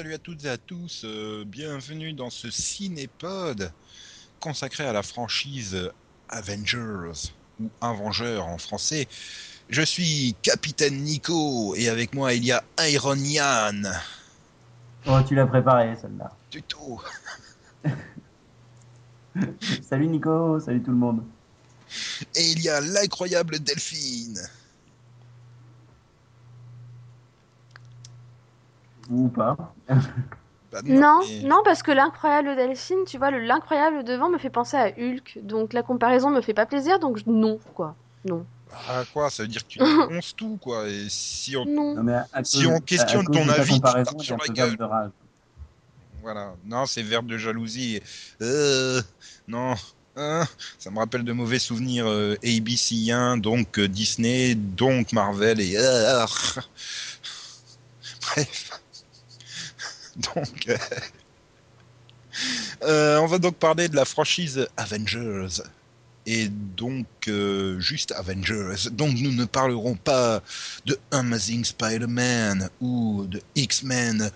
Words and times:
salut 0.00 0.14
à 0.14 0.18
toutes 0.18 0.46
et 0.46 0.48
à 0.48 0.56
tous, 0.56 1.02
euh, 1.04 1.44
bienvenue 1.46 2.14
dans 2.14 2.30
ce 2.30 2.50
cinépod 2.50 3.70
consacré 4.40 4.86
à 4.86 4.94
la 4.94 5.02
franchise 5.02 5.92
Avengers 6.30 7.28
ou 7.60 7.68
Avengers 7.82 8.38
en 8.38 8.56
français. 8.56 9.06
Je 9.68 9.82
suis 9.82 10.34
Capitaine 10.40 11.02
Nico 11.02 11.74
et 11.74 11.90
avec 11.90 12.14
moi 12.14 12.32
il 12.32 12.46
y 12.46 12.50
a 12.50 12.64
Iron 12.88 13.14
Yann. 13.16 13.92
Oh, 15.06 15.18
tu 15.28 15.34
l'as 15.34 15.46
préparé 15.46 15.94
celle-là. 16.00 16.34
Du 16.50 16.62
tout. 16.62 16.98
salut 19.82 20.08
Nico, 20.08 20.58
salut 20.60 20.82
tout 20.82 20.92
le 20.92 20.96
monde. 20.96 21.22
Et 22.36 22.52
il 22.52 22.62
y 22.62 22.70
a 22.70 22.80
l'incroyable 22.80 23.58
Delphine. 23.58 24.40
Ou 29.10 29.28
pas. 29.28 29.56
Bah 30.72 30.80
Non, 30.84 31.20
mais- 31.28 31.48
non, 31.48 31.62
parce 31.64 31.82
que 31.82 31.90
l'incroyable 31.90 32.54
Delphine, 32.54 33.04
tu 33.06 33.18
vois, 33.18 33.30
le 33.32 33.40
l'incroyable 33.40 34.04
devant 34.04 34.28
me 34.28 34.38
fait 34.38 34.50
penser 34.50 34.76
à 34.76 34.86
Hulk, 34.96 35.40
donc 35.42 35.72
la 35.72 35.82
comparaison 35.82 36.30
me 36.30 36.40
fait 36.40 36.54
pas 36.54 36.66
plaisir, 36.66 37.00
donc 37.00 37.16
je- 37.18 37.24
non, 37.26 37.58
quoi. 37.74 37.96
Non. 38.24 38.46
Ah 38.88 39.02
quoi, 39.12 39.30
ça 39.30 39.42
veut 39.42 39.48
dire 39.48 39.62
que 39.66 39.68
tu 39.72 39.78
dénonces 40.14 40.36
tout 40.36 40.56
quoi. 40.62 40.86
Et 40.88 41.06
si 41.08 41.56
on 41.56 41.64
Non. 41.64 41.96
Non, 41.96 42.02
mais 42.04 42.12
à- 42.14 42.28
à 42.32 42.44
Si 42.44 42.58
cause- 42.62 42.72
on 42.72 42.78
questionne 42.80 43.26
ton 43.26 43.48
avis, 43.48 43.80
tu 43.80 44.24
sur 44.24 44.36
a 44.36 44.38
la 44.46 44.54
gueule. 44.54 44.76
de 44.76 44.84
rage. 44.84 45.10
Voilà. 46.22 46.52
Non, 46.66 46.86
c'est 46.86 47.02
verbe 47.02 47.26
de 47.26 47.36
jalousie. 47.36 48.00
Euh, 48.40 49.02
non. 49.48 49.74
Hein, 50.16 50.44
ça 50.78 50.90
me 50.90 50.98
rappelle 50.98 51.24
de 51.24 51.32
mauvais 51.32 51.58
souvenirs 51.58 52.04
euh, 52.06 52.34
ABC1, 52.44 53.38
donc 53.40 53.78
euh, 53.78 53.88
Disney, 53.88 54.54
donc 54.54 55.12
Marvel 55.12 55.60
et... 55.60 55.76
euh, 55.78 56.26
Bref. 58.22 58.79
Donc... 60.34 60.68
euh, 60.68 60.76
euh, 62.82 63.18
on 63.18 63.26
va 63.26 63.38
donc 63.38 63.56
parler 63.56 63.88
de 63.88 63.96
la 63.96 64.04
franchise 64.04 64.66
Avengers. 64.76 65.62
Et 66.26 66.48
donc, 66.48 67.06
euh, 67.28 67.80
juste 67.80 68.12
Avengers. 68.12 68.90
Donc, 68.92 69.16
nous 69.18 69.32
ne 69.32 69.44
parlerons 69.46 69.96
pas 69.96 70.42
de 70.86 70.98
Amazing 71.10 71.64
Spider-Man 71.64 72.68
ou 72.80 73.26
de 73.28 73.40
X-Men 73.56 74.30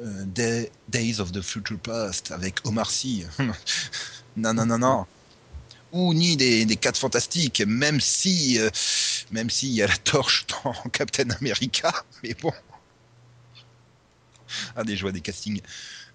euh, 0.00 0.24
Day- 0.26 0.70
Days 0.88 1.20
of 1.20 1.32
the 1.32 1.42
Future 1.42 1.78
Past 1.78 2.30
avec 2.32 2.66
Omar 2.66 2.90
Sy. 2.90 3.24
non, 4.36 4.54
non, 4.54 4.66
non, 4.66 4.78
non. 4.78 5.06
Ou 5.92 6.14
ni 6.14 6.36
des, 6.36 6.66
des 6.66 6.76
4 6.76 6.98
fantastiques, 6.98 7.62
même 7.66 8.00
si, 8.00 8.58
euh, 8.60 8.70
même 9.32 9.50
s'il 9.50 9.70
y 9.70 9.82
a 9.82 9.88
la 9.88 9.96
torche 9.98 10.46
dans 10.64 10.74
Captain 10.92 11.30
America, 11.40 11.92
mais 12.22 12.34
bon. 12.40 12.52
Ah, 14.76 14.84
des 14.84 14.96
joies 14.96 15.12
des 15.12 15.20
castings. 15.20 15.60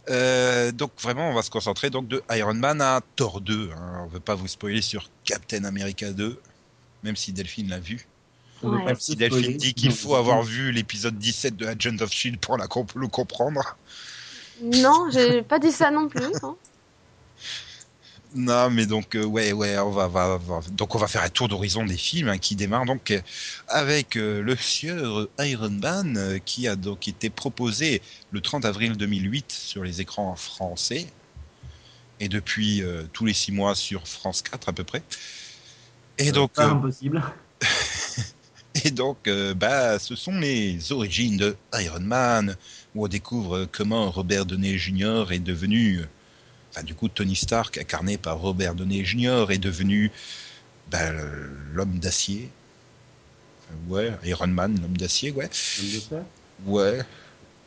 Euh, 0.10 0.72
donc 0.72 0.92
vraiment, 1.02 1.30
on 1.30 1.34
va 1.34 1.44
se 1.44 1.52
concentrer 1.52 1.90
donc 1.90 2.08
de 2.08 2.24
Iron 2.32 2.54
Man 2.56 2.82
à 2.82 3.02
Thor 3.16 3.40
2. 3.42 3.70
Hein. 3.76 4.02
On 4.04 4.08
veut 4.08 4.20
pas 4.20 4.36
vous 4.36 4.48
spoiler 4.48 4.82
sur 4.82 5.10
Captain 5.26 5.64
America 5.64 6.12
2, 6.12 6.40
même 7.04 7.16
si 7.16 7.32
Delphine 7.34 7.70
l'a 7.70 7.80
vu. 7.80 8.08
Ouais. 8.64 8.84
pas 8.94 8.96
Si 9.00 9.16
Delphine 9.16 9.58
dit 9.58 9.74
qu'il 9.74 9.92
faut 9.92 10.16
avoir 10.16 10.44
vu 10.44 10.72
l'épisode 10.72 11.18
17 11.18 11.56
de 11.56 11.66
Agent 11.68 11.98
of 12.02 12.12
Shield 12.12 12.40
pour 12.40 12.58
la 12.58 12.68
comp- 12.68 12.94
le 12.96 13.08
comprendre. 13.08 13.78
Non, 14.62 15.10
j'ai 15.12 15.42
pas 15.42 15.58
dit 15.60 15.72
ça 15.72 15.90
non 15.92 16.08
plus. 16.08 16.24
hein. 16.44 16.56
Non, 18.34 18.70
mais 18.70 18.86
donc 18.86 19.16
euh, 19.16 19.26
ouais, 19.26 19.52
ouais, 19.52 19.78
on 19.80 19.92
va, 19.92 20.08
va- 20.08 20.38
va- 20.38 20.62
donc 20.72 20.96
on 20.96 20.98
va 20.98 21.08
faire 21.08 21.22
un 21.24 21.30
tour 21.30 21.50
d'horizon 21.50 21.84
des 21.86 21.98
films 21.98 22.30
hein, 22.30 22.38
qui 22.38 22.56
démarre 22.56 22.86
donc 22.86 23.12
euh, 23.12 23.20
avec 23.68 24.16
euh, 24.16 24.42
le 24.42 24.56
sieur 24.56 25.28
Iron 25.40 25.70
Man 25.70 26.16
euh, 26.18 26.40
qui 26.40 26.66
a 26.68 26.78
donc 26.78 27.10
été 27.10 27.30
proposé 27.30 28.02
le 28.32 28.40
30 28.40 28.64
avril 28.64 28.96
2008 28.96 29.52
sur 29.52 29.84
les 29.84 30.00
écrans 30.00 30.34
français 30.38 31.08
et 32.22 32.30
depuis 32.30 32.84
tous 33.14 33.26
les 33.26 33.34
six 33.34 33.52
mois 33.52 33.74
sur 33.74 34.08
France 34.08 34.44
4 34.44 34.70
à 34.70 34.74
peu 34.74 34.84
près. 34.84 35.02
Et 36.20 36.32
donc, 36.32 36.54
pas 36.54 36.66
impossible. 36.68 37.22
Et 38.86 38.92
donc, 38.92 39.28
bah, 39.56 39.98
ce 39.98 40.16
sont 40.16 40.40
les 40.40 40.92
origines 40.92 41.36
de 41.38 41.58
Iron 41.74 42.00
Man, 42.00 42.56
où 42.94 43.06
on 43.06 43.08
découvre 43.08 43.66
comment 43.72 44.12
Robert 44.12 44.46
Downey 44.46 44.78
Jr. 44.78 45.32
est 45.32 45.40
devenu, 45.40 46.02
enfin, 46.72 46.84
du 46.84 46.96
coup, 46.96 47.10
Tony 47.10 47.36
Stark, 47.36 47.78
incarné 47.78 48.18
par 48.18 48.40
Robert 48.40 48.76
Downey 48.76 49.04
Jr., 49.06 49.48
est 49.52 49.58
devenu 49.60 50.12
bah, 50.92 51.12
l'homme 51.74 52.00
d'acier. 52.00 52.50
Ouais, 53.88 54.12
Iron 54.26 54.48
Man, 54.48 54.78
l'homme 54.82 54.98
d'acier, 54.98 55.32
ouais. 55.32 55.50
Comme 55.76 55.92
de 55.92 56.00
fer? 56.02 56.26
Ouais, 56.66 57.02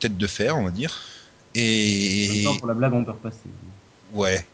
tête 0.00 0.16
de 0.18 0.26
fer, 0.26 0.56
on 0.58 0.64
va 0.64 0.70
dire. 0.70 1.00
En 2.24 2.28
même 2.28 2.42
Et 2.42 2.42
temps, 2.42 2.56
pour 2.56 2.66
la 2.68 2.74
blague, 2.74 2.92
on 2.92 3.04
peut 3.04 3.12
repasser. 3.12 3.56
ouais. 4.12 4.44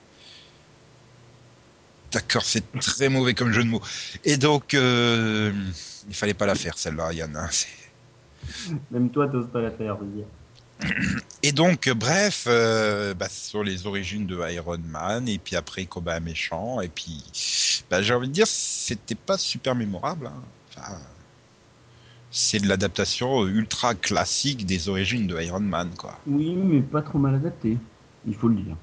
D'accord, 2.12 2.44
c'est 2.44 2.64
très 2.80 3.08
mauvais 3.08 3.34
comme 3.34 3.52
jeu 3.52 3.62
de 3.62 3.68
mots. 3.68 3.82
Et 4.24 4.36
donc, 4.36 4.74
euh, 4.74 5.52
il 6.08 6.14
fallait 6.14 6.34
pas 6.34 6.46
la 6.46 6.56
faire 6.56 6.76
celle-là, 6.76 7.12
Yann. 7.12 7.36
hein, 7.36 7.48
Même 8.90 9.10
toi, 9.10 9.28
t'oses 9.28 9.50
pas 9.50 9.62
la 9.62 9.70
faire, 9.72 9.96
je 9.98 10.04
veux 10.04 10.10
dire. 10.10 10.26
Et 11.42 11.52
donc, 11.52 11.86
euh, 11.88 11.94
bref, 11.94 12.44
euh, 12.48 13.14
bah, 13.14 13.28
sur 13.30 13.62
les 13.64 13.86
origines 13.86 14.26
de 14.26 14.38
Iron 14.52 14.78
Man, 14.78 15.26
et 15.28 15.38
puis 15.38 15.56
après 15.56 15.86
combat 15.86 16.20
méchant, 16.20 16.80
et 16.80 16.88
puis, 16.88 17.82
bah, 17.90 18.02
j'ai 18.02 18.12
envie 18.14 18.28
de 18.28 18.32
dire, 18.32 18.46
c'était 18.46 19.14
pas 19.14 19.38
super 19.38 19.74
mémorable. 19.74 20.26
hein. 20.26 20.42
Enfin, 20.68 20.98
c'est 22.32 22.58
de 22.58 22.66
l'adaptation 22.68 23.46
ultra 23.46 23.94
classique 23.94 24.66
des 24.66 24.88
origines 24.88 25.28
de 25.28 25.40
Iron 25.40 25.60
Man, 25.60 25.94
quoi. 25.96 26.18
Oui, 26.24 26.56
mais 26.56 26.80
pas 26.82 27.02
trop 27.02 27.18
mal 27.18 27.34
adapté, 27.34 27.78
il 28.24 28.34
faut 28.34 28.48
le 28.48 28.54
dire. 28.56 28.76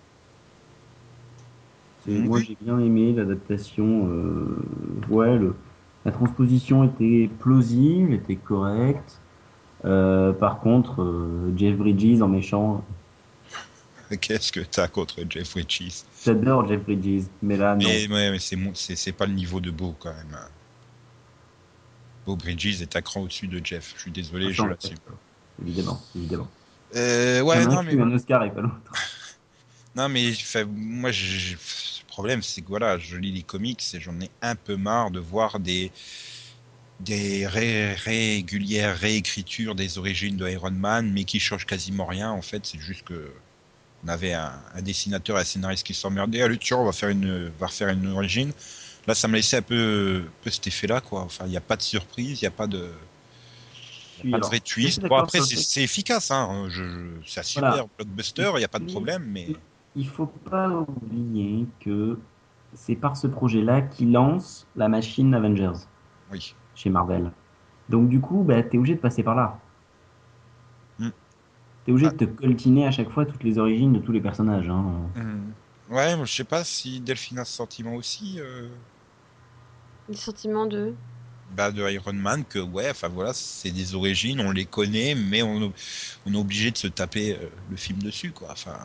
Oui. 2.05 2.21
Moi, 2.21 2.39
j'ai 2.41 2.55
bien 2.55 2.79
aimé 2.79 3.13
l'adaptation. 3.13 4.07
euh, 4.09 5.05
Ouais, 5.09 5.37
le... 5.37 5.55
la 6.05 6.11
transposition 6.11 6.83
était 6.83 7.29
plausible, 7.39 8.13
était 8.13 8.37
correcte. 8.37 9.21
Euh, 9.85 10.33
par 10.33 10.59
contre, 10.59 11.01
euh, 11.01 11.53
Jeff 11.55 11.77
Bridges 11.77 12.21
en 12.21 12.27
méchant, 12.27 12.83
Qu'est-ce 14.21 14.53
que 14.53 14.61
t'as 14.61 14.87
contre 14.87 15.17
Jeff 15.29 15.51
Bridges? 15.51 16.03
J'adore 16.23 16.67
Jeff 16.67 16.81
Bridges, 16.83 17.25
mais 17.41 17.57
là, 17.57 17.75
non. 17.75 17.81
Mais, 17.83 18.07
ouais, 18.07 18.31
mais 18.31 18.39
c'est 18.39 19.11
pas 19.11 19.25
le 19.25 19.33
niveau 19.33 19.59
de 19.59 19.69
Beau, 19.69 19.95
quand 19.99 20.13
même. 20.13 20.37
Beau 22.25 22.37
Bridges 22.37 22.81
est 22.81 22.95
un 22.95 23.01
cran 23.01 23.21
au-dessus 23.21 23.47
de 23.47 23.63
Jeff. 23.63 23.93
Je 23.97 24.01
suis 24.01 24.11
désolé, 24.11 24.53
je 24.53 24.61
Attends, 24.61 24.69
l'assume. 24.69 24.97
Évidemment, 25.61 26.01
évidemment. 26.15 26.47
Euh, 26.95 27.41
ouais, 27.41 27.65
non, 27.65 27.79
un 27.79 27.83
mais 27.83 27.99
un 27.99 28.11
Oscar 28.11 28.43
et 28.43 28.51
pas 28.51 28.61
l'autre. 28.61 28.75
Non, 29.95 30.09
mais 30.09 30.31
moi, 30.67 31.09
le 31.09 32.05
problème, 32.07 32.43
c'est 32.43 32.61
que 32.61 32.67
voilà, 32.67 32.99
je 32.99 33.17
lis 33.17 33.31
les 33.31 33.41
comics 33.41 33.83
et 33.95 33.99
j'en 33.99 34.19
ai 34.21 34.29
un 34.43 34.55
peu 34.55 34.77
marre 34.77 35.09
de 35.09 35.19
voir 35.19 35.59
des 35.59 35.91
des 36.99 37.45
ré- 37.47 37.93
régulières 37.93 38.97
réécritures 38.97 39.75
des 39.75 39.97
origines 39.97 40.37
de 40.37 40.49
Iron 40.49 40.71
Man, 40.71 41.11
mais 41.13 41.25
qui 41.25 41.39
changent 41.39 41.65
quasiment 41.65 42.05
rien. 42.05 42.31
En 42.31 42.41
fait, 42.41 42.65
c'est 42.65 42.79
juste 42.79 43.03
que 43.03 43.31
on 44.05 44.09
avait 44.09 44.33
un, 44.33 44.53
un 44.75 44.81
dessinateur 44.81 45.37
et 45.37 45.41
un 45.41 45.45
scénariste 45.45 45.85
qui 45.85 45.93
s'emmerdaient. 45.93 46.41
Allez, 46.43 46.57
tiens, 46.57 46.77
on 46.77 46.85
va 46.85 46.91
faire 46.93 47.09
une, 47.09 47.49
va 47.59 47.67
refaire 47.67 47.89
une 47.89 48.07
origine. 48.07 48.51
Là, 49.07 49.15
ça 49.15 49.27
me 49.27 49.35
laissait 49.35 49.57
un 49.57 49.61
peu, 49.63 50.25
cet 50.47 50.67
effet-là, 50.67 51.01
quoi. 51.01 51.21
Enfin, 51.21 51.45
il 51.47 51.51
n'y 51.51 51.57
a 51.57 51.61
pas 51.61 51.77
de 51.77 51.81
surprise, 51.83 52.41
il 52.41 52.45
n'y 52.45 52.47
a 52.47 52.51
pas 52.51 52.67
de, 52.67 52.89
Puis, 54.19 54.31
pas 54.31 54.39
de 54.39 54.45
vrai 54.45 54.59
twist. 54.59 55.01
Bon, 55.07 55.17
après, 55.17 55.41
c'est 55.41 55.83
efficace, 55.83 56.31
hein. 56.31 56.67
Je, 56.69 56.83
je- 56.83 57.29
c'est 57.29 57.39
un 57.39 57.43
super 57.43 57.69
Voilà. 57.69 57.87
blockbuster, 57.97 58.51
il 58.55 58.59
n'y 58.59 58.63
a 58.63 58.67
pas 58.67 58.79
de 58.79 58.85
Oui. 58.85 58.91
problème, 58.91 59.23
mais. 59.31 59.47
Il 59.95 60.07
faut 60.07 60.27
pas 60.27 60.69
oublier 60.69 61.65
que 61.79 62.19
c'est 62.73 62.95
par 62.95 63.17
ce 63.17 63.27
projet-là 63.27 63.81
qu'il 63.81 64.11
lance 64.11 64.67
la 64.75 64.87
machine 64.89 65.33
Avengers 65.33 65.73
Oui. 66.31 66.53
Chez 66.77 66.89
Marvel. 66.89 67.31
Donc 67.89 68.07
du 68.07 68.21
coup, 68.21 68.43
bah, 68.43 68.63
t'es 68.63 68.77
obligé 68.77 68.95
de 68.95 69.01
passer 69.01 69.23
par 69.23 69.35
là. 69.35 69.59
Hmm. 70.99 71.09
T'es 71.85 71.91
obligé 71.91 72.07
Ah. 72.07 72.11
de 72.11 72.17
te 72.17 72.25
coltiner 72.25 72.85
à 72.87 72.91
chaque 72.91 73.09
fois 73.09 73.25
toutes 73.25 73.43
les 73.43 73.57
origines 73.57 73.91
de 73.93 73.99
tous 73.99 74.11
les 74.13 74.21
personnages. 74.21 74.69
Hein. 74.69 74.83
Mhm. 75.15 75.51
Ouais, 75.89 76.15
moi, 76.15 76.25
je 76.25 76.33
sais 76.33 76.43
pas 76.43 76.63
si 76.63 76.99
Delphine 76.99 77.39
a 77.39 77.45
ce 77.45 77.53
sentiment 77.53 77.95
aussi 77.95 78.35
euh, 78.39 78.67
Les 80.09 80.15
sentiments 80.17 80.65
de. 80.65 80.93
bah, 81.55 81.71
de 81.71 81.81
Iron 81.89 82.11
Man, 82.13 82.43
que 82.43 82.59
ouais, 82.59 82.89
enfin 82.91 83.07
voilà, 83.07 83.31
c'est 83.33 83.71
des 83.71 83.95
origines, 83.95 84.41
on 84.41 84.51
les 84.51 84.65
connaît, 84.65 85.15
mais 85.15 85.41
on, 85.43 85.71
on 86.25 86.33
est 86.33 86.37
obligé 86.37 86.71
de 86.71 86.77
se 86.77 86.87
taper 86.87 87.35
euh, 87.41 87.47
le 87.71 87.77
film 87.77 87.99
dessus, 88.03 88.31
quoi. 88.33 88.49
Enfin, 88.51 88.75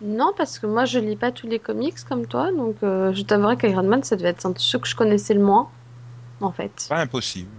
Non, 0.00 0.32
parce 0.34 0.58
que 0.58 0.66
moi 0.66 0.86
je 0.86 0.98
lis 0.98 1.16
pas 1.16 1.30
tous 1.30 1.46
les 1.46 1.58
comics 1.58 2.02
comme 2.08 2.26
toi, 2.26 2.50
donc 2.52 2.76
euh, 2.82 3.12
je 3.12 3.20
t'avouerai 3.22 3.58
qu'Iron 3.58 3.82
Man 3.82 4.02
ça 4.02 4.16
devait 4.16 4.30
être 4.30 4.46
un 4.46 4.50
de 4.52 4.58
ceux 4.58 4.78
que 4.78 4.88
je 4.88 4.96
connaissais 4.96 5.34
le 5.34 5.42
moins, 5.44 5.68
en 6.40 6.52
fait. 6.52 6.88
pas 6.88 7.00
impossible. 7.00 7.50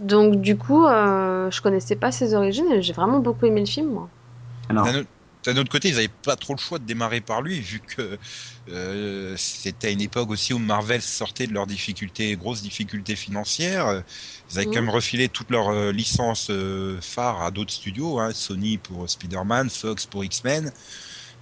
Donc 0.00 0.40
du 0.40 0.56
coup, 0.56 0.86
euh, 0.86 1.50
je 1.50 1.60
connaissais 1.60 1.96
pas 1.96 2.10
ses 2.10 2.34
origines 2.34 2.70
et 2.72 2.82
j'ai 2.82 2.92
vraiment 2.92 3.20
beaucoup 3.20 3.46
aimé 3.46 3.60
le 3.60 3.66
film, 3.66 3.88
moi. 3.90 4.08
Alors, 4.68 4.86
D'un 5.44 5.56
autre- 5.56 5.70
côté, 5.70 5.88
ils 5.88 5.94
n'avaient 5.94 6.08
pas 6.08 6.36
trop 6.36 6.54
le 6.54 6.58
choix 6.58 6.78
de 6.78 6.84
démarrer 6.84 7.20
par 7.22 7.40
lui, 7.42 7.60
vu 7.60 7.80
que 7.80 8.18
euh, 8.68 9.34
c'était 9.38 9.92
une 9.92 10.00
époque 10.02 10.28
aussi 10.30 10.52
où 10.52 10.58
Marvel 10.58 11.00
sortait 11.00 11.46
de 11.46 11.52
leurs 11.54 11.66
difficultés, 11.66 12.36
grosses 12.36 12.60
difficultés 12.62 13.16
financières. 13.16 14.04
Ils 14.50 14.58
avaient 14.58 14.66
Mhm. 14.66 14.72
quand 14.74 14.80
même 14.82 14.90
refilé 14.90 15.28
toutes 15.30 15.50
leurs 15.50 15.68
euh, 15.70 15.92
licences 15.92 16.48
euh, 16.50 17.00
phares 17.00 17.40
à 17.42 17.50
d'autres 17.50 17.72
studios, 17.72 18.18
hein, 18.20 18.32
Sony 18.34 18.76
pour 18.78 19.08
Spider-Man, 19.08 19.70
Fox 19.70 20.06
pour 20.06 20.24
X-Men. 20.24 20.72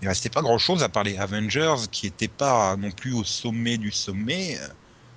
Il 0.02 0.08
restait 0.08 0.31
pas 0.31 0.43
grand-chose 0.43 0.82
à 0.82 0.88
part 0.88 1.05
les 1.05 1.17
Avengers, 1.19 1.76
qui 1.93 2.06
n'étaient 2.06 2.29
pas 2.29 2.76
non 2.76 2.90
plus 2.93 3.12
au 3.14 3.25
sommet 3.25 3.79
du 3.79 3.93
sommet. 3.93 4.58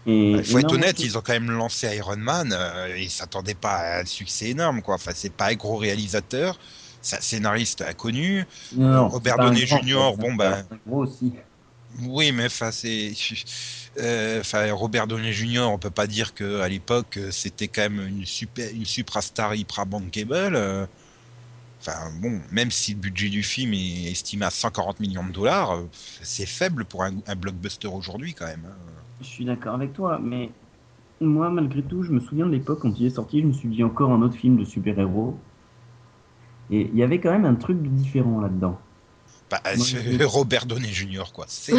Et, 0.05 0.37
Il 0.39 0.45
faut 0.45 0.59
être 0.59 0.73
honnête, 0.73 0.99
ils 1.03 1.17
ont 1.17 1.21
quand 1.21 1.33
même 1.33 1.51
lancé 1.51 1.87
Iron 1.95 2.17
Man. 2.17 2.53
Euh, 2.57 2.97
ils 2.97 3.11
s'attendaient 3.11 3.55
pas 3.55 3.75
à 3.77 3.99
un 4.01 4.05
succès 4.05 4.49
énorme, 4.49 4.81
quoi. 4.81 4.95
Enfin, 4.95 5.11
c'est 5.15 5.29
pas 5.35 5.47
un 5.49 5.55
gros 5.55 5.77
réalisateur, 5.77 6.59
c'est 7.01 7.17
un 7.17 7.21
scénariste 7.21 7.81
inconnu. 7.81 8.45
non, 8.71 8.89
non, 8.89 9.07
Robert 9.09 9.39
Downey 9.39 9.65
Jr., 9.65 10.13
bon, 10.17 10.31
c'est 10.31 10.37
ben- 10.37 10.65
un 10.71 10.77
gros 10.87 11.03
aussi. 11.05 11.33
Oui, 11.99 12.31
mais 12.31 12.45
enfin, 12.45 12.71
c'est. 12.71 13.13
euh, 13.97 14.39
Enfin, 14.39 14.71
Robert 14.73 15.07
Downey 15.07 15.33
Jr., 15.33 15.61
on 15.69 15.77
peut 15.77 15.91
pas 15.91 16.07
dire 16.07 16.33
que 16.33 16.61
à 16.61 16.69
l'époque 16.69 17.17
euh, 17.17 17.31
c'était 17.31 17.67
quand 17.67 17.81
même 17.81 18.07
une 18.07 18.25
super, 18.25 18.69
une 18.73 18.85
suprastar 18.85 19.55
hyper 19.55 19.85
bankable. 19.85 20.55
euh. 20.55 20.85
Enfin 21.81 22.11
bon, 22.21 22.41
même 22.51 22.71
si 22.71 22.93
le 22.93 22.99
budget 22.99 23.29
du 23.29 23.43
film 23.43 23.73
est 23.73 24.11
estimé 24.11 24.45
à 24.45 24.51
140 24.51 24.99
millions 24.99 25.25
de 25.25 25.31
dollars, 25.31 25.71
euh, 25.77 25.89
c'est 26.21 26.45
faible 26.45 26.85
pour 26.85 27.03
un, 27.03 27.15
un 27.27 27.35
blockbuster 27.35 27.87
aujourd'hui 27.87 28.33
quand 28.35 28.45
même. 28.47 28.65
hein. 28.65 29.00
Je 29.21 29.25
suis 29.25 29.45
d'accord 29.45 29.75
avec 29.75 29.93
toi, 29.93 30.19
mais 30.19 30.51
moi, 31.21 31.49
malgré 31.49 31.83
tout, 31.83 32.03
je 32.03 32.11
me 32.11 32.19
souviens 32.19 32.45
de 32.47 32.51
l'époque 32.51 32.81
quand 32.81 32.99
il 32.99 33.05
est 33.05 33.11
sorti, 33.11 33.41
je 33.41 33.47
me 33.47 33.53
suis 33.53 33.69
dit 33.69 33.83
encore 33.83 34.11
un 34.11 34.21
autre 34.21 34.35
film 34.35 34.57
de 34.57 34.65
super-héros. 34.65 35.39
Et 36.71 36.87
il 36.89 36.95
y 36.95 37.03
avait 37.03 37.19
quand 37.19 37.31
même 37.31 37.45
un 37.45 37.53
truc 37.55 37.77
différent 37.81 38.41
là-dedans. 38.41 38.79
Bah, 39.49 39.61
Moi, 39.73 39.85
je- 39.85 40.23
Robert 40.25 40.65
Downey 40.65 40.91
Jr. 40.91 41.31
quoi. 41.33 41.45
C'est 41.47 41.73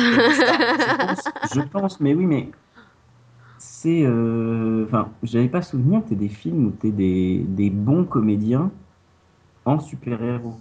Je 0.79 0.91
pense, 0.91 1.33
je 1.43 1.61
pense, 1.61 2.01
mais 2.01 2.15
oui, 2.15 2.27
mais 2.27 2.51
c'est. 3.59 4.03
euh, 4.05 4.85
Enfin, 4.87 5.13
j'avais 5.23 5.49
pas 5.49 5.63
souvenir 5.63 6.03
que 6.05 6.09
t'es 6.11 6.17
des 6.17 6.29
films 6.29 6.67
où 6.67 6.71
t'es 6.73 6.91
des, 6.93 7.45
des 7.49 7.71
bons 7.71 8.05
comédiens 8.05 8.73
en 9.65 9.81
super-héros. 9.81 10.61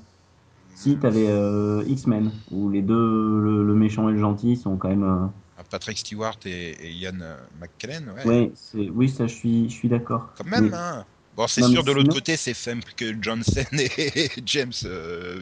Si, 0.76 1.00
t'avais 1.00 1.28
euh, 1.30 1.84
X-Men, 1.88 2.34
où 2.52 2.70
les 2.70 2.82
deux, 2.84 2.96
le, 3.42 3.66
le 3.66 3.76
méchant 3.76 4.10
et 4.10 4.14
le 4.14 4.20
gentil, 4.20 4.58
sont 4.58 4.78
quand 4.78 4.90
même. 4.90 5.04
euh, 5.04 5.28
Patrick 5.70 5.98
Stewart 5.98 6.38
et, 6.46 6.72
et 6.72 6.92
Ian 6.92 7.20
euh, 7.22 7.38
McKellen, 7.60 8.10
ouais. 8.18 8.26
Ouais, 8.26 8.52
c'est, 8.56 8.90
oui, 8.90 9.10
ça, 9.10 9.28
je 9.28 9.34
suis, 9.36 9.70
je 9.70 9.74
suis 9.76 9.90
d'accord. 9.90 10.30
Quand 10.38 10.46
même, 10.46 10.70
Mais- 10.70 10.78
hein. 10.78 11.06
Bon, 11.36 11.48
c'est 11.48 11.62
Non, 11.62 11.70
sûr, 11.70 11.84
de 11.86 11.94
l'autre 11.94 12.14
côté, 12.14 12.36
c'est 12.36 12.54
simple 12.54 12.92
que 12.96 13.16
Johnson 13.22 13.64
et 13.72 14.30
James, 14.46 14.74
euh, 14.84 15.40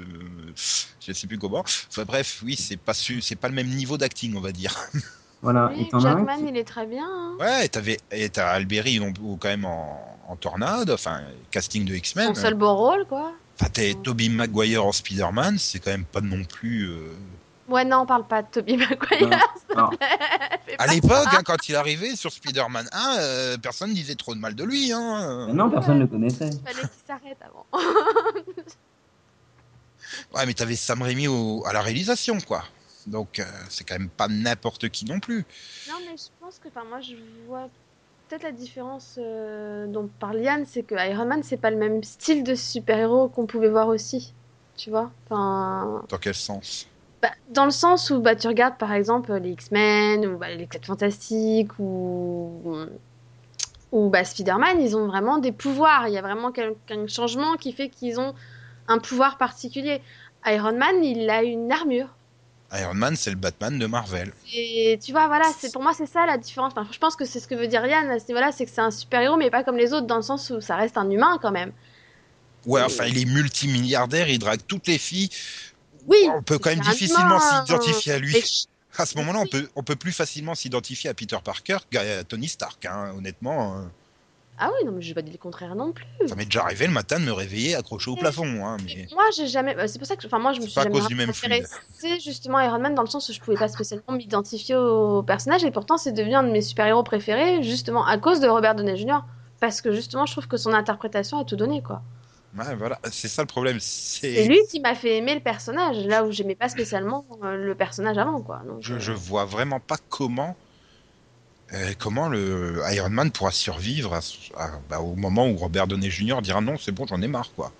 je 1.00 1.14
sais 1.14 1.26
plus 1.28 1.40
comment. 1.40 1.62
Enfin 1.62 2.06
bref, 2.06 2.42
oui, 2.46 2.56
c'est 2.56 2.78
pas 2.78 2.94
su, 2.94 3.22
c'est 3.22 3.36
pas 3.36 3.48
le 3.50 3.56
même 3.56 3.70
niveau 3.70 3.98
d'acting, 3.98 4.36
on 4.36 4.42
va 4.42 4.52
dire. 4.52 4.76
Voilà, 5.42 5.72
Oui, 5.74 5.84
et 5.84 5.90
t'en 5.90 6.04
as 6.04 6.10
un 6.10 6.18
Jackman, 6.28 6.48
il 6.50 6.58
est 6.58 6.66
très 6.66 6.86
bien. 6.86 7.08
hein. 7.10 7.38
Ouais, 7.40 7.66
et 7.66 7.70
t'avais, 7.70 7.98
et 8.12 8.30
t'as 8.30 8.50
Alberi 8.50 9.00
ou 9.00 9.38
quand 9.38 9.48
même 9.48 9.64
en, 9.64 10.20
en 10.28 10.36
tornade, 10.36 10.90
enfin, 10.92 11.22
casting 11.50 11.86
de 11.86 11.96
X-Men. 11.96 12.36
Son 12.36 12.42
seul 12.42 12.56
bon 12.56 12.76
rôle, 12.76 13.06
quoi. 13.08 13.32
Enfin, 13.58 13.72
t'as 13.72 13.94
Tobey 14.04 14.28
Maguire 14.28 14.84
en 14.86 14.92
Spider-Man, 14.92 15.58
c'est 15.58 15.80
quand 15.80 15.92
même 15.92 16.04
pas 16.04 16.20
non 16.20 16.44
plus. 16.44 16.90
euh, 16.90 17.14
Ouais, 17.70 17.86
non, 17.86 18.00
on 18.00 18.06
parle 18.06 18.28
pas 18.28 18.42
de 18.42 18.48
Tobey 18.50 18.78
Maguire. 18.78 19.40
Non. 19.76 19.90
À 20.78 20.88
l'époque, 20.88 21.28
hein, 21.32 21.42
quand 21.44 21.68
il 21.68 21.76
arrivait 21.76 22.16
sur 22.16 22.32
Spider-Man 22.32 22.88
1, 22.92 23.18
euh, 23.20 23.58
personne 23.58 23.94
disait 23.94 24.16
trop 24.16 24.34
de 24.36 24.40
mal 24.40 24.56
de 24.56 24.64
lui. 24.64 24.92
Hein. 24.94 25.48
non, 25.54 25.70
personne 25.70 25.96
ne 25.96 26.02
le 26.02 26.08
connaissait. 26.08 26.50
Fallait 26.66 26.82
qu'il 26.82 27.06
s'arrête 27.08 27.38
avant. 27.42 27.66
Ouais, 30.34 30.46
mais 30.46 30.54
t'avais 30.54 30.76
Sam 30.76 31.02
Raimi 31.02 31.28
au- 31.28 31.64
à 31.66 31.74
la 31.74 31.82
réalisation, 31.82 32.40
quoi. 32.42 32.64
Donc, 33.06 33.40
euh, 33.40 33.44
c'est 33.70 33.84
quand 33.84 33.98
même 34.00 34.10
pas 34.10 34.28
n'importe 34.28 34.90
qui 34.90 35.06
non 35.06 35.20
plus. 35.20 35.46
Non, 35.88 35.96
mais 36.06 36.16
je 36.18 36.28
pense 36.40 36.60
que, 36.60 36.68
enfin, 36.70 36.84
moi, 36.88 37.02
je 37.02 37.16
vois 37.48 37.68
peut-être 38.28 38.44
la 38.44 38.52
différence 38.52 39.16
euh, 39.18 39.88
dont 39.88 40.10
parle 40.20 40.40
Yann, 40.42 40.66
c'est 40.66 40.84
que 40.84 40.96
Iron 41.10 41.26
Man, 41.26 41.42
c'est 41.44 41.58
pas 41.58 41.72
le 41.72 41.78
même 41.78 42.04
style 42.04 42.44
de 42.44 42.56
super-héros 42.56 43.30
qu'on 43.30 43.46
pouvait 43.46 43.70
voir 43.70 43.88
aussi. 43.88 44.34
Tu 44.78 44.90
vois 44.90 45.12
Enfin, 45.26 46.04
Dans 46.10 46.18
quel 46.18 46.36
sens? 46.36 46.88
Bah, 47.22 47.32
dans 47.50 47.66
le 47.66 47.72
sens 47.72 48.10
où 48.10 48.20
bah, 48.20 48.36
tu 48.36 48.48
regardes 48.48 48.78
par 48.78 48.94
exemple 48.94 49.34
les 49.34 49.52
X-Men 49.52 50.26
ou 50.26 50.38
bah, 50.38 50.50
les 50.50 50.68
4 50.68 50.86
Fantastiques 50.86 51.78
ou, 51.80 52.78
ou 53.92 54.10
bah, 54.10 54.24
Spider-Man, 54.24 54.82
ils 54.82 54.96
ont 54.96 55.08
vraiment 55.08 55.38
des 55.38 55.52
pouvoirs. 55.52 56.08
Il 56.08 56.14
y 56.14 56.18
a 56.18 56.22
vraiment 56.22 56.52
un 56.90 57.08
changement 57.08 57.56
qui 57.56 57.74
fait 57.74 57.90
qu'ils 57.90 58.20
ont 58.20 58.34
un 58.88 59.00
pouvoir 59.00 59.38
particulier. 59.38 60.02
Iron 60.46 60.78
Man, 60.78 61.04
il 61.04 61.30
a 61.30 61.44
une 61.44 61.72
armure. 61.72 62.08
Iron 62.72 62.94
Man, 62.94 63.16
c'est 63.16 63.32
le 63.32 63.36
Batman 63.36 63.80
de 63.80 63.86
Marvel. 63.88 64.32
Et 64.54 65.00
tu 65.04 65.12
vois, 65.12 65.28
voilà, 65.28 65.46
c'est 65.58 65.74
pour 65.74 65.82
moi 65.82 65.94
c'est 65.94 66.06
ça 66.06 66.26
la 66.26 66.38
différence. 66.38 66.74
Enfin, 66.76 66.88
je 66.92 67.00
pense 67.00 67.16
que 67.16 67.26
c'est 67.26 67.40
ce 67.40 67.48
que 67.48 67.56
veut 67.56 67.68
dire 67.68 67.86
Yann 67.86 68.10
à 68.10 68.20
ce 68.20 68.28
niveau-là, 68.28 68.52
c'est 68.52 68.66
que 68.66 68.72
c'est 68.72 68.82
un 68.82 68.92
super-héros, 68.92 69.38
mais 69.38 69.50
pas 69.50 69.64
comme 69.64 69.78
les 69.78 69.92
autres, 69.92 70.06
dans 70.06 70.18
le 70.18 70.22
sens 70.22 70.52
où 70.52 70.62
ça 70.62 70.76
reste 70.76 70.98
un 70.98 71.10
humain 71.10 71.40
quand 71.42 71.52
même. 71.52 71.72
Ouais, 72.66 72.82
enfin, 72.84 73.06
il 73.06 73.18
est 73.18 73.26
multimilliardaire, 73.26 74.30
il 74.30 74.38
drague 74.38 74.62
toutes 74.68 74.88
les 74.88 74.98
filles. 74.98 75.30
Oui. 76.08 76.18
On 76.36 76.42
peut 76.42 76.58
quand 76.60 76.70
même 76.70 76.84
c'est 76.84 76.92
difficilement 76.92 77.40
s'identifier 77.40 78.14
à 78.14 78.20
lui. 78.20 78.34
mais- 78.34 78.44
À 78.98 79.06
ce 79.06 79.18
moment-là, 79.20 79.40
on 79.40 79.46
peut, 79.46 79.70
on 79.76 79.84
peut 79.84 79.96
plus 79.96 80.12
facilement 80.12 80.56
s'identifier 80.56 81.10
à 81.10 81.14
Peter 81.14 81.38
Parker 81.44 81.78
qu'à 81.92 82.24
Tony 82.24 82.48
Stark, 82.48 82.86
hein, 82.86 83.14
honnêtement. 83.18 83.78
euh. 83.78 83.82
Ah 84.62 84.72
oui, 84.78 84.86
non, 84.86 84.92
mais 84.92 85.02
je 85.02 85.08
vais 85.10 85.14
pas 85.14 85.22
dire 85.22 85.32
le 85.32 85.38
contraire 85.38 85.74
non 85.74 85.94
plus. 85.94 86.06
Ça 86.28 86.36
m'est 86.36 86.44
déjà 86.44 86.64
arrivé 86.64 86.86
le 86.86 86.92
matin 86.92 87.18
de 87.18 87.24
me 87.24 87.32
réveiller 87.32 87.76
accroché 87.76 88.12
au 88.12 88.18
plafond. 88.18 88.66
Hein, 88.66 88.76
mais... 88.86 89.08
Moi, 89.14 89.24
j'ai 89.34 89.48
jamais. 89.48 89.74
bah, 89.74 89.88
C'est 89.88 90.00
pour 90.00 90.08
ça 90.08 90.18
que. 90.18 90.26
Enfin, 90.26 90.40
moi, 90.40 90.52
je 90.52 90.58
me 90.60 90.64
C'est 90.64 90.72
suis 90.72 90.76
pas 90.76 90.82
à 90.82 90.90
cause 90.90 91.08
du 91.08 91.16
même 91.16 91.30
intéressée 91.30 92.20
justement 92.22 92.60
Iron 92.60 92.80
Man 92.80 92.94
dans 92.94 93.04
le 93.04 93.08
sens 93.08 93.30
où 93.30 93.34
je 93.34 93.40
pouvais 93.40 93.56
pas 93.56 93.70
spécialement 93.70 94.12
m'identifier 94.12 94.76
au 94.76 95.24
personnage 95.24 95.64
et 95.64 95.72
pourtant 95.72 95.98
c'est 95.98 96.12
devenu 96.12 96.36
un 96.36 96.44
de 96.44 96.50
mes 96.52 96.62
super-héros 96.62 97.04
préférés 97.04 97.64
justement 97.64 98.06
à 98.06 98.18
cause 98.18 98.42
de 98.42 98.48
Robert 98.50 98.76
Downey 98.76 98.98
Jr. 98.98 99.20
Parce 99.62 99.82
que 99.82 99.94
justement, 99.94 100.26
je 100.26 100.34
trouve 100.34 100.48
que 100.48 100.58
son 100.58 100.74
interprétation 100.74 101.40
a 101.40 101.46
tout 101.46 101.56
donné 101.56 101.82
quoi. 101.82 102.02
Ouais, 102.54 102.76
voilà, 102.76 103.00
c'est 103.12 103.28
ça 103.28 103.44
le 103.44 103.48
problème. 103.48 103.80
C'est 104.34 104.44
lui 104.44 104.58
qui 104.72 104.80
m'a 104.80 104.96
fait 104.96 105.18
aimer 105.18 105.36
le 105.36 105.42
personnage 105.42 105.98
là 106.06 106.26
où 106.26 106.32
j'aimais 106.32 106.56
pas 106.56 106.70
spécialement 106.70 107.26
euh, 107.44 107.56
le 107.58 107.76
personnage 107.76 108.18
avant 108.18 108.42
quoi. 108.42 108.64
Donc, 108.66 108.82
Je, 108.82 108.94
euh, 108.94 109.00
je 109.00 109.14
vois 109.14 109.46
vraiment 109.46 109.80
pas 109.80 109.98
comment, 110.10 110.58
euh, 111.74 111.94
comment 112.00 112.30
le 112.30 112.82
Iron 112.92 113.10
Man 113.10 113.32
pourra 113.32 113.52
survivre 113.52 114.14
à, 114.14 114.22
ce- 114.22 114.54
à- 114.56 114.80
bah, 114.90 115.00
au 115.02 115.16
moment 115.16 115.48
où 115.50 115.56
Robert 115.58 115.88
Downey 115.88 116.10
Jr. 116.10 116.42
dira 116.42 116.62
non, 116.62 116.78
c'est 116.78 116.92
bon, 116.92 117.06
j'en 117.08 117.22
ai 117.22 117.28
marre, 117.28 117.54
quoi. 117.54 117.74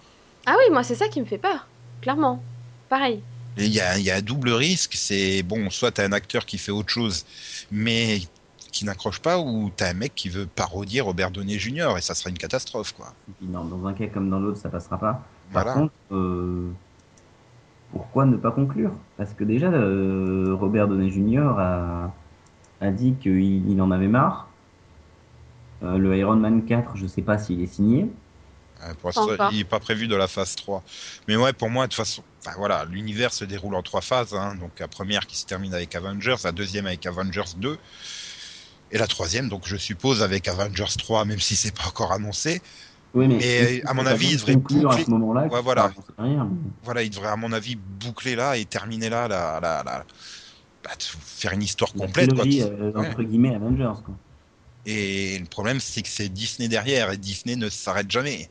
Ah 0.46 0.56
oui, 0.58 0.74
moi 0.74 0.84
c'est 0.84 0.96
ça 0.96 1.08
qui 1.10 1.22
me 1.22 1.26
fait 1.26 1.38
peur, 1.38 1.72
clairement. 2.02 2.50
Pareil. 2.90 3.26
Il 3.58 3.68
y 3.68 3.80
a, 3.82 3.98
il 4.00 4.04
y 4.06 4.12
a 4.12 4.16
un 4.16 4.22
double 4.22 4.52
risque, 4.52 4.94
c'est 4.96 5.44
bon, 5.44 5.70
soit 5.70 5.92
t'as 5.92 6.06
un 6.06 6.14
acteur 6.14 6.46
qui 6.46 6.58
fait 6.58 6.72
autre 6.72 6.90
chose, 6.94 7.26
mais 7.72 8.22
qui 8.72 8.86
n'accroche 8.86 9.20
pas, 9.20 9.40
ou 9.40 9.72
t'as 9.76 9.90
un 9.90 9.94
mec 9.94 10.14
qui 10.16 10.30
veut 10.30 10.46
parodier 10.46 11.02
Robert 11.02 11.32
Downey 11.32 11.58
Jr. 11.60 11.96
et 11.98 12.02
ça 12.02 12.16
serait 12.16 12.30
une 12.30 12.38
catastrophe, 12.38 12.94
quoi. 12.94 13.14
Non, 13.42 13.66
dans 13.66 13.86
un 13.88 13.94
cas 13.94 14.08
comme 14.08 14.30
dans 14.30 14.40
l'autre, 14.40 14.58
ça 14.60 14.70
passera 14.70 14.98
pas. 14.98 15.12
Par 15.52 15.64
Voilà. 15.64 15.74
contre, 15.74 15.94
euh, 16.12 16.70
pourquoi 17.92 18.26
ne 18.26 18.38
pas 18.38 18.52
conclure? 18.52 18.92
Parce 19.18 19.34
que 19.34 19.44
déjà, 19.44 19.68
euh, 19.68 20.56
Robert 20.60 20.88
Downey 20.88 21.10
Jr. 21.10 21.40
a, 21.58 22.14
a 22.82 22.92
dit 22.92 23.16
qu'il 23.22 23.70
il 23.70 23.82
en 23.82 23.92
avait 23.92 24.08
marre. 24.08 24.48
Euh, 25.82 25.98
le 25.98 26.16
Iron 26.18 26.36
Man 26.36 26.66
4, 26.66 26.92
je 26.96 27.08
sais 27.08 27.22
pas 27.22 27.38
s'il 27.38 27.62
est 27.62 27.68
signé. 27.74 28.10
Pour 29.02 29.12
il 29.52 29.58
n'est 29.58 29.64
pas 29.66 29.80
prévu 29.80 30.08
de 30.08 30.16
la 30.16 30.28
phase 30.28 30.56
3. 30.56 30.84
Mais 31.28 31.36
ouais, 31.36 31.52
pour 31.52 31.70
moi, 31.70 31.86
de 31.86 31.90
toute 31.92 31.98
façon, 31.98 32.24
enfin, 32.42 32.56
voilà, 32.58 32.86
l'univers 32.86 33.34
se 33.34 33.44
déroule 33.44 33.76
en 33.76 33.84
trois 33.84 34.00
phases. 34.02 34.34
hein. 34.34 34.56
Donc 34.56 34.80
la 34.80 34.88
première 34.88 35.28
qui 35.28 35.36
se 35.38 35.46
termine 35.46 35.74
avec 35.74 35.96
Avengers, 35.96 36.38
la 36.46 36.54
deuxième 36.54 36.86
avec 36.86 37.06
Avengers 37.06 37.56
2, 37.58 37.78
et 38.92 38.98
la 38.98 39.08
troisième, 39.08 39.50
donc 39.50 39.68
je 39.68 39.76
suppose 39.78 40.22
avec 40.24 40.48
Avengers 40.48 40.86
3, 40.98 41.26
même 41.26 41.40
si 41.40 41.56
c'est 41.56 41.74
pas 41.76 41.88
encore 41.88 42.12
annoncé. 42.12 42.62
Oui, 43.14 43.28
mais, 43.28 43.38
Mais, 43.38 43.80
que 43.82 43.88
à 43.88 43.94
mon 43.94 44.06
avis, 44.06 44.28
il 44.32 44.38
devrait 44.38 44.54
conclure 44.54 44.92
à 44.92 44.94
boucler- 44.96 45.06
ce 45.06 45.10
moment-là. 45.12 45.48
Ouais, 45.48 45.62
voilà. 45.62 45.92
rien, 46.18 46.50
mais- 46.86 47.06
il 47.06 47.10
devrait 47.10 47.30
à 47.30 47.36
mon 47.36 47.52
avis 47.54 47.76
boucler 47.76 48.36
là 48.36 48.56
et 48.58 48.66
terminer 48.66 49.10
là, 49.10 49.28
bah, 49.28 50.94
faire 51.00 51.54
une 51.54 51.64
histoire 51.64 51.92
La 51.96 52.06
complète. 52.06 52.30
Trilogie, 52.30 52.62
euh, 52.62 52.92
ouais. 52.92 53.08
entre 53.08 53.24
guillemets, 53.24 53.56
Avengers. 53.56 54.02
Quoi. 54.06 54.16
Et 54.86 55.38
le 55.40 55.46
problème, 55.46 55.80
c'est 55.80 56.02
que 56.04 56.08
c'est 56.08 56.30
Disney 56.30 56.68
derrière, 56.68 57.12
et 57.12 57.18
Disney 57.18 57.56
ne 57.56 57.70
s'arrête 57.70 58.10
jamais. 58.10 58.50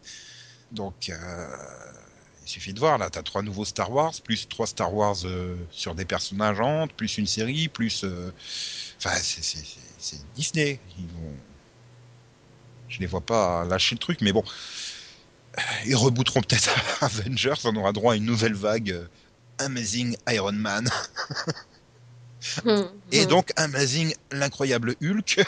Donc, 0.73 1.09
euh, 1.09 1.47
il 2.45 2.49
suffit 2.49 2.75
de 2.75 2.79
voir, 2.81 2.99
là, 2.99 3.11
t'as 3.11 3.23
trois 3.23 3.43
nouveaux 3.43 3.65
Star 3.65 3.91
Wars, 3.93 4.13
plus 4.25 4.49
trois 4.49 4.67
Star 4.67 4.93
Wars 4.93 5.17
euh, 5.25 5.57
sur 5.71 5.95
des 5.95 6.05
personnages 6.05 6.59
plus 6.97 7.17
une 7.19 7.27
série, 7.27 7.69
plus... 7.69 8.03
euh, 8.05 8.31
Enfin, 8.99 9.15
c'est- 9.23 9.43
c'est 9.99 10.19
Disney. 10.35 10.81
Ils 10.99 11.07
vont... 11.07 11.33
Je 12.89 13.01
les 13.01 13.07
vois 13.07 13.21
pas 13.21 13.65
lâcher 13.65 13.95
le 13.95 13.99
truc, 13.99 14.21
mais 14.23 14.33
bon. 14.33 14.43
Ils 15.87 15.97
rebooteront 15.97 16.41
peut-être 16.41 16.71
Avengers, 17.03 17.55
on 17.65 17.77
aura 17.77 17.93
droit 17.93 18.13
à 18.15 18.17
une 18.17 18.25
nouvelle 18.25 18.55
vague 18.55 18.93
euh, 18.93 19.07
Amazing 19.59 20.17
Iron 20.31 20.53
Man. 20.53 20.89
Et 23.13 23.25
Hmm. 23.25 23.29
donc 23.29 23.53
Amazing, 23.57 24.15
l'incroyable 24.31 24.95
Hulk. 25.03 25.45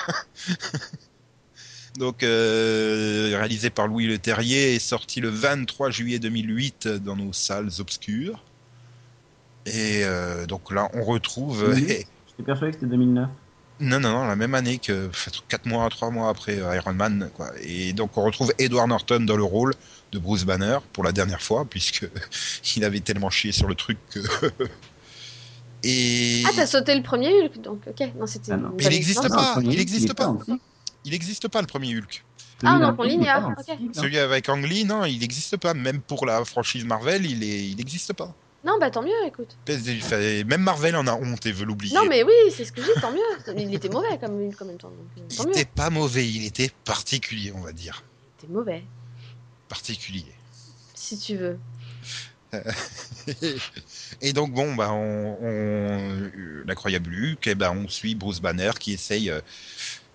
donc 1.96 2.22
euh, 2.22 3.28
réalisé 3.36 3.70
par 3.70 3.86
Louis 3.86 4.06
Leterrier 4.06 4.74
et 4.74 4.78
sorti 4.80 5.20
le 5.20 5.28
23 5.28 5.90
juillet 5.90 6.18
2008 6.18 6.88
dans 6.88 7.16
nos 7.16 7.32
salles 7.32 7.70
obscures. 7.78 8.42
Et 9.66 10.02
euh, 10.04 10.46
donc 10.46 10.72
là, 10.72 10.88
on 10.94 11.04
retrouve. 11.04 11.72
Oui. 11.74 11.84
et- 11.84 12.06
J'étais 12.28 12.42
persuadé 12.44 12.72
que 12.72 12.80
c'était 12.80 12.90
2009. 12.90 13.28
Non, 13.80 14.00
non, 14.00 14.10
non, 14.10 14.26
la 14.26 14.36
même 14.36 14.54
année 14.54 14.78
que 14.78 15.10
4 15.48 15.66
mois, 15.66 15.88
3 15.88 16.10
mois 16.10 16.28
après 16.28 16.58
euh, 16.58 16.76
Iron 16.76 16.92
Man. 16.92 17.30
Quoi. 17.34 17.50
Et 17.62 17.92
donc 17.92 18.16
on 18.16 18.22
retrouve 18.24 18.52
Edward 18.58 18.88
Norton 18.88 19.20
dans 19.20 19.36
le 19.36 19.42
rôle 19.44 19.74
de 20.12 20.18
Bruce 20.18 20.44
Banner 20.44 20.78
pour 20.92 21.04
la 21.04 21.12
dernière 21.12 21.42
fois, 21.42 21.64
puisque 21.64 22.08
il 22.76 22.84
avait 22.84 23.00
tellement 23.00 23.30
chié 23.30 23.52
sur 23.52 23.68
le 23.68 23.74
truc 23.74 23.98
que. 24.10 24.20
Et 25.82 26.42
Ah, 26.46 26.50
t'as 26.54 26.66
sauté 26.66 26.94
le 26.94 27.02
premier 27.02 27.28
Hulk, 27.42 27.60
donc 27.62 27.80
ok. 27.86 28.12
Non, 28.18 28.26
c'était. 28.26 28.52
Ah, 28.52 28.56
non. 28.58 28.70
une 28.70 28.76
Mais 28.76 28.84
il 28.84 28.84
bonne 28.84 28.92
existe 28.92 29.24
expérience. 29.24 29.46
pas, 29.46 29.60
le 29.60 29.62
premier, 29.62 29.74
il 29.74 29.80
existe 29.80 30.10
est 30.10 30.14
pas. 30.14 30.36
il 31.04 31.10
n'existe 31.12 31.48
pas 31.48 31.60
le 31.62 31.66
premier 31.66 31.96
Hulk. 31.96 32.24
Ah, 32.62 32.78
non, 32.78 32.90
le 32.90 32.92
ok. 32.92 33.10
cycle, 33.10 33.28
hein. 33.28 33.54
Celui 33.94 34.18
avec 34.18 34.48
Ang 34.50 34.62
Lee, 34.62 34.84
non, 34.84 35.06
il 35.06 35.20
n'existe 35.20 35.56
pas. 35.56 35.72
Même 35.72 36.00
pour 36.02 36.26
la 36.26 36.44
franchise 36.44 36.84
Marvel, 36.84 37.24
il 37.24 37.42
est, 37.42 37.68
il 37.70 37.76
n'existe 37.76 38.12
pas. 38.12 38.34
Non, 38.64 38.76
bah 38.78 38.90
tant 38.90 39.02
mieux, 39.02 39.10
écoute. 39.26 39.56
Même 40.46 40.60
Marvel 40.62 40.94
en 40.96 41.06
a 41.06 41.14
honte 41.14 41.46
et 41.46 41.52
veut 41.52 41.64
l'oublier. 41.64 41.94
Non, 41.94 42.04
mais 42.08 42.22
oui, 42.22 42.32
c'est 42.54 42.64
ce 42.66 42.72
que 42.72 42.82
je 42.82 42.86
dis, 42.92 43.00
tant 43.00 43.10
mieux. 43.10 43.20
Il 43.56 43.74
était 43.74 43.88
mauvais 43.88 44.08
en 44.22 44.28
même. 44.28 44.50
Donc, 44.50 44.92
euh, 45.18 45.20
Il 45.38 45.46
n'était 45.46 45.64
pas 45.64 45.88
mauvais, 45.88 46.28
il 46.28 46.44
était 46.44 46.70
particulier, 46.84 47.52
on 47.54 47.60
va 47.60 47.72
dire. 47.72 48.02
Il 48.42 48.44
était 48.44 48.52
mauvais, 48.52 48.82
Particulier. 49.68 50.26
si 50.94 51.18
tu 51.18 51.36
veux. 51.36 51.58
et 54.20 54.32
donc 54.32 54.52
bon, 54.52 54.74
bah, 54.74 54.90
on, 54.92 55.38
on- 55.40 56.30
l'incroyable 56.66 57.14
Hulk, 57.14 57.46
eh 57.46 57.54
ben, 57.54 57.70
on 57.70 57.88
suit 57.88 58.14
Bruce 58.16 58.40
Banner 58.40 58.72
qui 58.78 58.92
essaye 58.92 59.30
euh, 59.30 59.40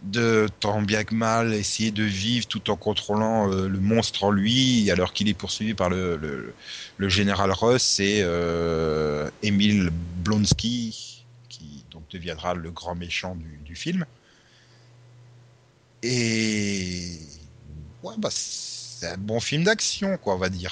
de 0.03 0.47
tant 0.59 0.81
bien 0.81 1.03
que 1.03 1.15
mal 1.15 1.53
essayer 1.53 1.91
de 1.91 2.03
vivre 2.03 2.47
tout 2.47 2.69
en 2.69 2.75
contrôlant 2.75 3.51
euh, 3.51 3.67
le 3.67 3.79
monstre 3.79 4.23
en 4.25 4.31
lui, 4.31 4.89
alors 4.91 5.13
qu'il 5.13 5.27
est 5.27 5.33
poursuivi 5.33 5.73
par 5.73 5.89
le, 5.89 6.17
le, 6.17 6.53
le 6.97 7.09
général 7.09 7.51
Ross 7.51 7.99
et 7.99 8.19
euh, 8.21 9.29
Emile 9.41 9.89
Blonsky, 10.23 11.25
qui 11.49 11.83
donc 11.91 12.03
deviendra 12.11 12.53
le 12.53 12.69
grand 12.71 12.95
méchant 12.95 13.35
du, 13.35 13.59
du 13.65 13.75
film. 13.75 14.05
Et 16.03 17.17
ouais, 18.03 18.13
bah, 18.17 18.29
c'est 18.31 19.07
un 19.07 19.17
bon 19.17 19.39
film 19.39 19.63
d'action, 19.63 20.17
quoi, 20.17 20.35
on 20.35 20.39
va 20.39 20.49
dire. 20.49 20.71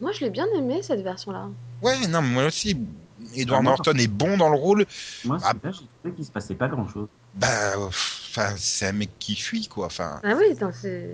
Moi, 0.00 0.10
je 0.12 0.20
l'ai 0.24 0.30
bien 0.30 0.46
aimé, 0.56 0.80
cette 0.82 1.02
version-là. 1.02 1.48
Ouais, 1.82 2.06
non, 2.08 2.22
mais 2.22 2.28
moi 2.28 2.44
aussi. 2.46 2.76
Edward 3.36 3.60
Ah, 3.60 3.62
moi, 3.62 3.72
Norton 3.72 3.94
est 3.98 4.08
bon 4.08 4.36
dans 4.36 4.48
le 4.48 4.56
rôle. 4.56 4.84
Moi, 5.24 5.38
Ah. 5.44 5.54
trouvé 5.54 6.14
qu'il 6.16 6.24
se 6.24 6.30
passait 6.30 6.54
pas 6.54 6.68
grand-chose. 6.68 7.08
Bah, 7.34 7.78
enfin, 7.78 8.54
c'est 8.56 8.86
un 8.88 8.92
mec 8.92 9.10
qui 9.18 9.36
fuit, 9.36 9.66
quoi. 9.68 9.88
Ah 10.22 10.34
oui, 10.36 10.56
c'est. 10.72 11.08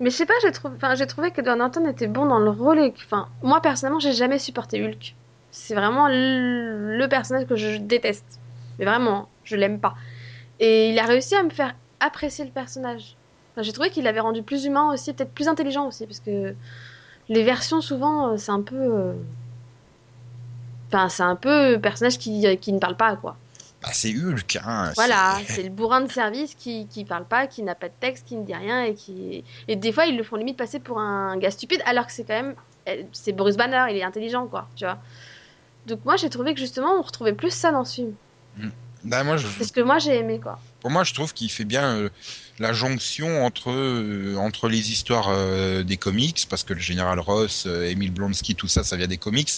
Mais 0.00 0.10
je 0.10 0.16
sais 0.16 0.26
pas, 0.26 0.34
j'ai 0.42 1.06
trouvé, 1.06 1.30
que 1.30 1.40
Edward 1.40 1.58
Norton 1.58 1.88
était 1.88 2.08
bon 2.08 2.26
dans 2.26 2.38
le 2.40 2.50
rôle. 2.50 2.80
Enfin, 3.04 3.28
moi 3.42 3.60
personnellement, 3.62 4.00
j'ai 4.00 4.12
jamais 4.12 4.38
supporté 4.38 4.82
Hulk. 4.84 5.14
C'est 5.52 5.74
vraiment 5.74 6.08
le... 6.08 7.06
personnage 7.08 7.46
que 7.46 7.56
je 7.56 7.76
déteste. 7.76 8.40
Mais 8.78 8.84
vraiment, 8.84 9.28
je 9.44 9.56
l'aime 9.56 9.78
pas. 9.80 9.94
Et 10.60 10.90
il 10.90 10.98
a 10.98 11.06
réussi 11.06 11.34
à 11.36 11.42
me 11.44 11.50
faire 11.50 11.74
apprécier 12.00 12.44
le 12.44 12.50
personnage. 12.50 13.16
J'ai 13.58 13.72
trouvé 13.72 13.90
qu'il 13.90 14.04
l'avait 14.04 14.20
rendu 14.20 14.42
plus 14.42 14.64
humain 14.64 14.92
aussi, 14.92 15.12
peut-être 15.12 15.32
plus 15.34 15.48
intelligent 15.48 15.86
aussi, 15.86 16.06
parce 16.06 16.20
que 16.20 16.54
les 17.28 17.44
versions 17.44 17.80
souvent, 17.80 18.32
euh, 18.32 18.36
c'est 18.38 18.52
un 18.52 18.62
peu. 18.62 18.76
euh, 18.76 19.14
Enfin, 20.88 21.08
c'est 21.08 21.22
un 21.22 21.36
peu 21.36 21.78
personnage 21.80 22.18
qui, 22.18 22.46
euh, 22.46 22.56
qui 22.56 22.72
ne 22.72 22.78
parle 22.78 22.96
pas, 22.96 23.16
quoi. 23.16 23.36
Bah, 23.82 23.90
c'est 23.92 24.14
Hulk, 24.16 24.56
hein. 24.62 24.92
Voilà, 24.94 25.42
c'est- 25.46 25.62
le 25.62 25.70
bourrin 25.70 26.02
de 26.02 26.08
service 26.08 26.54
qui, 26.54 26.86
qui 26.88 27.04
parle 27.06 27.26
pas, 27.26 27.46
qui 27.46 27.62
n'a 27.62 27.74
pas 27.74 27.88
de 27.88 27.94
texte, 27.98 28.26
qui 28.28 28.36
ne 28.36 28.44
dit 28.44 28.54
rien 28.54 28.82
et 28.84 28.94
qui. 28.94 29.44
Et 29.68 29.76
des 29.76 29.90
fois, 29.92 30.04
ils 30.06 30.16
le 30.16 30.22
font 30.22 30.36
limite 30.36 30.58
passer 30.58 30.80
pour 30.80 30.98
un 31.00 31.36
gars 31.38 31.50
stupide, 31.50 31.80
alors 31.86 32.06
que 32.06 32.12
c'est 32.12 32.24
quand 32.26 32.34
même. 32.34 32.54
eh, 32.86 33.08
C'est 33.12 33.32
Boris 33.32 33.56
Banner, 33.56 33.86
il 33.90 33.96
est 33.96 34.02
intelligent, 34.02 34.46
quoi, 34.48 34.70
tu 34.76 34.84
vois. 34.84 35.00
Donc, 35.86 36.04
moi, 36.04 36.16
j'ai 36.16 36.30
trouvé 36.30 36.54
que 36.54 36.60
justement, 36.60 36.98
on 36.98 37.02
retrouvait 37.02 37.34
plus 37.34 37.50
ça 37.54 37.72
dans 37.72 37.84
ce 37.84 37.94
film. 37.96 38.16
Bah, 39.04 39.24
moi, 39.24 39.36
je- 39.36 39.48
C'est 39.48 39.64
ce 39.64 39.72
que 39.72 39.80
moi, 39.80 39.98
j'ai 39.98 40.16
aimé, 40.16 40.40
quoi. 40.40 40.58
Pour 40.82 40.90
moi, 40.90 41.04
je 41.04 41.14
trouve 41.14 41.32
qu'il 41.32 41.48
fait 41.48 41.64
bien 41.64 41.96
euh, 41.96 42.08
la 42.58 42.72
jonction 42.72 43.46
entre, 43.46 43.70
euh, 43.70 44.34
entre 44.36 44.68
les 44.68 44.90
histoires 44.90 45.28
euh, 45.28 45.84
des 45.84 45.96
comics, 45.96 46.44
parce 46.50 46.64
que 46.64 46.74
le 46.74 46.80
général 46.80 47.20
Ross, 47.20 47.66
Emile 47.66 48.10
Blonsky, 48.10 48.56
tout 48.56 48.66
ça, 48.66 48.82
ça 48.82 48.96
vient 48.96 49.06
des 49.06 49.16
comics, 49.16 49.48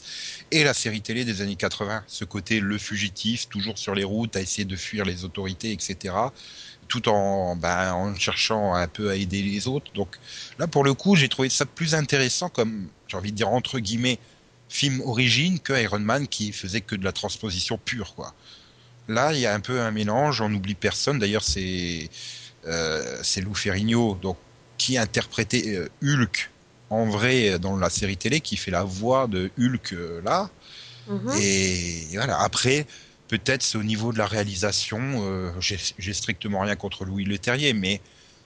et 0.51 0.65
la 0.65 0.75
série 0.75 1.01
télé 1.01 1.25
des 1.25 1.41
années 1.41 1.57
80. 1.57 2.05
Ce 2.07 2.27
côté 2.27 2.61
le 2.61 2.77
fugitif, 2.77 3.49
toujours 3.49 3.79
sur 3.79 3.95
les 3.95 4.05
routes, 4.05 4.37
à 4.37 4.43
essayer 4.43 4.67
de 4.67 4.77
fuir 4.77 5.07
les 5.07 5.25
autorités, 5.25 5.73
etc. 5.73 6.15
Tout 6.89 7.09
en, 7.09 7.57
bah, 7.57 7.95
en 7.95 8.15
cherchant 8.17 8.75
un 8.75 8.87
peu 8.87 9.09
à 9.09 9.17
aider 9.17 9.41
les 9.41 9.67
autres. 9.67 9.91
Donc 9.95 10.19
là, 10.59 10.67
pour 10.67 10.85
le 10.85 10.93
coup, 10.93 11.17
j'ai 11.17 11.31
trouvé 11.31 11.49
ça 11.49 11.65
plus 11.65 11.95
intéressant 11.95 12.51
comme, 12.51 12.89
j'ai 13.09 13.17
envie 13.17 13.33
de 13.33 13.37
dire, 13.37 13.49
entre 13.49 13.79
guillemets, 13.79 14.19
film 14.69 15.01
origine 15.01 15.59
que 15.59 15.73
Iron 15.73 16.01
Man 16.01 16.29
qui 16.29 16.53
faisait 16.53 16.83
que 16.83 16.97
de 16.97 17.05
la 17.05 17.13
transposition 17.13 17.79
pure, 17.79 18.15
quoi. 18.15 18.35
Là, 19.09 19.33
il 19.33 19.41
y 19.41 19.47
a 19.47 19.55
un 19.55 19.61
peu 19.61 19.81
un 19.81 19.91
mélange, 19.91 20.41
on 20.41 20.49
n'oublie 20.49 20.75
personne. 20.75 21.19
D'ailleurs, 21.19 21.45
c'est 21.45 22.09
euh, 22.67 23.23
Lou 23.43 23.55
Ferrigno 23.55 24.19
donc, 24.23 24.37
qui 24.79 24.97
interprétait 24.97 25.77
euh, 25.77 25.89
Hulk 26.03 26.51
en 26.91 27.07
vrai 27.07 27.59
dans 27.59 27.77
la 27.77 27.91
série 27.91 28.17
télé, 28.17 28.41
qui 28.41 28.57
fait 28.57 28.71
la 28.71 28.85
voix 28.85 29.27
de 29.27 29.51
Hulk 29.59 29.93
euh, 29.93 30.21
là. 30.23 30.51
Mhm. 31.09 31.33
Et 31.39 32.07
voilà, 32.15 32.41
après, 32.41 32.87
peut-être 33.29 33.63
c'est 33.63 33.77
au 33.77 33.83
niveau 33.83 34.13
de 34.13 34.19
la 34.19 34.27
réalisation, 34.27 35.23
j'ai 35.61 36.15
strictement 36.15 36.61
rien 36.61 36.77
contre 36.77 37.05
Louis 37.05 37.25
Leterrier, 37.25 37.75
mais 37.75 38.01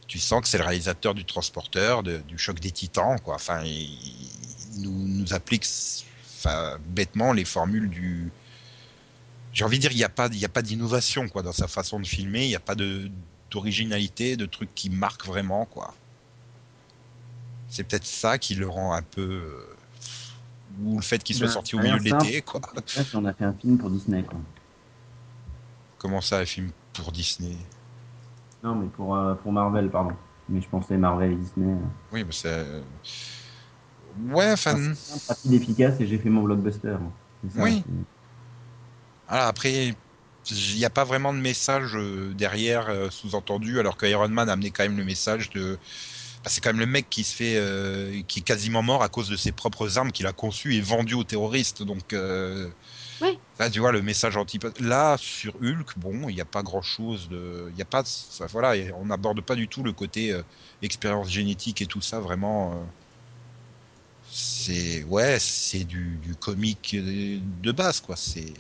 tu 0.08 0.18
sens 0.18 0.42
que 0.42 0.48
c'est 0.48 0.58
le 0.58 0.64
réalisateur 0.64 1.14
du 1.14 1.24
Transporteur, 1.24 2.02
de- 2.02 2.18
du 2.26 2.38
Choc 2.38 2.58
des 2.60 2.70
Titans, 2.70 3.16
quoi. 3.22 3.34
Enfin, 3.34 3.62
il, 3.64 3.88
il 4.74 4.82
nous, 4.82 5.06
nous 5.06 5.34
applique 5.34 5.66
bêtement 6.88 7.32
les 7.32 7.44
formules 7.44 7.88
du. 7.88 8.30
J'ai 9.52 9.64
envie 9.64 9.78
de 9.78 9.82
dire, 9.82 9.92
il 9.92 9.96
n'y 9.96 10.04
a 10.04 10.08
pas, 10.08 10.28
il 10.28 10.38
y 10.38 10.44
a 10.44 10.48
pas 10.48 10.62
d'innovation 10.62 11.28
quoi 11.28 11.42
dans 11.42 11.52
sa 11.52 11.68
façon 11.68 11.98
de 12.00 12.06
filmer, 12.06 12.44
il 12.44 12.48
n'y 12.48 12.56
a 12.56 12.60
pas 12.60 12.74
de 12.74 13.10
d'originalité, 13.50 14.36
de 14.36 14.44
trucs 14.44 14.74
qui 14.74 14.90
marquent 14.90 15.26
vraiment 15.26 15.64
quoi. 15.64 15.94
C'est 17.70 17.84
peut-être 17.84 18.06
ça 18.06 18.38
qui 18.38 18.54
le 18.54 18.68
rend 18.68 18.92
un 18.92 19.02
peu 19.02 19.22
euh, 19.22 19.76
ou 20.84 20.96
le 20.96 21.02
fait 21.02 21.22
qu'il 21.22 21.36
soit 21.36 21.46
Ben, 21.46 21.52
sorti 21.52 21.76
au 21.76 21.80
milieu 21.80 21.98
de 21.98 22.04
l'été 22.04 22.42
quoi. 22.42 22.60
On 23.14 23.24
a 23.24 23.32
fait 23.32 23.44
un 23.44 23.52
film 23.52 23.78
pour 23.78 23.90
Disney, 23.90 24.22
quoi. 24.22 24.38
Comment 25.98 26.20
ça, 26.20 26.38
un 26.38 26.44
film 26.44 26.70
pour 26.92 27.10
Disney? 27.10 27.56
Non, 28.62 28.74
mais 28.74 28.86
pour, 28.88 29.16
euh, 29.16 29.34
pour 29.34 29.52
Marvel, 29.52 29.90
pardon. 29.90 30.12
Mais 30.48 30.60
je 30.60 30.68
pensais 30.68 30.96
Marvel 30.96 31.32
et 31.32 31.36
Disney. 31.36 31.72
euh. 31.72 31.76
Oui, 32.12 32.24
mais 32.24 32.32
c'est. 32.32 32.66
Ouais, 34.30 34.52
enfin. 34.52 34.76
Ah, 34.76 34.94
c'est 34.94 35.28
rapide, 35.28 35.52
efficace 35.54 36.00
et 36.00 36.06
j'ai 36.06 36.18
fait 36.18 36.30
mon 36.30 36.42
blockbuster. 36.42 36.96
Ça, 37.54 37.62
Oui. 37.62 37.82
Après, 39.28 39.94
il 40.50 40.76
n'y 40.76 40.85
a 40.85 40.90
pas 40.90 41.04
vraiment 41.04 41.32
de 41.35 41.38
message 41.38 41.97
euh, 41.97 42.35
derrière 42.35 42.88
euh, 42.88 43.11
sous-entendu, 43.11 43.78
alors 43.80 43.97
que 43.97 44.06
Iron 44.06 44.28
Man 44.28 44.49
a 44.49 44.52
amené 44.52 44.70
quand 44.73 44.85
même 44.85 44.97
le 44.97 45.04
message 45.04 45.50
de. 45.50 45.78
Bah, 46.44 46.50
c'est 46.50 46.61
quand 46.62 46.70
même 46.70 46.80
le 46.80 46.87
mec 46.87 47.11
qui 47.11 47.25
se 47.25 47.35
fait, 47.35 47.56
euh, 47.56 48.23
qui 48.28 48.40
est 48.40 48.42
quasiment 48.42 48.82
mort 48.82 49.02
à 49.02 49.08
cause 49.08 49.28
de 49.28 49.37
ses 49.37 49.52
propres 49.52 49.99
armes 49.99 50.12
qu'il 50.12 50.26
a 50.26 50.32
conçues 50.32 50.75
et 50.76 50.80
vendues 50.80 51.14
aux 51.14 51.25
terroristes. 51.25 51.82
Donc, 51.82 52.12
euh, 52.12 52.70
Oui. 53.20 53.38
là, 53.58 53.70
tu 53.70 53.80
vois 53.80 53.92
le 53.92 54.02
message 54.02 54.37
anti. 54.37 54.58
Là, 54.80 55.16
sur 55.18 55.56
Hulk, 55.56 55.99
bon, 55.99 56.28
il 56.28 56.35
n'y 56.37 56.40
a 56.40 56.44
pas 56.44 56.62
grand-chose 56.62 57.28
de, 57.28 57.68
il 57.73 57.76
y 57.78 57.82
a 57.82 57.85
pas, 57.85 58.04
ça, 58.04 58.47
voilà, 58.47 58.75
on 58.97 59.06
n'aborde 59.06 59.40
pas 59.42 59.54
du 59.56 59.68
tout 59.68 59.82
le 59.82 59.92
côté 59.92 60.32
euh, 60.32 60.42
expérience 60.82 61.28
génétique 61.30 61.82
et 61.82 61.87
tout 61.87 62.00
ça. 62.02 62.20
Vraiment, 62.20 62.92
c'est, 64.23 65.04
ouais, 65.04 65.38
c'est 65.40 65.85
du, 65.85 66.18
du 66.18 66.37
comique 66.37 66.94
de 66.97 67.73
base, 67.73 68.00
quoi. 68.00 68.16
C'est 68.16 68.54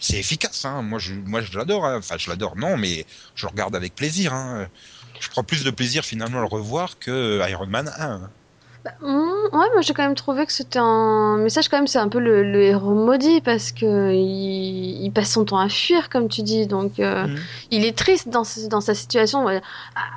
c'est 0.00 0.16
efficace. 0.18 0.64
Hein. 0.64 0.82
Moi, 0.82 0.98
je, 0.98 1.14
moi, 1.14 1.40
je 1.42 1.56
l'adore. 1.56 1.84
hein. 1.84 1.98
Enfin, 1.98 2.16
je 2.18 2.28
l'adore, 2.30 2.56
non, 2.56 2.76
mais 2.76 3.06
je 3.34 3.46
le 3.46 3.50
regarde 3.50 3.76
avec 3.76 3.94
plaisir. 3.94 4.32
Hein. 4.34 4.66
Je 5.20 5.28
prends 5.28 5.44
plus 5.44 5.64
de 5.64 5.70
plaisir 5.70 6.04
finalement 6.04 6.38
à 6.38 6.40
le 6.42 6.46
revoir 6.48 6.98
que 6.98 7.46
Iron 7.50 7.66
Man 7.66 7.92
1. 7.98 8.02
hein. 8.10 8.30
Bah, 8.82 8.92
mm, 9.02 9.08
ouais, 9.08 9.66
moi 9.74 9.82
j'ai 9.82 9.92
quand 9.92 10.02
même 10.04 10.14
trouvé 10.14 10.46
que 10.46 10.52
c'était 10.54 10.78
un 10.78 11.36
message 11.36 11.68
quand 11.68 11.76
même, 11.76 11.86
c'est 11.86 11.98
un 11.98 12.08
peu 12.08 12.18
le, 12.18 12.42
le 12.50 12.62
héros 12.62 12.94
maudit 12.94 13.42
parce 13.42 13.72
que 13.72 14.10
il, 14.14 15.04
il 15.04 15.12
passe 15.12 15.32
son 15.32 15.44
temps 15.44 15.58
à 15.58 15.68
fuir, 15.68 16.08
comme 16.08 16.30
tu 16.30 16.40
dis. 16.42 16.66
Donc, 16.66 16.98
euh, 16.98 17.26
Mhm. 17.26 17.38
il 17.72 17.84
est 17.84 17.94
triste 17.94 18.30
dans, 18.30 18.42
ce- 18.44 18.68
dans 18.68 18.80
sa 18.80 18.94
situation. 18.94 19.46
À, 19.48 19.60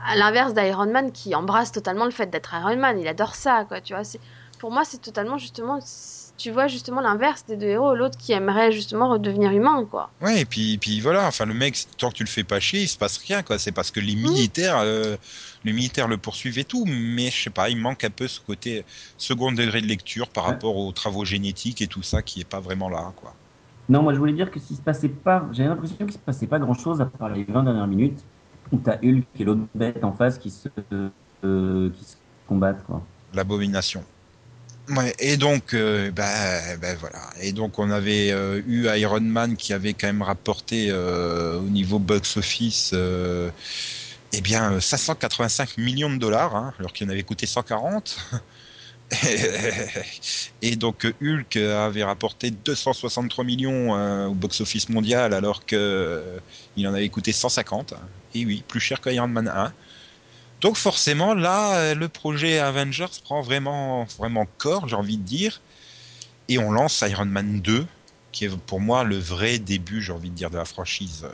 à 0.07 0.15
l'inverse 0.15 0.53
d'Iron 0.53 0.89
Man 0.89 1.11
qui 1.11 1.35
embrasse 1.35 1.73
totalement 1.73 2.05
le 2.05 2.11
fait 2.11 2.27
d'être 2.27 2.53
Iron 2.53 2.77
Man. 2.77 2.97
Il 2.97 3.07
adore 3.09 3.35
ça, 3.35 3.65
quoi. 3.67 3.81
Tu 3.81 3.93
vois, 3.95 4.05
c'est 4.05 4.21
pour 4.59 4.71
moi 4.71 4.83
c'est 4.85 5.01
totalement 5.01 5.37
justement, 5.37 5.79
tu 6.37 6.51
vois 6.51 6.67
justement 6.67 7.01
l'inverse 7.01 7.45
des 7.45 7.57
deux 7.57 7.67
héros, 7.67 7.95
l'autre 7.95 8.17
qui 8.17 8.31
aimerait 8.33 8.71
justement 8.71 9.09
redevenir 9.09 9.51
humain, 9.51 9.85
quoi. 9.85 10.11
Ouais, 10.21 10.41
et 10.41 10.45
puis, 10.45 10.77
puis 10.77 11.01
voilà. 11.01 11.27
Enfin, 11.27 11.45
le 11.45 11.53
mec, 11.53 11.77
tant 11.97 12.09
que 12.09 12.15
tu 12.15 12.23
le 12.23 12.29
fais 12.29 12.43
pas 12.45 12.59
chier, 12.59 12.81
il 12.83 12.87
se 12.87 12.97
passe 12.97 13.17
rien, 13.17 13.43
quoi. 13.43 13.59
C'est 13.59 13.71
parce 13.73 13.91
que 13.91 13.99
les 13.99 14.15
militaires, 14.15 14.77
euh, 14.79 15.17
les 15.63 15.73
militaires 15.73 16.07
le 16.07 16.17
poursuivent 16.17 16.57
et 16.59 16.65
tout. 16.65 16.85
Mais 16.85 17.29
je 17.29 17.43
sais 17.43 17.49
pas, 17.49 17.69
il 17.69 17.77
manque 17.77 18.03
un 18.05 18.09
peu 18.09 18.27
ce 18.27 18.39
côté 18.39 18.85
second 19.17 19.51
degré 19.51 19.81
de 19.81 19.87
lecture 19.87 20.29
par 20.31 20.45
Ouais. 20.45 20.51
rapport 20.51 20.77
aux 20.77 20.91
travaux 20.93 21.25
génétiques 21.25 21.81
et 21.81 21.87
tout 21.87 22.03
ça 22.03 22.21
qui 22.23 22.39
est 22.41 22.45
pas 22.45 22.59
vraiment 22.61 22.89
là, 22.89 23.13
quoi. 23.17 23.37
Non, 23.89 24.01
moi 24.01 24.13
je 24.13 24.19
voulais 24.19 24.33
dire 24.33 24.49
que 24.49 24.59
s'il 24.59 24.77
se 24.77 24.81
passait 24.81 25.09
pas, 25.09 25.47
j'ai 25.51 25.65
l'impression 25.65 25.97
qu'il 25.97 26.13
se 26.13 26.17
passait 26.17 26.47
pas 26.47 26.59
grand 26.59 26.73
chose 26.73 27.01
à 27.01 27.05
part 27.05 27.29
les 27.29 27.43
20 27.43 27.63
dernières 27.63 27.87
minutes 27.87 28.25
où 28.71 28.79
t'as 28.79 28.97
Hulk 29.03 29.27
et 29.39 29.43
l'autre 29.43 29.61
bête 29.75 30.03
en 30.03 30.13
face 30.13 30.37
qui 30.37 30.51
se, 30.51 30.69
euh, 31.43 31.89
qui 31.91 32.05
se 32.05 32.15
combattent 32.47 32.83
quoi. 32.85 33.09
L'abomination. 33.33 34.05
Ouais, 34.89 35.15
et 35.17 35.37
donc, 35.37 35.73
euh, 35.73 36.11
bah, 36.11 36.75
bah, 36.77 36.93
voilà. 36.95 37.29
Et 37.39 37.53
donc, 37.53 37.79
on 37.79 37.89
avait 37.89 38.31
euh, 38.31 38.61
eu 38.65 38.85
Iron 38.97 39.21
Man 39.21 39.55
qui 39.55 39.71
avait 39.71 39.93
quand 39.93 40.07
même 40.07 40.21
rapporté 40.21 40.87
euh, 40.89 41.57
au 41.57 41.69
niveau 41.69 41.99
box-office, 41.99 42.93
eh 44.31 44.41
bien, 44.41 44.79
585 44.79 45.77
millions 45.77 46.09
de 46.09 46.17
dollars, 46.17 46.55
hein, 46.55 46.73
alors 46.79 46.91
qu'il 46.93 47.07
en 47.07 47.11
avait 47.11 47.23
coûté 47.23 47.45
140. 47.45 48.17
et 50.61 50.75
donc, 50.75 51.05
Hulk 51.21 51.55
avait 51.57 52.03
rapporté 52.03 52.51
263 52.51 53.43
millions 53.45 53.95
euh, 53.95 54.27
au 54.27 54.35
box-office 54.35 54.89
mondial, 54.89 55.33
alors 55.33 55.65
que 55.65 55.75
euh, 55.75 56.39
il 56.75 56.87
en 56.87 56.93
avait 56.93 57.09
coûté 57.09 57.31
150. 57.33 57.93
Et 58.33 58.45
oui, 58.45 58.63
plus 58.67 58.79
cher 58.79 59.01
qu'Iron 59.01 59.27
Man 59.27 59.47
1. 59.47 59.73
Donc 60.63 60.77
forcément, 60.77 61.33
là, 61.33 61.75
euh, 61.75 61.93
le 61.93 62.07
projet 62.07 62.57
Avengers 62.57 63.07
prend 63.21 63.41
vraiment, 63.41 64.05
vraiment 64.17 64.47
corps, 64.57 64.87
j'ai 64.87 64.95
envie 64.95 65.17
de 65.17 65.23
dire, 65.23 65.61
et 66.47 66.57
on 66.57 66.71
lance 66.71 67.03
Iron 67.05 67.25
Man 67.25 67.59
2, 67.59 67.85
qui 68.31 68.45
est 68.45 68.57
pour 68.57 68.79
moi 68.79 69.03
le 69.03 69.17
vrai 69.17 69.59
début, 69.59 70.01
j'ai 70.01 70.13
envie 70.13 70.29
de 70.29 70.35
dire, 70.35 70.49
de 70.49 70.55
la 70.55 70.63
franchise. 70.63 71.27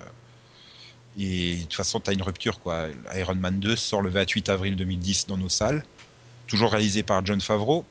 Et 1.19 1.57
de 1.57 1.61
toute 1.61 1.75
façon, 1.75 1.99
tu 1.99 2.09
as 2.09 2.13
une 2.13 2.23
rupture, 2.23 2.59
quoi. 2.59 2.87
Iron 3.13 3.35
Man 3.35 3.59
2 3.59 3.75
sort 3.75 4.01
le 4.01 4.09
28 4.09 4.49
avril 4.49 4.75
2010 4.75 5.27
dans 5.27 5.37
nos 5.37 5.47
salles, 5.47 5.85
toujours 6.47 6.71
réalisé 6.71 7.03
par 7.03 7.23
John 7.23 7.39
Favreau, 7.39 7.85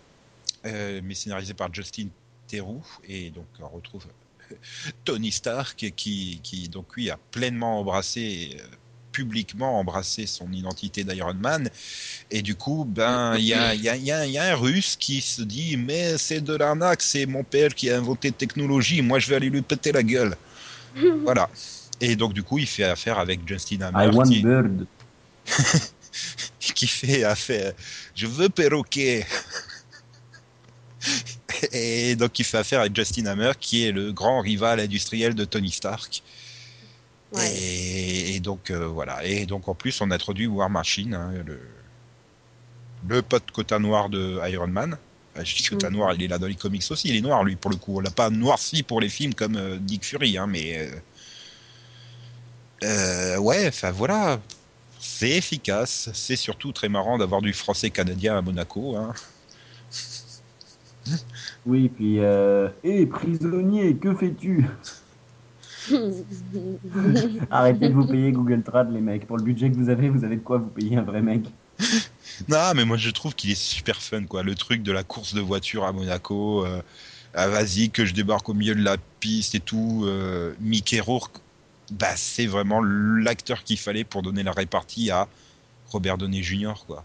euh, 0.66 1.00
mais 1.04 1.14
scénarisé 1.14 1.54
par 1.54 1.73
Justin 1.73 2.09
Theroux, 2.49 2.85
et 3.04 3.30
donc 3.30 3.47
on 3.61 3.68
retrouve 3.68 4.07
Tony 5.04 5.30
Stark, 5.30 5.92
qui, 5.95 6.40
qui 6.42 6.68
donc 6.68 6.97
lui 6.97 7.11
a 7.11 7.18
pleinement 7.30 7.78
embrassé 7.78 8.57
euh, 8.59 8.66
publiquement 9.19 9.81
embrassé 9.81 10.27
son 10.27 10.53
identité 10.53 11.03
d'Iron 11.03 11.35
Man. 11.35 11.69
Et 12.31 12.41
du 12.41 12.55
coup, 12.55 12.87
ben, 12.89 13.35
il 13.37 13.47
y 13.47 13.55
a, 13.55 13.75
y, 13.75 13.89
a, 13.89 13.97
y, 13.97 14.13
a, 14.13 14.27
y 14.27 14.39
a 14.39 14.53
un 14.53 14.55
russe 14.55 14.95
qui 14.97 15.21
se 15.21 15.43
dit 15.43 15.77
Mais 15.77 16.17
c'est 16.19 16.41
de 16.41 16.55
l'arnaque, 16.55 17.03
c'est 17.03 17.27
mon 17.27 17.43
père 17.43 17.75
qui 17.75 17.91
a 17.91 17.99
inventé 17.99 18.31
technologie, 18.31 19.03
moi 19.03 19.19
je 19.19 19.29
vais 19.29 19.37
aller 19.37 19.51
lui 19.51 19.63
péter 19.63 19.91
la 19.91 20.05
gueule. 20.05 20.37
voilà. 21.25 21.51
Et 22.01 22.15
donc, 22.15 22.33
du 22.33 22.45
coup, 22.45 22.59
il 22.59 22.69
fait 22.69 22.85
affaire 22.85 23.19
avec 23.19 23.41
Justin 23.45 23.81
Hammer. 23.81 24.07
I 24.07 24.17
want 24.17 24.29
qui, 24.29 24.41
bird. 24.41 24.87
qui 26.61 26.87
fait 26.87 27.25
affaire. 27.25 27.73
Je 28.15 28.29
veux 28.29 28.49
perroquet. 28.49 29.27
Et 31.73 32.15
donc, 32.15 32.39
il 32.39 32.45
fait 32.45 32.59
affaire 32.59 32.81
avec 32.81 32.95
Justin 32.95 33.27
Hammer, 33.27 33.51
qui 33.59 33.85
est 33.85 33.91
le 33.91 34.13
grand 34.13 34.41
rival 34.41 34.79
industriel 34.79 35.35
de 35.35 35.45
Tony 35.45 35.73
Stark. 35.73 36.23
Ouais. 37.33 37.55
Et, 37.55 38.37
et, 38.37 38.41
donc 38.41 38.71
euh, 38.71 38.87
voilà. 38.87 39.25
Et 39.25 39.47
donc 39.47 39.69
en 39.69 39.75
plus 39.75 40.01
on 40.01 40.11
introduit 40.11 40.47
War 40.47 40.71
Machine, 40.71 41.15
hein, 41.15 41.33
le, 41.47 41.61
le 43.09 43.23
pote 43.23 43.51
quota 43.53 43.79
noir 43.79 44.09
de 44.09 44.41
Iron 44.51 44.69
Man. 44.69 44.97
Enfin, 45.35 45.45
je 45.45 45.57
dis 45.57 45.63
quota 45.65 45.89
Mhm. 45.89 45.97
noir, 45.97 46.15
il 46.15 46.23
est 46.23 46.29
là 46.29 46.39
dans 46.39 46.47
les 46.47 46.55
comics 46.55 46.85
aussi. 46.91 47.09
Il 47.09 47.17
est 47.17 47.21
noir 47.21 47.45
lui 47.45 47.57
pour 47.57 47.71
le 47.71 47.77
coup. 47.77 47.97
On 47.99 48.01
l'a 48.01 48.11
pas 48.11 48.31
noirci 48.31 48.83
pour 48.83 49.01
les 49.01 49.09
films 49.09 49.35
comme 49.35 49.57
euh, 49.57 49.79
Nick 49.79 50.05
Fury, 50.05 50.39
hein, 50.39 50.47
mais 50.47 50.79
euh, 50.79 51.01
euh, 52.85 53.39
ouais. 53.39 53.69
Enfin 53.69 53.91
voilà. 53.91 54.41
C'est 55.01 55.31
efficace. 55.31 56.11
C'est 56.15 56.37
surtout 56.37 56.73
très 56.73 56.89
marrant 56.89 57.19
d'avoir 57.19 57.43
du 57.43 57.53
français 57.53 57.91
canadien 57.91 58.37
à 58.39 58.43
Monaco. 58.43 58.97
Hein. 58.97 59.15
Oui, 61.67 61.89
puis. 61.89 62.19
Euh... 62.21 62.69
Hé, 62.85 63.07
prisonnier, 63.07 63.97
que 63.97 64.15
fais-tu? 64.15 64.67
Arrêtez 67.50 67.88
de 67.88 67.95
vous 67.95 68.07
payer 68.07 68.33
Google 68.33 68.62
Trad, 68.62 68.92
les 68.92 69.00
mecs. 69.00 69.26
Pour 69.26 69.37
le 69.37 69.42
budget 69.42 69.71
que 69.71 69.76
vous 69.76 69.88
avez, 69.88 70.09
vous 70.09 70.25
avez 70.25 70.37
de 70.37 70.42
quoi 70.42 70.59
vous 70.59 70.68
payer 70.68 70.96
un 70.96 71.03
vrai 71.03 71.22
mec. 71.22 71.44
Non, 72.48 72.72
mais 72.77 72.85
moi 72.85 72.96
je 72.96 73.11
trouve 73.11 73.35
qu'il 73.35 73.51
est 73.51 73.61
super 73.61 74.01
fun, 74.01 74.24
quoi. 74.24 74.44
Le 74.44 74.55
truc 74.55 74.85
de 74.85 74.92
la 74.92 75.03
course 75.03 75.35
de 75.35 75.40
voiture 75.40 75.85
à 75.85 75.92
Monaco, 75.92 76.64
euh, 76.64 76.81
ah, 77.35 77.48
vas-y, 77.48 77.90
que 77.90 78.05
je 78.05 78.14
débarque 78.14 78.48
au 78.48 78.55
milieu 78.55 78.77
de 78.77 78.83
la 78.83 78.96
piste 79.18 79.57
et 79.57 79.61
tout. 79.61 80.05
Euh, 80.05 80.55
Mickey 80.61 81.01
Rourke, 81.01 81.38
bah, 81.90 82.14
c'est 82.14 82.46
vraiment 82.46 82.81
l'acteur 82.81 83.64
qu'il 83.64 83.79
fallait 83.79 84.05
pour 84.05 84.22
donner 84.22 84.44
la 84.44 84.53
répartie 84.53 85.11
à 85.11 85.27
Robert 85.87 86.16
Downey 86.16 86.42
Jr., 86.42 86.74
quoi. 86.87 87.05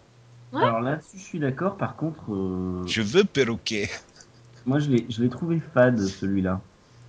Ouais. 0.52 0.62
Alors 0.62 0.82
là-dessus, 0.82 1.17
je 1.17 1.24
suis 1.24 1.39
d'accord. 1.39 1.78
Par 1.78 1.96
contre, 1.96 2.32
euh, 2.32 2.84
Je 2.86 3.02
veux 3.02 3.24
perroquet. 3.24 3.89
moi, 4.67 4.78
je 4.78 4.89
l'ai 4.91 5.06
je 5.10 5.22
l'ai 5.24 5.30
trouvé 5.30 5.60
fade, 5.74 6.00
celui-là. 6.00 6.62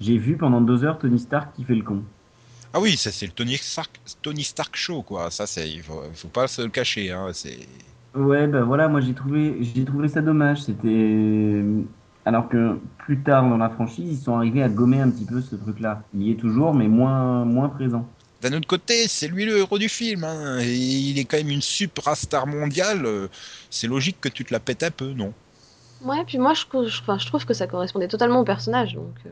J'ai 0.05 0.19
vu 0.19 0.37
pendant 0.37 0.61
deux 0.61 0.85
heures 0.85 0.99
Tony 0.99 1.19
Stark 1.19 1.55
qui 1.57 1.65
fait 1.65 1.75
le 1.75 1.83
con. 1.83 2.03
Ah 2.75 2.81
oui, 2.81 2.97
ça 2.99 3.11
c'est 3.11 3.25
le 3.25 3.33
Tony 3.33 3.57
Stark, 3.57 3.99
Tony 4.21 4.43
Stark 4.43 4.77
show, 4.77 5.01
quoi. 5.03 5.31
Ça, 5.31 5.47
c'est, 5.47 5.71
il 5.71 5.83
faut, 5.83 6.03
faut 6.13 6.29
pas 6.29 6.47
se 6.47 6.61
le 6.61 6.69
cacher, 6.69 7.11
hein. 7.11 7.29
C'est. 7.33 7.61
Ouais, 8.15 8.47
ben 8.47 8.63
voilà, 8.63 8.87
moi 8.89 9.01
j'ai 9.01 9.15
trouvé, 9.15 9.57
j'ai 9.63 9.85
trouvé 9.85 10.09
ça 10.09 10.21
dommage. 10.21 10.63
C'était. 10.63 11.65
Alors 12.27 12.49
que 12.49 12.79
plus 12.99 13.21
tard 13.21 13.49
dans 13.49 13.57
la 13.57 13.71
franchise, 13.71 14.19
ils 14.21 14.23
sont 14.23 14.37
arrivés 14.37 14.63
à 14.63 14.69
gommer 14.69 15.01
un 15.01 15.11
petit 15.11 15.25
peu 15.25 15.41
ce 15.41 15.57
truc-là. 15.57 16.03
Il 16.15 16.23
y 16.23 16.31
est 16.33 16.37
toujours, 16.37 16.75
mais 16.75 16.89
moins, 16.89 17.45
moins 17.47 17.71
présent. 17.71 18.07
D'un 18.43 18.53
autre 18.53 18.67
côté, 18.67 19.09
c'est 19.09 19.29
lui 19.29 19.47
le 19.47 19.57
héros 19.57 19.79
du 19.79 19.89
film. 19.89 20.25
Hein. 20.25 20.59
Et 20.61 20.75
il 20.75 21.19
est 21.19 21.25
quand 21.25 21.39
même 21.39 21.51
une 21.51 21.63
suprastar 21.63 22.47
mondiale. 22.47 23.07
euh, 23.07 23.29
C'est 23.71 23.87
logique 23.87 24.21
que 24.21 24.29
tu 24.29 24.45
te 24.45 24.53
la 24.53 24.61
pètes 24.61 24.83
un 24.83 24.91
peu, 24.91 25.13
non? 25.13 25.33
Ouais, 26.03 26.23
puis 26.27 26.39
moi, 26.39 26.53
je, 26.55 26.65
je, 26.89 27.01
enfin, 27.01 27.19
je 27.19 27.27
trouve 27.27 27.47
que 27.47 27.55
ça 27.55 27.67
correspondait 27.67 28.09
totalement 28.09 28.41
au 28.41 28.45
personnage. 28.45 28.95
Donc, 28.95 29.15
euh, 29.25 29.31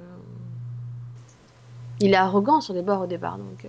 il 2.00 2.12
est 2.12 2.16
arrogant 2.16 2.60
sur 2.60 2.74
les 2.74 2.82
bords 2.82 3.02
au 3.02 3.06
départ. 3.06 3.38
Donc, 3.38 3.64
euh, 3.64 3.68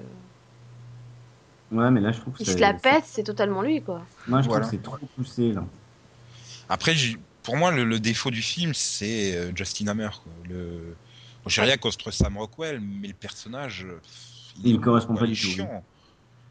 Ouais, 1.71 1.89
mais 1.89 2.01
là 2.01 2.12
je 2.12 2.19
trouve 2.19 2.33
que 2.36 2.43
il 2.43 2.45
c'est- 2.45 2.53
se 2.53 2.57
la 2.59 2.73
pète, 2.75 3.03
c'est 3.07 3.23
totalement 3.23 3.62
lui, 3.63 3.81
quoi. 3.81 4.03
Moi 4.27 4.41
je 4.43 4.47
Voilà. 4.47 4.67
trouve 4.67 4.71
que 4.71 4.77
c'est 4.77 4.83
trop 4.83 5.05
poussé 5.15 5.53
là. 5.53 5.63
Après, 6.69 6.93
j'ai- 6.93 7.17
pour 7.41 7.57
moi, 7.57 7.71
le, 7.71 7.83
le 7.83 7.99
défaut 7.99 8.29
du 8.31 8.41
film, 8.43 8.73
c'est 8.73 9.36
euh, 9.36 9.51
Justin 9.55 9.88
Hammer. 9.88 10.09
Quoi. 10.23 10.31
Le... 10.47 10.95
Bon, 11.43 11.49
j'ai 11.49 11.62
rien 11.62 11.75
contre 11.77 12.09
Sam 12.12 12.38
Rockwell, 12.38 12.79
mais 12.79 13.07
le 13.09 13.13
personnage. 13.13 13.86
euh, 13.86 13.99
Il 14.63 14.75
est- 14.75 14.79
correspond 14.79 15.15
pas 15.15 15.25
du 15.25 15.33
tout, 15.33 15.47
chiant. 15.47 15.83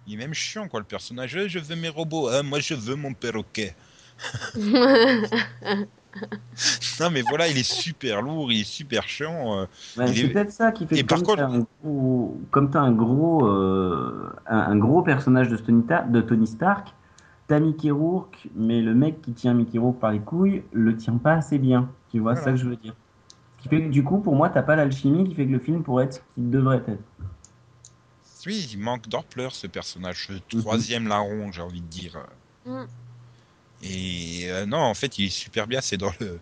Il 0.07 0.15
est 0.15 0.17
même 0.17 0.35
chiant, 0.35 0.67
quoi, 0.69 0.81
le 0.81 0.87
personnage. 0.87 1.39
Je 1.47 1.59
veux 1.61 1.77
mes 1.77 1.89
robots. 1.89 2.29
Ah, 2.29 2.43
moi, 2.43 2.59
je 2.61 2.75
veux 2.75 2.97
mon 2.97 3.15
perroquet. 3.15 3.75
Non, 7.01 7.11
mais 7.11 7.23
voilà, 7.23 7.49
il 7.49 7.57
est 7.59 7.63
super 7.71 8.23
lourd, 8.23 8.53
il 8.53 8.61
est 8.61 8.65
super 8.65 9.05
chiant. 9.09 9.59
euh, 9.59 9.67
Ouais, 9.97 10.07
c'est 10.09 10.19
est- 10.21 10.29
peut-être 10.29 10.53
ça 10.53 10.71
qui 10.73 10.87
fait 10.87 10.99
Et 10.99 11.03
que 11.03 11.07
par 11.09 11.19
comme 11.19 11.27
contre- 11.27 11.39
t'as 11.43 11.49
un 11.49 11.67
gros, 11.83 12.41
comme 12.51 12.71
t'as 12.71 12.81
un 12.81 12.93
gros, 12.93 13.47
euh, 13.47 14.31
un, 14.47 14.59
un 14.59 14.77
gros 14.77 15.03
personnage 15.03 15.49
de 15.49 15.57
Tony, 15.57 15.83
Ta- 15.85 16.03
de 16.03 16.21
Tony 16.21 16.47
Stark, 16.47 16.93
t'as 17.49 17.59
Mickey 17.61 17.91
Rourke, 17.91 18.49
mais 18.55 18.81
le 18.83 18.95
mec 18.95 19.21
qui 19.23 19.33
tient 19.33 19.55
Mickey 19.55 19.79
Rourke 19.79 19.99
par 19.99 20.13
les 20.13 20.21
couilles 20.21 20.63
le 20.73 20.97
tient 20.97 21.17
pas 21.17 21.33
assez 21.35 21.59
bien. 21.59 21.89
Tu 22.11 22.19
vois, 22.21 22.35
c'est 22.37 22.41
ça 22.45 22.51
Voilà. 22.51 22.59
que 22.59 22.63
je 22.65 22.69
veux 22.71 22.77
dire. 22.77 22.95
Ce 23.59 23.63
qui 23.63 23.69
fait 23.69 23.83
que 23.85 23.89
du 23.91 24.05
coup, 24.05 24.19
pour 24.19 24.35
moi, 24.37 24.49
t'as 24.51 24.63
pas 24.63 24.77
l'alchimie 24.77 25.29
qui 25.29 25.35
fait 25.35 25.47
que 25.47 25.53
le 25.53 25.59
film 25.61 25.83
pourrait 25.83 26.05
être 26.05 26.15
ce 26.15 26.21
qu'il 26.35 26.51
devrait 26.51 26.83
être. 26.87 27.01
Oui, 28.47 28.69
il 28.73 28.79
manque 28.81 29.09
d'ampleur, 29.09 29.55
ce 29.55 29.67
personnage. 29.69 30.27
Ce 30.27 30.57
Mhm. 30.57 30.63
troisième 30.63 31.07
larron, 31.09 31.53
j'ai 31.53 31.63
envie 31.63 31.81
de 31.81 31.87
dire. 31.87 32.19
Mm. 32.67 32.83
Et 33.83 34.45
euh, 34.47 34.67
non, 34.67 34.79
en 34.79 34.95
fait, 34.95 35.19
il 35.19 35.27
est 35.27 35.31
super 35.31 35.67
bien. 35.67 35.81
C'est 35.81 35.97
dans 35.97 36.13
le, 36.21 36.39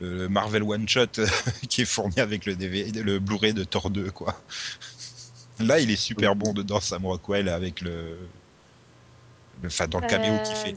le 0.00 0.28
Marvel 0.28 0.62
One 0.62 0.88
Shot 0.88 1.18
euh, 1.18 1.26
qui 1.68 1.82
est 1.82 1.86
fourni 1.86 2.20
avec 2.20 2.46
le, 2.46 2.54
DVD, 2.54 3.02
le 3.02 3.18
Blu-ray 3.18 3.54
de 3.54 3.64
Thor 3.64 3.90
2, 3.90 4.10
quoi. 4.10 4.40
Là, 5.60 5.78
il 5.80 5.90
est 5.90 5.96
super 5.96 6.34
bon 6.34 6.52
dedans, 6.52 6.80
Sam 6.80 7.06
Rockwell, 7.06 7.48
avec 7.48 7.80
le. 7.80 8.18
Enfin, 9.64 9.86
dans 9.86 10.00
le 10.00 10.06
caméo 10.06 10.36
qu'il 10.44 10.56
fait. 10.56 10.76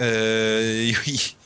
Euh, 0.00 0.92
oui. 1.06 1.36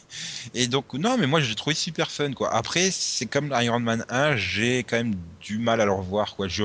Et 0.55 0.67
donc, 0.67 0.93
non, 0.95 1.17
mais 1.17 1.27
moi, 1.27 1.41
j'ai 1.41 1.55
trouvé 1.55 1.75
super 1.75 2.11
fun, 2.11 2.33
quoi. 2.33 2.53
Après, 2.55 2.91
c'est 2.91 3.27
comme 3.27 3.55
Iron 3.61 3.81
Man 3.81 4.05
1, 4.09 4.37
j'ai 4.37 4.79
quand 4.81 4.97
même 4.97 5.15
du 5.41 5.59
mal 5.59 5.81
à 5.81 5.85
le 5.85 5.93
revoir, 5.93 6.35
quoi. 6.37 6.49
Je, 6.49 6.65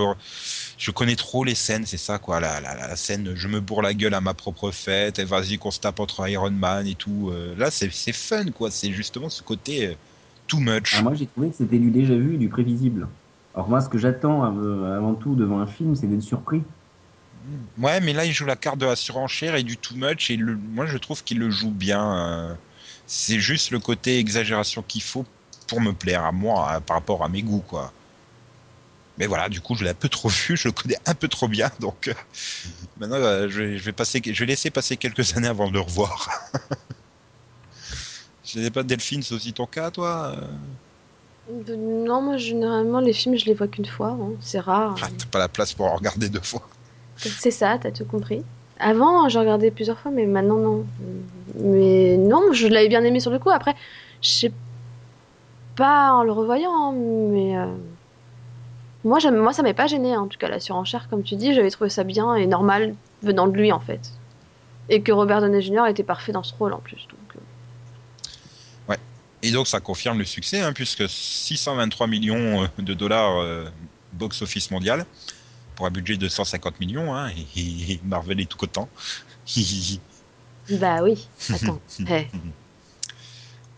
je 0.78 0.92
connais 0.92 1.16
trop 1.16 1.44
les 1.44 1.56
scènes, 1.56 1.86
c'est 1.86 1.98
ça, 1.98 2.20
quoi. 2.20 2.40
La, 2.40 2.60
la, 2.62 2.76
la 2.76 2.96
scène, 2.96 3.34
je 3.36 3.48
me 3.48 3.62
bourre 3.62 3.82
la 3.82 3.94
gueule 3.94 4.14
à 4.14 4.22
ma 4.22 4.34
propre 4.34 4.72
fête, 4.72 5.20
et 5.20 5.26
vas-y, 5.26 5.58
qu'on 5.58 5.72
se 5.72 5.80
tape 5.80 6.00
entre 6.00 6.28
Iron 6.30 6.52
Man 6.52 6.88
et 6.88 6.96
tout. 6.96 7.30
Euh, 7.32 7.56
là, 7.58 7.72
c'est 7.72 7.92
c'est 7.92 8.14
fun, 8.14 8.46
quoi. 8.52 8.72
C'est 8.72 8.92
justement 8.92 9.30
ce 9.30 9.42
côté 9.44 9.88
euh, 9.88 9.96
too 10.48 10.60
much. 10.60 10.92
Alors 10.92 11.04
moi, 11.04 11.14
j'ai 11.14 11.28
trouvé 11.28 11.50
que 11.52 11.56
c'était 11.56 11.78
du 11.80 11.92
déjà 11.92 12.16
vu 12.16 12.38
du 12.38 12.50
prévisible. 12.50 13.08
Alors 13.54 13.70
moi, 13.70 13.82
ce 13.82 13.90
que 13.90 13.98
j'attends 14.00 14.44
avant 14.44 15.16
tout 15.16 15.36
devant 15.36 15.60
un 15.60 15.68
film, 15.68 15.96
c'est 15.96 16.08
d'être 16.08 16.22
surpris. 16.22 16.64
Ouais, 17.78 18.00
mais 18.02 18.14
là, 18.14 18.26
il 18.26 18.32
joue 18.34 18.46
la 18.46 18.56
carte 18.56 18.78
de 18.80 18.86
la 18.86 18.96
surenchère 18.96 19.56
et 19.56 19.64
du 19.64 19.78
too 19.78 19.96
much, 19.96 20.30
et 20.32 20.38
le- 20.38 20.56
moi, 20.56 20.86
je 20.86 20.98
trouve 20.98 21.24
qu'il 21.24 21.40
le 21.40 21.50
joue 21.50 21.72
bien. 21.72 22.50
euh. 22.52 22.56
c'est 23.08 23.40
juste 23.40 23.70
le 23.72 23.80
côté 23.80 24.18
exagération 24.20 24.82
qu'il 24.82 25.04
faut 25.04 25.26
pour 25.68 25.80
me 25.82 25.94
plaire 25.94 26.24
à 26.26 26.32
moi, 26.32 26.82
par 26.82 26.96
rapport 26.98 27.24
à 27.24 27.30
mes 27.30 27.44
goûts, 27.44 27.62
quoi. 27.62 27.94
Mais 29.18 29.28
voilà, 29.28 29.50
du 29.50 29.62
coup, 29.62 29.76
je 29.76 29.84
l'ai 29.84 29.92
un 29.92 29.94
peu 29.96 30.10
trop 30.10 30.30
vu, 30.30 30.58
je 30.58 30.68
le 30.68 30.74
connais 30.74 30.98
un 31.06 31.16
peu 31.16 31.28
trop 31.30 31.48
bien, 31.48 31.72
donc 31.80 32.10
euh, 32.10 32.14
maintenant, 32.98 33.18
euh, 33.18 33.50
je, 33.50 33.62
vais, 33.64 33.78
je 33.78 33.84
vais 33.86 33.94
passer, 33.94 34.22
je 34.26 34.40
vais 34.40 34.46
laisser 34.48 34.72
passer 34.72 34.98
quelques 34.98 35.38
années 35.38 35.48
avant 35.48 35.68
de 35.70 35.74
le 35.74 35.82
revoir. 35.82 36.30
Je 38.44 38.60
sais 38.62 38.72
pas, 38.72 38.84
Delphine, 38.84 39.24
c'est 39.24 39.34
aussi 39.34 39.54
ton 39.54 39.66
cas, 39.66 39.92
toi 39.92 40.36
euh? 40.38 40.48
Non, 41.48 42.22
moi, 42.22 42.38
généralement, 42.38 43.00
les 43.00 43.14
films, 43.14 43.36
je 43.38 43.46
les 43.46 43.54
vois 43.54 43.68
qu'une 43.68 43.86
fois. 43.86 44.10
hein. 44.20 44.34
C'est 44.42 44.60
rare. 44.60 45.00
Ah, 45.02 45.10
T'as 45.18 45.26
pas 45.28 45.40
la 45.40 45.50
place 45.50 45.74
pour 45.74 45.86
en 45.86 45.96
regarder 45.96 46.30
deux 46.30 46.42
fois. 46.42 46.68
C'est 47.18 47.52
ça, 47.52 47.78
t'as 47.80 47.92
tout 47.92 48.06
compris. 48.06 48.44
Avant, 48.78 49.30
j'ai 49.30 49.40
regardé 49.40 49.72
plusieurs 49.72 50.00
fois, 50.00 50.12
mais 50.12 50.26
maintenant, 50.26 50.58
non. 50.58 50.86
Mais 51.56 52.18
non, 52.18 52.52
je 52.52 52.68
l'avais 52.68 52.90
bien 52.90 53.04
aimé 53.04 53.20
sur 53.20 53.32
le 53.32 53.40
coup. 53.40 53.50
Après, 53.50 53.74
je 54.22 54.30
sais 54.30 54.54
pas 55.76 56.12
en 56.14 56.24
le 56.24 56.32
revoyant, 56.32 56.72
hein, 56.74 56.94
mais. 57.32 57.58
euh, 57.58 57.95
Moi, 59.06 59.20
moi, 59.32 59.54
ça 59.54 59.62
m'est 59.62 59.76
pas 59.76 59.86
gêné, 59.86 60.16
hein, 60.16 60.22
en 60.22 60.28
tout 60.28 60.40
cas, 60.40 60.50
la 60.50 60.60
surenchère, 60.60 61.08
comme 61.10 61.22
tu 61.22 61.36
dis, 61.36 61.54
j'avais 61.54 61.70
trouvé 61.70 61.92
ça 61.92 62.04
bien 62.04 62.34
et 62.34 62.48
normal 62.48 62.96
venant 63.22 63.48
de 63.48 63.56
lui, 63.56 63.72
en 63.72 63.80
fait. 63.80 64.02
Et 64.90 65.02
que 65.02 65.12
Robert 65.12 65.42
Downey 65.42 65.62
Jr. 65.62 65.86
était 65.88 66.04
parfait 66.04 66.32
dans 66.32 66.42
ce 66.42 66.56
rôle, 66.56 66.74
en 66.74 66.80
plus. 66.80 67.08
Donc, 67.10 67.36
euh, 68.90 68.96
Et 69.44 69.52
donc 69.52 69.68
ça 69.68 69.80
confirme 69.80 70.18
le 70.18 70.26
succès, 70.26 70.62
hein, 70.62 70.74
puisque 70.74 71.08
623 71.08 72.08
millions 72.08 72.64
euh, 72.64 72.68
de 72.80 72.96
dollars 72.96 73.38
euh, 73.42 73.66
box-office 74.14 74.72
mondial, 74.72 75.06
pour 75.76 75.86
un 75.86 75.92
budget 75.92 76.18
de 76.18 76.28
150 76.28 76.80
millions, 76.80 77.14
hein, 77.14 77.30
et, 77.56 77.94
et 77.94 78.00
Marvel 78.04 78.42
est 78.42 78.50
tout 78.50 78.58
content. 78.58 78.90
Bah 80.72 81.04
oui, 81.04 81.28
attends. 81.54 81.80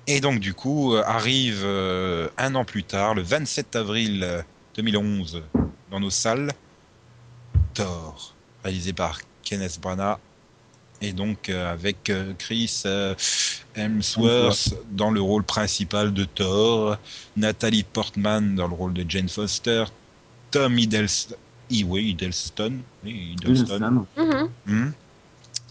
Et 0.09 0.21
donc 0.21 0.39
du 0.39 0.53
coup 0.53 0.95
arrive 1.05 1.63
euh, 1.65 2.29
un 2.37 2.55
an 2.55 2.63
plus 2.63 2.85
tard, 2.85 3.13
le 3.13 3.21
27 3.21 3.75
avril 3.75 4.45
2011, 4.77 5.41
dans 5.91 5.99
nos 5.99 6.09
salles, 6.11 6.51
Thor, 7.73 8.35
réalisé 8.63 8.93
par 8.93 9.19
Kenneth 9.43 9.79
Branagh, 9.81 10.17
et 11.01 11.13
donc 11.13 11.49
euh, 11.49 11.71
avec 11.71 12.09
euh, 12.09 12.33
Chris 12.37 12.81
euh, 12.85 13.13
Hemsworth 13.75 14.73
dans 14.91 15.11
le 15.11 15.21
rôle 15.21 15.43
principal 15.43 16.13
de 16.13 16.25
Thor, 16.25 16.97
Nathalie 17.35 17.83
Portman 17.83 18.55
dans 18.55 18.67
le 18.67 18.73
rôle 18.73 18.93
de 18.93 19.05
Jane 19.07 19.29
Foster, 19.29 19.85
Tom 20.51 20.77
Hiddleston, 20.77 21.35
oui, 21.71 22.09
Hiddleston, 22.09 22.79
oui, 23.03 23.33
Hiddleston, 23.33 24.05
Wilson. 24.15 24.49
mhm. 24.65 24.85
Hmm. 24.87 24.91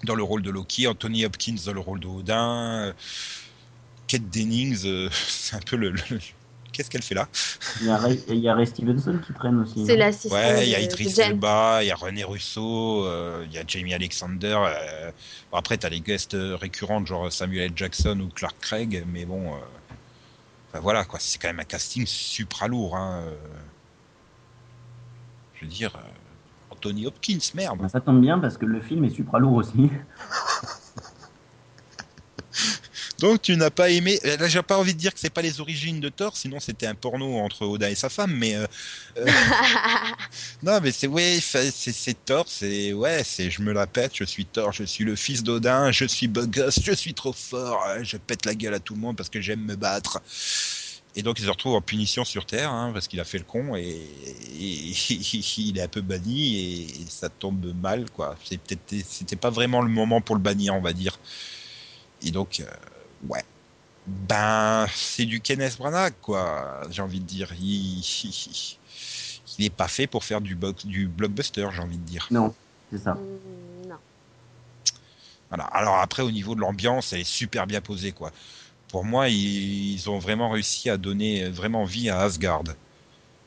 dans 0.05 0.15
le 0.15 0.23
rôle 0.23 0.43
de 0.43 0.51
Loki, 0.51 0.87
Anthony 0.87 1.25
Hopkins 1.25 1.57
dans 1.65 1.73
le 1.73 1.81
rôle 1.81 2.01
de 2.01 2.07
Odin, 2.07 2.93
Kate 4.07 4.29
Dennings, 4.31 4.83
euh, 4.85 5.09
c'est 5.29 5.57
un 5.57 5.61
peu 5.61 5.77
le. 5.77 5.91
le- 5.91 6.21
Qu'est-ce 6.77 6.91
qu'elle 6.91 7.03
fait 7.03 7.15
là? 7.15 7.27
Il 7.81 7.87
y 7.87 7.91
a 7.91 7.97
Ray, 7.97 8.23
il 8.29 8.39
y 8.39 8.49
a 8.49 8.55
Ray 8.55 8.67
Stevenson 8.67 9.19
qui 9.27 9.33
traîne 9.33 9.59
aussi. 9.61 9.87
C'est 9.87 9.97
l'assistant 9.97 10.37
Ouais, 10.37 10.67
il 10.67 10.71
y 10.71 10.75
a 10.75 10.81
Idris. 10.81 11.15
Elba, 11.19 11.83
il 11.83 11.87
y 11.87 11.91
a 11.91 11.97
René 11.97 12.23
Russo, 12.25 13.05
euh, 13.07 13.45
il 13.47 13.55
y 13.55 13.59
a 13.59 13.63
Jamie 13.67 13.95
Alexander. 13.95 14.59
euh, 14.67 15.11
bon, 15.51 15.57
après, 15.57 15.79
t'as 15.79 15.89
les 15.89 16.01
guests 16.01 16.37
récurrents 16.39 17.05
genre 17.07 17.33
Samuel 17.33 17.67
L. 17.67 17.73
Jackson 17.75 18.21
ou 18.21 18.29
Clark 18.29 18.57
Craig, 18.61 19.05
mais 19.11 19.25
bon. 19.25 19.55
euh, 19.55 20.81
voilà, 20.81 21.05
quoi, 21.05 21.19
c'est 21.21 21.39
quand 21.39 21.49
même 21.49 21.61
un 21.61 21.65
casting 21.65 22.07
supra 22.07 22.69
lourd. 22.69 22.97
Hein, 22.97 23.23
euh. 23.27 23.35
je 25.55 25.65
veux 25.65 25.71
dire, 25.71 25.97
euh, 25.97 26.01
Anthony 26.71 27.07
Hopkins, 27.07 27.39
merde. 27.55 27.79
Ben, 27.81 27.89
ça 27.89 28.01
tombe 28.01 28.21
bien 28.21 28.39
parce 28.39 28.59
que 28.59 28.67
le 28.67 28.81
film 28.81 29.05
est 29.05 29.11
supra 29.11 29.39
lourd 29.39 29.55
aussi. 29.55 29.91
Donc 33.19 33.41
tu 33.43 33.57
n'as 33.57 33.71
pas 33.71 33.91
aimé. 33.91 34.19
euh, 34.27 34.37
Là, 34.37 34.47
j'ai 34.49 34.63
pas 34.63 34.77
envie 34.79 34.93
de 34.95 34.99
dire 34.99 35.15
que 35.15 35.21
c'est 35.21 35.31
pas 35.31 35.43
les 35.43 35.61
origines 35.61 36.01
de 36.01 36.09
Thor, 36.11 36.37
sinon 36.37 36.61
c'était 36.61 36.87
un 36.87 36.95
porno 36.95 37.39
entre 37.39 37.65
Oda 37.67 37.91
et 37.91 37.95
sa 37.95 38.11
femme. 38.11 38.35
Mais 38.37 38.55
euh, 38.57 38.67
euh, 39.19 39.27
non, 40.63 40.81
mais 40.83 40.93
c'est 40.93 41.07
ouais, 41.07 41.39
c'est 41.41 41.71
c'est 41.73 42.25
Thor, 42.25 42.45
c'est 42.49 42.93
ouais, 42.93 43.23
c'est 43.25 43.51
je 43.51 43.63
me 43.63 43.73
la 43.73 43.87
pète, 43.87 44.13
je 44.15 44.25
suis 44.25 44.47
Thor, 44.47 44.73
je 44.73 44.85
suis 44.85 45.05
le 45.05 45.17
fils 45.17 45.43
d'Odin, 45.43 45.93
je 45.93 46.05
suis 46.05 46.29
beau 46.29 46.47
gosse, 46.47 46.81
je 46.83 46.93
suis 46.93 47.15
trop 47.15 47.33
fort, 47.33 47.85
euh, 47.89 48.01
je 48.03 48.17
pète 48.19 48.45
la 48.47 48.55
gueule 48.55 48.75
à 48.75 48.81
tout 48.81 48.95
le 48.95 49.01
monde 49.01 49.17
parce 49.17 49.31
que 49.31 49.41
j'aime 49.41 49.61
me 49.63 49.77
battre. 49.77 50.21
Et 51.15 51.23
donc 51.23 51.39
il 51.39 51.45
se 51.47 51.51
retrouve 51.51 51.75
en 51.75 51.81
punition 51.81 52.25
sur 52.25 52.45
Terre 52.45 52.71
hein, 52.71 52.91
parce 52.93 53.09
qu'il 53.09 53.21
a 53.21 53.25
fait 53.25 53.39
le 53.39 53.45
con 53.45 53.75
et, 53.77 53.83
et- 53.83 54.93
il 55.59 55.79
est 55.79 55.83
un 55.83 55.89
peu 55.89 56.03
banni 56.03 56.85
et, 56.85 57.07
ça 57.09 57.31
tombe 57.31 57.73
mal 57.75 58.11
quoi. 58.11 58.37
C'est 58.45 58.59
peut-être 58.59 58.95
c'était 59.09 59.37
pas 59.37 59.51
vraiment 59.51 59.81
le 59.83 59.89
moment 59.89 60.21
pour 60.21 60.37
le 60.37 60.43
bannir 60.43 60.75
on 60.75 60.83
va 60.83 60.93
dire. 60.93 61.19
Et 62.23 62.31
donc 62.31 62.61
euh, 62.61 62.65
ouais. 63.23 63.45
Ben 64.07 64.87
c'est 64.95 65.25
du 65.27 65.41
Kenneth 65.41 65.79
Branagh 65.79 66.15
quoi. 66.23 66.83
J'ai 66.91 67.03
envie 67.03 67.21
de 67.21 67.27
dire. 67.27 67.53
Il, 67.59 68.01
il, 68.01 68.79
il 69.59 69.65
est 69.65 69.71
pas 69.71 69.89
fait 69.89 70.07
pour 70.07 70.25
faire 70.25 70.41
du 70.41 70.55
box 70.57 70.87
du 70.87 71.09
blockbuster 71.09 71.69
j'ai 71.73 71.83
envie 71.83 71.99
de 71.99 72.05
dire. 72.05 72.31
Non, 72.31 72.55
c'est 72.91 72.99
ça. 72.99 73.15
Mm, 73.15 73.89
non. 73.89 73.97
Voilà. 75.51 75.65
Alors 75.65 75.97
après, 75.99 76.23
au 76.23 76.31
niveau 76.31 76.55
de 76.55 76.61
l'ambiance, 76.61 77.13
elle 77.13 77.21
est 77.21 77.25
super 77.25 77.67
bien 77.67 77.81
posée, 77.81 78.13
quoi. 78.13 78.33
Pour 78.89 79.05
moi, 79.05 79.29
ils, 79.29 79.95
ils 79.95 80.11
ont 80.11 80.19
vraiment 80.19 80.51
réussi 80.51 80.91
à 80.91 80.97
donner 80.99 81.49
vraiment 81.51 81.85
vie 81.85 82.11
à 82.11 82.21
Asgard, 82.21 82.65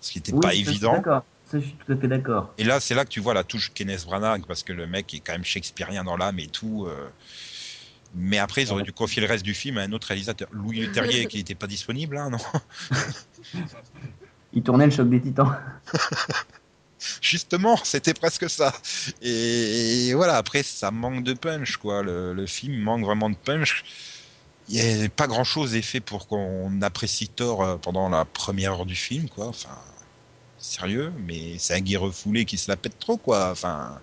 ce 0.02 0.12
qui 0.12 0.20
n'était 0.20 0.34
Oui, 0.34 0.40
pas 0.42 0.54
ça, 0.64 0.72
je 0.72 0.72
suis 0.72 0.72
évident. 0.72 0.94
D'accord. 0.94 1.26
Ça, 1.46 1.60
je 1.60 1.66
suis 1.66 1.78
tout 1.78 1.92
à 1.92 1.98
fait 1.98 2.08
d'accord. 2.08 2.54
Et 2.58 2.64
là, 2.64 2.80
c'est 2.80 2.96
là 2.96 3.06
que 3.06 3.10
tu 3.10 3.20
vois 3.22 3.34
la 3.34 3.44
touche 3.44 3.74
Kenneth 3.74 4.06
Branagh, 4.06 4.46
parce 4.48 4.64
que 4.64 4.74
le 4.74 4.88
mec 4.88 5.14
est 5.14 5.20
quand 5.20 5.34
même 5.34 5.44
shakespearien 5.46 6.04
dans 6.04 6.18
l'âme 6.18 6.40
et 6.40 6.48
tout. 6.48 6.86
euh. 6.88 7.10
Mais 8.16 8.38
après, 8.40 8.64
ils 8.64 8.72
auraient 8.72 8.84
dû 8.84 8.94
confier 8.94 9.22
le 9.22 9.28
reste 9.28 9.46
du 9.46 9.54
film 9.54 9.78
à 9.78 9.82
un 9.82 9.92
autre 9.92 10.08
réalisateur, 10.08 10.48
Louis 10.52 10.80
Leterrier, 10.86 11.26
qui 11.28 11.38
n'était 11.38 11.56
pas 11.56 11.68
disponible, 11.68 12.18
hein, 12.18 12.30
non 12.30 12.38
Il 14.54 14.64
tournait 14.64 14.86
le 14.86 14.92
choc 14.92 15.10
des 15.10 15.22
titans. 15.22 15.56
Justement, 17.22 17.78
c'était 17.78 18.14
presque 18.14 18.50
ça. 18.50 18.74
Et, 19.22 20.14
voilà, 20.16 20.38
après, 20.38 20.64
ça 20.64 20.92
manque 20.92 21.24
de 21.24 21.34
punch, 21.34 21.78
quoi. 21.78 22.02
Le, 22.02 22.34
le 22.34 22.46
film 22.46 22.76
manque 22.78 23.06
vraiment 23.06 23.30
de 23.30 23.36
punch. 23.36 23.84
Il 24.70 24.76
n'y 24.76 25.06
a 25.06 25.10
pas 25.10 25.28
grand 25.28 25.44
chose 25.44 25.76
est 25.76 25.82
fait 25.82 26.00
pour 26.00 26.28
qu'on 26.28 26.82
apprécie 26.82 27.28
Thor 27.28 27.64
euh, 27.64 27.78
pendant 27.78 28.08
la 28.10 28.26
première 28.26 28.74
heure 28.74 28.86
du 28.86 28.96
film, 28.96 29.28
quoi. 29.30 29.48
Enfin, 29.48 29.78
sérieux, 30.60 31.12
mais 31.26 31.58
c'est 31.58 31.76
un 31.76 31.80
guy 31.80 31.98
refoulé 31.98 32.46
qui 32.46 32.58
se 32.58 32.70
la 32.70 32.78
pète 32.78 33.00
trop, 33.00 33.18
quoi. 33.18 33.52
Enfin. 33.52 34.00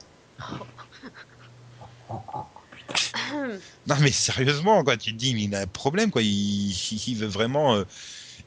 Non, 3.86 3.96
mais 4.00 4.12
sérieusement, 4.12 4.82
quoi. 4.84 4.96
Tu 4.96 5.12
te 5.12 5.16
dis, 5.16 5.34
mais 5.34 5.44
il 5.44 5.54
a 5.54 5.60
un 5.60 5.66
problème, 5.66 6.10
quoi. 6.10 6.22
Il, 6.22 6.70
il 6.72 7.16
veut 7.16 7.26
vraiment, 7.26 7.76
euh, 7.76 7.84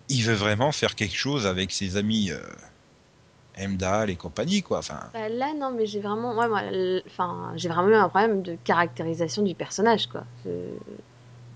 il 0.09 0.23
veut 0.23 0.33
vraiment 0.33 0.71
faire 0.71 0.95
quelque 0.95 1.15
chose 1.15 1.47
avec 1.47 1.71
ses 1.71 1.97
amis. 1.97 2.31
Euh, 2.31 2.41
et 4.07 4.15
compagnie, 4.15 4.61
quoi. 4.61 4.79
Enfin. 4.79 4.99
Bah, 5.13 5.27
là, 5.29 5.53
non, 5.55 5.71
mais 5.71 5.85
j'ai 5.85 5.99
vraiment, 5.99 6.37
ouais, 6.37 6.47
moi, 6.47 6.63
l- 6.63 7.03
enfin, 7.07 7.51
j'ai 7.55 7.67
vraiment 7.69 7.89
eu 7.89 7.95
un 7.95 8.09
problème 8.09 8.41
de 8.41 8.55
caractérisation 8.55 9.41
du 9.43 9.55
personnage, 9.55 10.07
quoi. 10.07 10.25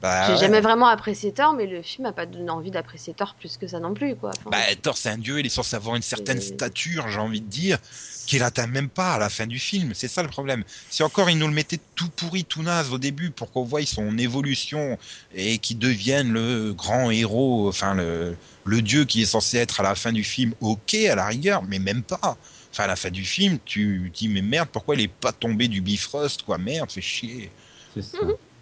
Bah, 0.01 0.09
j'ai 0.27 0.33
ouais. 0.33 0.39
jamais 0.39 0.61
vraiment 0.61 0.87
apprécié 0.87 1.33
Thor, 1.33 1.53
mais 1.53 1.67
le 1.67 1.81
film 1.81 2.07
m'a 2.07 2.13
pas 2.13 2.25
donné 2.25 2.49
envie 2.49 2.71
d'apprécier 2.71 3.13
Thor 3.13 3.35
plus 3.35 3.57
que 3.57 3.67
ça 3.67 3.79
non 3.79 3.93
plus, 3.93 4.15
quoi. 4.15 4.31
Enfin, 4.37 4.51
Bah, 4.51 4.75
Thor, 4.81 4.97
c'est 4.97 5.09
un 5.09 5.17
dieu, 5.17 5.39
il 5.39 5.45
est 5.45 5.49
censé 5.49 5.75
avoir 5.75 5.95
une 5.95 6.01
certaine 6.01 6.39
stature, 6.41 7.09
j'ai 7.09 7.19
envie 7.19 7.41
de 7.41 7.47
dire, 7.49 7.77
qu'il 8.25 8.43
atteint 8.43 8.67
même 8.67 8.89
pas 8.89 9.13
à 9.13 9.19
la 9.19 9.29
fin 9.29 9.47
du 9.47 9.59
film. 9.59 9.91
C'est 9.93 10.07
ça 10.07 10.23
le 10.23 10.29
problème. 10.29 10.63
Si 10.89 11.03
encore 11.03 11.29
il 11.29 11.37
nous 11.37 11.47
le 11.47 11.53
mettait 11.53 11.79
tout 11.95 12.09
pourri, 12.09 12.45
tout 12.45 12.63
naze 12.63 12.91
au 12.91 12.97
début 12.97 13.31
pour 13.31 13.51
qu'on 13.51 13.63
voie 13.63 13.85
son 13.85 14.17
évolution 14.17 14.97
et 15.35 15.57
qu'il 15.57 15.77
devienne 15.79 16.31
le 16.31 16.73
grand 16.73 17.11
héros, 17.11 17.67
enfin 17.67 17.93
le, 17.95 18.35
le 18.65 18.81
dieu 18.81 19.05
qui 19.05 19.21
est 19.21 19.25
censé 19.25 19.57
être 19.57 19.79
à 19.79 19.83
la 19.83 19.95
fin 19.95 20.11
du 20.11 20.23
film, 20.23 20.53
ok, 20.61 20.93
à 20.95 21.15
la 21.15 21.27
rigueur, 21.27 21.63
mais 21.63 21.79
même 21.79 22.03
pas. 22.03 22.37
Enfin, 22.71 22.85
à 22.85 22.87
la 22.87 22.95
fin 22.95 23.11
du 23.11 23.23
film, 23.23 23.59
tu 23.65 24.11
dis, 24.13 24.27
mais 24.27 24.41
merde, 24.41 24.67
pourquoi 24.71 24.95
il 24.95 25.01
est 25.01 25.07
pas 25.07 25.31
tombé 25.31 25.67
du 25.67 25.81
Bifrost, 25.81 26.41
quoi, 26.41 26.57
merde, 26.57 26.91
fait 26.91 27.01
chier. 27.01 27.51
C'est 27.93 28.01
ça. 28.01 28.17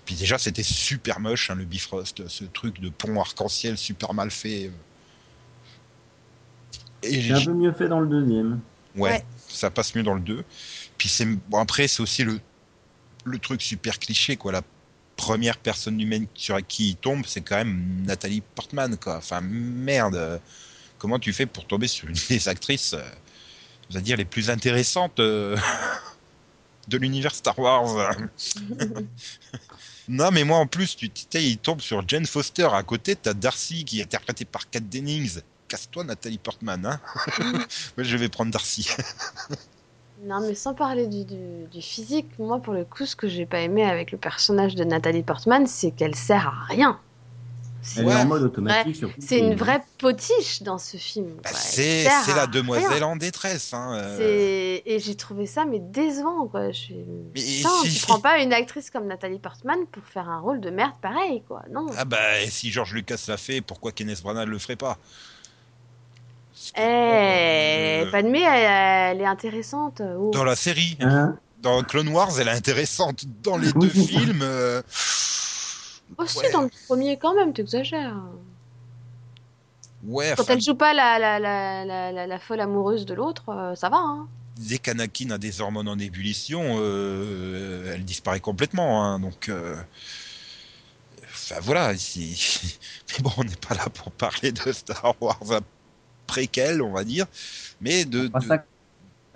Puis 0.06 0.16
déjà, 0.16 0.38
c'était 0.38 0.64
super 0.64 1.22
moche, 1.22 1.50
hein, 1.50 1.56
le 1.56 1.64
Bifrost, 1.64 2.28
ce 2.28 2.44
truc 2.44 2.82
de 2.82 2.90
pont 2.90 3.22
arc-en-ciel 3.22 3.78
super 3.78 4.14
mal 4.14 4.30
fait. 4.30 4.70
Et 7.04 7.22
C'est 7.22 7.32
un 7.32 7.46
peu 7.46 7.54
mieux 7.54 7.72
fait 7.72 7.88
dans 7.88 8.02
le 8.02 8.08
deuxième. 8.08 8.60
Ouais, 8.96 9.12
Ouais. 9.12 9.26
ça 9.48 9.70
passe 9.70 9.96
mieux 9.96 10.04
dans 10.04 10.14
le 10.16 10.22
2. 10.22 10.44
Puis 10.98 11.10
c'est 11.10 11.26
bon, 11.26 11.60
après 11.60 11.88
c'est 11.88 12.02
aussi 12.02 12.24
le 12.24 12.40
le 13.26 13.38
truc 13.40 13.62
super 13.62 14.00
cliché 14.00 14.36
quoi, 14.38 14.52
la 14.52 14.62
première 15.16 15.58
personne 15.58 16.00
humaine 16.02 16.26
sur 16.34 16.60
qui 16.66 16.90
il 16.90 16.96
tombe, 16.96 17.24
c'est 17.28 17.42
quand 17.42 17.58
même 17.58 18.04
Nathalie 18.06 18.42
Portman 18.56 18.98
quoi. 18.98 19.18
Enfin 19.18 19.42
merde. 19.42 20.42
Comment 20.98 21.20
tu 21.20 21.34
fais 21.34 21.46
pour 21.48 21.66
tomber 21.66 21.88
sur 21.88 22.08
une 22.10 22.16
des 22.30 22.48
actrices 22.48 22.94
euh, 22.94 23.02
on 23.90 23.94
va 23.96 24.02
dire 24.02 24.18
les 24.18 24.26
plus 24.26 24.50
intéressantes 24.50 25.20
euh, 25.20 25.58
de 26.88 26.98
l'univers 26.98 27.34
Star 27.36 27.58
Wars? 27.60 28.16
Non, 30.08 30.32
mais 30.32 30.44
moi 30.44 30.58
en 30.58 30.68
plus, 30.68 30.96
tu 30.96 31.10
il 31.36 31.58
tombe 31.58 31.80
sur 31.80 32.06
Jane 32.08 32.26
Foster 32.26 32.68
à 32.74 32.84
côté, 32.84 33.16
t'as 33.16 33.34
Darcy 33.34 33.86
qui 33.86 34.00
est 34.00 34.04
interprétée 34.04 34.46
par 34.46 34.70
Kat 34.70 34.80
Dennings. 34.82 35.42
Casse-toi 35.72 36.04
Nathalie 36.04 36.38
Portman, 36.38 36.86
hein 36.86 37.00
Moi 37.98 38.04
je 38.04 38.18
vais 38.18 38.28
prendre 38.30 38.52
Darcy. 38.52 38.90
Non, 40.24 40.40
mais 40.42 40.54
sans 40.54 40.76
parler 40.76 41.08
du, 41.08 41.26
du, 41.26 41.66
du 41.72 41.82
physique, 41.82 42.28
moi, 42.38 42.60
pour 42.60 42.74
le 42.74 42.86
coup, 42.86 43.08
ce 43.08 43.16
que 43.16 43.28
j'ai 43.28 43.48
pas 43.48 43.62
aimé 43.62 43.84
avec 43.84 44.12
le 44.12 44.20
personnage 44.20 44.76
de 44.76 44.84
Nathalie 44.84 45.24
Portman, 45.24 45.66
c'est 45.66 45.90
qu'elle 45.92 46.14
sert 46.14 46.48
à 46.48 46.66
rien. 46.66 47.00
C'est 47.82 48.02
Elle 48.02 48.06
Ouais. 48.06 48.14
est 48.14 48.18
en 48.18 48.26
mode 48.26 48.44
automatique. 48.44 48.96
sur 48.96 49.10
c'est 49.18 49.40
une 49.40 49.56
vraie 49.56 49.82
potiche 49.98 50.62
dans 50.62 50.78
ce 50.78 50.98
film. 50.98 51.38
Bah, 51.44 51.50
c'est 51.56 52.04
la 52.36 52.46
demoiselle 52.46 52.92
rien. 52.92 53.08
en 53.08 53.16
détresse. 53.16 53.74
Hein, 53.74 53.94
euh. 53.96 54.78
Et 54.86 55.00
j'ai 55.00 55.16
trouvé 55.16 55.48
ça 55.48 55.66
mais 55.66 55.80
décevant 55.80 56.48
quoi. 56.48 56.72
Je 56.72 56.78
suis... 56.78 56.96
Mais 57.34 57.42
Putain, 57.42 57.70
si- 57.84 57.96
tu 58.00 58.06
prends 58.06 58.20
pas 58.20 58.38
une 58.38 58.54
actrice 58.54 58.92
comme 58.92 59.08
Nathalie 59.08 59.40
Portman 59.40 59.80
pour 59.92 60.04
faire 60.04 60.30
un 60.30 60.40
rôle 60.40 60.62
de 60.62 60.70
merde 60.70 60.94
pareil 61.02 61.42
quoi. 61.48 61.64
Non. 61.72 61.88
Ah 61.98 62.06
bah 62.06 62.18
si 62.48 62.70
George 62.72 62.94
Lucas 62.94 63.24
l'a 63.28 63.38
fait, 63.38 63.62
pourquoi 63.62 63.92
Kenneth 63.92 64.22
Branagh 64.22 64.48
le 64.48 64.60
ferait 64.60 64.76
pas? 64.76 65.00
Eh, 66.76 68.04
Euh, 68.06 68.12
Padmé, 68.12 68.42
elle, 68.42 69.16
elle 69.18 69.22
est 69.22 69.26
intéressante. 69.26 70.02
Oh. 70.02 70.32
Dans 70.34 70.44
la 70.44 70.56
série. 70.56 70.98
Hein 71.02 71.38
dans 71.62 71.84
Clone 71.84 72.08
Wars, 72.10 72.32
elle 72.40 72.48
est 72.48 72.52
intéressante. 72.52 73.24
Dans 73.44 73.58
les 73.58 73.72
deux 73.74 73.90
films. 73.90 74.42
Euh... 74.42 74.82
Aussi, 76.18 76.40
Ouais. 76.40 76.52
dans 76.52 76.62
le 76.64 76.70
premier, 76.88 77.18
quand 77.18 77.36
même, 77.36 77.54
t'exagères. 77.54 78.16
Ouais, 80.04 80.34
Quand 80.36 80.50
elle 80.50 80.60
joue 80.62 80.74
pas 80.76 80.94
la, 80.94 81.20
la, 81.20 81.38
la, 81.40 81.86
la, 81.86 82.12
la, 82.12 82.26
la 82.28 82.40
folle 82.40 82.60
amoureuse 82.62 83.06
de 83.06 83.14
l'autre, 83.14 83.44
euh, 83.50 83.76
ça 83.76 83.90
va, 83.90 83.98
hein. 83.98 84.28
dès 84.58 84.80
qu'Anakin 84.80 85.30
a 85.30 85.38
des 85.38 85.62
hormones 85.62 85.88
en 85.88 86.00
ébullition, 86.00 86.78
euh, 86.80 87.94
elle 87.94 88.04
disparaît 88.04 88.40
complètement. 88.40 89.06
hein, 89.06 89.20
donc, 89.20 89.48
euh, 89.50 89.76
enfin 91.24 91.56
voilà. 91.62 91.94
Mais 92.18 93.20
bon, 93.22 93.32
on 93.38 93.44
n'est 93.44 93.56
pas 93.68 93.76
là 93.76 93.86
pour 93.94 94.12
parler 94.12 94.52
de 94.52 94.72
Star 94.72 95.14
Wars 95.22 95.62
qu'elle, 96.48 96.82
on 96.82 96.92
va 96.92 97.04
dire, 97.04 97.26
mais 97.82 98.06
de, 98.06 98.28
de, 98.28 98.42
ça 98.42 98.66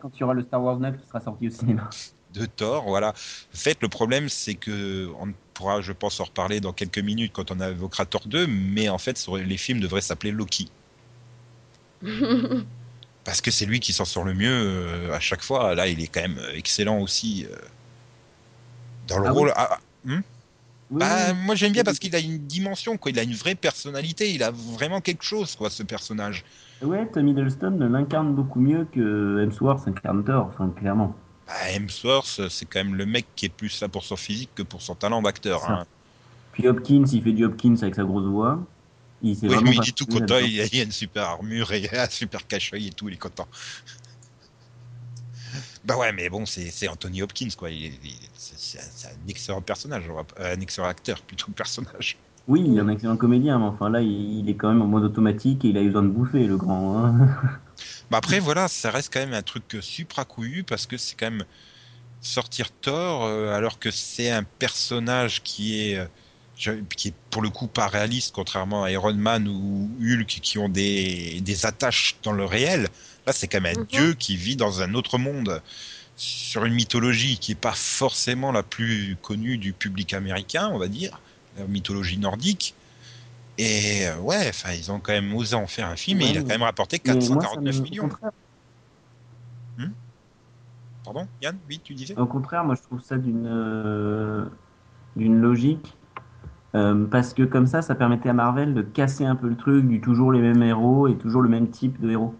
quand 0.01 0.11
il 0.15 0.19
y 0.21 0.23
aura 0.23 0.33
le 0.33 0.43
Star 0.43 0.63
Wars 0.63 0.79
9 0.79 0.97
qui 0.99 1.07
sera 1.07 1.21
sorti 1.21 1.47
au 1.47 1.51
cinéma. 1.51 1.89
de 2.33 2.45
Thor. 2.45 2.83
Voilà. 2.85 3.09
En 3.09 3.57
fait, 3.57 3.77
le 3.81 3.87
problème, 3.87 4.29
c'est 4.29 4.55
que 4.55 5.09
on 5.19 5.33
pourra, 5.53 5.81
je 5.81 5.91
pense, 5.91 6.19
en 6.19 6.25
reparler 6.25 6.59
dans 6.59 6.73
quelques 6.73 6.99
minutes 6.99 7.31
quand 7.33 7.51
on 7.51 7.59
évoquera 7.59 8.05
Thor 8.05 8.23
2, 8.27 8.47
mais 8.47 8.89
en 8.89 8.97
fait, 8.97 9.17
sur- 9.17 9.37
les 9.37 9.57
films 9.57 9.79
devraient 9.79 10.01
s'appeler 10.01 10.31
Loki. 10.31 10.69
Parce 13.23 13.41
que 13.41 13.49
c'est 13.51 13.65
lui 13.65 13.79
qui 13.79 13.91
s'en 13.91 14.05
sort 14.05 14.23
le 14.23 14.33
mieux 14.33 14.51
euh, 14.51 15.13
à 15.13 15.19
chaque 15.19 15.41
fois. 15.41 15.73
Là, 15.73 15.87
il 15.87 16.01
est 16.01 16.07
quand 16.07 16.21
même 16.21 16.39
excellent 16.53 16.99
aussi 16.99 17.45
euh, 17.49 17.55
dans 19.07 19.19
le 19.19 19.27
Ah 19.27 19.33
oui. 19.33 19.39
rôle. 19.39 19.53
Ah, 19.55 19.79
Oui, 20.89 20.99
bah, 20.99 21.33
oui. 21.33 21.33
moi, 21.33 21.55
j'aime 21.55 21.73
bien 21.73 21.83
parce 21.83 21.99
qu'il 21.99 22.15
a 22.15 22.19
une 22.19 22.37
dimension, 22.47 22.97
quoi. 22.97 23.11
Il 23.11 23.19
a 23.19 23.23
une 23.23 23.33
vraie 23.35 23.55
personnalité. 23.55 24.31
Il 24.33 24.43
a 24.43 24.51
vraiment 24.51 25.01
quelque 25.01 25.23
chose, 25.23 25.55
quoi, 25.55 25.69
ce 25.69 25.83
personnage. 25.83 26.43
Ouais, 26.81 27.05
Tom 27.11 27.27
Hiddleston 27.27 27.77
l'incarne 27.79 28.33
beaucoup 28.35 28.59
mieux 28.59 28.85
que 28.85 29.41
Hemsworth 29.43 29.87
incarne 29.87 30.23
Thor, 30.23 30.47
enfin, 30.47 30.69
clairement. 30.69 31.15
Bah, 31.47 31.71
Hemsworth, 31.71 32.49
c'est 32.49 32.65
quand 32.65 32.79
même 32.83 32.95
le 32.95 33.05
mec 33.05 33.27
qui 33.35 33.45
est 33.45 33.49
plus 33.49 33.79
là 33.81 33.87
pour 33.87 34.03
son 34.03 34.15
physique 34.15 34.49
que 34.55 34.63
pour 34.63 34.81
son 34.81 34.95
talent 34.95 35.21
d'acteur. 35.21 35.63
Hein. 35.69 35.85
Puis 36.53 36.67
Hopkins, 36.67 37.03
il 37.11 37.21
fait 37.21 37.33
du 37.33 37.45
Hopkins 37.45 37.75
avec 37.81 37.95
sa 37.95 38.03
grosse 38.03 38.25
voix. 38.25 38.59
Il 39.21 39.31
Oui, 39.33 39.47
vraiment 39.47 39.71
mais 39.71 39.75
il 39.77 39.89
est 39.89 39.97
tout 39.97 40.05
content. 40.05 40.37
Il 40.37 40.59
a, 40.59 40.65
il 40.65 40.79
a 40.79 40.83
une 40.83 40.91
super 40.91 41.23
armure 41.23 41.71
et 41.73 41.87
un 41.97 42.09
super 42.09 42.45
cache-œil 42.47 42.87
et 42.87 42.91
tout. 42.91 43.09
Il 43.09 43.15
est 43.15 43.17
content. 43.17 43.47
Bah 45.83 45.97
ouais, 45.97 46.11
mais 46.11 46.29
bon, 46.29 46.45
c'est 46.45 46.87
Anthony 46.87 47.21
Hopkins, 47.21 47.49
quoi. 47.57 47.69
Il 47.69 47.85
est- 47.85 47.99
il- 48.03 48.29
c'est 48.35 48.79
un, 49.07 49.27
excellent 49.27 49.61
personnage, 49.61 50.03
un 50.37 50.59
excellent 50.59 50.87
acteur 50.87 51.21
plutôt 51.21 51.47
que 51.47 51.51
personnage. 51.51 52.17
Oui, 52.47 52.63
il 52.65 52.77
est 52.77 52.79
un 52.79 52.87
excellent 52.87 53.17
comédien, 53.17 53.59
mais 53.59 53.65
enfin 53.65 53.89
là, 53.89 54.01
il, 54.01 54.49
est 54.49 54.55
quand 54.57 54.69
même 54.69 54.81
en 54.81 54.87
mode 54.87 55.03
automatique 55.03 55.63
et 55.65 55.69
il 55.69 55.77
a 55.77 55.81
eu 55.81 55.87
besoin 55.87 56.03
de 56.03 56.09
bouffer, 56.09 56.47
le 56.47 56.57
grand. 56.57 56.97
hein. 57.05 57.27
Bah 58.09 58.17
après, 58.17 58.39
voilà, 58.39 58.67
ça 58.67 58.91
reste 58.91 59.11
quand 59.13 59.19
même 59.19 59.33
un 59.33 59.41
truc 59.43 59.77
supra 59.81 60.25
couillu 60.25 60.63
parce 60.63 60.85
que 60.85 60.97
c'est 60.97 61.15
quand 61.15 61.31
même 61.31 61.45
sortir 62.21 62.71
Thor 62.81 63.25
euh, 63.25 63.53
alors 63.55 63.79
que 63.79 63.91
c'est 63.91 64.31
un 64.31 64.43
personnage 64.43 65.43
qui 65.43 65.81
est 65.81 65.97
euh, 65.97 66.07
qui 66.97 67.09
est 67.09 67.15
pour 67.31 67.41
le 67.43 67.49
coup 67.51 67.67
pas 67.67 67.87
réaliste 67.87 68.33
contrairement 68.33 68.83
à 68.85 68.91
Iron 68.91 69.13
Man 69.15 69.47
ou 69.47 69.97
Hulk 70.01 70.27
qui 70.27 70.57
ont 70.59 70.69
des, 70.69 71.41
des 71.41 71.65
attaches 71.65 72.19
dans 72.23 72.33
le 72.33 72.45
réel. 72.45 72.89
Là, 73.27 73.33
c'est 73.33 73.47
quand 73.49 73.61
même 73.61 73.79
un 73.79 73.81
Mhm. 73.81 73.87
dieu 73.89 74.13
qui 74.15 74.37
vit 74.37 74.55
dans 74.57 74.81
un 74.81 74.93
autre 74.95 75.17
monde 75.17 75.63
sur 76.15 76.65
une 76.65 76.73
mythologie 76.73 77.39
qui 77.39 77.51
est 77.53 77.55
pas 77.55 77.73
forcément 77.73 78.51
la 78.51 78.63
plus 78.63 79.17
connue 79.21 79.57
du 79.57 79.73
public 79.73 80.13
américain, 80.13 80.69
on 80.73 80.77
va 80.77 80.87
dire, 80.87 81.21
la 81.55 81.65
mythologie 81.67 82.17
nordique. 82.17 82.75
Et 83.57 84.07
euh, 84.07 84.17
ouais, 84.19 84.49
enfin, 84.49 84.73
ils 84.73 84.91
ont 84.91 84.99
quand 85.01 85.13
même 85.13 85.33
osé 85.35 85.55
en 85.55 85.67
faire 85.67 85.87
un 85.87 85.97
film 85.97 86.21
et 86.21 86.29
il 86.29 86.37
a 86.37 86.43
quand 86.43 86.53
même 86.53 86.63
rapporté 86.63 86.99
Mais 87.05 87.29
moi, 87.29 87.45
ça 87.45 87.61
449 87.61 87.61
me- 87.61 87.85
millions. 87.85 88.09
Contraire, 88.09 88.31
Pardon, 91.03 91.29
Yann 91.41 91.61
Oui, 91.69 91.79
tu 91.79 91.93
disais? 91.93 92.17
Au 92.17 92.25
contraire, 92.25 92.63
moi, 92.63 92.75
je 92.75 92.81
trouve 92.81 93.01
ça 93.01 93.17
d'une 93.17 93.45
euh, 93.47 94.45
d'une 95.15 95.39
logique. 95.41 95.97
euh, 96.75 97.05
parce 97.07 97.33
que 97.33 97.43
comme 97.43 97.67
ça, 97.67 97.81
ça 97.83 97.95
permettait 97.95 98.29
à 98.29 98.33
Marvel 98.33 98.73
de 98.75 98.81
casser 98.83 99.25
un 99.25 99.35
peu 99.35 99.49
le 99.49 99.57
truc 99.57 99.87
du 99.87 100.01
toujours 100.01 100.31
les 100.33 100.41
mêmes 100.41 100.63
héros 100.63 101.07
et 101.09 101.17
toujours 101.17 101.41
le 101.43 101.49
même 101.49 101.69
type 101.71 101.99
de 102.01 102.11
héros. 102.11 102.35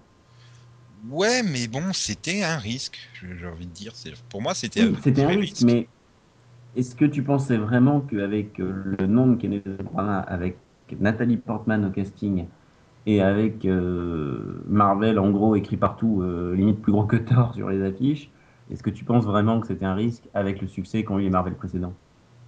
Ouais, 1.08 1.44
mais 1.44 1.68
bon, 1.68 1.94
c'était 1.94 2.44
un 2.44 2.58
risque, 2.58 2.98
j'ai 3.22 3.46
envie 3.46 3.68
de 3.68 3.72
dire. 3.72 3.96
C'est- 3.96 4.20
Pour 4.30 4.42
moi, 4.42 4.56
c'était 4.56 4.82
Oui, 4.82 5.00
un 5.24 5.24
vrai 5.24 5.36
risque, 5.36 5.60
mais 5.60 5.90
est-ce 6.76 6.96
que 6.96 7.06
tu 7.06 7.24
pensais 7.24 7.58
vraiment 7.58 8.02
qu'avec 8.02 8.60
euh, 8.60 8.96
le 9.00 9.08
nom 9.08 9.28
de 9.28 9.36
Kenneth 9.36 9.68
Branagh, 9.84 10.26
avec 10.28 10.62
Nathalie 11.00 11.38
Portman 11.38 11.86
au 11.86 11.92
casting 11.92 12.50
et 13.06 13.22
avec 13.22 13.66
euh, 13.66 14.64
Marvel 14.68 15.20
en 15.20 15.32
gros 15.32 15.56
écrit 15.56 15.78
partout, 15.78 16.22
euh, 16.24 16.56
limite 16.56 16.82
plus 16.82 16.92
gros 16.94 17.06
que 17.06 17.18
Thor 17.18 17.54
sur 17.56 17.70
les 17.70 17.82
affiches, 17.84 18.32
est-ce 18.70 18.84
que 18.84 18.90
tu 18.92 19.06
penses 19.06 19.26
vraiment 19.26 19.60
que 19.62 19.68
c'était 19.68 19.86
un 19.86 19.96
risque 19.96 20.30
avec 20.34 20.62
le 20.62 20.68
succès 20.68 21.04
qu'ont 21.04 21.20
eu 21.20 21.24
les 21.24 21.30
Marvel 21.32 21.56
précédents? 21.58 21.98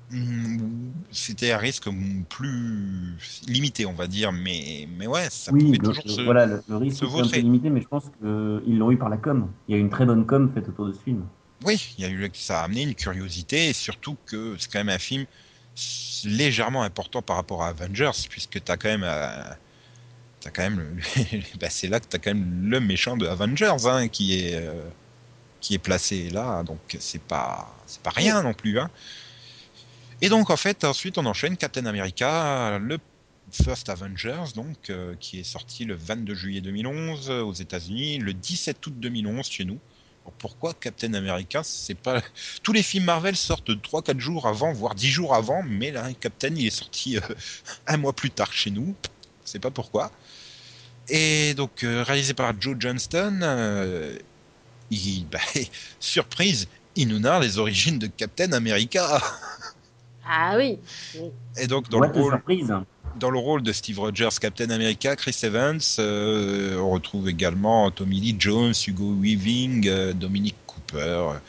Hmm, 0.09 0.91
C'était 1.11 1.51
un 1.51 1.57
risque 1.57 1.89
plus 2.29 3.17
limité, 3.45 3.85
on 3.85 3.93
va 3.93 4.07
dire, 4.07 4.31
mais, 4.31 4.87
mais 4.89 5.05
ouais, 5.05 5.27
ça 5.29 5.51
Oui, 5.51 5.75
pouvait 5.75 5.79
donc, 5.79 6.01
toujours 6.01 6.09
se... 6.09 6.21
voilà, 6.23 6.45
le, 6.45 6.63
le 6.67 6.75
risque 6.77 7.03
est 7.15 7.19
un 7.21 7.29
peu 7.29 7.39
limité, 7.39 7.69
mais 7.69 7.81
je 7.81 7.87
pense 7.87 8.09
qu'ils 8.09 8.77
l'ont 8.77 8.91
eu 8.91 8.97
par 8.97 9.09
la 9.09 9.17
com. 9.17 9.53
Il 9.67 9.73
y 9.75 9.77
a 9.77 9.79
une 9.81 9.89
très 9.89 10.05
bonne 10.05 10.25
com 10.25 10.51
faite 10.53 10.67
autour 10.69 10.87
de 10.87 10.91
ce 10.93 11.01
film. 11.01 11.29
Oui, 11.63 11.93
il 11.97 12.03
y 12.03 12.05
a 12.07 12.09
eu, 12.09 12.29
ça 12.33 12.61
a 12.61 12.63
amené 12.65 12.83
une 12.83 12.95
curiosité 12.95 13.69
et 13.69 13.73
surtout 13.73 14.17
que 14.25 14.55
c'est 14.59 14.71
quand 14.71 14.79
même 14.79 14.89
un 14.89 14.99
film 14.99 15.25
légèrement 16.25 16.83
important 16.83 17.21
par 17.21 17.35
rapport 17.37 17.63
à 17.63 17.69
Avengers, 17.69 18.11
puisque 18.29 18.63
tu 18.63 18.71
quand 18.77 18.85
même. 18.85 19.03
euh, 19.03 19.43
bah, 21.59 21.69
c'est 21.69 21.87
là 21.87 21.99
que 21.99 22.07
tu 22.07 22.15
as 22.15 22.19
quand 22.19 22.33
même 22.33 22.69
le 22.69 22.79
méchant 22.79 23.17
de 23.17 23.25
Avengers 23.27 23.85
hein, 23.85 24.07
qui 24.07 24.39
est 24.39 24.55
euh, 24.55 24.89
qui 25.61 25.73
est 25.75 25.79
placé 25.79 26.29
là 26.29 26.63
donc 26.63 26.97
c'est 26.99 27.21
pas 27.23 27.75
pas 28.03 28.11
rien 28.11 28.43
non 28.43 28.53
plus 28.53 28.79
hein. 28.79 28.91
et 30.21 30.29
donc 30.29 30.49
en 30.49 30.57
fait 30.57 30.83
ensuite 30.83 31.17
on 31.17 31.25
enchaîne 31.25 31.57
Captain 31.57 31.85
America 31.85 32.77
le 32.79 32.97
First 33.51 33.89
Avengers 33.89 34.53
donc 34.55 34.89
euh, 34.89 35.15
qui 35.19 35.39
est 35.39 35.43
sorti 35.43 35.85
le 35.85 35.95
22 35.95 36.35
juillet 36.35 36.61
2011 36.61 37.29
aux 37.29 37.53
États-Unis 37.53 38.19
le 38.19 38.33
17 38.33 38.85
août 38.87 38.93
2011 38.99 39.47
chez 39.47 39.65
nous 39.65 39.81
pourquoi 40.37 40.73
Captain 40.73 41.13
America 41.13 41.61
c'est 41.63 41.97
pas 41.97 42.21
tous 42.63 42.73
les 42.73 42.83
films 42.83 43.05
Marvel 43.05 43.35
sortent 43.35 43.69
3-4 43.69 44.19
jours 44.19 44.47
avant 44.47 44.73
voire 44.73 44.95
10 44.95 45.07
jours 45.09 45.35
avant 45.35 45.63
mais 45.63 45.91
là 45.91 46.07
Captain 46.19 46.53
il 46.55 46.67
est 46.67 46.71
sorti 46.71 47.17
euh, 47.17 47.21
un 47.87 47.97
mois 47.97 48.13
plus 48.13 48.31
tard 48.31 48.51
chez 48.51 48.71
nous. 48.71 48.95
C'est 49.43 49.59
pas 49.59 49.71
pourquoi. 49.71 50.11
Et 51.09 51.53
donc 51.53 51.83
euh, 51.83 52.03
réalisé 52.03 52.33
par 52.33 52.53
Joe 52.59 52.75
Johnston 52.79 53.39
euh, 53.41 54.17
il, 54.91 55.25
bah, 55.31 55.39
surprise 55.99 56.67
il 56.95 57.07
nous 57.07 57.19
narre 57.19 57.39
les 57.39 57.59
origines 57.59 57.99
de 57.99 58.07
Captain 58.07 58.51
America. 58.53 59.21
Ah 60.27 60.55
oui. 60.57 60.79
et 61.57 61.67
donc 61.67 61.89
dans 61.89 61.99
What 61.99 62.07
le 62.07 62.21
rôle 62.21 62.33
surprise 62.33 62.73
dans 63.15 63.29
le 63.29 63.39
rôle 63.39 63.63
de 63.63 63.71
Steve 63.73 63.99
Rogers, 63.99 64.29
Captain 64.39 64.69
America, 64.69 65.15
Chris 65.15 65.37
Evans, 65.43 65.79
euh, 65.99 66.77
on 66.77 66.91
retrouve 66.91 67.29
également 67.29 67.89
Tommy 67.91 68.19
Lee 68.19 68.35
Jones, 68.37 68.73
Hugo 68.87 69.15
Weaving, 69.19 69.87
euh, 69.87 70.13
Dominic 70.13 70.55
Cooper, 70.67 71.39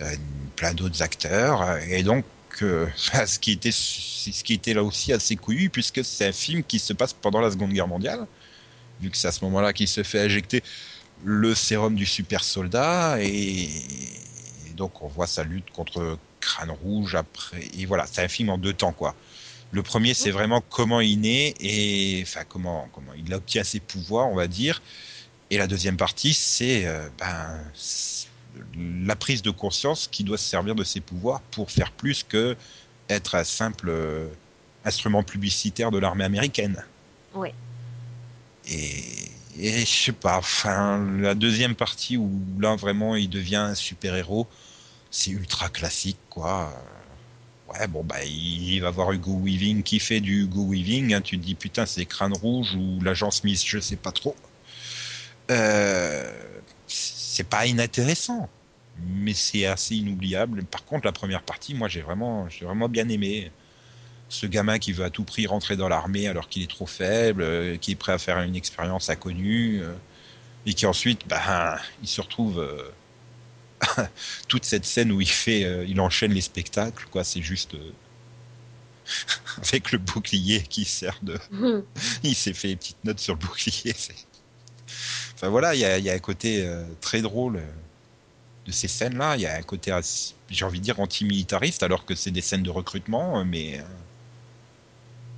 euh, 0.00 0.16
plein 0.56 0.74
d'autres 0.74 1.02
acteurs. 1.02 1.78
Et 1.88 2.02
donc, 2.02 2.24
euh, 2.62 2.86
ce 3.26 3.38
qui 3.38 3.52
était 3.52 3.72
ce 3.72 4.42
qui 4.42 4.54
était 4.54 4.74
là 4.74 4.82
aussi 4.82 5.12
assez 5.12 5.36
couillu, 5.36 5.70
puisque 5.70 6.04
c'est 6.04 6.28
un 6.28 6.32
film 6.32 6.62
qui 6.62 6.78
se 6.78 6.92
passe 6.92 7.12
pendant 7.12 7.40
la 7.40 7.50
Seconde 7.50 7.72
Guerre 7.72 7.88
mondiale, 7.88 8.26
vu 9.00 9.10
que 9.10 9.16
c'est 9.16 9.28
à 9.28 9.32
ce 9.32 9.44
moment-là 9.44 9.72
qu'il 9.72 9.88
se 9.88 10.02
fait 10.02 10.20
injecter 10.20 10.62
le 11.24 11.54
sérum 11.54 11.94
du 11.94 12.06
super 12.06 12.42
soldat, 12.44 13.18
et, 13.20 13.28
et 13.28 14.72
donc 14.76 15.02
on 15.02 15.08
voit 15.08 15.26
sa 15.26 15.44
lutte 15.44 15.70
contre 15.70 16.18
Crâne 16.40 16.70
Rouge 16.70 17.14
après. 17.14 17.68
Et 17.78 17.86
voilà, 17.86 18.06
c'est 18.06 18.22
un 18.22 18.28
film 18.28 18.50
en 18.50 18.58
deux 18.58 18.72
temps, 18.72 18.92
quoi. 18.92 19.14
Le 19.72 19.82
premier, 19.82 20.14
c'est 20.14 20.30
vraiment 20.30 20.62
comment 20.70 21.00
il 21.00 21.20
naît 21.20 21.54
et 21.60 22.20
enfin 22.22 22.44
comment 22.48 22.88
comment 22.92 23.12
il 23.14 23.32
obtient 23.34 23.64
ses 23.64 23.80
pouvoirs, 23.80 24.28
on 24.28 24.34
va 24.34 24.46
dire. 24.46 24.80
Et 25.50 25.58
la 25.58 25.66
deuxième 25.66 25.96
partie, 25.96 26.34
c'est 26.34 26.86
euh, 26.86 27.08
ben 27.18 27.60
la 28.76 29.16
prise 29.16 29.42
de 29.42 29.50
conscience 29.50 30.08
qui 30.10 30.24
doit 30.24 30.38
se 30.38 30.48
servir 30.48 30.74
de 30.74 30.84
ses 30.84 31.00
pouvoirs 31.00 31.40
pour 31.50 31.70
faire 31.70 31.92
plus 31.92 32.22
que 32.22 32.56
être 33.08 33.34
un 33.34 33.44
simple 33.44 33.88
euh, 33.88 34.28
instrument 34.84 35.22
publicitaire 35.22 35.90
de 35.90 35.98
l'armée 35.98 36.24
américaine. 36.24 36.84
Ouais. 37.34 37.54
Et, 38.68 39.04
et 39.58 39.80
je 39.80 40.04
sais 40.04 40.12
pas, 40.12 40.38
enfin 40.38 41.04
la 41.18 41.34
deuxième 41.34 41.74
partie 41.74 42.16
où 42.16 42.30
là 42.58 42.76
vraiment 42.76 43.14
il 43.16 43.28
devient 43.28 43.56
un 43.56 43.74
super 43.74 44.14
héros, 44.14 44.46
c'est 45.10 45.30
ultra 45.30 45.68
classique 45.68 46.18
quoi. 46.30 46.72
Ouais, 47.68 47.86
bon, 47.88 48.04
bah, 48.04 48.24
il 48.24 48.78
va 48.80 48.90
voir 48.90 49.12
Hugo 49.12 49.38
Weaving 49.40 49.82
qui 49.82 49.98
fait 49.98 50.20
du 50.20 50.42
Hugo 50.42 50.66
Weaving. 50.70 51.14
Hein, 51.14 51.20
tu 51.20 51.38
te 51.38 51.44
dis, 51.44 51.54
putain, 51.54 51.84
c'est 51.86 52.06
Crâne 52.06 52.32
Rouge 52.32 52.74
ou 52.76 53.00
l'agent 53.02 53.30
Smith, 53.30 53.62
je 53.66 53.80
sais 53.80 53.96
pas 53.96 54.12
trop. 54.12 54.36
Euh, 55.50 56.32
c'est 56.86 57.48
pas 57.48 57.66
inintéressant, 57.66 58.48
mais 58.98 59.34
c'est 59.34 59.66
assez 59.66 59.96
inoubliable. 59.96 60.64
Par 60.64 60.84
contre, 60.84 61.06
la 61.06 61.12
première 61.12 61.42
partie, 61.42 61.74
moi, 61.74 61.88
j'ai 61.88 62.02
vraiment, 62.02 62.48
j'ai 62.48 62.64
vraiment 62.64 62.88
bien 62.88 63.08
aimé. 63.08 63.52
Ce 64.28 64.46
gamin 64.46 64.78
qui 64.78 64.92
veut 64.92 65.04
à 65.04 65.10
tout 65.10 65.24
prix 65.24 65.46
rentrer 65.46 65.76
dans 65.76 65.88
l'armée 65.88 66.28
alors 66.28 66.48
qu'il 66.48 66.62
est 66.62 66.70
trop 66.70 66.86
faible, 66.86 67.42
euh, 67.42 67.76
qui 67.78 67.92
est 67.92 67.96
prêt 67.96 68.12
à 68.12 68.18
faire 68.18 68.40
une 68.40 68.56
expérience 68.56 69.10
inconnue, 69.10 69.82
euh, 69.82 69.94
et 70.66 70.74
qui 70.74 70.86
ensuite, 70.86 71.26
bah, 71.28 71.78
il 72.02 72.08
se 72.08 72.20
retrouve 72.20 72.64
toute 74.48 74.64
cette 74.64 74.84
scène 74.84 75.12
où 75.12 75.20
il 75.20 75.28
fait, 75.28 75.64
euh, 75.64 75.84
il 75.86 76.00
enchaîne 76.00 76.32
les 76.32 76.40
spectacles, 76.40 77.06
quoi. 77.10 77.24
C'est 77.24 77.42
juste 77.42 77.74
euh, 77.74 77.92
avec 79.68 79.92
le 79.92 79.98
bouclier 79.98 80.62
qui 80.62 80.84
sert 80.84 81.18
de. 81.22 81.38
il 82.22 82.34
s'est 82.34 82.54
fait 82.54 82.68
des 82.68 82.76
petites 82.76 83.04
notes 83.04 83.20
sur 83.20 83.34
le 83.34 83.40
bouclier. 83.40 83.94
Enfin 85.34 85.48
voilà, 85.48 85.74
il 85.74 85.80
y 85.80 85.84
a, 85.84 85.98
y 85.98 86.10
a, 86.10 86.14
un 86.14 86.18
côté 86.18 86.64
euh, 86.64 86.84
très 87.00 87.22
drôle 87.22 87.60
de 88.66 88.72
ces 88.72 88.88
scènes-là. 88.88 89.36
Il 89.36 89.42
y 89.42 89.46
a 89.46 89.56
un 89.56 89.62
côté, 89.62 89.98
j'ai 90.48 90.64
envie 90.64 90.80
de 90.80 90.84
dire, 90.84 91.00
anti-militariste, 91.00 91.82
alors 91.82 92.04
que 92.04 92.14
c'est 92.14 92.30
des 92.30 92.40
scènes 92.40 92.62
de 92.62 92.70
recrutement, 92.70 93.44
mais 93.44 93.80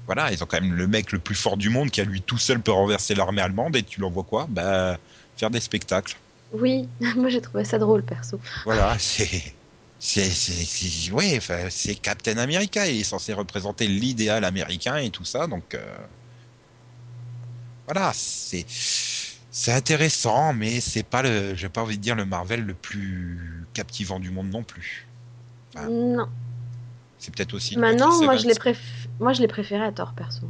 voilà, 0.07 0.33
ils 0.33 0.43
ont 0.43 0.47
quand 0.47 0.61
même 0.61 0.73
le 0.73 0.87
mec 0.87 1.13
le 1.13 1.19
plus 1.19 1.35
fort 1.35 1.59
du 1.59 1.69
monde 1.69 1.91
qui 1.91 2.01
à 2.01 2.05
lui 2.05 2.23
tout 2.23 2.39
seul 2.39 2.63
peut 2.63 2.73
renverser 2.73 3.15
l'armée 3.15 3.43
allemande 3.43 3.77
et 3.77 3.83
tu 3.83 4.01
l'envoies 4.01 4.25
quoi? 4.25 4.47
Bah 4.49 4.99
faire 5.37 5.51
des 5.51 5.61
spectacles. 5.61 6.17
Oui, 6.53 6.89
moi 7.17 7.29
j'ai 7.29 7.41
trouvé 7.41 7.65
ça 7.65 7.79
drôle 7.79 8.03
perso. 8.03 8.41
Voilà, 8.65 8.97
c'est 8.99 9.55
c'est 9.99 10.25
c'est 10.25 11.11
ouais, 11.13 11.41
c'est 11.71 11.95
Captain 11.97 12.39
America, 12.39 12.87
il 12.87 13.01
est 13.01 13.05
censé 13.05 13.33
représenter 13.33 13.89
l'idéal 13.89 14.45
américain 14.45 14.97
et 14.97 15.11
tout 15.11 15.25
ça 15.25 15.49
donc 15.49 15.75
euh... 15.75 15.97
voilà, 17.87 18.13
c'est 18.15 18.65
c'est 18.69 19.73
intéressant 19.73 20.53
mais 20.53 20.81
c'est 20.81 21.03
pas 21.03 21.23
le 21.23 21.57
j'ai 21.57 21.69
pas 21.69 21.83
envie 21.83 21.97
de 21.97 22.03
dire 22.03 22.15
le 22.15 22.25
Marvel 22.25 22.65
le 22.65 22.75
plus 22.75 23.67
captivant 23.75 24.21
du 24.21 24.31
monde 24.31 24.51
non 24.51 24.63
plus. 24.63 25.09
Enfin, 25.75 25.89
non. 25.89 26.29
C'est 27.19 27.35
peut-être 27.35 27.55
aussi. 27.55 27.77
Maintenant, 27.77 28.23
moi 28.23 28.37
je, 28.37 28.47
l'ai 28.47 28.55
préf... 28.55 29.09
moi 29.19 29.33
je 29.33 29.41
l'ai 29.41 29.49
préféré 29.49 29.85
à 29.85 29.93
tort, 29.93 30.13
perso. 30.15 30.47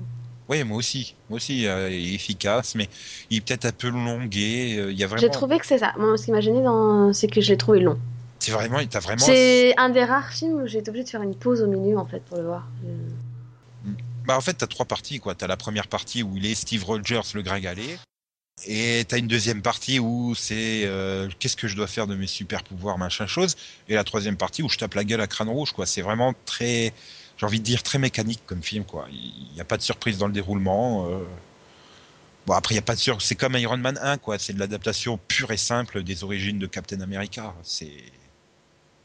Oui, 0.49 0.65
moi 0.65 0.79
aussi. 0.79 1.15
Moi 1.29 1.37
aussi, 1.37 1.67
euh, 1.67 1.91
il 1.91 2.13
est 2.13 2.15
efficace, 2.15 2.75
mais 2.75 2.89
il 3.31 3.39
est 3.39 3.41
peut-être 3.41 3.67
un 3.67 3.73
peu 3.73 3.89
longué. 3.89 4.77
Euh, 4.79 4.93
il 4.93 4.99
y 4.99 5.05
a 5.05 5.07
vraiment... 5.07 5.21
J'ai 5.21 5.31
trouvé 5.31 5.59
que 5.59 5.67
c'est 5.67 5.79
ça. 5.79 5.93
Moi, 5.99 6.17
ce 6.17 6.25
qui 6.25 6.31
m'a 6.31 6.41
gêné, 6.41 6.63
dans... 6.63 7.13
c'est 7.13 7.29
que 7.29 7.41
je 7.41 7.51
l'ai 7.51 7.59
trouvé 7.59 7.81
long. 7.81 7.99
C'est 8.39 8.53
vraiment, 8.53 8.79
t'as 8.89 9.01
vraiment. 9.01 9.25
C'est 9.25 9.77
un 9.77 9.91
des 9.91 10.05
rares 10.05 10.33
films 10.33 10.63
où 10.63 10.67
j'ai 10.67 10.79
été 10.79 10.91
obligé 10.91 11.05
de 11.05 11.11
faire 11.11 11.23
une 11.23 11.35
pause 11.35 11.61
au 11.61 11.67
milieu, 11.67 11.99
en 11.99 12.07
fait, 12.07 12.21
pour 12.21 12.39
le 12.39 12.45
voir. 12.45 12.67
Bah, 14.25 14.37
en 14.37 14.41
fait, 14.41 14.55
t'as 14.55 14.67
trois 14.67 14.87
parties, 14.87 15.19
quoi. 15.19 15.35
T'as 15.35 15.49
la 15.49 15.57
première 15.57 15.89
partie 15.89 16.23
où 16.23 16.37
il 16.37 16.47
est 16.47 16.55
Steve 16.55 16.85
Rogers, 16.85 17.23
le 17.35 17.43
gringalet. 17.43 17.99
Et 18.67 19.05
t'as 19.07 19.19
une 19.19 19.29
deuxième 19.29 19.63
partie 19.63 20.01
où 20.01 20.35
c'est 20.35 20.83
euh, 20.85 21.29
qu'est-ce 21.39 21.57
que 21.57 21.69
je 21.69 21.77
dois 21.77 21.87
faire 21.87 22.07
de 22.07 22.17
mes 22.17 22.27
super 22.27 22.65
pouvoirs, 22.65 22.99
machin 22.99 23.27
chose. 23.27 23.55
Et 23.89 23.95
la 23.95 24.05
troisième 24.05 24.37
partie 24.37 24.63
où 24.63 24.69
je 24.69 24.79
tape 24.79 24.95
la 24.95 25.05
gueule 25.05 25.21
à 25.21 25.27
crâne 25.27 25.49
rouge, 25.49 25.73
quoi. 25.73 25.87
C'est 25.87 26.03
vraiment 26.03 26.35
très, 26.45 26.93
j'ai 27.39 27.47
envie 27.47 27.61
de 27.61 27.65
dire 27.65 27.83
très 27.83 27.99
mécanique 27.99 28.43
comme 28.47 28.63
film, 28.63 28.85
quoi. 28.85 29.07
Il 29.11 29.55
n'y 29.55 29.61
a 29.61 29.65
pas 29.65 29.77
de 29.77 29.83
surprise 29.83 30.19
dans 30.19 30.27
le 30.27 30.33
déroulement. 30.33 31.09
Euh... 31.09 31.25
Bon 32.47 32.55
après 32.55 32.75
il 32.75 32.77
y 32.77 32.81
a 32.81 32.83
pas 32.83 32.95
de 32.95 33.01
sur, 33.01 33.21
c'est 33.21 33.35
comme 33.35 33.55
Iron 33.57 33.77
Man 33.77 33.99
1, 34.03 34.19
quoi. 34.19 34.39
C'est 34.39 34.53
de 34.53 34.59
l'adaptation 34.59 35.19
pure 35.29 35.53
et 35.53 35.57
simple 35.57 36.03
des 36.03 36.25
origines 36.25 36.59
de 36.59 36.67
Captain 36.67 37.01
America. 37.01 37.55
C'est, 37.63 37.93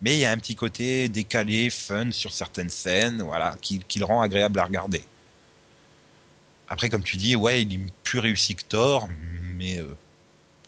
mais 0.01 0.15
il 0.15 0.19
y 0.19 0.25
a 0.25 0.31
un 0.31 0.37
petit 0.37 0.55
côté 0.55 1.09
décalé, 1.09 1.69
fun 1.69 2.11
sur 2.11 2.33
certaines 2.33 2.69
scènes, 2.69 3.21
voilà, 3.21 3.55
qui, 3.61 3.79
qui 3.79 3.99
le 3.99 4.05
rend 4.05 4.21
agréable 4.21 4.59
à 4.59 4.65
regarder. 4.65 5.03
Après, 6.67 6.89
comme 6.89 7.03
tu 7.03 7.17
dis, 7.17 7.35
ouais, 7.35 7.61
il 7.61 7.73
est 7.73 7.79
plus 8.03 8.19
réussi 8.19 8.55
que 8.55 8.63
Thor, 8.63 9.07
mais 9.55 9.77
euh, 9.79 9.95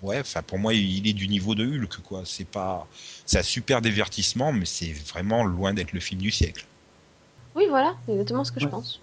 ouais, 0.04 0.20
enfin 0.20 0.42
pour 0.42 0.60
moi, 0.60 0.74
il 0.74 1.08
est 1.08 1.14
du 1.14 1.28
niveau 1.28 1.56
de 1.56 1.66
Hulk, 1.66 1.98
quoi. 2.04 2.24
C'est 2.26 2.48
pas, 2.48 2.88
c'est 3.26 3.40
un 3.40 3.44
super 3.44 3.82
divertissement, 3.82 4.54
mais 4.54 4.66
c'est 4.66 4.94
vraiment 4.94 5.44
loin 5.44 5.74
d'être 5.74 5.94
le 5.94 6.00
film 6.00 6.22
du 6.22 6.32
siècle. 6.32 6.66
Oui, 7.56 7.66
voilà, 7.70 7.96
c'est 8.06 8.12
exactement 8.12 8.44
ce 8.44 8.52
que 8.52 8.60
ouais. 8.60 8.66
je 8.66 8.68
pense. 8.68 9.02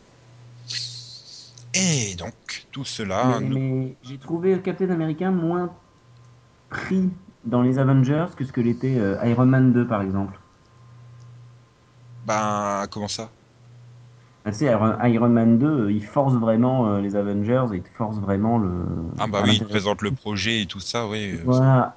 Et 1.75 2.15
donc, 2.17 2.35
tout 2.71 2.85
cela. 2.85 3.39
Mais, 3.41 3.47
nous... 3.47 3.59
mais 3.59 3.97
j'ai 4.03 4.19
trouvé 4.19 4.61
Captain 4.61 4.91
America 4.91 5.31
moins 5.31 5.71
pris 6.69 7.09
dans 7.45 7.63
les 7.63 7.79
Avengers 7.79 8.27
que 8.37 8.45
ce 8.45 8.53
que 8.53 8.61
l'était 8.61 8.99
euh, 8.99 9.25
Iron 9.25 9.47
Man 9.47 9.73
2, 9.73 9.87
par 9.87 10.03
exemple. 10.03 10.39
Ben, 12.27 12.87
comment 12.91 13.09
ça? 13.09 13.31
Tu 14.45 14.53
sais, 14.53 14.67
Iron 14.67 15.29
Man 15.29 15.59
2, 15.59 15.91
il 15.91 16.05
force 16.05 16.35
vraiment 16.35 16.89
euh, 16.89 17.01
les 17.01 17.15
Avengers 17.15 17.67
il 17.73 17.83
force 17.97 18.17
vraiment 18.19 18.59
le. 18.59 18.71
Ah 19.19 19.27
bah 19.29 19.43
oui, 19.45 19.59
il 19.61 19.67
présente 19.67 20.03
le 20.03 20.11
projet 20.11 20.63
et 20.63 20.67
tout 20.67 20.81
ça, 20.81 21.07
oui. 21.07 21.39
Voilà. 21.45 21.97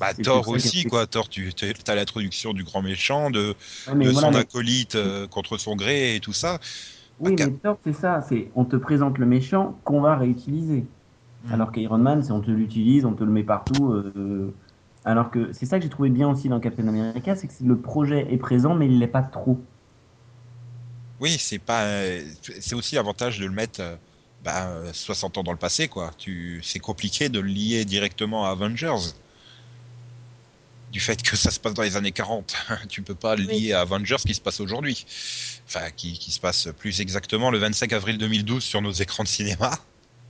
Bah 0.00 0.14
Thor 0.14 0.48
aussi, 0.48 0.84
quoi. 0.84 1.06
Thor, 1.06 1.28
tu 1.28 1.52
as 1.86 1.94
l'introduction 1.94 2.54
du 2.54 2.64
grand 2.64 2.80
méchant, 2.80 3.30
de, 3.30 3.54
ouais, 3.86 4.06
de 4.06 4.10
voilà, 4.10 4.32
son 4.32 4.34
acolyte 4.34 4.94
euh, 4.94 5.26
contre 5.28 5.58
son 5.58 5.76
gré 5.76 6.16
et 6.16 6.20
tout 6.20 6.32
ça. 6.32 6.58
Oui, 7.20 7.36
bah, 7.36 7.44
mais 7.46 7.52
Thor, 7.62 7.78
c'est 7.84 7.92
ça. 7.92 8.24
C'est 8.26 8.50
on 8.54 8.64
te 8.64 8.76
présente 8.76 9.18
le 9.18 9.26
méchant 9.26 9.78
qu'on 9.84 10.00
va 10.00 10.16
réutiliser. 10.16 10.86
Mmh. 11.44 11.52
Alors 11.52 11.70
qu'Iron 11.70 11.98
Man, 11.98 12.22
c'est 12.22 12.32
on 12.32 12.40
te 12.40 12.50
l'utilise, 12.50 13.04
on 13.04 13.12
te 13.12 13.22
le 13.22 13.30
met 13.30 13.42
partout. 13.42 13.92
Euh, 13.92 14.54
alors 15.04 15.30
que 15.30 15.52
c'est 15.52 15.66
ça 15.66 15.76
que 15.78 15.82
j'ai 15.82 15.90
trouvé 15.90 16.08
bien 16.08 16.30
aussi 16.30 16.48
dans 16.48 16.60
Captain 16.60 16.88
America, 16.88 17.36
c'est 17.36 17.46
que 17.46 17.52
le 17.62 17.76
projet 17.76 18.26
est 18.32 18.38
présent, 18.38 18.74
mais 18.74 18.86
il 18.86 18.98
l'est 18.98 19.06
pas 19.06 19.22
trop. 19.22 19.60
Oui, 21.20 21.36
c'est 21.38 21.58
pas, 21.58 21.84
c'est 22.60 22.74
aussi 22.74 22.94
l'avantage 22.94 23.38
de 23.38 23.44
le 23.44 23.52
mettre 23.52 23.82
bah, 24.42 24.70
60 24.94 25.36
ans 25.36 25.42
dans 25.42 25.52
le 25.52 25.58
passé, 25.58 25.88
quoi. 25.88 26.10
Tu, 26.16 26.60
c'est 26.62 26.78
compliqué 26.78 27.28
de 27.28 27.40
le 27.40 27.48
lier 27.48 27.84
directement 27.84 28.46
à 28.46 28.50
Avengers. 28.50 29.12
Du 30.90 30.98
fait 31.00 31.22
que 31.22 31.36
ça 31.36 31.50
se 31.50 31.60
passe 31.60 31.74
dans 31.74 31.82
les 31.82 31.96
années 31.96 32.12
40, 32.12 32.54
tu 32.88 33.02
peux 33.02 33.14
pas 33.14 33.36
le 33.36 33.44
lier 33.44 33.52
oui. 33.52 33.72
à 33.72 33.80
Avengers 33.80 34.16
qui 34.26 34.34
se 34.34 34.40
passe 34.40 34.60
aujourd'hui. 34.60 35.06
Enfin, 35.66 35.90
qui, 35.96 36.18
qui, 36.18 36.32
se 36.32 36.40
passe 36.40 36.68
plus 36.76 37.00
exactement 37.00 37.50
le 37.50 37.58
25 37.58 37.92
avril 37.92 38.18
2012 38.18 38.62
sur 38.62 38.82
nos 38.82 38.90
écrans 38.90 39.22
de 39.22 39.28
cinéma. 39.28 39.70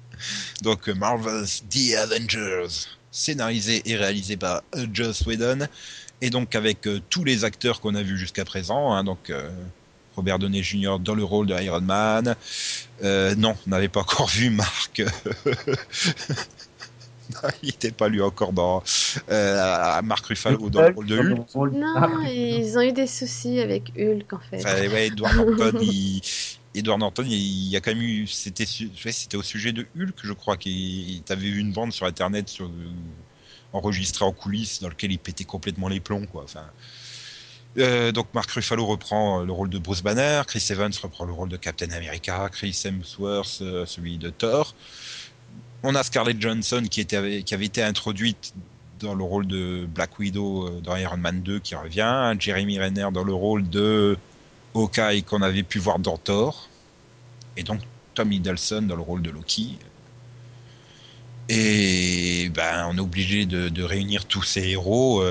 Donc 0.62 0.88
Marvel's 0.88 1.64
The 1.70 1.94
Avengers, 1.94 2.88
scénarisé 3.10 3.82
et 3.86 3.96
réalisé 3.96 4.36
par 4.36 4.62
Joss 4.92 5.22
Whedon, 5.22 5.66
et 6.20 6.28
donc 6.28 6.54
avec 6.54 6.86
euh, 6.86 7.00
tous 7.08 7.24
les 7.24 7.44
acteurs 7.44 7.80
qu'on 7.80 7.94
a 7.94 8.02
vus 8.02 8.18
jusqu'à 8.18 8.44
présent. 8.44 8.92
Hein, 8.92 9.04
donc 9.04 9.30
euh, 9.30 9.48
Robert 10.16 10.38
Downey 10.38 10.62
Jr. 10.62 10.98
dans 11.00 11.14
le 11.14 11.24
rôle 11.24 11.46
de 11.46 11.58
Iron 11.60 11.80
Man. 11.80 12.36
Euh, 13.02 13.34
non, 13.36 13.56
on 13.66 13.70
n'avait 13.70 13.88
pas 13.88 14.00
encore 14.00 14.28
vu 14.28 14.50
Marc. 14.50 15.02
il 17.62 17.66
n'était 17.66 17.90
pas 17.90 18.08
lui 18.08 18.22
encore 18.22 18.52
dans 18.52 18.82
euh, 19.30 20.02
Marc 20.02 20.26
Ruffalo 20.26 20.70
dans 20.70 20.82
le 20.82 20.94
rôle 20.94 21.06
de 21.06 21.18
Hulk. 21.18 21.72
Non, 21.72 22.22
ils 22.26 22.76
ont 22.78 22.82
eu 22.82 22.92
des 22.92 23.06
soucis 23.06 23.60
avec 23.60 23.92
Hulk 23.96 24.32
en 24.32 24.38
fait. 24.38 24.58
Enfin, 24.58 24.88
ouais, 24.88 25.06
Edward 25.06 25.36
Norton, 25.36 25.78
il, 25.80 26.20
Edward 26.74 27.00
Norton, 27.00 27.24
il 27.26 27.68
y 27.68 27.76
a 27.76 27.80
quand 27.80 27.92
même 27.92 28.02
eu, 28.02 28.26
c'était, 28.26 28.66
c'était 28.66 29.36
au 29.36 29.42
sujet 29.42 29.72
de 29.72 29.86
Hulk, 29.96 30.16
je 30.22 30.32
crois, 30.32 30.56
qu'il 30.56 31.22
avait 31.28 31.48
eu 31.48 31.58
une 31.58 31.72
bande 31.72 31.92
sur 31.92 32.06
Internet 32.06 32.48
sur, 32.48 32.70
enregistrée 33.72 34.24
en 34.24 34.32
coulisses 34.32 34.80
dans 34.80 34.88
lequel 34.88 35.12
il 35.12 35.18
pétait 35.18 35.44
complètement 35.44 35.88
les 35.88 36.00
plombs, 36.00 36.26
quoi. 36.26 36.44
Enfin, 36.44 36.64
euh, 37.78 38.10
donc 38.10 38.26
Mark 38.34 38.50
Ruffalo 38.50 38.84
reprend 38.84 39.42
le 39.42 39.52
rôle 39.52 39.70
de 39.70 39.78
Bruce 39.78 40.02
Banner, 40.02 40.42
Chris 40.46 40.66
Evans 40.70 40.92
reprend 41.02 41.24
le 41.24 41.32
rôle 41.32 41.48
de 41.48 41.56
Captain 41.56 41.90
America, 41.90 42.48
Chris 42.50 42.80
Hemsworth 42.84 43.58
euh, 43.62 43.86
celui 43.86 44.18
de 44.18 44.30
Thor. 44.30 44.74
On 45.82 45.94
a 45.94 46.02
Scarlett 46.02 46.40
Johansson 46.40 46.82
qui, 46.90 47.06
avait 47.14 47.42
été 47.42 47.82
introduite 47.82 48.52
dans 48.98 49.14
le 49.14 49.24
rôle 49.24 49.46
de 49.46 49.86
Black 49.88 50.18
Widow 50.18 50.66
euh, 50.66 50.80
dans 50.80 50.94
Iron 50.96 51.16
Man 51.16 51.40
2 51.42 51.58
qui 51.60 51.74
revient, 51.74 52.34
Jeremy 52.38 52.78
Renner 52.78 53.08
dans 53.12 53.24
le 53.24 53.32
rôle 53.32 53.68
de 53.68 54.18
Hawkeye 54.74 55.22
qu'on 55.22 55.40
avait 55.40 55.62
pu 55.62 55.78
voir 55.78 55.98
dans 55.98 56.18
Thor, 56.18 56.68
et 57.56 57.62
donc 57.62 57.80
Tom 58.14 58.30
Hiddleston 58.30 58.82
dans 58.82 58.96
le 58.96 59.02
rôle 59.02 59.22
de 59.22 59.30
Loki. 59.30 59.78
Et 61.48 62.50
ben, 62.50 62.86
on 62.90 62.96
est 62.98 63.00
obligé 63.00 63.46
de, 63.46 63.82
réunir 63.82 64.26
tous 64.26 64.42
ces 64.42 64.68
héros 64.68 65.24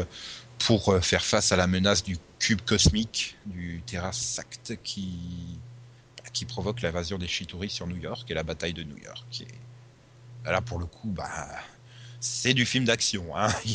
pour 0.58 0.94
faire 1.02 1.24
face 1.24 1.54
à 1.54 1.56
la 1.56 1.68
menace 1.68 2.04
du 2.04 2.18
cube 2.40 2.60
cosmique 2.62 3.38
du 3.46 3.82
Terrasact 3.86 4.78
qui, 4.84 5.12
qui 6.34 6.44
provoque 6.46 6.82
l'invasion 6.82 7.18
des 7.18 7.28
Chitauri 7.28 7.70
sur 7.70 7.88
New 7.88 7.98
York 7.98 8.30
et 8.30 8.34
la 8.34 8.44
bataille 8.44 8.74
de 8.74 8.84
New 8.84 8.98
York. 8.98 9.46
Là, 10.46 10.62
pour 10.62 10.80
le 10.80 10.86
coup, 10.86 11.10
bah, 11.10 11.30
c'est 12.20 12.54
du 12.54 12.66
film 12.66 12.86
d'action. 12.86 13.26
Hein. 13.36 13.48
Il 13.66 13.72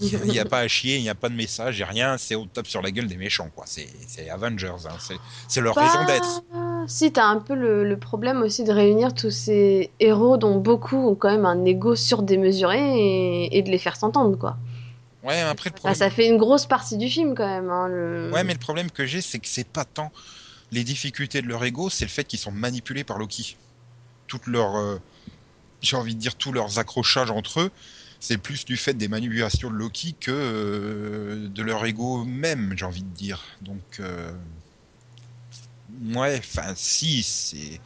n'y 0.00 0.14
a, 0.14 0.24
y 0.34 0.38
a, 0.38 0.44
pas 0.46 0.60
à 0.60 0.68
chier, 0.68 0.96
il 0.96 1.02
n'y 1.02 1.08
a 1.08 1.16
pas 1.16 1.28
de 1.28 1.34
message, 1.34 1.76
il 1.76 1.78
n'y 1.80 1.82
a 1.82 1.86
rien. 1.86 2.18
C'est 2.18 2.36
au 2.36 2.46
top 2.46 2.68
sur 2.68 2.82
la 2.82 2.92
gueule 2.92 3.08
des 3.08 3.16
méchants. 3.16 3.50
quoi. 3.54 3.64
C'est 3.66 4.30
Avengers. 4.30 4.86
Hein. 4.86 5.16
C'est 5.48 5.60
leur 5.60 5.74
bah, 5.74 5.86
raison 5.86 6.06
d'être. 6.06 6.42
Si, 6.86 7.12
tu 7.12 7.18
as 7.18 7.26
un 7.26 7.38
peu 7.40 7.54
le, 7.54 7.82
le, 7.82 7.98
problème 7.98 8.42
aussi 8.42 8.62
de 8.62 8.72
réunir 8.72 9.12
tous 9.12 9.32
ces 9.32 9.90
héros 9.98 10.36
dont 10.36 10.56
beaucoup 10.56 10.96
ont 10.96 11.16
quand 11.16 11.30
même 11.30 11.44
un 11.46 11.64
ego 11.64 11.96
surdémesuré 11.96 12.78
et, 12.78 13.58
et 13.58 13.62
de 13.62 13.70
les 13.70 13.78
faire 13.78 13.96
s'entendre. 13.96 14.38
quoi. 14.38 14.56
Ouais, 15.24 15.40
après 15.40 15.70
le 15.70 15.74
problème... 15.74 15.92
ah, 15.92 15.98
ça 15.98 16.10
fait 16.10 16.28
une 16.28 16.38
grosse 16.38 16.66
partie 16.66 16.96
du 16.96 17.08
film 17.08 17.34
quand 17.34 17.46
même. 17.46 17.70
Hein, 17.70 17.88
le... 17.88 18.30
Ouais, 18.32 18.44
mais 18.44 18.52
le 18.52 18.60
problème 18.60 18.90
que 18.90 19.04
j'ai, 19.04 19.20
c'est 19.20 19.40
que 19.40 19.48
c'est 19.48 19.66
pas 19.66 19.84
tant 19.84 20.12
les 20.70 20.84
difficultés 20.84 21.42
de 21.42 21.48
leur 21.48 21.64
ego, 21.64 21.90
c'est 21.90 22.04
le 22.04 22.10
fait 22.10 22.24
qu'ils 22.24 22.38
sont 22.38 22.52
manipulés 22.52 23.04
par 23.04 23.18
Loki. 23.18 23.56
Toutes 24.26 24.46
leurs, 24.46 24.76
euh, 24.76 24.98
j'ai 25.82 25.96
envie 25.96 26.14
de 26.14 26.20
dire, 26.20 26.34
tous 26.34 26.52
leurs 26.52 26.78
accrochages 26.78 27.30
entre 27.30 27.60
eux, 27.60 27.70
c'est 28.20 28.38
plus 28.38 28.64
du 28.64 28.76
fait 28.76 28.94
des 28.94 29.08
manipulations 29.08 29.70
de 29.70 29.76
Loki 29.76 30.14
que 30.18 30.30
euh, 30.32 31.48
de 31.48 31.62
leur 31.62 31.84
ego 31.86 32.24
même, 32.24 32.74
j'ai 32.76 32.84
envie 32.84 33.02
de 33.04 33.14
dire. 33.14 33.42
Donc, 33.62 34.00
euh... 34.00 34.32
ouais, 36.14 36.38
enfin, 36.38 36.72
si, 36.74 37.22
c'est. 37.22 37.80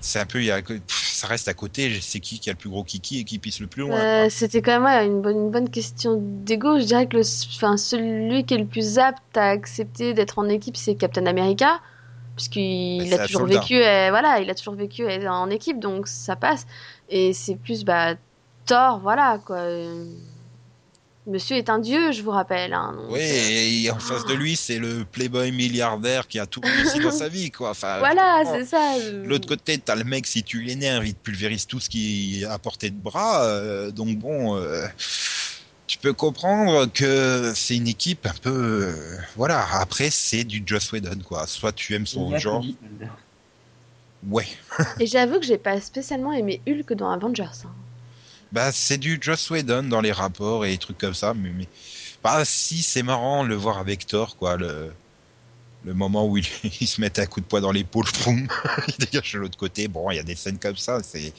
C'est 0.00 0.18
un 0.18 0.26
peu. 0.26 0.40
ça 0.88 1.28
reste 1.28 1.46
à 1.46 1.54
côté. 1.54 2.00
C'est 2.00 2.18
qui 2.18 2.40
qui 2.40 2.50
a 2.50 2.54
le 2.54 2.58
plus 2.58 2.70
gros 2.70 2.82
kiki 2.82 3.20
et 3.20 3.24
qui 3.24 3.38
pisse 3.38 3.60
le 3.60 3.68
plus 3.68 3.82
loin. 3.82 4.00
Euh. 4.00 4.26
C'était 4.28 4.62
quand 4.62 4.80
même 4.80 4.84
ouais, 4.84 5.06
une, 5.06 5.22
bonne, 5.22 5.36
une 5.36 5.50
bonne 5.50 5.70
question 5.70 6.18
d'ego. 6.20 6.80
Je 6.80 6.84
dirais 6.86 7.06
que 7.06 7.16
le, 7.16 7.22
enfin, 7.54 7.76
celui 7.76 8.44
qui 8.44 8.54
est 8.54 8.58
le 8.58 8.66
plus 8.66 8.98
apte 8.98 9.36
à 9.36 9.50
accepter 9.50 10.12
d'être 10.12 10.40
en 10.40 10.48
équipe, 10.48 10.76
c'est 10.76 10.96
Captain 10.96 11.26
America. 11.26 11.80
Puisqu'il 12.34 13.12
a 13.12 13.26
toujours 13.26 13.42
soldat. 13.42 13.60
vécu, 13.60 13.74
euh, 13.74 14.08
voilà, 14.10 14.40
il 14.40 14.48
a 14.48 14.54
toujours 14.54 14.74
vécu 14.74 15.06
en 15.28 15.50
équipe, 15.50 15.78
donc 15.78 16.08
ça 16.08 16.36
passe. 16.36 16.66
Et 17.10 17.32
c'est 17.32 17.56
plus, 17.56 17.84
bah, 17.84 18.14
Thor, 18.66 19.00
voilà, 19.00 19.40
quoi. 19.44 19.66
Monsieur 21.26 21.56
est 21.56 21.68
un 21.68 21.78
dieu, 21.78 22.12
je 22.12 22.22
vous 22.22 22.30
rappelle. 22.30 22.72
Hein, 22.72 22.94
donc, 22.96 23.10
Oui, 23.10 23.20
euh, 23.20 23.84
et 23.84 23.90
en 23.90 23.98
face 23.98 24.24
de 24.24 24.32
lui, 24.34 24.56
c'est 24.56 24.78
le 24.78 25.04
playboy 25.04 25.52
milliardaire 25.52 26.26
qui 26.26 26.38
a 26.38 26.46
tout 26.46 26.60
réussi 26.64 26.98
dans 27.00 27.10
sa 27.22 27.28
vie, 27.28 27.50
quoi. 27.50 27.70
Enfin, 27.70 27.98
voilà, 27.98 28.42
c'est 28.50 28.64
ça. 28.64 28.98
De 28.98 29.26
l'autre 29.26 29.46
côté, 29.46 29.76
t'as 29.78 29.96
le 29.96 30.04
mec, 30.04 30.26
si 30.26 30.42
tu 30.42 30.62
l'énerves, 30.62 31.06
il 31.06 31.14
te 31.14 31.22
pulvérise 31.22 31.66
tout 31.66 31.78
ce 31.78 31.90
qui 31.90 32.40
est 32.42 32.44
à 32.46 32.58
portée 32.58 32.90
de 32.90 32.96
bras. 32.98 33.44
euh, 33.44 33.90
donc 33.90 34.18
bon, 34.18 34.56
euh, 34.56 34.86
tu 35.86 35.98
peux 35.98 36.14
comprendre 36.14 36.86
que 36.86 37.52
c'est 37.54 37.76
une 37.76 37.88
équipe 37.88 38.24
un 38.26 38.34
peu... 38.40 38.50
euh, 38.50 39.18
voilà, 39.36 39.66
après, 39.74 40.10
c'est 40.10 40.44
du 40.44 40.62
Joss 40.64 40.90
Whedon, 40.90 41.18
quoi. 41.24 41.46
Soit 41.46 41.72
tu 41.72 41.94
aimes 41.94 42.06
son 42.06 42.32
a 42.32 42.38
genre... 42.38 42.64
Ouais. 44.28 44.46
Et 44.98 45.06
j'avoue 45.06 45.40
que 45.40 45.46
j'ai 45.46 45.58
pas 45.58 45.80
spécialement 45.80 46.32
aimé 46.32 46.60
Hulk 46.68 46.92
dans 46.94 47.10
Avengers. 47.10 47.64
hein. 47.64 47.70
Bah, 48.52 48.72
c'est 48.72 48.98
du 48.98 49.18
Joss 49.20 49.48
Whedon 49.50 49.84
dans 49.84 50.00
les 50.00 50.12
rapports 50.12 50.64
et 50.66 50.70
des 50.72 50.78
trucs 50.78 50.98
comme 50.98 51.14
ça, 51.14 51.34
mais... 51.34 51.50
mais... 51.50 51.66
Bah, 52.22 52.44
si, 52.44 52.82
c'est 52.82 53.02
marrant 53.02 53.44
le 53.44 53.54
voir 53.54 53.78
avec 53.78 54.06
Thor, 54.06 54.36
quoi, 54.36 54.56
le... 54.56 54.92
Le 55.82 55.94
moment 55.94 56.26
où 56.26 56.36
il, 56.36 56.44
il 56.80 56.86
se 56.86 57.00
met 57.00 57.18
un 57.18 57.24
coup 57.24 57.40
de 57.40 57.46
poing 57.46 57.62
dans 57.62 57.72
l'épaule, 57.72 58.04
boum, 58.24 58.46
il 58.88 58.94
dégage 58.98 59.32
de 59.32 59.38
l'autre 59.38 59.56
côté. 59.56 59.88
Bon, 59.88 60.10
il 60.10 60.16
y 60.16 60.18
a 60.18 60.22
des 60.22 60.34
scènes 60.34 60.58
comme 60.58 60.76
ça. 60.76 61.02
C'est, 61.02 61.32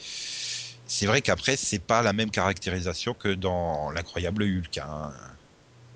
c'est 0.84 1.06
vrai 1.06 1.22
qu'après, 1.22 1.56
c'est 1.56 1.78
pas 1.78 2.02
la 2.02 2.12
même 2.12 2.30
caractérisation 2.30 3.14
que 3.14 3.28
dans 3.34 3.92
l'incroyable 3.92 4.42
Hulk. 4.42 4.78
hein. 4.78 5.12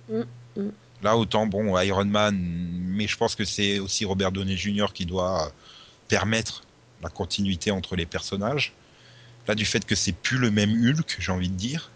Mm, 0.09 0.22
mm. 0.61 0.70
Là, 1.03 1.16
autant 1.16 1.47
bon, 1.47 1.76
Iron 1.80 2.05
Man, 2.05 2.39
mais 2.39 3.09
je 3.09 3.16
pense 3.16 3.34
que 3.34 3.45
c'est 3.45 3.80
aussi 3.80 4.05
Robert 4.05 4.30
Downey 4.30 4.57
Jr. 4.57 4.87
qui 4.95 5.07
doit 5.07 5.53
permettre 6.09 6.62
la 7.03 7.09
continuité 7.09 7.70
entre 7.70 7.97
les 7.97 8.07
personnages. 8.07 8.72
Là, 9.47 9.55
du 9.55 9.64
fait 9.64 9.84
que 9.84 9.94
c'est 9.94 10.12
plus 10.12 10.38
le 10.38 10.51
même 10.51 10.70
Hulk, 10.72 11.16
j'ai 11.18 11.32
envie 11.32 11.49
de 11.49 11.55
dire, 11.55 11.90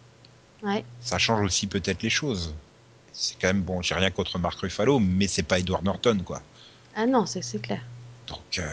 Ouais. 0.63 0.85
ça 1.01 1.19
change 1.19 1.41
aussi 1.41 1.67
peut-être 1.67 2.03
les 2.03 2.11
choses. 2.11 2.55
C'est 3.13 3.35
quand 3.41 3.49
même 3.49 3.63
bon, 3.63 3.83
j'ai 3.83 3.95
rien 3.95 4.11
contre 4.11 4.39
Mark 4.39 4.59
Ruffalo, 4.61 4.99
mais 5.01 5.27
c'est 5.27 5.43
pas 5.43 5.59
Edward 5.59 5.83
Norton, 5.85 6.19
quoi. 6.25 6.43
Ah 6.95 7.07
non, 7.07 7.27
c'est 7.27 7.41
clair. 7.61 7.81
Donc 8.29 8.59
euh, 8.59 8.73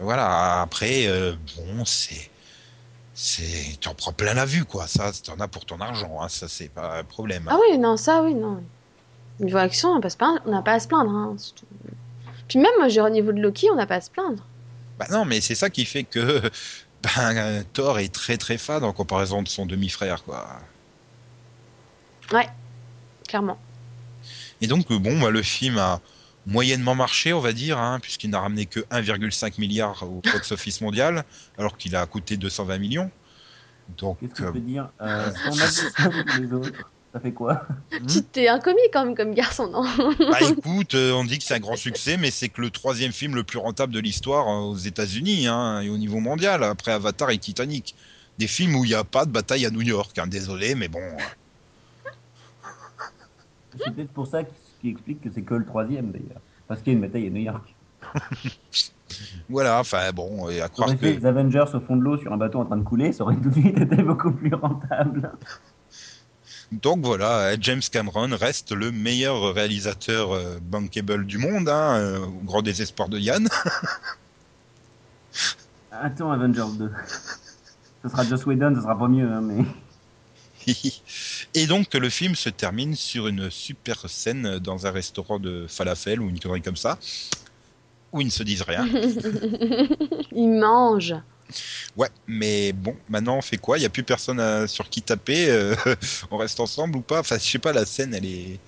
voilà, 0.00 0.60
après, 0.62 1.06
euh, 1.06 1.34
bon, 1.56 1.84
c'est. 1.84 2.30
C'est, 3.16 3.78
t'en 3.80 3.94
prends 3.94 4.12
plein 4.12 4.34
la 4.34 4.44
vue, 4.44 4.64
quoi. 4.64 4.88
Ça, 4.88 5.12
t'en 5.12 5.38
as 5.38 5.46
pour 5.46 5.64
ton 5.64 5.80
argent, 5.80 6.20
hein. 6.20 6.28
ça, 6.28 6.48
c'est 6.48 6.68
pas 6.68 6.98
un 6.98 7.04
problème. 7.04 7.46
Ah 7.48 7.56
oui, 7.60 7.78
non, 7.78 7.96
ça, 7.96 8.22
oui, 8.24 8.34
non. 8.34 8.60
Niveau 9.38 9.58
action, 9.58 9.90
on 9.90 10.00
n'a 10.00 10.10
pas, 10.10 10.62
pas 10.62 10.72
à 10.72 10.80
se 10.80 10.88
plaindre. 10.88 11.10
hein. 11.12 11.36
Puis 12.48 12.58
même, 12.58 12.72
moi, 12.80 12.88
au 12.88 13.10
niveau 13.10 13.30
de 13.30 13.40
Loki, 13.40 13.68
on 13.70 13.76
n'a 13.76 13.86
pas 13.86 13.96
à 13.96 14.00
se 14.00 14.10
plaindre. 14.10 14.44
Bah 15.08 15.16
non, 15.16 15.24
mais 15.24 15.40
c'est 15.40 15.54
ça 15.54 15.70
qui 15.70 15.84
fait 15.84 16.04
que 16.04 16.50
ben, 17.16 17.64
Thor 17.72 17.98
est 17.98 18.12
très 18.12 18.36
très 18.36 18.58
fade 18.58 18.84
en 18.84 18.92
comparaison 18.92 19.42
de 19.42 19.48
son 19.48 19.66
demi-frère, 19.66 20.24
quoi. 20.24 20.60
Clairement. 23.28 23.58
Et 24.60 24.66
donc, 24.66 24.90
euh, 24.90 24.98
bon, 24.98 25.20
bah, 25.20 25.30
le 25.30 25.42
film 25.42 25.78
a 25.78 26.00
moyennement 26.46 26.94
marché, 26.94 27.32
on 27.32 27.40
va 27.40 27.52
dire, 27.52 27.78
hein, 27.78 28.00
puisqu'il 28.00 28.30
n'a 28.30 28.40
ramené 28.40 28.66
que 28.66 28.80
1,5 28.90 29.58
milliard 29.58 30.02
au 30.02 30.20
box-office 30.20 30.80
mondial, 30.80 31.24
alors 31.58 31.76
qu'il 31.76 31.96
a 31.96 32.06
coûté 32.06 32.36
220 32.36 32.78
millions. 32.78 33.10
Donc, 33.98 34.18
Qu'est-ce 34.20 34.34
que 34.34 34.42
euh, 34.42 34.46
tu 34.46 34.52
peux 34.52 34.60
dire 34.60 34.90
euh, 35.00 35.30
on 35.46 35.58
a 35.58 36.38
les 36.38 36.52
autres, 36.52 36.90
ça 37.14 37.20
fait 37.20 37.32
quoi? 37.32 37.62
Hmm? 37.92 38.06
Tu 38.06 38.22
t'es 38.24 38.48
un 38.48 38.58
comique 38.58 38.90
quand 38.92 39.04
même 39.04 39.14
comme 39.14 39.34
garçon, 39.34 39.68
non? 39.70 39.84
Bah 40.18 40.38
écoute, 40.50 40.96
euh, 40.96 41.12
on 41.12 41.24
dit 41.24 41.38
que 41.38 41.44
c'est 41.44 41.54
un 41.54 41.60
grand 41.60 41.76
succès, 41.76 42.16
mais 42.16 42.32
c'est 42.32 42.48
que 42.48 42.60
le 42.60 42.70
troisième 42.70 43.12
film 43.12 43.36
le 43.36 43.44
plus 43.44 43.58
rentable 43.58 43.92
de 43.92 44.00
l'histoire 44.00 44.48
euh, 44.48 44.72
aux 44.72 44.76
États-Unis 44.76 45.46
hein, 45.46 45.80
et 45.80 45.90
au 45.90 45.96
niveau 45.96 46.18
mondial, 46.18 46.64
après 46.64 46.90
Avatar 46.90 47.30
et 47.30 47.38
Titanic. 47.38 47.94
Des 48.38 48.48
films 48.48 48.74
où 48.74 48.84
il 48.84 48.88
n'y 48.88 48.94
a 48.94 49.04
pas 49.04 49.26
de 49.26 49.30
bataille 49.30 49.64
à 49.64 49.70
New 49.70 49.82
York, 49.82 50.18
hein, 50.18 50.26
désolé, 50.26 50.74
mais 50.74 50.88
bon. 50.88 50.98
euh, 50.98 52.08
C'est 53.78 53.94
peut-être 53.94 54.12
pour 54.12 54.26
ça 54.26 54.42
qui 54.80 54.88
explique 54.88 55.20
que 55.20 55.28
c'est 55.32 55.42
que 55.42 55.54
le 55.54 55.64
troisième 55.64 56.10
d'ailleurs. 56.10 56.40
Parce 56.66 56.80
qu'il 56.82 56.94
y 56.94 56.96
a 56.96 56.98
une 56.98 57.06
bataille 57.06 57.28
à 57.28 57.30
New 57.30 57.42
York. 57.42 57.74
Voilà, 59.48 59.78
enfin 59.78 60.10
bon, 60.12 60.48
et 60.48 60.60
à 60.60 60.68
croire 60.68 60.96
que. 60.96 61.06
les 61.06 61.24
Avengers 61.26 61.66
au 61.74 61.80
fond 61.80 61.94
de 61.94 62.02
l'eau 62.02 62.16
sur 62.16 62.32
un 62.32 62.36
bateau 62.36 62.58
en 62.58 62.64
train 62.64 62.78
de 62.78 62.82
couler, 62.82 63.12
ça 63.12 63.22
aurait 63.22 63.36
tout 63.36 63.50
de 63.50 63.60
suite 63.60 63.78
été 63.78 64.02
beaucoup 64.02 64.32
plus 64.32 64.52
rentable. 64.54 65.30
Donc 66.82 67.04
voilà, 67.04 67.38
euh, 67.38 67.56
James 67.60 67.82
Cameron 67.90 68.30
reste 68.32 68.72
le 68.72 68.90
meilleur 68.90 69.54
réalisateur 69.54 70.32
euh, 70.32 70.58
bankable 70.60 71.26
du 71.26 71.38
monde, 71.38 71.68
hein, 71.68 71.98
euh, 71.98 72.26
au 72.26 72.40
grand 72.44 72.62
désespoir 72.62 73.08
de 73.08 73.18
Yann. 73.18 73.48
Attends, 75.92 76.32
Avengers 76.32 76.76
2. 76.78 76.90
Ce 78.02 78.08
sera 78.08 78.24
Joss 78.24 78.44
Whedon, 78.46 78.74
ce 78.74 78.82
sera 78.82 78.98
pas 78.98 79.08
mieux, 79.08 79.30
hein, 79.30 79.40
mais. 79.40 79.64
Et 81.54 81.66
donc 81.66 81.92
le 81.94 82.08
film 82.08 82.34
se 82.34 82.48
termine 82.48 82.96
sur 82.96 83.28
une 83.28 83.50
super 83.50 84.08
scène 84.08 84.58
dans 84.58 84.86
un 84.86 84.90
restaurant 84.90 85.38
de 85.38 85.66
falafel 85.68 86.20
ou 86.20 86.28
une 86.28 86.40
connerie 86.40 86.62
comme 86.62 86.76
ça, 86.76 86.98
où 88.12 88.20
ils 88.20 88.26
ne 88.26 88.30
se 88.30 88.42
disent 88.42 88.62
rien. 88.62 88.86
Il 90.32 90.58
mange. 90.58 91.14
Ouais, 91.96 92.08
mais 92.26 92.72
bon, 92.72 92.96
maintenant 93.08 93.36
on 93.38 93.42
fait 93.42 93.56
quoi? 93.58 93.76
Il 93.78 93.80
n'y 93.80 93.86
a 93.86 93.90
plus 93.90 94.02
personne 94.02 94.40
à- 94.40 94.66
sur 94.66 94.88
qui 94.88 95.02
taper. 95.02 95.50
euh, 95.50 95.74
on 96.30 96.36
reste 96.36 96.60
ensemble 96.60 96.96
ou 96.98 97.00
pas? 97.02 97.20
Enfin, 97.20 97.36
je 97.38 97.44
sais 97.44 97.58
pas, 97.58 97.72
la 97.72 97.86
scène, 97.86 98.14
elle 98.14 98.26
est, 98.26 98.58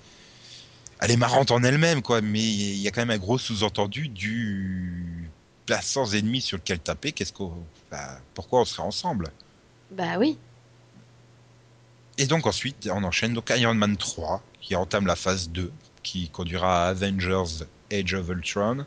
elle 0.99 1.11
est 1.11 1.17
marrante 1.17 1.51
en 1.51 1.63
elle-même, 1.63 2.01
quoi. 2.01 2.21
Mais 2.21 2.39
il 2.43 2.77
y 2.77 2.87
a 2.87 2.91
quand 2.91 3.01
même 3.01 3.11
un 3.11 3.17
gros 3.17 3.37
sous-entendu 3.37 4.07
du, 4.07 5.29
bah, 5.67 5.81
sans 5.81 6.15
ennemi 6.15 6.41
sur 6.41 6.57
lequel 6.57 6.79
taper. 6.79 7.11
Qu'est-ce 7.11 7.33
qu'on, 7.33 7.53
bah, 7.91 8.19
pourquoi 8.33 8.61
on 8.61 8.65
serait 8.65 8.83
ensemble? 8.83 9.31
Bah 9.91 10.17
oui. 10.17 10.37
Et 12.17 12.25
donc 12.25 12.47
ensuite, 12.47 12.89
on 12.91 13.03
enchaîne 13.03 13.33
donc 13.33 13.51
Iron 13.55 13.75
Man 13.75 13.95
3, 13.95 14.41
qui 14.61 14.75
entame 14.75 15.05
la 15.05 15.15
phase 15.15 15.49
2, 15.49 15.71
qui 16.03 16.29
conduira 16.29 16.85
à 16.85 16.89
Avengers 16.89 17.65
Age 17.91 18.13
of 18.15 18.29
Ultron. 18.29 18.85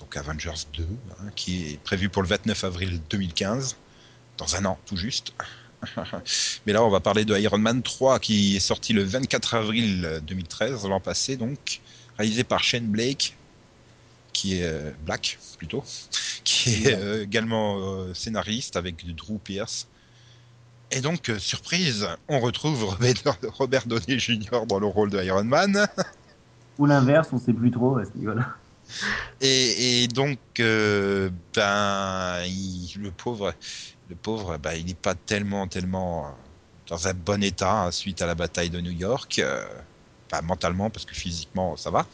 Donc 0.00 0.16
Avengers 0.16 0.66
2, 0.74 0.82
hein, 0.82 1.30
qui 1.36 1.72
est 1.72 1.80
prévu 1.82 2.08
pour 2.08 2.22
le 2.22 2.28
29 2.28 2.64
avril 2.64 3.00
2015, 3.10 3.76
dans 4.38 4.56
un 4.56 4.64
an 4.64 4.78
tout 4.86 4.96
juste. 4.96 5.34
Mais 6.66 6.72
là, 6.72 6.82
on 6.82 6.90
va 6.90 7.00
parler 7.00 7.24
de 7.24 7.36
Iron 7.38 7.58
Man 7.58 7.82
3, 7.82 8.18
qui 8.18 8.56
est 8.56 8.60
sorti 8.60 8.92
le 8.92 9.02
24 9.02 9.54
avril 9.54 10.20
2013, 10.26 10.86
l'an 10.88 11.00
passé 11.00 11.36
donc, 11.36 11.80
réalisé 12.18 12.44
par 12.44 12.62
Shane 12.62 12.86
Blake, 12.86 13.36
qui 14.32 14.58
est 14.58 14.64
euh, 14.64 14.90
Black 15.04 15.38
plutôt, 15.58 15.84
qui 16.44 16.86
est 16.86 16.96
euh, 16.96 17.22
également 17.22 17.78
euh, 17.78 18.14
scénariste 18.14 18.76
avec 18.76 19.06
Drew 19.14 19.38
Pierce. 19.38 19.86
Et 20.90 21.00
donc, 21.00 21.30
surprise, 21.38 22.08
on 22.26 22.40
retrouve 22.40 22.82
Robert, 22.84 23.38
Robert 23.52 23.86
Downey 23.86 24.18
Jr. 24.18 24.66
dans 24.66 24.80
le 24.80 24.86
rôle 24.86 25.10
de 25.10 25.22
Iron 25.22 25.44
Man. 25.44 25.86
Ou 26.78 26.86
l'inverse, 26.86 27.28
on 27.32 27.38
sait 27.38 27.52
plus 27.52 27.70
trop 27.70 27.98
à 27.98 28.04
ce 28.04 28.10
niveau-là. 28.16 28.56
Et, 29.40 30.02
et 30.04 30.08
donc, 30.08 30.38
euh, 30.60 31.30
ben, 31.54 32.42
il- 32.46 32.92
le 32.98 33.12
pauvre, 33.12 33.54
le 34.08 34.16
pauvre, 34.16 34.58
ben, 34.58 34.74
il 34.74 34.86
n'est 34.86 34.94
pas 34.94 35.14
tellement, 35.14 35.68
tellement 35.68 36.36
dans 36.88 37.08
un 37.08 37.14
bon 37.14 37.42
état 37.42 37.84
hein, 37.84 37.92
suite 37.92 38.22
à 38.22 38.26
la 38.26 38.34
bataille 38.34 38.70
de 38.70 38.80
New 38.80 38.90
York, 38.92 39.38
euh, 39.38 39.66
pas 40.28 40.42
mentalement 40.42 40.90
parce 40.90 41.04
que 41.06 41.14
physiquement 41.14 41.76
ça 41.76 41.90
va. 41.90 42.08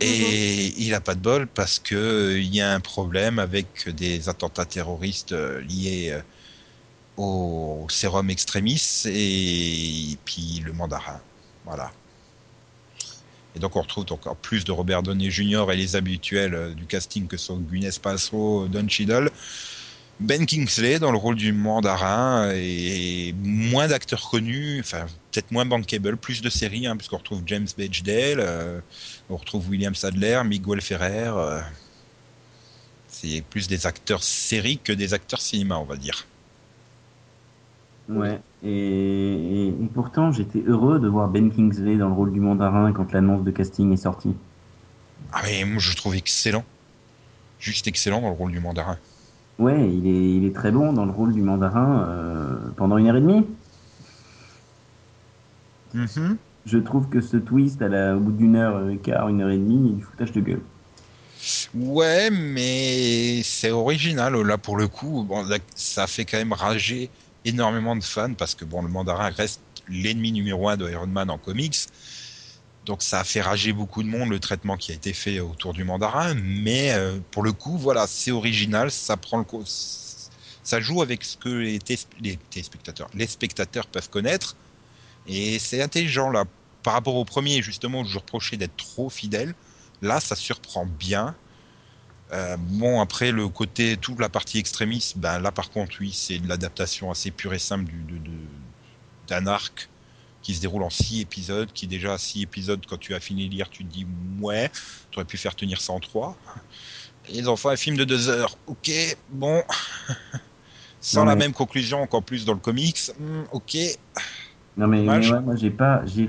Et 0.00 0.74
il 0.82 0.94
a 0.94 1.00
pas 1.00 1.14
de 1.14 1.20
bol 1.20 1.46
parce 1.48 1.78
que 1.78 1.94
euh, 1.94 2.40
il 2.40 2.54
y 2.54 2.60
a 2.60 2.72
un 2.74 2.80
problème 2.80 3.38
avec 3.38 3.88
des 3.88 4.28
attentats 4.28 4.66
terroristes 4.66 5.32
euh, 5.32 5.60
liés 5.62 6.10
euh, 6.12 6.22
au 7.16 7.86
sérum 7.90 8.30
extremis 8.30 8.82
et, 9.06 10.18
puis 10.24 10.60
le 10.60 10.72
mandarin. 10.72 11.22
Voilà. 11.64 11.92
Et 13.56 13.60
donc 13.60 13.76
on 13.76 13.82
retrouve 13.82 14.04
donc 14.04 14.26
en 14.26 14.34
plus 14.34 14.64
de 14.64 14.72
Robert 14.72 15.02
Downey 15.02 15.30
Jr. 15.30 15.66
et 15.72 15.76
les 15.76 15.96
habituels 15.96 16.54
euh, 16.54 16.74
du 16.74 16.86
casting 16.86 17.26
que 17.26 17.36
sont 17.36 17.58
Gwyneth 17.58 18.00
Paltrow, 18.00 18.66
Don 18.68 18.88
Cheadle, 18.88 19.30
Ben 20.20 20.44
Kingsley 20.46 20.98
dans 20.98 21.12
le 21.12 21.18
rôle 21.18 21.36
du 21.36 21.52
mandarin 21.52 22.50
et 22.54 23.34
moins 23.38 23.88
d'acteurs 23.88 24.28
connus, 24.28 24.80
enfin 24.80 25.06
peut-être 25.30 25.50
moins 25.50 25.66
bankable, 25.66 26.16
plus 26.16 26.42
de 26.42 26.50
séries, 26.50 26.86
hein, 26.86 26.96
puisqu'on 26.96 27.18
retrouve 27.18 27.42
James 27.46 27.66
Bechdel, 27.76 28.38
euh, 28.40 28.80
on 29.28 29.36
retrouve 29.36 29.68
William 29.68 29.94
Sadler, 29.94 30.42
Miguel 30.44 30.80
Ferrer. 30.80 31.32
euh, 31.36 31.60
c'est 33.08 33.42
plus 33.48 33.68
des 33.68 33.86
acteurs 33.86 34.22
séries 34.22 34.78
que 34.78 34.92
des 34.92 35.14
acteurs 35.14 35.40
cinéma, 35.40 35.78
on 35.78 35.84
va 35.84 35.96
dire. 35.96 36.26
Ouais. 38.08 38.40
Et, 38.66 39.74
pourtant, 39.92 40.32
j'étais 40.32 40.62
heureux 40.66 40.98
de 40.98 41.06
voir 41.06 41.28
Ben 41.28 41.50
Kingsley 41.50 41.96
dans 41.96 42.08
le 42.08 42.14
rôle 42.14 42.32
du 42.32 42.40
mandarin 42.40 42.92
quand 42.92 43.12
l'annonce 43.12 43.44
de 43.44 43.50
casting 43.50 43.92
est 43.92 43.98
sortie. 43.98 44.34
Ah 45.32 45.40
mais 45.44 45.64
moi 45.64 45.80
je 45.80 45.90
le 45.90 45.96
trouve 45.96 46.14
excellent, 46.14 46.64
juste 47.58 47.86
excellent 47.88 48.20
dans 48.20 48.28
le 48.28 48.34
rôle 48.34 48.52
du 48.52 48.60
mandarin. 48.60 48.96
Ouais, 49.58 49.88
il 49.88 50.06
est, 50.06 50.36
il 50.36 50.44
est 50.44 50.54
très 50.54 50.70
bon 50.70 50.92
dans 50.92 51.04
le 51.04 51.10
rôle 51.10 51.32
du 51.32 51.42
mandarin 51.42 52.06
euh, 52.08 52.56
pendant 52.76 52.96
une 52.96 53.08
heure 53.08 53.16
et 53.16 53.20
demie. 53.20 53.44
Mhm. 55.92 56.36
Je 56.66 56.78
trouve 56.78 57.08
que 57.08 57.20
ce 57.20 57.36
twist 57.36 57.82
à 57.82 57.88
la, 57.88 58.16
au 58.16 58.20
bout 58.20 58.32
d'une 58.32 58.56
heure 58.56 58.88
et 58.88 58.96
quart, 58.96 59.28
une 59.28 59.42
heure 59.42 59.50
et 59.50 59.58
demie, 59.58 59.88
il 59.88 59.90
est 59.90 59.96
du 59.96 60.02
foutage 60.02 60.32
de 60.32 60.40
gueule. 60.40 60.62
Ouais, 61.74 62.30
mais 62.30 63.42
c'est 63.42 63.70
original 63.70 64.34
là 64.40 64.56
pour 64.56 64.76
le 64.76 64.88
coup. 64.88 65.24
Bon, 65.28 65.44
là, 65.44 65.58
ça 65.74 66.06
fait 66.06 66.24
quand 66.24 66.38
même 66.38 66.52
rager 66.52 67.10
énormément 67.44 67.96
de 67.96 68.04
fans 68.04 68.34
parce 68.34 68.54
que 68.54 68.64
bon, 68.64 68.82
le 68.82 68.88
mandarin 68.88 69.30
reste 69.30 69.60
l'ennemi 69.88 70.32
numéro 70.32 70.68
un 70.68 70.76
de 70.76 70.90
Iron 70.90 71.06
Man 71.06 71.30
en 71.30 71.38
comics. 71.38 71.76
Donc 72.84 73.02
ça 73.02 73.20
a 73.20 73.24
fait 73.24 73.40
rager 73.40 73.72
beaucoup 73.72 74.02
de 74.02 74.08
monde 74.08 74.28
le 74.30 74.40
traitement 74.40 74.76
qui 74.76 74.92
a 74.92 74.94
été 74.94 75.12
fait 75.14 75.40
autour 75.40 75.72
du 75.72 75.84
mandarin, 75.84 76.34
mais 76.34 76.92
euh, 76.92 77.18
pour 77.30 77.42
le 77.42 77.52
coup, 77.52 77.78
voilà, 77.78 78.06
c'est 78.06 78.30
original, 78.30 78.90
ça 78.90 79.16
prend 79.16 79.38
le 79.38 79.44
ça 80.62 80.80
joue 80.80 81.02
avec 81.02 81.24
ce 81.24 81.36
que 81.36 81.48
les, 81.48 81.78
les 82.20 82.36
téléspectateurs, 82.36 83.08
les 83.14 83.26
spectateurs 83.26 83.86
peuvent 83.86 84.08
connaître, 84.08 84.56
et 85.26 85.58
c'est 85.58 85.82
intelligent 85.82 86.30
là. 86.30 86.46
Par 86.82 86.94
rapport 86.94 87.16
au 87.16 87.24
premier, 87.24 87.62
justement, 87.62 88.00
où 88.02 88.04
je 88.06 88.18
reprochais 88.18 88.56
d'être 88.58 88.76
trop 88.76 89.10
fidèle, 89.10 89.54
là, 90.02 90.20
ça 90.20 90.36
surprend 90.36 90.86
bien. 90.86 91.34
Euh, 92.32 92.56
bon, 92.58 93.00
après 93.00 93.32
le 93.32 93.48
côté, 93.48 93.96
toute 93.98 94.18
la 94.18 94.28
partie 94.28 94.58
extrémiste, 94.58 95.18
ben 95.18 95.38
là 95.40 95.52
par 95.52 95.70
contre, 95.70 95.96
oui, 96.00 96.12
c'est 96.12 96.38
de 96.38 96.48
l'adaptation 96.48 97.10
assez 97.10 97.30
pure 97.30 97.52
et 97.54 97.58
simple 97.58 97.84
du, 97.84 98.02
de, 98.02 98.48
d'un 99.28 99.46
arc 99.46 99.90
qui 100.42 100.54
se 100.54 100.60
déroule 100.60 100.82
en 100.82 100.90
six 100.90 101.20
épisodes, 101.20 101.72
qui 101.72 101.86
déjà 101.86 102.18
six 102.18 102.42
épisodes, 102.42 102.84
quand 102.86 102.98
tu 102.98 103.14
as 103.14 103.20
fini 103.20 103.48
de 103.48 103.54
lire, 103.54 103.70
tu 103.70 103.84
te 103.84 103.90
dis 103.90 104.06
ouais, 104.40 104.70
tu 105.10 105.18
aurais 105.18 105.26
pu 105.26 105.38
faire 105.38 105.54
tenir 105.56 105.80
ça 105.80 105.92
en 105.92 106.00
trois. 106.00 106.38
Et 107.28 107.34
les 107.34 107.48
enfants, 107.48 107.70
un 107.70 107.76
film 107.76 107.96
de 107.96 108.04
deux 108.04 108.28
heures, 108.28 108.58
ok, 108.66 108.90
bon, 109.28 109.62
sans 111.00 111.24
Non, 111.24 111.24
la 111.24 111.36
mais- 111.36 111.36
même 111.36 111.52
conclusion, 111.52 112.02
encore 112.02 112.24
plus 112.24 112.44
dans 112.44 112.54
le 112.54 112.60
comics, 112.60 113.10
hmm, 113.18 113.44
ok. 113.52 113.76
Non 114.76 114.88
mais, 114.88 115.02
Dommage. 115.06 115.10
mais 115.10 115.26
ouais, 115.28 115.40
moi 115.40 115.54
j'ai 115.56 115.70
pas, 115.70 116.04
j'ai, 116.06 116.28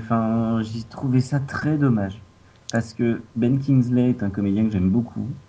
j'ai 0.64 0.84
trouvé 0.88 1.22
ça 1.22 1.40
très 1.40 1.78
dommage 1.78 2.24
parce 2.72 2.94
que 2.94 3.28
Ben 3.36 3.60
Kingsley 3.60 4.10
est 4.12 4.24
un 4.24 4.30
comédien 4.30 4.66
que 4.66 4.72
j'aime 4.72 4.90
beaucoup. 4.92 5.40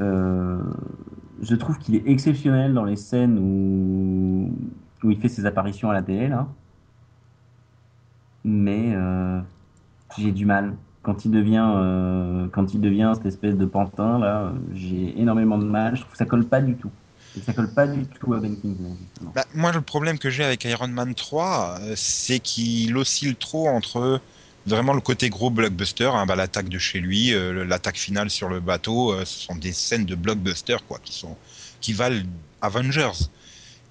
Euh, 0.00 0.58
je 1.42 1.54
trouve 1.54 1.78
qu'il 1.78 1.94
est 1.94 2.06
exceptionnel 2.06 2.74
dans 2.74 2.84
les 2.84 2.96
scènes 2.96 3.38
où, 3.38 4.54
où 5.02 5.10
il 5.10 5.18
fait 5.18 5.28
ses 5.28 5.46
apparitions 5.46 5.90
à 5.90 5.94
la 5.94 6.02
télé 6.02 6.28
là. 6.28 6.48
Mais 8.44 8.92
euh, 8.94 9.40
j'ai 10.16 10.32
du 10.32 10.46
mal 10.46 10.74
quand 11.02 11.24
il 11.24 11.30
devient, 11.30 11.72
euh, 11.76 12.48
quand 12.52 12.74
il 12.74 12.80
devient 12.80 13.12
cette 13.14 13.26
espèce 13.26 13.56
de 13.56 13.64
pantin 13.64 14.18
là, 14.18 14.52
j'ai 14.72 15.18
énormément 15.20 15.58
de 15.58 15.64
mal. 15.64 15.94
Je 15.96 16.00
trouve 16.00 16.12
que 16.12 16.18
ça 16.18 16.26
colle 16.26 16.44
pas 16.44 16.60
du 16.60 16.74
tout. 16.74 16.90
Ça 17.44 17.52
colle 17.52 17.72
pas 17.72 17.86
du 17.86 18.06
tout 18.06 18.34
à 18.34 18.40
Ben 18.40 18.56
Kingsley. 18.56 18.96
Bah, 19.34 19.44
moi, 19.54 19.70
le 19.70 19.82
problème 19.82 20.18
que 20.18 20.30
j'ai 20.30 20.42
avec 20.42 20.64
Iron 20.64 20.88
Man 20.88 21.14
3, 21.14 21.78
euh, 21.80 21.92
c'est 21.94 22.38
qu'il 22.38 22.96
oscille 22.96 23.36
trop 23.36 23.68
entre 23.68 24.20
vraiment 24.66 24.92
le 24.92 25.00
côté 25.00 25.30
gros 25.30 25.50
blockbuster, 25.50 26.10
hein, 26.12 26.26
bah, 26.26 26.36
l'attaque 26.36 26.68
de 26.68 26.78
chez 26.78 27.00
lui, 27.00 27.32
euh, 27.32 27.64
l'attaque 27.64 27.96
finale 27.96 28.30
sur 28.30 28.48
le 28.48 28.60
bateau, 28.60 29.12
euh, 29.12 29.24
ce 29.24 29.46
sont 29.46 29.54
des 29.54 29.72
scènes 29.72 30.04
de 30.04 30.14
blockbuster 30.14 30.76
quoi, 30.86 31.00
qui 31.80 31.92
valent 31.92 32.22
Avengers, 32.60 33.28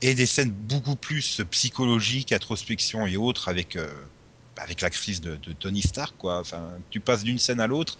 et 0.01 0.13
des 0.15 0.25
scènes 0.25 0.51
beaucoup 0.51 0.95
plus 0.95 1.41
psychologiques, 1.51 2.31
introspection 2.31 3.07
et 3.07 3.15
autres 3.17 3.47
avec 3.47 3.75
euh, 3.77 3.87
bah, 4.55 4.63
avec 4.63 4.81
la 4.81 4.89
crise 4.89 5.21
de, 5.21 5.37
Tony 5.59 5.81
Stark 5.81 6.15
quoi. 6.17 6.39
Enfin, 6.39 6.61
tu 6.89 6.99
passes 6.99 7.23
d'une 7.23 7.39
scène 7.39 7.59
à 7.59 7.67
l'autre. 7.67 7.97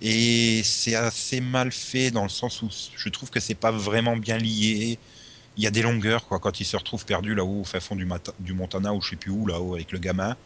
Et 0.00 0.62
c'est 0.62 0.94
assez 0.94 1.40
mal 1.40 1.72
fait 1.72 2.12
dans 2.12 2.22
le 2.22 2.28
sens 2.28 2.62
où 2.62 2.68
je 2.96 3.08
trouve 3.08 3.30
que 3.30 3.40
c'est 3.40 3.56
pas 3.56 3.72
vraiment 3.72 4.16
bien 4.16 4.38
lié 4.38 4.96
il 5.56 5.64
y 5.64 5.66
a 5.66 5.72
des 5.72 5.82
longueurs 5.82 6.24
quoi 6.28 6.38
quand 6.38 6.60
il 6.60 6.64
se 6.64 6.76
retrouve 6.76 7.04
perdu 7.04 7.34
là-haut 7.34 7.62
au 7.62 7.64
fin 7.64 7.80
fond 7.80 7.96
du, 7.96 8.06
du 8.38 8.52
Montana 8.52 8.94
ou 8.94 9.02
je 9.02 9.10
sais 9.10 9.16
plus 9.16 9.32
où 9.32 9.44
là-haut 9.44 9.74
avec 9.74 9.90
le 9.90 9.98
gamin 9.98 10.36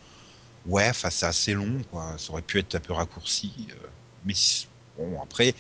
ouais 0.66 0.88
enfin 0.90 1.10
c'est 1.10 1.26
assez 1.26 1.54
long 1.54 1.80
quoi 1.90 2.14
ça 2.18 2.32
aurait 2.32 2.42
pu 2.42 2.58
être 2.58 2.74
un 2.74 2.80
peu 2.80 2.92
raccourci 2.92 3.68
euh, 3.70 3.86
mais 4.24 4.34
bon 4.96 5.20
après 5.22 5.54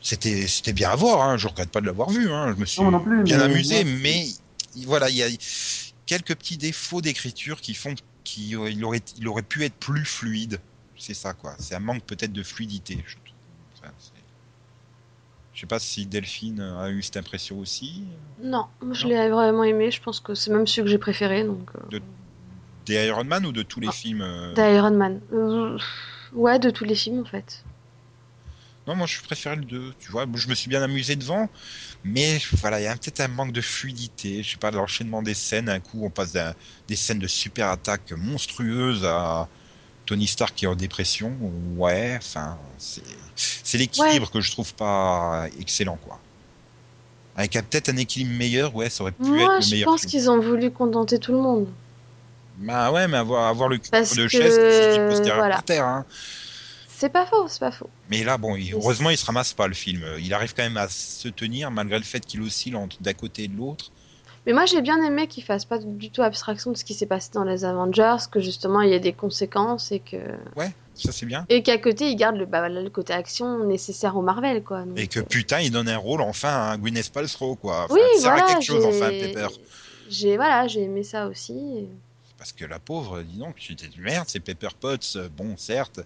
c'était 0.00 0.46
c'était 0.46 0.72
bien 0.72 0.90
à 0.90 0.96
voir 0.96 1.22
hein. 1.22 1.36
je 1.36 1.48
regrette 1.48 1.70
pas 1.70 1.80
de 1.80 1.86
l'avoir 1.86 2.10
vu 2.10 2.30
hein. 2.30 2.52
je 2.54 2.60
me 2.60 2.64
suis 2.64 2.82
Non, 2.82 2.90
non 2.90 3.00
plus, 3.00 3.22
bien 3.24 3.38
mais 3.38 3.44
amusé 3.44 3.84
mais 3.84 4.26
voilà 4.86 5.08
il 5.10 5.16
y 5.16 5.22
a 5.22 5.28
quelques 6.06 6.34
petits 6.36 6.56
défauts 6.56 7.00
d'écriture 7.00 7.60
qui 7.60 7.74
font 7.74 7.94
qu'il 8.24 8.56
aurait 8.84 9.02
il 9.16 9.28
aurait 9.28 9.42
pu 9.42 9.64
être 9.64 9.74
plus 9.74 10.04
fluide 10.04 10.60
c'est 10.96 11.14
ça 11.14 11.32
quoi 11.34 11.54
c'est 11.58 11.74
un 11.74 11.80
manque 11.80 12.04
peut-être 12.04 12.32
de 12.32 12.42
fluidité 12.42 13.02
je 13.06 13.16
Enfin, 13.84 13.92
je 15.54 15.60
sais 15.60 15.66
pas 15.66 15.80
si 15.80 16.06
Delphine 16.06 16.60
a 16.60 16.88
eu 16.90 17.02
cette 17.02 17.16
impression 17.16 17.58
aussi 17.58 18.04
Non, 18.40 18.66
moi, 18.80 18.94
je 18.94 19.02
Non. 19.04 19.08
l'ai 19.10 19.28
vraiment 19.28 19.64
aimé. 19.64 19.90
Je 19.90 20.00
pense 20.00 20.20
que 20.20 20.34
c'est 20.34 20.50
même 20.50 20.66
celui 20.66 20.84
que 20.86 20.90
j'ai 20.90 20.98
préféré. 20.98 21.44
Donc, 21.44 21.68
euh, 21.74 21.88
De- 21.90 22.02
Des 22.86 23.06
Iron 23.06 23.24
Man 23.24 23.46
ou 23.46 23.52
de 23.52 23.62
tous 23.62 23.80
les 23.80 23.88
Ah. 23.88 23.92
films 23.92 24.22
euh, 24.22 24.54
d'Iron 24.54 24.90
Man. 24.96 25.20
Euh, 25.32 25.78
ouais, 26.32 26.58
de 26.58 26.70
tous 26.70 26.84
les 26.84 26.94
films 26.94 27.20
en 27.20 27.24
fait. 27.24 27.62
Non, 28.88 28.96
moi 28.96 29.06
je 29.06 29.20
préférais 29.20 29.54
le 29.56 29.64
2. 29.64 29.94
Tu 30.00 30.10
vois, 30.10 30.26
je 30.34 30.48
me 30.48 30.54
suis 30.56 30.68
bien 30.68 30.82
amusé 30.82 31.14
devant, 31.14 31.48
mais 32.02 32.40
voilà, 32.54 32.80
il 32.80 32.84
y 32.84 32.86
a 32.88 32.94
peut-être 32.96 33.20
un 33.20 33.28
manque 33.28 33.52
de 33.52 33.60
fluidité. 33.60 34.42
Je 34.42 34.50
sais 34.52 34.56
pas, 34.56 34.72
l'enchaînement 34.72 35.22
des 35.22 35.34
scènes. 35.34 35.68
Un 35.68 35.78
coup, 35.78 36.00
on 36.04 36.10
passe 36.10 36.36
des 36.88 36.96
scènes 36.96 37.20
de 37.20 37.28
super 37.28 37.68
attaque 37.68 38.10
monstrueuses 38.16 39.04
à 39.04 39.48
Tony 40.04 40.26
Stark 40.26 40.56
qui 40.56 40.64
est 40.64 40.68
en 40.68 40.74
dépression. 40.74 41.32
Ouais, 41.76 42.16
enfin, 42.16 42.58
c'est 43.36 43.78
l'équilibre 43.78 44.28
que 44.32 44.40
je 44.40 44.50
trouve 44.50 44.74
pas 44.74 45.46
excellent, 45.60 45.96
quoi. 46.02 46.18
Avec 47.36 47.52
peut-être 47.52 47.88
un 47.88 47.96
équilibre 47.96 48.32
meilleur, 48.36 48.74
ouais, 48.74 48.90
ça 48.90 49.04
aurait 49.04 49.12
pu 49.12 49.22
Moi, 49.22 49.44
être 49.44 49.56
le 49.58 49.60
je 49.62 49.70
meilleur 49.70 49.86
pense 49.90 50.00
film. 50.00 50.10
qu'ils 50.10 50.28
ont 50.28 50.40
voulu 50.40 50.70
contenter 50.72 51.18
tout 51.20 51.30
le 51.32 51.38
monde. 51.38 51.68
Bah 52.62 52.92
ouais, 52.92 53.08
mais 53.08 53.16
avoir, 53.18 53.48
avoir 53.48 53.68
le 53.68 53.78
cul 53.78 53.90
Parce 53.90 54.16
de 54.16 54.22
que, 54.22 54.28
chaise, 54.28 54.54
c'est 54.54 55.30
voilà. 55.34 55.56
par 55.56 55.64
terre, 55.64 55.84
hein. 55.84 56.04
C'est 56.88 57.08
pas 57.08 57.26
faux, 57.26 57.48
c'est 57.48 57.58
pas 57.60 57.72
faux. 57.72 57.90
Mais 58.08 58.22
là, 58.22 58.38
bon, 58.38 58.54
il- 58.54 58.72
heureusement, 58.74 59.10
il 59.10 59.16
se 59.16 59.26
ramasse 59.26 59.52
pas 59.52 59.66
le 59.66 59.74
film. 59.74 60.04
Il 60.20 60.32
arrive 60.34 60.54
quand 60.54 60.62
même 60.62 60.76
à 60.76 60.88
se 60.88 61.28
tenir 61.28 61.70
malgré 61.70 61.98
le 61.98 62.04
fait 62.04 62.24
qu'il 62.24 62.40
oscille 62.42 62.76
d'un 63.00 63.12
côté 63.14 63.44
et 63.44 63.48
de 63.48 63.56
l'autre. 63.56 63.90
Mais 64.46 64.52
moi, 64.52 64.66
j'ai 64.66 64.82
bien 64.82 65.02
aimé 65.04 65.26
qu'ils 65.28 65.44
fassent 65.44 65.64
pas 65.64 65.78
du 65.78 66.10
tout 66.10 66.22
abstraction 66.22 66.72
de 66.72 66.76
ce 66.76 66.84
qui 66.84 66.94
s'est 66.94 67.06
passé 67.06 67.30
dans 67.32 67.44
les 67.44 67.64
Avengers, 67.64 68.16
que 68.30 68.40
justement 68.40 68.80
il 68.80 68.90
y 68.90 68.94
a 68.94 68.98
des 68.98 69.12
conséquences 69.12 69.92
et 69.92 70.00
que 70.00 70.16
Ouais, 70.56 70.70
ça 70.94 71.12
c'est 71.12 71.26
bien. 71.26 71.46
et 71.48 71.62
qu'à 71.62 71.78
côté 71.78 72.10
ils 72.10 72.16
gardent 72.16 72.36
le, 72.38 72.46
bah, 72.46 72.68
le 72.68 72.90
côté 72.90 73.12
action 73.12 73.64
nécessaire 73.64 74.16
au 74.16 74.22
Marvel, 74.22 74.62
quoi. 74.64 74.82
Donc, 74.82 74.98
Et 74.98 75.06
que 75.06 75.20
euh, 75.20 75.22
putain, 75.22 75.60
il 75.60 75.70
donne 75.70 75.88
un 75.88 75.96
rôle 75.98 76.20
enfin 76.22 76.70
à 76.70 76.76
Gwyneth 76.76 77.10
Paltrow, 77.10 77.54
quoi. 77.56 77.84
Enfin, 77.84 77.94
oui, 77.94 78.00
ça 78.14 78.20
sert 78.20 78.32
à 78.32 78.36
voilà, 78.36 78.54
quelque 78.54 78.64
chose, 78.64 78.84
enfin, 78.84 79.10
Pepper. 79.10 79.46
J'ai 80.08 80.36
voilà, 80.36 80.66
j'ai 80.66 80.82
aimé 80.82 81.04
ça 81.04 81.26
aussi. 81.28 81.86
Parce 82.42 82.52
que 82.52 82.64
la 82.64 82.80
pauvre, 82.80 83.22
dis 83.22 83.38
donc, 83.38 83.54
tu 83.54 83.76
t'es 83.76 83.88
merde, 83.98 84.24
c'est 84.26 84.40
Pepper 84.40 84.70
Potts, 84.80 85.12
euh, 85.14 85.28
bon, 85.28 85.56
certes. 85.56 86.00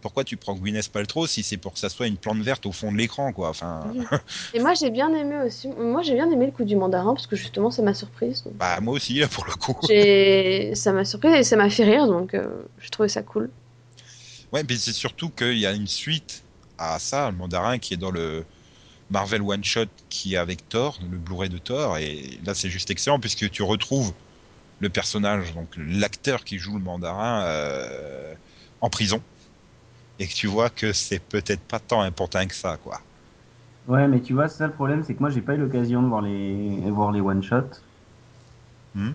Pourquoi 0.00 0.24
tu 0.24 0.36
prends 0.36 0.56
Gwyneth 0.56 0.88
Paltrow 0.88 1.28
si 1.28 1.44
c'est 1.44 1.58
pour 1.58 1.74
que 1.74 1.78
ça 1.78 1.88
soit 1.88 2.08
une 2.08 2.16
plante 2.16 2.40
verte 2.40 2.66
au 2.66 2.72
fond 2.72 2.90
de 2.90 2.96
l'écran, 2.96 3.32
quoi. 3.32 3.50
Enfin, 3.50 3.84
Et 4.52 4.58
moi, 4.58 4.74
j'ai 4.74 4.90
bien 4.90 5.14
aimé 5.14 5.36
aussi. 5.46 5.68
Moi, 5.68 6.02
j'ai 6.02 6.14
bien 6.14 6.28
aimé 6.28 6.46
le 6.46 6.50
coup 6.50 6.64
du 6.64 6.74
mandarin 6.74 7.14
parce 7.14 7.28
que 7.28 7.36
justement, 7.36 7.70
ça 7.70 7.82
m'a 7.82 7.94
surprise. 7.94 8.42
donc. 8.42 8.54
bah 8.54 8.80
moi 8.80 8.94
aussi, 8.94 9.14
là, 9.20 9.28
pour 9.28 9.44
le 9.46 9.52
coup. 9.52 9.78
Ça 10.74 10.92
m'a 10.92 11.04
surprise 11.04 11.34
et 11.34 11.44
ça 11.44 11.54
m'a 11.54 11.70
fait 11.70 11.84
rire, 11.84 12.08
donc 12.08 12.34
euh, 12.34 12.48
j'ai 12.80 12.90
trouvé 12.90 13.08
ça 13.08 13.22
cool. 13.22 13.48
Ouais, 14.52 14.64
mais 14.68 14.74
c'est 14.74 14.92
surtout 14.92 15.30
qu'il 15.30 15.58
y 15.58 15.66
a 15.66 15.72
une 15.72 15.86
suite 15.86 16.42
à 16.78 16.98
ça, 16.98 17.30
le 17.30 17.36
mandarin 17.36 17.78
qui 17.78 17.94
est 17.94 17.96
dans 17.96 18.10
le 18.10 18.44
Marvel 19.08 19.42
One 19.42 19.62
Shot 19.62 19.86
qui 20.08 20.34
est 20.34 20.38
avec 20.38 20.68
Thor, 20.68 20.98
le 21.08 21.16
Blu-ray 21.16 21.48
de 21.48 21.58
Thor, 21.58 21.96
et 21.98 22.40
là 22.44 22.54
c'est 22.54 22.70
juste 22.70 22.90
excellent 22.90 23.20
puisque 23.20 23.48
tu 23.50 23.62
retrouves 23.62 24.12
le 24.84 24.90
personnage, 24.90 25.54
donc 25.54 25.74
l'acteur 25.76 26.44
qui 26.44 26.58
joue 26.58 26.74
le 26.78 26.84
mandarin 26.84 27.44
euh, 27.46 28.34
en 28.82 28.90
prison, 28.90 29.24
et 30.18 30.28
que 30.28 30.34
tu 30.34 30.46
vois 30.48 30.70
que 30.70 30.92
c'est 30.92 31.20
peut-être 31.20 31.62
pas 31.66 31.80
tant 31.80 32.02
important 32.02 32.46
que 32.46 32.54
ça, 32.54 32.78
quoi. 32.78 33.02
Ouais, 33.86 34.08
mais 34.08 34.20
tu 34.20 34.34
vois, 34.34 34.48
ça 34.48 34.66
le 34.66 34.74
problème, 34.74 35.02
c'est 35.02 35.14
que 35.14 35.20
moi 35.20 35.30
j'ai 35.30 35.40
pas 35.42 35.54
eu 35.54 35.58
l'occasion 35.58 36.02
de 36.02 36.08
voir 36.08 36.20
les 36.22 36.90
voir 36.90 37.12
les 37.12 37.20
one 37.22 37.42
shot 37.42 37.70
Hmm. 38.94 39.12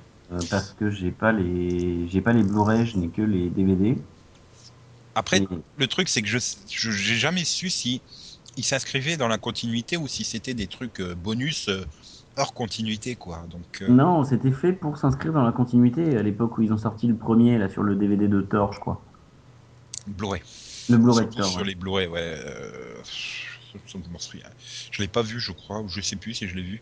parce 0.50 0.74
que 0.74 0.90
j'ai 0.90 1.12
pas 1.12 1.32
les 1.32 2.08
j'ai 2.08 2.22
pas 2.22 2.34
les 2.34 2.44
Blu-ray, 2.44 2.86
je 2.86 2.98
n'ai 2.98 3.10
que 3.12 3.22
les 3.22 3.50
DVD. 3.52 3.98
Après, 5.16 5.42
Et- 5.42 5.48
le 5.76 5.88
truc 5.88 6.10
c'est 6.10 6.22
que 6.22 6.28
je 6.28 6.40
j'ai 6.68 7.16
jamais 7.18 7.46
su 7.46 7.70
si 7.70 8.02
il 8.56 8.64
s'inscrivait 8.66 9.18
dans 9.18 9.28
la 9.28 9.38
continuité 9.38 9.98
ou 9.98 10.08
si 10.08 10.24
c'était 10.26 10.54
des 10.54 10.68
trucs 10.68 11.00
euh, 11.02 11.16
bonus 11.16 11.70
euh, 11.70 11.86
hors 12.38 12.54
continuité, 12.54 13.16
quoi. 13.16 13.46
Donc 13.50 13.82
euh, 13.82 13.88
Non, 13.88 14.24
c'était 14.24 14.52
fait 14.52 14.74
pour 14.74 14.98
s'inscrire 14.98 15.34
dans 15.34 15.44
la 15.44 15.52
continuité 15.52 16.18
à 16.18 16.24
l'époque 16.24 16.58
où 16.58 16.62
ils 16.62 16.72
ont 16.74 16.78
sorti 16.78 17.08
le 17.08 17.16
premier 17.16 17.58
là 17.58 17.70
sur 17.70 17.84
le 17.84 17.96
DVD 17.96 18.28
de 18.28 18.42
Thor, 18.42 18.74
je 18.74 18.80
crois. 18.80 19.02
Blu-ray. 20.08 20.42
Le 20.90 20.98
Blu-ray 20.98 21.30
Thor. 21.30 21.46
sur 21.46 21.62
ouais. 21.62 21.68
les 21.68 21.76
Blu-ray, 21.76 22.08
ouais. 22.08 22.20
euh. 22.20 22.96
Je 24.92 25.02
l'ai 25.02 25.08
pas 25.08 25.22
vu, 25.22 25.40
je 25.40 25.52
crois, 25.52 25.80
ou 25.80 25.88
je 25.88 26.02
sais 26.02 26.16
plus 26.16 26.34
si 26.34 26.48
je 26.48 26.56
l'ai 26.56 26.64
vu. 26.64 26.82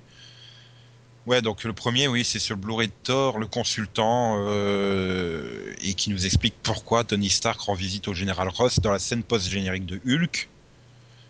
Ouais, 1.25 1.41
donc 1.41 1.65
le 1.65 1.73
premier, 1.73 2.07
oui, 2.07 2.23
c'est 2.23 2.39
sur 2.39 2.55
le 2.55 2.61
Blu-ray 2.61 2.87
de 2.87 2.93
Thor, 3.03 3.37
le 3.37 3.47
consultant, 3.47 4.37
euh, 4.47 5.73
et 5.81 5.93
qui 5.93 6.09
nous 6.09 6.25
explique 6.25 6.55
pourquoi 6.63 7.03
Tony 7.03 7.29
Stark 7.29 7.59
rend 7.59 7.73
visite 7.73 8.07
au 8.07 8.13
général 8.13 8.47
Ross 8.47 8.79
dans 8.79 8.91
la 8.91 8.99
scène 8.99 9.23
post-générique 9.23 9.85
de 9.85 9.99
Hulk. 10.07 10.47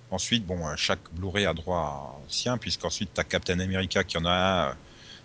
Ensuite, 0.10 0.46
bon, 0.46 0.66
euh, 0.66 0.74
chaque 0.78 1.00
Blu-ray 1.12 1.46
a 1.46 1.54
droit 1.54 2.18
à 2.28 2.32
sien, 2.32 2.58
puisqu'ensuite 2.58 3.14
tu 3.14 3.20
as 3.20 3.24
Captain 3.26 3.60
America 3.60 4.04
qui 4.04 4.18
en 4.18 4.26
a 4.26 4.32
un 4.32 4.70
euh, 4.70 4.74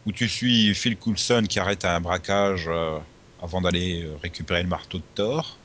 où 0.07 0.12
tu 0.12 0.28
suis 0.28 0.74
Phil 0.74 0.97
Coulson 0.97 1.45
qui 1.49 1.61
arrête 1.61 1.85
un 1.85 2.01
braquage 2.01 2.64
euh, 2.66 2.99
avant 3.41 3.61
d'aller 3.61 4.09
récupérer 4.20 4.62
le 4.62 4.68
marteau 4.68 4.99
de 4.99 5.05
Thor. 5.14 5.59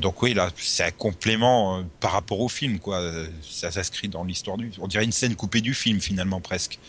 Donc 0.00 0.20
oui, 0.22 0.34
là, 0.34 0.50
c'est 0.56 0.82
un 0.82 0.90
complément 0.90 1.84
par 2.00 2.10
rapport 2.12 2.40
au 2.40 2.48
film, 2.48 2.80
quoi. 2.80 3.00
Ça 3.48 3.70
s'inscrit 3.70 4.08
dans 4.08 4.24
l'histoire 4.24 4.56
du... 4.56 4.72
On 4.80 4.88
dirait 4.88 5.04
une 5.04 5.12
scène 5.12 5.36
coupée 5.36 5.60
du 5.60 5.74
film, 5.74 6.00
finalement, 6.00 6.40
presque. 6.40 6.80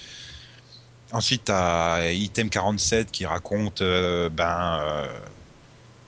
Ensuite, 1.12 1.44
t'as 1.46 2.10
Item 2.12 2.50
47 2.50 3.12
qui 3.12 3.28
raconte 3.28 3.84
ben, 3.84 5.08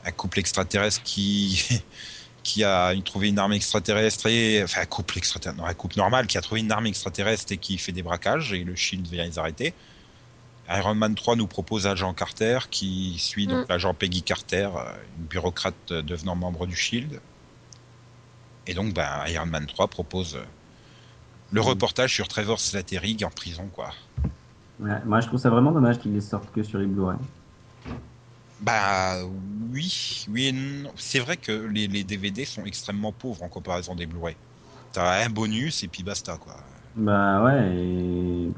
un 0.03 0.11
couple 0.13 0.39
extraterrestre 0.39 1.03
qui... 1.03 1.63
qui 2.43 2.63
a 2.63 2.93
trouvé 3.05 3.29
une 3.29 3.39
arme 3.39 3.53
extraterrestre 3.53 4.27
et 4.27 4.61
enfin 4.63 4.81
un 4.81 4.85
couple 4.85 5.17
extraterrestre 5.17 5.61
non 5.61 5.67
un 5.67 5.73
couple 5.73 5.97
normal 5.97 6.27
qui 6.27 6.37
a 6.37 6.41
trouvé 6.41 6.59
une 6.61 6.71
arme 6.71 6.85
extraterrestre 6.87 7.51
et 7.53 7.57
qui 7.57 7.77
fait 7.77 7.93
des 7.93 8.03
braquages 8.03 8.51
et 8.53 8.63
le 8.63 8.75
Shield 8.75 9.07
vient 9.07 9.23
les 9.25 9.39
arrêter 9.39 9.73
Iron 10.69 10.95
Man 10.95 11.13
3 11.15 11.35
nous 11.35 11.47
propose 11.47 11.87
agent 11.87 12.13
Carter 12.13 12.59
qui 12.71 13.17
suit 13.19 13.47
donc 13.47 13.65
Mm. 13.67 13.69
l'agent 13.69 13.93
Peggy 13.93 14.23
Carter, 14.23 14.69
euh, 14.75 14.93
une 15.19 15.25
bureaucrate 15.25 15.73
euh, 15.91 16.01
devenant 16.01 16.35
membre 16.35 16.65
du 16.67 16.75
Shield. 16.75 17.19
Et 18.65 18.73
donc 18.73 18.93
ben, 18.93 19.09
Iron 19.27 19.45
Man 19.45 19.65
3 19.65 19.89
propose 19.89 20.35
euh, 20.35 20.43
le 21.51 21.59
Mm. 21.61 21.65
reportage 21.65 22.13
sur 22.13 22.29
Trevor 22.29 22.59
Slattery 22.61 23.17
en 23.25 23.29
prison 23.29 23.67
quoi. 23.73 23.91
Ouais, 24.79 24.97
moi, 25.05 25.19
je 25.21 25.27
trouve 25.27 25.39
ça 25.39 25.49
vraiment 25.49 25.71
dommage 25.71 25.99
qu'ils 25.99 26.13
les 26.13 26.21
sortent 26.21 26.51
que 26.51 26.63
sur 26.63 26.79
les 26.79 26.87
Blu-ray. 26.87 27.17
Bah 28.63 29.23
oui, 29.25 30.23
oui, 30.29 30.85
c'est 30.95 31.19
vrai 31.19 31.37
que 31.37 31.51
les, 31.51 31.87
les 31.87 32.03
DVD 32.03 32.45
sont 32.45 32.65
extrêmement 32.65 33.11
pauvres 33.11 33.43
en 33.43 33.49
comparaison 33.49 33.95
des 33.95 34.05
Blu-ray. 34.07 34.37
T'as 34.91 35.25
un 35.25 35.29
bonus 35.29 35.83
et 35.83 35.87
puis 35.89 36.03
basta 36.03 36.37
quoi. 36.37 36.63
Bah 36.95 37.43
ouais, 37.43 37.75
et. 37.75 38.53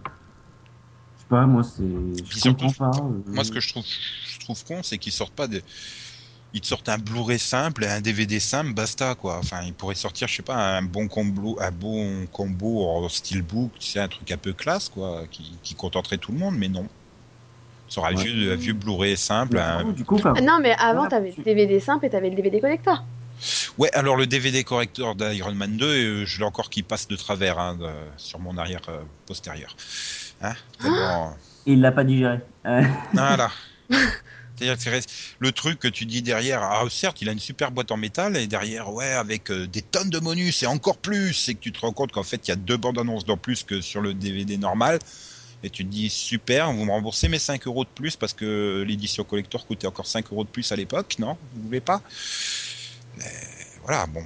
Je 1.16 1.22
sais 1.22 1.28
pas, 1.28 1.46
moi, 1.46 1.64
c'est. 1.64 1.84
Je 2.30 2.38
surtout, 2.38 2.68
comprends 2.68 2.74
pas. 2.74 3.10
euh, 3.12 3.24
Moi, 3.34 3.44
ce 3.44 3.52
que 3.52 3.60
je 3.60 3.70
trouve, 3.70 3.86
je 3.86 4.40
trouve 4.40 4.64
con, 4.64 4.84
c'est 4.84 4.98
qu'ils 5.00 5.12
sortent 5.12 5.36
pas 5.36 5.48
de. 5.48 5.62
Ils 6.54 6.62
te 6.62 6.68
sortent 6.68 6.90
un 6.90 6.98
Blu-ray 7.00 7.40
simple 7.40 7.84
et 7.86 7.88
un 7.88 8.02
DVD 8.02 8.40
simple, 8.40 8.74
basta 8.74 9.16
quoi. 9.16 9.38
Enfin, 9.40 9.64
ils 9.64 9.76
pourraient 9.76 9.96
sortir, 9.96 10.28
je 10.30 10.36
sais 10.38 10.44
pas, 10.44 10.78
un 10.78 10.84
bon 10.84 11.08
combo, 11.10 11.58
un 11.62 11.72
bon 11.72 12.28
combo 12.28 12.88
en 12.88 13.10
steelbook, 13.10 13.78
tu 13.80 13.90
sais, 13.90 14.00
un 14.00 14.10
truc 14.10 14.32
un 14.32 14.38
peu 14.38 14.54
classe 14.54 14.90
quoi, 14.90 15.28
qui, 15.30 15.60
qui 15.64 15.76
contenterait 15.76 16.18
tout 16.20 16.32
le 16.32 16.40
monde, 16.40 16.58
mais 16.58 16.70
non. 16.70 16.90
Ça 17.88 18.02
aura 18.02 18.10
un 18.10 18.16
Ouais. 18.16 18.24
vieux, 18.24 18.54
vieux 18.56 18.74
Blu-ray 18.74 19.16
simple. 19.18 19.56
du 19.56 19.60
un- 19.62 19.84
coup, 19.84 19.92
du 19.92 20.06
coup, 20.06 20.16
enfin, 20.16 20.34
Ah 20.38 20.42
Non, 20.42 20.60
mais 20.62 20.76
avant, 20.80 21.08
t'avais 21.08 21.34
le 21.38 21.44
DVD 21.44 21.80
simple 21.80 22.06
et 22.06 22.10
t'avais 22.10 22.30
le 22.30 22.36
DVD 22.36 22.60
collector. 22.60 23.04
Ouais, 23.78 23.92
alors 23.94 24.16
le 24.16 24.26
DVD 24.28 24.64
correcteur 24.64 25.14
d'Iron 25.16 25.54
Man 25.54 25.76
2, 25.78 25.86
euh, 25.86 26.26
je 26.26 26.40
l'ai 26.40 26.46
encore 26.46 26.70
qui 26.70 26.84
passe 26.84 27.08
de 27.08 27.16
travers 27.16 27.60
hein, 27.60 27.76
de- 27.76 27.86
sur 28.18 28.40
mon 28.40 28.58
arrière 28.58 28.82
euh, 28.90 29.00
postérieur. 29.26 29.76
Hein 30.42 30.54
Tellement- 30.82 31.36
il 31.66 31.82
l'a 31.82 31.92
pas 31.92 32.04
digéré. 32.04 32.40
Voilà. 33.14 33.52
C'est-à-dire 34.58 34.78
que 35.02 35.06
le 35.40 35.52
truc 35.52 35.80
que 35.80 35.88
tu 35.90 36.06
dis 36.06 36.22
derrière, 36.22 36.64
ah 36.64 36.84
certes 36.90 37.22
il 37.22 37.28
a 37.28 37.34
une 37.34 37.40
super 37.40 37.72
boîte 37.72 37.92
en 37.92 37.98
métal 37.98 38.38
et 38.38 38.48
derrière 38.48 38.92
ouais 38.94 39.12
avec 39.12 39.52
euh, 39.52 39.68
des 39.68 39.82
tonnes 39.82 40.10
de 40.10 40.18
bonus 40.20 40.64
et 40.64 40.66
encore 40.68 40.98
plus, 40.98 41.34
c'est 41.34 41.56
que 41.56 41.60
tu 41.60 41.74
te 41.74 41.80
rends 41.82 41.92
compte 41.92 42.14
qu'en 42.14 42.24
fait 42.24 42.48
il 42.48 42.52
y 42.52 42.54
a 42.54 42.56
deux 42.56 42.78
bandes 42.78 42.98
annonces 42.98 43.26
en 43.28 43.36
plus 43.36 43.64
que 43.64 43.82
sur 43.82 44.00
le 44.00 44.14
DVD 44.14 44.58
normal 44.58 45.00
et 45.66 45.70
tu 45.72 45.84
te 45.84 45.90
dis 45.90 46.10
super, 46.10 46.72
vous 46.72 46.86
me 46.86 46.92
remboursez 46.92 47.28
mes 47.28 47.40
5 47.40 47.66
euros 47.66 47.84
de 47.84 47.90
plus 47.90 48.16
parce 48.16 48.34
que 48.34 48.84
l'édition 48.88 49.24
collector 49.24 49.66
coûtait 49.66 49.88
encore 49.88 50.06
5 50.06 50.32
euros 50.32 50.44
de 50.44 50.50
plus 50.50 50.72
à 50.72 50.76
l'époque, 50.76 51.16
non? 51.18 51.38
Vous 51.56 51.64
voulez 51.64 51.82
pas? 51.82 52.02
Euh, 53.18 53.22
Voilà, 53.84 54.06
bon. 54.06 54.24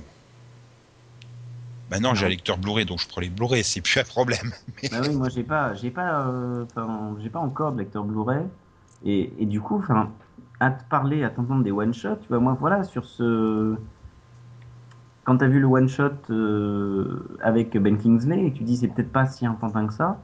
Maintenant 1.89 2.13
j'ai 2.13 2.25
un 2.25 2.29
lecteur 2.29 2.57
Blu-ray 2.57 2.85
donc 2.85 2.99
je 2.99 3.07
prends 3.07 3.21
les 3.21 3.29
Blu-ray, 3.29 3.63
c'est 3.63 3.81
plus 3.81 3.99
un 3.99 4.03
problème. 4.03 4.51
bah 4.91 4.97
oui, 5.01 5.15
moi, 5.15 5.29
j'ai 5.29 5.43
pas, 5.43 5.73
j'ai 5.73 5.91
pas, 5.91 6.27
euh, 6.27 6.65
j'ai 7.19 7.29
pas 7.29 7.39
encore 7.39 7.71
de 7.71 7.79
lecteur 7.79 8.03
Blu-ray. 8.03 8.43
Et, 9.05 9.31
et 9.41 9.45
du 9.45 9.61
coup, 9.61 9.81
à 10.59 10.71
te 10.71 10.83
parler, 10.89 11.23
à 11.23 11.29
t'entendre 11.29 11.63
des 11.63 11.71
one-shots, 11.71 12.17
tu 12.21 12.27
vois, 12.27 12.39
moi, 12.39 12.57
voilà, 12.59 12.83
sur 12.83 13.05
ce. 13.05 13.75
Quand 15.23 15.37
t'as 15.37 15.47
vu 15.47 15.59
le 15.59 15.67
one-shot 15.67 16.29
euh, 16.31 17.37
avec 17.41 17.77
Ben 17.77 17.97
Kingsley 17.97 18.47
et 18.47 18.53
tu 18.53 18.63
dis 18.63 18.77
c'est 18.77 18.87
peut-être 18.87 19.11
pas 19.11 19.27
si 19.27 19.45
important 19.45 19.85
que 19.87 19.93
ça, 19.93 20.17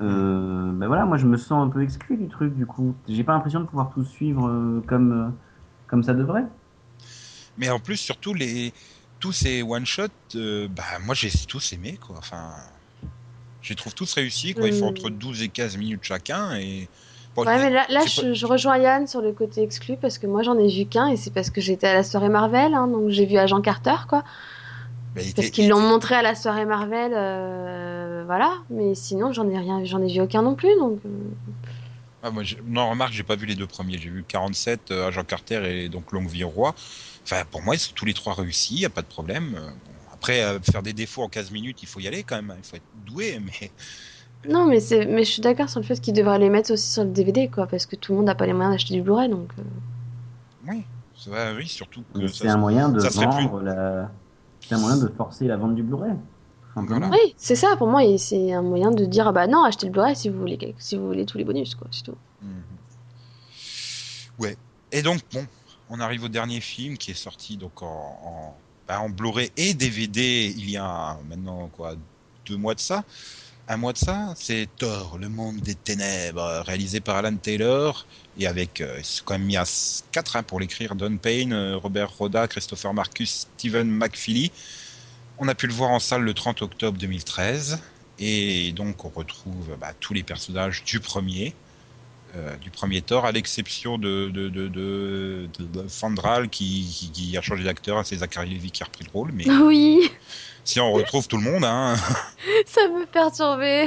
euh, 0.00 0.72
ben 0.72 0.86
voilà, 0.88 1.04
moi 1.06 1.16
je 1.16 1.26
me 1.26 1.36
sens 1.36 1.64
un 1.66 1.70
peu 1.70 1.82
exclu 1.82 2.16
du 2.16 2.28
truc 2.28 2.54
du 2.54 2.66
coup. 2.66 2.94
J'ai 3.08 3.24
pas 3.24 3.32
l'impression 3.32 3.60
de 3.60 3.66
pouvoir 3.66 3.90
tout 3.92 4.04
suivre 4.04 4.48
euh, 4.48 4.82
comme, 4.86 5.12
euh, 5.12 5.30
comme 5.86 6.02
ça 6.02 6.14
devrait. 6.14 6.44
Mais 7.56 7.70
en 7.70 7.78
plus, 7.78 7.96
surtout, 7.96 8.34
les... 8.34 8.72
tous 9.20 9.32
ces 9.32 9.62
one-shots, 9.62 10.08
euh, 10.36 10.68
bah, 10.68 10.82
moi, 11.04 11.14
j'ai 11.14 11.30
tous 11.46 11.72
aimé, 11.72 11.98
quoi. 12.04 12.16
Enfin, 12.18 12.52
je 13.62 13.70
les 13.70 13.76
trouve 13.76 13.94
tous 13.94 14.12
réussis, 14.14 14.54
quoi. 14.54 14.68
Ils 14.68 14.74
font 14.74 14.86
Euh. 14.86 14.90
entre 14.90 15.10
12 15.10 15.42
et 15.42 15.48
15 15.48 15.76
minutes 15.76 16.04
chacun, 16.04 16.54
et... 16.56 16.88
Bon, 17.36 17.44
Ouais, 17.44 17.56
je- 17.56 17.62
mais 17.62 17.70
là, 17.70 17.84
là 17.88 18.00
c'est 18.06 18.22
je, 18.28 18.32
je 18.34 18.46
rejoins 18.46 18.78
Yann 18.78 19.06
sur 19.08 19.20
le 19.20 19.32
côté 19.32 19.62
exclu 19.62 19.96
parce 19.96 20.18
que 20.18 20.26
moi 20.28 20.44
j'en 20.44 20.56
ai 20.56 20.68
vu 20.68 20.86
qu'un 20.86 21.08
et 21.08 21.16
c'est 21.16 21.32
parce 21.32 21.50
que 21.50 21.60
j'étais 21.60 21.88
à 21.88 21.94
la 21.94 22.04
soirée 22.04 22.28
Marvel, 22.28 22.74
hein, 22.74 22.86
donc 22.86 23.10
j'ai 23.10 23.26
vu 23.26 23.36
Agent 23.38 23.60
Carter, 23.60 24.06
quoi. 24.08 24.22
Bah, 25.14 25.22
il 25.22 25.34
Parce 25.34 25.50
qu'ils 25.50 25.68
l'ont 25.68 25.80
montré 25.80 26.14
à 26.14 26.22
la 26.22 26.34
soirée 26.34 26.64
Marvel, 26.66 27.12
euh, 27.14 28.22
voilà. 28.26 28.52
Mais 28.70 28.94
sinon, 28.94 29.32
j'en 29.32 29.48
ai 29.48 29.58
rien, 29.58 29.84
j'en 29.84 30.02
ai 30.02 30.12
vu 30.12 30.20
aucun 30.20 30.42
non 30.42 30.54
plus, 30.54 30.74
donc. 30.78 30.98
euh, 31.06 31.08
Ah, 32.22 32.30
moi, 32.30 32.42
j'ai- 32.42 32.58
non, 32.66 32.88
remarque, 32.90 33.12
j'ai 33.12 33.22
pas 33.22 33.36
vu 33.36 33.44
les 33.46 33.54
deux 33.54 33.66
premiers. 33.66 33.98
J'ai 33.98 34.08
vu 34.08 34.24
47, 34.26 34.90
euh, 34.90 35.08
Agent 35.08 35.24
Carter 35.24 35.62
et 35.84 35.88
donc 35.90 36.10
Longue 36.12 36.28
Vie 36.28 36.42
au 36.44 36.48
Roi. 36.48 36.74
Enfin, 37.22 37.42
pour 37.50 37.62
moi, 37.62 37.74
ils 37.74 37.78
sont 37.78 37.92
tous 37.94 38.06
les 38.06 38.14
trois 38.14 38.32
réussis, 38.34 38.76
y 38.80 38.84
a 38.86 38.90
pas 38.90 39.02
de 39.02 39.06
problème. 39.06 39.54
Euh, 39.56 39.60
bon, 39.68 39.92
après, 40.12 40.42
euh, 40.42 40.58
faire 40.60 40.82
des 40.82 40.94
défauts 40.94 41.22
en 41.22 41.28
15 41.28 41.50
minutes, 41.50 41.82
il 41.82 41.86
faut 41.88 42.00
y 42.00 42.08
aller 42.08 42.22
quand 42.24 42.36
même. 42.36 42.50
hein. 42.50 42.56
Il 42.58 42.64
faut 42.66 42.76
être 42.76 42.82
doué, 43.06 43.38
mais... 43.44 43.70
Non, 44.48 44.66
mais 44.66 44.80
c'est, 44.80 45.06
mais 45.06 45.24
je 45.24 45.30
suis 45.30 45.40
d'accord 45.42 45.68
sur 45.70 45.80
le 45.80 45.86
fait 45.86 46.00
qu'ils 46.00 46.12
devraient 46.14 46.38
les 46.38 46.50
mettre 46.50 46.72
aussi 46.72 46.90
sur 46.90 47.04
le 47.04 47.10
DVD, 47.10 47.48
quoi, 47.48 47.66
parce 47.66 47.84
que 47.86 47.96
tout 47.96 48.12
le 48.12 48.16
monde 48.18 48.26
n'a 48.26 48.34
pas 48.34 48.46
les 48.46 48.52
moyens 48.54 48.74
d'acheter 48.74 48.94
du 48.94 49.02
Blu-ray, 49.02 49.28
donc. 49.28 49.50
Oui, 50.66 50.82
ça 51.16 51.30
va, 51.30 51.52
oui, 51.54 51.68
surtout 51.68 52.02
que 52.14 52.18
Mais 52.20 52.28
ça- 52.28 52.34
C'est 52.44 52.48
un 52.48 52.56
moyen 52.56 52.88
de 52.88 53.00
plus- 53.00 53.10
vendre 53.10 53.60
la. 53.60 54.10
C'est 54.68 54.74
un 54.74 54.78
moyen 54.78 54.96
de 54.96 55.08
forcer 55.08 55.46
la 55.46 55.56
vente 55.56 55.74
du 55.74 55.82
Blu-ray. 55.82 56.12
Voilà. 56.76 57.08
Oui, 57.08 57.34
c'est 57.36 57.54
ça. 57.54 57.76
Pour 57.76 57.86
moi, 57.86 58.04
et 58.04 58.18
c'est 58.18 58.52
un 58.52 58.62
moyen 58.62 58.90
de 58.90 59.04
dire, 59.04 59.28
ah 59.28 59.32
bah 59.32 59.46
non, 59.46 59.62
achetez 59.62 59.86
le 59.86 59.92
Blu-ray 59.92 60.16
si 60.16 60.28
vous 60.28 60.38
voulez, 60.38 60.74
si 60.78 60.96
vous 60.96 61.06
voulez 61.06 61.24
tous 61.24 61.38
les 61.38 61.44
bonus, 61.44 61.74
quoi, 61.74 61.86
c'est 61.90 62.02
tout. 62.02 62.16
Mhm. 62.42 62.62
Ouais. 64.40 64.56
Et 64.90 65.02
donc, 65.02 65.20
bon, 65.32 65.46
on 65.90 66.00
arrive 66.00 66.24
au 66.24 66.28
dernier 66.28 66.60
film 66.60 66.98
qui 66.98 67.12
est 67.12 67.14
sorti 67.14 67.56
donc 67.56 67.82
en, 67.82 67.86
en, 67.86 68.56
bah, 68.88 69.00
en 69.00 69.08
Blu-ray 69.08 69.50
et 69.56 69.74
DVD 69.74 70.46
il 70.56 70.70
y 70.70 70.76
a 70.76 71.16
maintenant 71.28 71.68
quoi 71.68 71.94
deux 72.46 72.56
mois 72.56 72.74
de 72.74 72.80
ça. 72.80 73.04
Un 73.66 73.78
mois 73.78 73.94
de 73.94 73.98
ça, 73.98 74.34
c'est 74.36 74.68
Thor, 74.76 75.16
le 75.18 75.30
monde 75.30 75.56
des 75.56 75.74
ténèbres, 75.74 76.62
réalisé 76.66 77.00
par 77.00 77.16
Alan 77.16 77.34
Taylor 77.34 78.06
et 78.38 78.46
avec, 78.46 78.82
euh, 78.82 79.00
quand 79.24 79.34
même 79.34 79.46
mis 79.46 79.56
à 79.56 79.64
4 80.12 80.42
pour 80.42 80.60
l'écrire, 80.60 80.94
Don 80.94 81.16
Payne, 81.16 81.54
euh, 81.54 81.76
Robert 81.78 82.10
Roda, 82.10 82.46
Christopher 82.46 82.92
Marcus, 82.92 83.46
Stephen 83.56 83.88
McFeely. 83.88 84.52
On 85.38 85.48
a 85.48 85.54
pu 85.54 85.66
le 85.66 85.72
voir 85.72 85.90
en 85.90 85.98
salle 85.98 86.22
le 86.22 86.34
30 86.34 86.60
octobre 86.60 86.98
2013 86.98 87.80
et 88.18 88.72
donc 88.72 89.02
on 89.06 89.08
retrouve 89.08 89.76
bah, 89.80 89.92
tous 89.98 90.12
les 90.12 90.22
personnages 90.22 90.84
du 90.84 91.00
premier 91.00 91.54
euh, 92.36 92.56
du 92.56 92.70
premier 92.70 93.00
Thor, 93.00 93.26
à 93.26 93.32
l'exception 93.32 93.96
de, 93.96 94.28
de, 94.28 94.48
de, 94.48 94.66
de, 94.68 95.48
Fandral 95.88 96.48
qui, 96.48 97.34
a 97.38 97.40
changé 97.40 97.62
d'acteur, 97.62 98.04
c'est 98.04 98.16
Zachary 98.16 98.50
Levi 98.50 98.72
qui 98.72 98.82
a 98.82 98.86
repris 98.86 99.04
le 99.04 99.10
rôle, 99.12 99.30
mais 99.32 99.48
Oui, 99.48 100.10
si 100.64 100.80
on 100.80 100.92
retrouve 100.92 101.28
tout 101.28 101.36
le 101.36 101.42
monde, 101.42 101.64
hein, 101.64 101.94
ça 102.66 102.88
me 102.88 103.04
perturbait. 103.06 103.84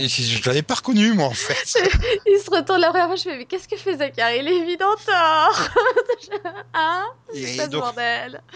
et 0.00 0.08
je, 0.08 0.22
je 0.22 0.46
l'avais 0.48 0.62
pas 0.62 0.74
reconnu 0.74 1.12
moi 1.12 1.26
en 1.26 1.34
fait. 1.34 1.78
Il 2.26 2.38
se 2.38 2.50
retourne 2.50 2.80
la 2.80 2.88
première 2.88 3.06
fois, 3.06 3.16
je 3.16 3.22
fais, 3.22 3.36
mais 3.38 3.44
qu'est-ce 3.44 3.68
que 3.68 3.76
fait 3.76 3.96
Zachary 3.96 4.42
Lévy 4.42 4.76
dans 4.76 4.94
Thor 5.04 5.68
Hein 6.74 7.06
Et 7.34 7.46
C'est 7.46 7.56
pas 7.56 7.64
ce 7.64 7.70
donc- 7.70 7.82
bordel. 7.82 8.42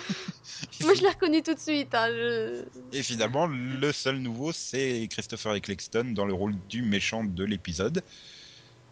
Moi, 0.80 0.94
je 0.94 1.02
l'ai 1.02 1.08
reconnu 1.10 1.42
tout 1.42 1.54
de 1.54 1.60
suite. 1.60 1.94
Hein, 1.94 2.08
je... 2.08 2.64
Et 2.92 3.02
finalement, 3.04 3.46
le 3.46 3.92
seul 3.92 4.16
nouveau, 4.16 4.50
c'est 4.52 5.06
Christopher 5.10 5.54
Eccleston 5.54 6.12
dans 6.12 6.24
le 6.24 6.34
rôle 6.34 6.54
du 6.68 6.82
méchant 6.82 7.22
de 7.22 7.44
l'épisode. 7.44 8.02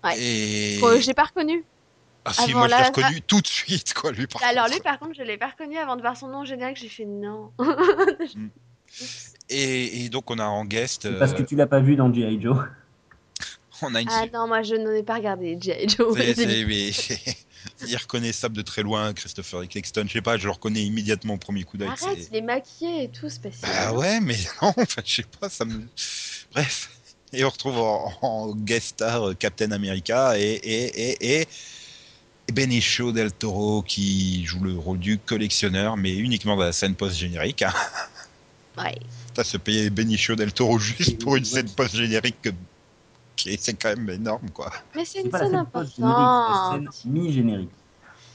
Ouais. 0.05 0.16
Et 0.18 0.78
je 0.78 1.07
l'ai 1.07 1.14
pas 1.14 1.24
reconnu. 1.24 1.64
Ah 2.24 2.32
si, 2.32 2.52
moi 2.54 2.68
je 2.68 2.74
l'ai 2.74 2.80
la- 2.80 2.86
reconnu 2.88 3.22
tout 3.22 3.40
de 3.40 3.46
suite 3.46 3.94
quoi 3.94 4.12
lui 4.12 4.26
par 4.26 4.42
Alors 4.42 4.64
contre. 4.64 4.74
lui, 4.76 4.82
par 4.82 4.98
contre, 4.98 5.14
je 5.16 5.22
l'ai 5.22 5.38
pas 5.38 5.48
reconnu 5.48 5.78
avant 5.78 5.96
de 5.96 6.02
voir 6.02 6.16
son 6.16 6.28
nom 6.28 6.44
générique. 6.44 6.76
J'ai 6.76 6.88
fait 6.88 7.04
non. 7.06 7.52
Et, 9.48 10.04
et 10.04 10.08
donc 10.08 10.30
on 10.30 10.38
a 10.38 10.44
en 10.44 10.64
guest, 10.64 11.08
Parce 11.18 11.34
que 11.34 11.42
tu 11.42 11.56
l'as 11.56 11.66
pas 11.66 11.80
vu 11.80 11.96
dans 11.96 12.12
G.I. 12.12 12.40
Joe. 12.40 12.58
on 13.82 13.94
a 13.94 14.00
une 14.00 14.08
ah 14.10 14.26
non, 14.32 14.46
moi 14.46 14.62
je 14.62 14.74
n'en 14.74 14.92
ai 14.92 15.02
pas 15.02 15.14
regardé 15.14 15.56
G.I. 15.60 15.88
Joe. 15.88 16.16
C'est- 16.16 17.36
irreconnaissable 17.86 18.56
de 18.56 18.62
très 18.62 18.82
loin, 18.82 19.12
Christopher 19.12 19.62
Eccleston. 19.62 20.04
Je 20.06 20.12
sais 20.14 20.22
pas, 20.22 20.36
je 20.38 20.44
le 20.46 20.50
reconnais 20.52 20.82
immédiatement 20.82 21.34
au 21.34 21.38
premier 21.38 21.64
coup 21.64 21.76
d'œil. 21.76 21.88
Arrête, 21.88 22.28
il 22.30 22.36
est 22.36 22.42
maquillé 22.42 23.04
et 23.04 23.08
tout, 23.10 23.28
c'est 23.28 23.42
pas 23.42 23.50
si 23.50 23.60
Bah 23.62 23.92
ouais, 23.92 24.20
mais 24.20 24.36
non, 24.62 24.72
enfin, 24.76 25.02
je 25.04 25.14
sais 25.16 25.26
pas, 25.40 25.48
ça 25.48 25.64
me. 25.64 25.82
Bref. 26.52 26.90
Et 27.32 27.44
on 27.44 27.48
retrouve 27.50 27.78
en, 27.78 28.12
en 28.22 28.54
guest 28.54 28.88
star 28.88 29.28
euh, 29.28 29.34
Captain 29.34 29.70
America 29.70 30.36
et, 30.38 30.42
et, 30.42 31.10
et, 31.12 31.40
et 31.40 31.48
Benicio 32.53 33.12
del 33.12 33.32
Toro 33.32 33.82
qui 33.82 34.44
joue 34.44 34.62
le 34.62 34.74
rôle 34.74 34.98
du 34.98 35.18
collectionneur, 35.18 35.96
mais 35.96 36.14
uniquement 36.16 36.57
dans 36.57 36.62
la 36.64 36.72
scène 36.72 36.94
post-générique. 36.94 37.62
hein. 37.62 37.72
Ouais. 38.78 38.98
T'as 39.34 39.44
se 39.44 39.57
payer 39.57 39.90
Benicio 39.90 40.36
del 40.36 40.53
Toro 40.53 40.78
juste 40.78 41.22
pour 41.22 41.36
une 41.36 41.44
scène 41.44 41.68
post-générique 41.70 42.40
que- 42.42 42.51
qui 43.36 43.51
est, 43.51 43.62
c'est 43.62 43.74
quand 43.74 43.90
même 43.96 44.09
énorme, 44.11 44.51
quoi. 44.51 44.72
Mais 44.94 45.05
c'est 45.05 45.20
une 45.22 45.30
scène 45.30 45.66
post-générique, 45.72 45.94
c'est 45.96 46.03
la 46.03 46.14
importante. 46.74 46.94
scène 46.94 47.12
mi-générique. 47.12 47.70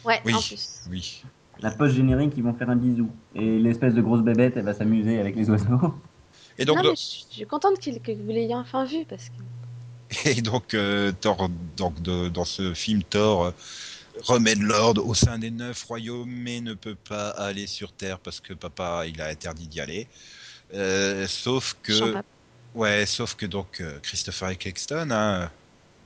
Ouais, 0.03 0.21
Oui. 0.25 0.33
en 0.33 0.41
plus. 0.41 0.81
Oui. 0.89 1.23
La 1.61 1.71
post-générique, 1.71 2.33
ils 2.37 2.43
vont 2.43 2.53
faire 2.53 2.69
un 2.69 2.75
bisou. 2.75 3.09
Et 3.33 3.59
l'espèce 3.59 3.93
de 3.93 4.01
grosse 4.01 4.21
bébête, 4.21 4.53
elle 4.57 4.65
va 4.65 4.73
s'amuser 4.73 5.19
avec 5.19 5.35
les 5.35 5.49
oiseaux. 5.49 5.95
Et 6.57 6.65
donc, 6.65 6.77
non, 6.77 6.83
mais 6.91 6.95
je 6.95 7.25
je 7.31 7.35
suis 7.37 7.45
contente 7.45 7.79
qu'il- 7.79 7.99
que 8.01 8.11
vous 8.11 8.27
l'ayez 8.29 8.55
enfin 8.55 8.85
vu 8.85 9.05
parce 9.09 9.29
que. 9.29 10.29
Et 10.29 10.41
donc, 10.41 10.73
euh, 10.73 11.11
Thor, 11.19 11.49
donc 11.75 12.01
de- 12.01 12.29
dans 12.29 12.45
ce 12.45 12.73
film, 12.73 13.03
Thor 13.03 13.45
euh, 13.45 13.51
remet 14.23 14.55
de 14.55 14.63
l'ordre 14.63 15.05
au 15.05 15.13
sein 15.13 15.37
des 15.37 15.51
neuf 15.51 15.83
royaumes, 15.83 16.29
mais 16.29 16.61
ne 16.61 16.73
peut 16.73 16.95
pas 16.95 17.29
aller 17.29 17.67
sur 17.67 17.91
Terre 17.91 18.19
parce 18.19 18.39
que 18.39 18.53
papa, 18.53 19.05
il 19.07 19.21
a 19.21 19.27
interdit 19.27 19.67
d'y 19.67 19.81
aller. 19.81 20.07
Euh, 20.73 21.27
sauf 21.27 21.77
que, 21.83 22.15
ouais, 22.73 23.05
sauf 23.05 23.35
que 23.35 23.45
donc 23.45 23.81
euh, 23.81 23.99
Christopher 24.01 24.49
Eccleston, 24.49 25.11
hein, 25.11 25.49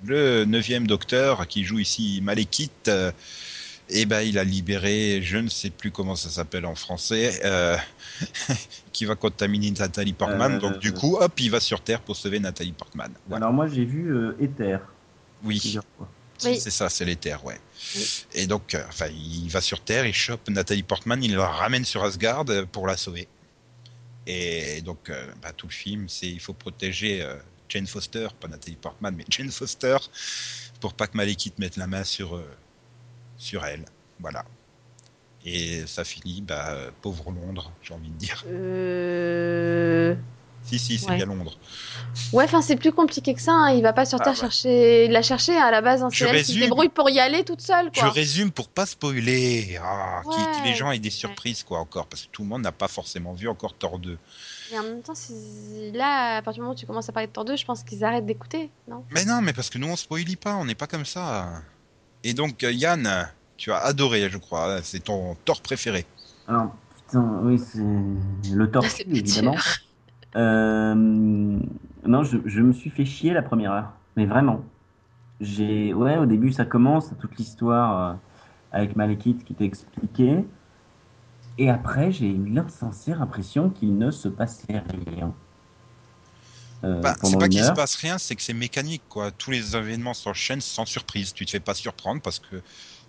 le 0.06 0.46
neuvième 0.46 0.88
Docteur 0.88 1.48
qui 1.48 1.64
joue 1.64 1.80
ici 1.80 2.20
Malekith, 2.22 2.88
euh, 2.88 3.12
eh 3.90 4.06
ben, 4.06 4.22
il 4.22 4.38
a 4.38 4.44
libéré, 4.44 5.22
je 5.24 5.38
ne 5.38 5.50
sais 5.50 5.70
plus 5.70 5.92
comment 5.92 6.16
ça 6.16 6.30
s'appelle 6.30 6.66
en 6.66 6.76
français, 6.76 7.42
euh, 7.44 7.76
qui 8.94 9.06
va 9.06 9.16
contaminer 9.16 9.72
Nathalie 9.72 10.14
Portman. 10.14 10.54
Euh, 10.54 10.60
donc 10.60 10.80
du 10.80 10.94
coup, 10.94 11.18
hop, 11.20 11.40
il 11.40 11.50
va 11.50 11.60
sur 11.60 11.82
Terre 11.82 12.02
pour 12.02 12.16
sauver 12.16 12.40
Nathalie 12.40 12.72
Portman. 12.72 13.12
Voilà. 13.28 13.46
Alors 13.46 13.54
moi, 13.54 13.68
j'ai 13.68 13.86
vu 13.86 14.14
euh, 14.14 14.38
Ether 14.40 14.78
Oui. 15.44 15.80
C'est 16.40 16.50
Oui. 16.50 16.60
c'est 16.60 16.72
ça, 16.72 16.90
c'est 16.90 17.06
l'éther, 17.06 17.44
ouais. 17.44 17.60
Oui. 17.96 18.26
Et 18.34 18.48
donc, 18.48 18.74
euh, 18.74 18.84
enfin, 18.88 19.08
il 19.08 19.50
va 19.50 19.62
sur 19.62 19.82
Terre, 19.84 20.06
il 20.06 20.14
chope 20.14 20.50
Nathalie 20.50 20.84
Portman, 20.84 21.22
il 21.24 21.36
la 21.36 21.48
ramène 21.48 21.86
sur 21.86 22.04
Asgard 22.04 22.46
euh, 22.50 22.66
pour 22.66 22.88
la 22.88 22.98
sauver. 22.98 23.28
Et 24.26 24.82
donc, 24.82 25.10
euh, 25.10 25.32
bah, 25.42 25.52
tout 25.52 25.68
le 25.68 25.74
film, 25.74 26.08
c'est 26.08 26.28
il 26.28 26.40
faut 26.40 26.54
protéger 26.54 27.22
euh, 27.22 27.36
Jane 27.68 27.88
Foster, 27.88 28.28
pas 28.40 28.48
Nathalie 28.48 28.78
Portman, 28.78 29.14
mais 29.16 29.26
Jane 29.30 29.52
Foster, 29.52 29.98
pour 30.80 30.94
pas 30.94 31.08
que 31.08 31.18
Malekith 31.18 31.60
mette 31.60 31.76
la 31.78 31.88
main 31.88 32.04
sur 32.04 32.42
sur 33.38 33.66
elle. 33.66 33.86
Voilà. 34.20 34.46
Et 35.46 35.86
ça 35.88 36.04
finit, 36.04 36.42
bah, 36.42 36.92
pauvre 37.02 37.32
Londres, 37.32 37.72
j'ai 37.82 37.94
envie 37.94 38.10
de 38.10 38.18
dire. 38.18 38.44
Si, 40.70 40.78
si, 40.78 41.00
c'est 41.00 41.10
Ouais. 41.10 41.16
bien 41.16 41.26
Londres. 41.26 41.58
Ouais, 42.32 42.44
enfin 42.44 42.62
c'est 42.62 42.76
plus 42.76 42.92
compliqué 42.92 43.34
que 43.34 43.42
ça. 43.42 43.52
hein. 43.54 43.72
Il 43.72 43.82
va 43.82 43.92
pas 43.92 44.06
sur 44.06 44.20
Ah, 44.22 44.24
Terre 44.26 44.34
ouais. 44.34 44.40
chercher, 44.40 45.08
la 45.08 45.24
chercher 45.24 45.58
à 45.58 45.72
la 45.72 45.82
base. 45.82 46.04
hein. 46.04 46.10
Je 46.12 46.20
C'est 46.26 46.30
elle 46.30 46.38
qui 46.38 46.44
se 46.44 46.48
résume. 46.52 46.64
débrouille 46.66 46.90
pour 46.90 47.10
y 47.10 47.20
aller 47.20 47.44
toute 47.44 47.62
seule, 47.62 47.90
Je 47.92 48.06
résume 48.06 48.52
pour 48.52 48.68
pas 48.70 48.86
spoiler, 48.86 49.80
ah, 49.82 50.22
qui- 50.32 50.46
que 50.46 50.64
les 50.64 50.70
Ouais. 50.70 50.76
gens 50.76 50.92
aient 50.92 51.00
des 51.00 51.10
surprises, 51.10 51.64
quoi, 51.64 51.80
encore, 51.80 52.06
parce 52.06 52.24
que 52.24 52.28
tout 52.32 52.44
le 52.44 52.50
monde 52.50 52.62
n'a 52.62 52.72
pas 52.72 52.88
forcément 52.88 53.34
vu 53.34 53.48
encore 53.50 53.74
Thor 53.74 53.98
2. 53.98 54.18
Et 54.72 54.78
en 54.78 54.84
même 54.84 55.02
temps, 55.02 55.14
là, 55.94 56.38
à 56.38 56.42
partir 56.44 56.60
du 56.60 56.62
moment 56.62 56.74
où 56.74 56.78
tu 56.78 56.86
commences 56.86 57.10
à 57.10 57.14
parler 57.14 57.26
de 57.28 57.34
Thor 57.34 57.46
2, 57.46 57.56
je 57.56 57.66
pense 57.66 57.84
qu'ils 57.84 58.04
arrêtent 58.04 58.28
d'écouter, 58.28 58.70
non? 58.88 59.04
Mais 59.10 59.26
non, 59.26 59.42
mais 59.42 59.54
parce 59.54 59.72
que 59.72 59.80
nous 59.80 59.88
on 59.88 59.96
spoilie 59.96 60.36
pas, 60.36 60.56
on 60.56 60.66
n'est 60.66 60.76
pas 60.76 60.86
comme 60.88 61.06
ça. 61.06 61.50
Et 62.24 62.34
donc 62.36 62.64
euh, 62.64 62.72
Yann, 62.72 63.28
tu 63.58 63.72
as 63.72 63.80
adoré, 63.80 64.30
je 64.30 64.38
crois, 64.38 64.82
c'est 64.84 65.00
ton 65.00 65.36
tort 65.46 65.62
préféré. 65.62 66.06
Alors, 66.48 66.76
putain, 67.08 67.40
oui, 67.42 67.58
c'est 67.60 67.80
le 68.56 68.70
pas 68.70 68.82
évidemment. 69.00 69.56
Euh, 70.36 70.94
non, 72.06 72.24
je, 72.24 72.38
je 72.46 72.62
me 72.62 72.74
suis 72.74 72.90
fait 72.90 73.06
chier 73.06 73.34
la 73.34 73.42
première 73.42 73.72
heure. 73.72 73.94
Mais 74.16 74.26
vraiment. 74.26 74.64
J'ai, 75.42 75.94
ouais, 75.94 76.18
au 76.18 76.26
début, 76.28 76.52
ça 76.54 76.66
commence, 76.66 77.14
toute 77.20 77.38
l'histoire 77.38 78.16
euh, 78.16 78.18
avec 78.72 78.96
Malekith 78.96 79.46
qui 79.46 79.56
t'est 79.56 79.66
expliquée. 79.66 80.46
Et 81.60 81.70
après, 81.70 82.12
j'ai 82.12 82.28
eu 82.32 82.44
l'insincère 82.50 83.22
impression 83.22 83.70
qu'il 83.70 83.96
ne 84.00 84.10
se 84.10 84.28
passait 84.30 84.80
rien. 84.80 85.38
Euh, 86.84 87.02
Bah, 87.02 87.16
c'est 87.24 87.38
pas 87.38 87.48
qu'il 87.48 87.64
se 87.64 87.72
passe 87.72 87.96
rien, 87.96 88.18
c'est 88.18 88.36
que 88.36 88.42
c'est 88.42 88.54
mécanique, 88.54 89.06
quoi. 89.08 89.32
Tous 89.32 89.52
les 89.52 89.76
événements 89.78 90.14
s'enchaînent 90.14 90.60
sans 90.62 90.86
surprise. 90.86 91.34
Tu 91.34 91.46
te 91.46 91.52
fais 91.52 91.60
pas 91.62 91.74
surprendre 91.74 92.22
parce 92.22 92.40
que 92.40 92.62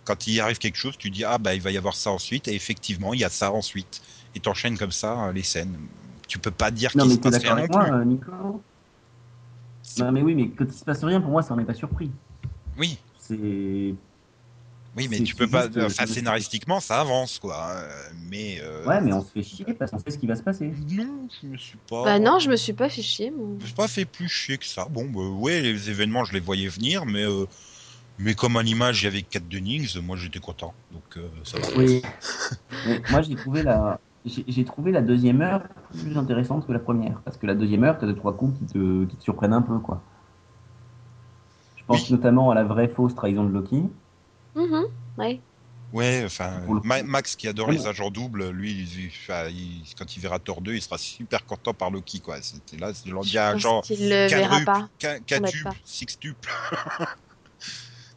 quand 0.04 0.26
il 0.28 0.40
arrive 0.40 0.58
quelque 0.58 0.76
chose, 0.76 0.96
tu 0.96 1.10
dis 1.10 1.24
ah 1.24 1.38
bah 1.38 1.54
il 1.54 1.60
va 1.62 1.70
y 1.72 1.76
avoir 1.76 1.96
ça 1.96 2.10
ensuite, 2.12 2.48
et 2.48 2.54
effectivement 2.54 3.14
il 3.14 3.20
y 3.20 3.24
a 3.24 3.30
ça 3.30 3.52
ensuite. 3.52 4.00
Et 4.34 4.40
t'enchaînes 4.40 4.78
comme 4.78 4.92
ça 4.92 5.26
euh, 5.28 5.32
les 5.32 5.42
scènes. 5.42 5.88
Tu 6.30 6.38
peux 6.38 6.52
pas 6.52 6.70
dire 6.70 6.92
Non, 6.94 7.02
qu'il 7.02 7.10
mais 7.10 7.16
se 7.16 7.20
passe 7.20 7.32
d'accord 7.32 7.52
rien 7.54 7.56
avec 7.58 7.70
non 7.72 7.76
moi, 7.76 7.86
plus. 7.88 7.94
euh, 7.96 8.04
Nico 8.04 8.62
Non, 9.98 10.12
mais 10.12 10.22
oui, 10.22 10.36
mais 10.36 10.48
quand 10.50 10.64
il 10.64 10.72
se 10.72 10.84
passe 10.84 11.02
rien, 11.02 11.20
pour 11.20 11.32
moi, 11.32 11.42
ça 11.42 11.56
n'en 11.56 11.60
est 11.60 11.64
pas 11.64 11.74
surpris. 11.74 12.08
Oui, 12.78 12.98
C'est. 13.18 13.34
oui, 13.36 15.08
mais 15.10 15.20
tu 15.24 15.34
peux 15.34 15.48
pas. 15.48 15.64
juste, 15.64 15.76
euh, 15.78 15.86
Enfin, 15.86 16.06
c'est- 16.06 16.14
scénaristiquement, 16.14 16.78
ça 16.78 17.00
avance, 17.00 17.40
quoi. 17.40 17.70
Euh, 17.70 17.88
Mais. 18.28 18.60
euh, 18.62 18.86
Ouais, 18.86 19.00
mais 19.00 19.12
on 19.12 19.22
se 19.24 19.32
fait 19.32 19.42
chier 19.42 19.74
parce 19.74 19.90
qu'on 19.90 19.98
sait 19.98 20.12
ce 20.12 20.18
qui 20.18 20.28
va 20.28 20.36
se 20.36 20.42
passer. 20.44 20.72
Non, 20.92 21.26
je 21.42 21.48
me 21.48 21.56
suis 21.56 21.78
pas. 21.88 22.04
Bah 22.04 22.18
non, 22.20 22.38
je 22.38 22.48
me 22.48 22.54
suis 22.54 22.74
pas 22.74 22.88
fait 22.88 23.02
chier. 23.02 23.32
moi. 23.32 23.48
Je 23.58 23.62
me 23.62 23.66
suis 23.66 23.74
pas 23.74 23.88
fait 23.88 24.04
plus 24.04 24.28
chier 24.28 24.56
que 24.56 24.66
ça. 24.66 24.84
Bon, 24.84 25.06
bah, 25.10 25.20
ouais, 25.40 25.60
les 25.60 25.90
événements, 25.90 26.24
je 26.24 26.32
les 26.32 26.40
voyais 26.40 26.68
venir, 26.68 27.06
mais, 27.06 27.24
euh, 27.24 27.46
mais 28.20 28.34
comme 28.36 28.56
à 28.56 28.62
l'image, 28.62 29.02
il 29.02 29.06
y 29.06 29.08
avait 29.08 29.22
4 29.22 29.48
Dennings, 29.48 29.98
moi 30.00 30.16
j'étais 30.16 30.38
content. 30.38 30.74
Donc 30.92 31.02
euh, 31.16 31.28
ça 31.42 31.58
va. 31.58 31.66
Oui. 31.74 32.02
Moi, 33.10 33.22
j'ai 33.22 33.34
trouvé 33.34 33.64
la. 33.64 33.98
J'ai 34.24 34.64
trouvé 34.64 34.92
la 34.92 35.00
deuxième 35.00 35.40
heure 35.40 35.62
plus 35.90 36.16
intéressante 36.18 36.66
que 36.66 36.72
la 36.72 36.78
première. 36.78 37.20
Parce 37.22 37.36
que 37.38 37.46
la 37.46 37.54
deuxième 37.54 37.84
heure, 37.84 37.98
t'as 37.98 38.06
deux, 38.06 38.14
trois 38.14 38.36
coups 38.36 38.58
qui 38.58 38.66
te, 38.66 39.04
qui 39.06 39.16
te 39.16 39.22
surprennent 39.22 39.54
un 39.54 39.62
peu, 39.62 39.78
quoi. 39.78 40.02
Je 41.76 41.84
pense 41.86 42.08
Oui. 42.08 42.12
notamment 42.12 42.50
à 42.50 42.54
la 42.54 42.64
vraie 42.64 42.88
fausse 42.88 43.14
trahison 43.14 43.44
de 43.44 43.50
Loki. 43.50 43.82
Mhm, 44.54 44.84
ouais. 45.16 45.40
Ouais, 45.92 46.22
enfin, 46.24 46.60
Max 47.04 47.34
qui 47.34 47.48
adore 47.48 47.68
Ouais, 47.68 47.74
les 47.74 47.86
agents 47.86 48.10
doubles, 48.10 48.50
lui, 48.50 48.70
il- 48.70 49.10
il- 49.50 49.94
quand 49.98 50.16
il 50.16 50.20
verra 50.20 50.38
Thor 50.38 50.60
2, 50.60 50.74
il 50.74 50.82
sera 50.82 50.98
super 50.98 51.44
content 51.46 51.74
par 51.74 51.90
Loki, 51.90 52.20
quoi. 52.20 52.40
C'était 52.42 52.76
là, 52.76 52.94
c'est 52.94 53.08
qu'il 53.08 54.08
le 54.08 54.28
verra 54.28 54.60
pas. 54.64 54.88
pas. 55.64 55.74
sextuple. 55.84 56.48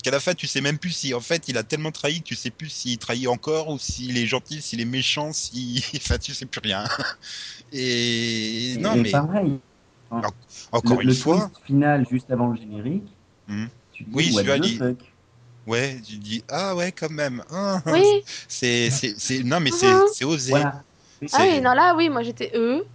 Qu'à 0.04 0.12
la 0.12 0.20
fin, 0.20 0.34
tu 0.34 0.48
sais 0.48 0.62
même 0.62 0.78
plus 0.78 0.92
si, 0.92 1.14
en 1.14 1.22
fait, 1.22 1.48
il 1.48 1.58
a 1.58 1.64
tellement 1.64 1.92
trahi 1.92 2.20
que 2.22 2.26
tu 2.28 2.36
sais 2.36 2.52
plus 2.52 2.70
s'il 2.70 2.98
trahit 3.00 3.28
encore 3.28 3.70
ou 3.70 3.80
s'il 3.80 4.18
est 4.18 4.26
gentil, 4.28 4.62
s'il 4.62 4.82
est 4.82 4.86
méchant, 4.86 5.32
si, 5.34 5.84
enfin, 5.96 6.18
tu 6.18 6.34
sais 6.34 6.46
plus 6.46 6.60
rien. 6.62 6.84
Et 7.72 8.76
non, 8.80 8.96
Et 8.98 9.02
mais 9.02 9.12
pareil. 9.12 9.60
encore 10.72 11.00
le, 11.00 11.04
une 11.04 11.10
le 11.10 11.16
fois, 11.16 11.50
twist 11.50 11.66
final 11.66 12.06
juste 12.10 12.30
avant 12.32 12.48
le 12.48 12.58
générique. 12.58 13.16
Mhm. 13.48 13.70
Tu 13.94 14.04
dis, 14.04 14.12
Oui, 14.14 14.32
the 14.36 14.64
il- 14.64 14.78
fuck? 14.78 15.16
Ouais, 15.66 15.98
tu 16.06 16.18
dis 16.18 16.44
ah 16.50 16.76
ouais, 16.76 16.92
quand 16.92 17.10
même. 17.10 17.42
Ah, 17.50 17.82
Oui. 17.86 18.04
C'est, 18.50 18.90
c'est, 18.90 19.16
c'est, 19.18 19.44
non, 19.44 19.62
mais 19.62 19.72
c'est, 19.72 19.88
Mhm. 19.88 20.02
c'est 20.14 20.26
osé. 20.26 20.52
Voilà. 20.52 20.84
Ah 21.32 21.46
oui, 21.48 21.62
non, 21.62 21.74
là, 21.74 21.96
oui, 21.96 22.10
moi 22.10 22.22
j'étais 22.24 22.52
eux. 22.54 22.86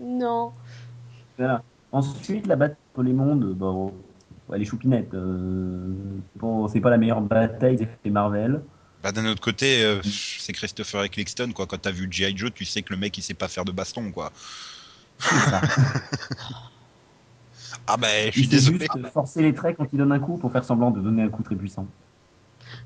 non. 0.00 0.52
Voilà. 1.38 1.62
Ensuite, 1.92 2.46
la 2.46 2.56
bataille 2.56 2.76
pour 2.92 3.02
les 3.02 3.12
mondes, 3.14 3.54
bon, 3.54 3.94
ouais, 4.50 4.58
les 4.58 4.64
choupinettes. 4.64 5.14
euh, 5.14 5.94
bon, 6.36 6.68
c'est 6.68 6.80
pas 6.80 6.90
la 6.90 6.98
meilleure 6.98 7.20
bataille 7.20 7.76
des 7.76 7.86
faits 7.86 8.12
Marvel. 8.12 8.60
Bah, 9.02 9.12
d'un 9.12 9.24
autre 9.26 9.40
côté, 9.40 9.82
euh, 9.82 10.00
c'est 10.04 10.52
Christopher 10.52 11.04
Eccleston, 11.04 11.52
quoi. 11.52 11.66
Quand 11.66 11.78
t'as 11.78 11.90
vu 11.90 12.06
G.I. 12.10 12.36
Joe, 12.36 12.52
tu 12.52 12.64
sais 12.66 12.82
que 12.82 12.92
le 12.92 12.98
mec, 12.98 13.16
il 13.16 13.22
sait 13.22 13.34
pas 13.34 13.48
faire 13.48 13.64
de 13.64 13.72
baston, 13.72 14.10
quoi. 14.12 14.30
C'est 15.18 15.40
ça. 15.40 15.60
Ah, 17.86 17.96
bah, 17.96 18.08
je 18.26 18.30
suis 18.32 18.48
désolé. 18.48 18.86
juste 18.92 19.12
forcer 19.12 19.42
les 19.42 19.54
traits 19.54 19.76
quand 19.76 19.86
il 19.92 19.98
donne 19.98 20.12
un 20.12 20.18
coup 20.18 20.36
pour 20.38 20.52
faire 20.52 20.64
semblant 20.64 20.90
de 20.90 21.00
donner 21.00 21.22
un 21.22 21.28
coup 21.28 21.42
très 21.42 21.56
puissant. 21.56 21.86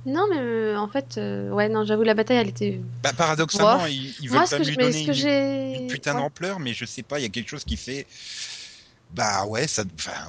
Non, 0.06 0.26
mais 0.30 0.38
euh, 0.38 0.78
en 0.78 0.88
fait, 0.88 1.18
euh, 1.18 1.50
ouais, 1.50 1.68
non, 1.68 1.84
j'avoue, 1.84 2.02
la 2.04 2.14
bataille, 2.14 2.38
elle 2.38 2.48
était. 2.48 2.80
Bah, 3.02 3.12
paradoxalement, 3.16 3.78
Bof. 3.78 3.90
ils, 3.90 4.14
ils 4.20 4.30
veulent 4.30 4.48
pas 4.48 4.58
lui 4.58 4.76
donner 4.76 4.92
ce 4.92 5.06
que 5.06 5.82
une, 5.82 5.88
putain 5.88 6.14
Ouais. 6.14 6.20
d'ampleur, 6.22 6.60
mais 6.60 6.72
je 6.74 6.84
sais 6.84 7.02
pas, 7.02 7.18
il 7.18 7.22
y 7.22 7.26
a 7.26 7.28
quelque 7.28 7.48
chose 7.48 7.64
qui 7.64 7.76
fait. 7.76 8.06
Bah 9.14 9.46
ouais, 9.46 9.68
ça, 9.68 9.84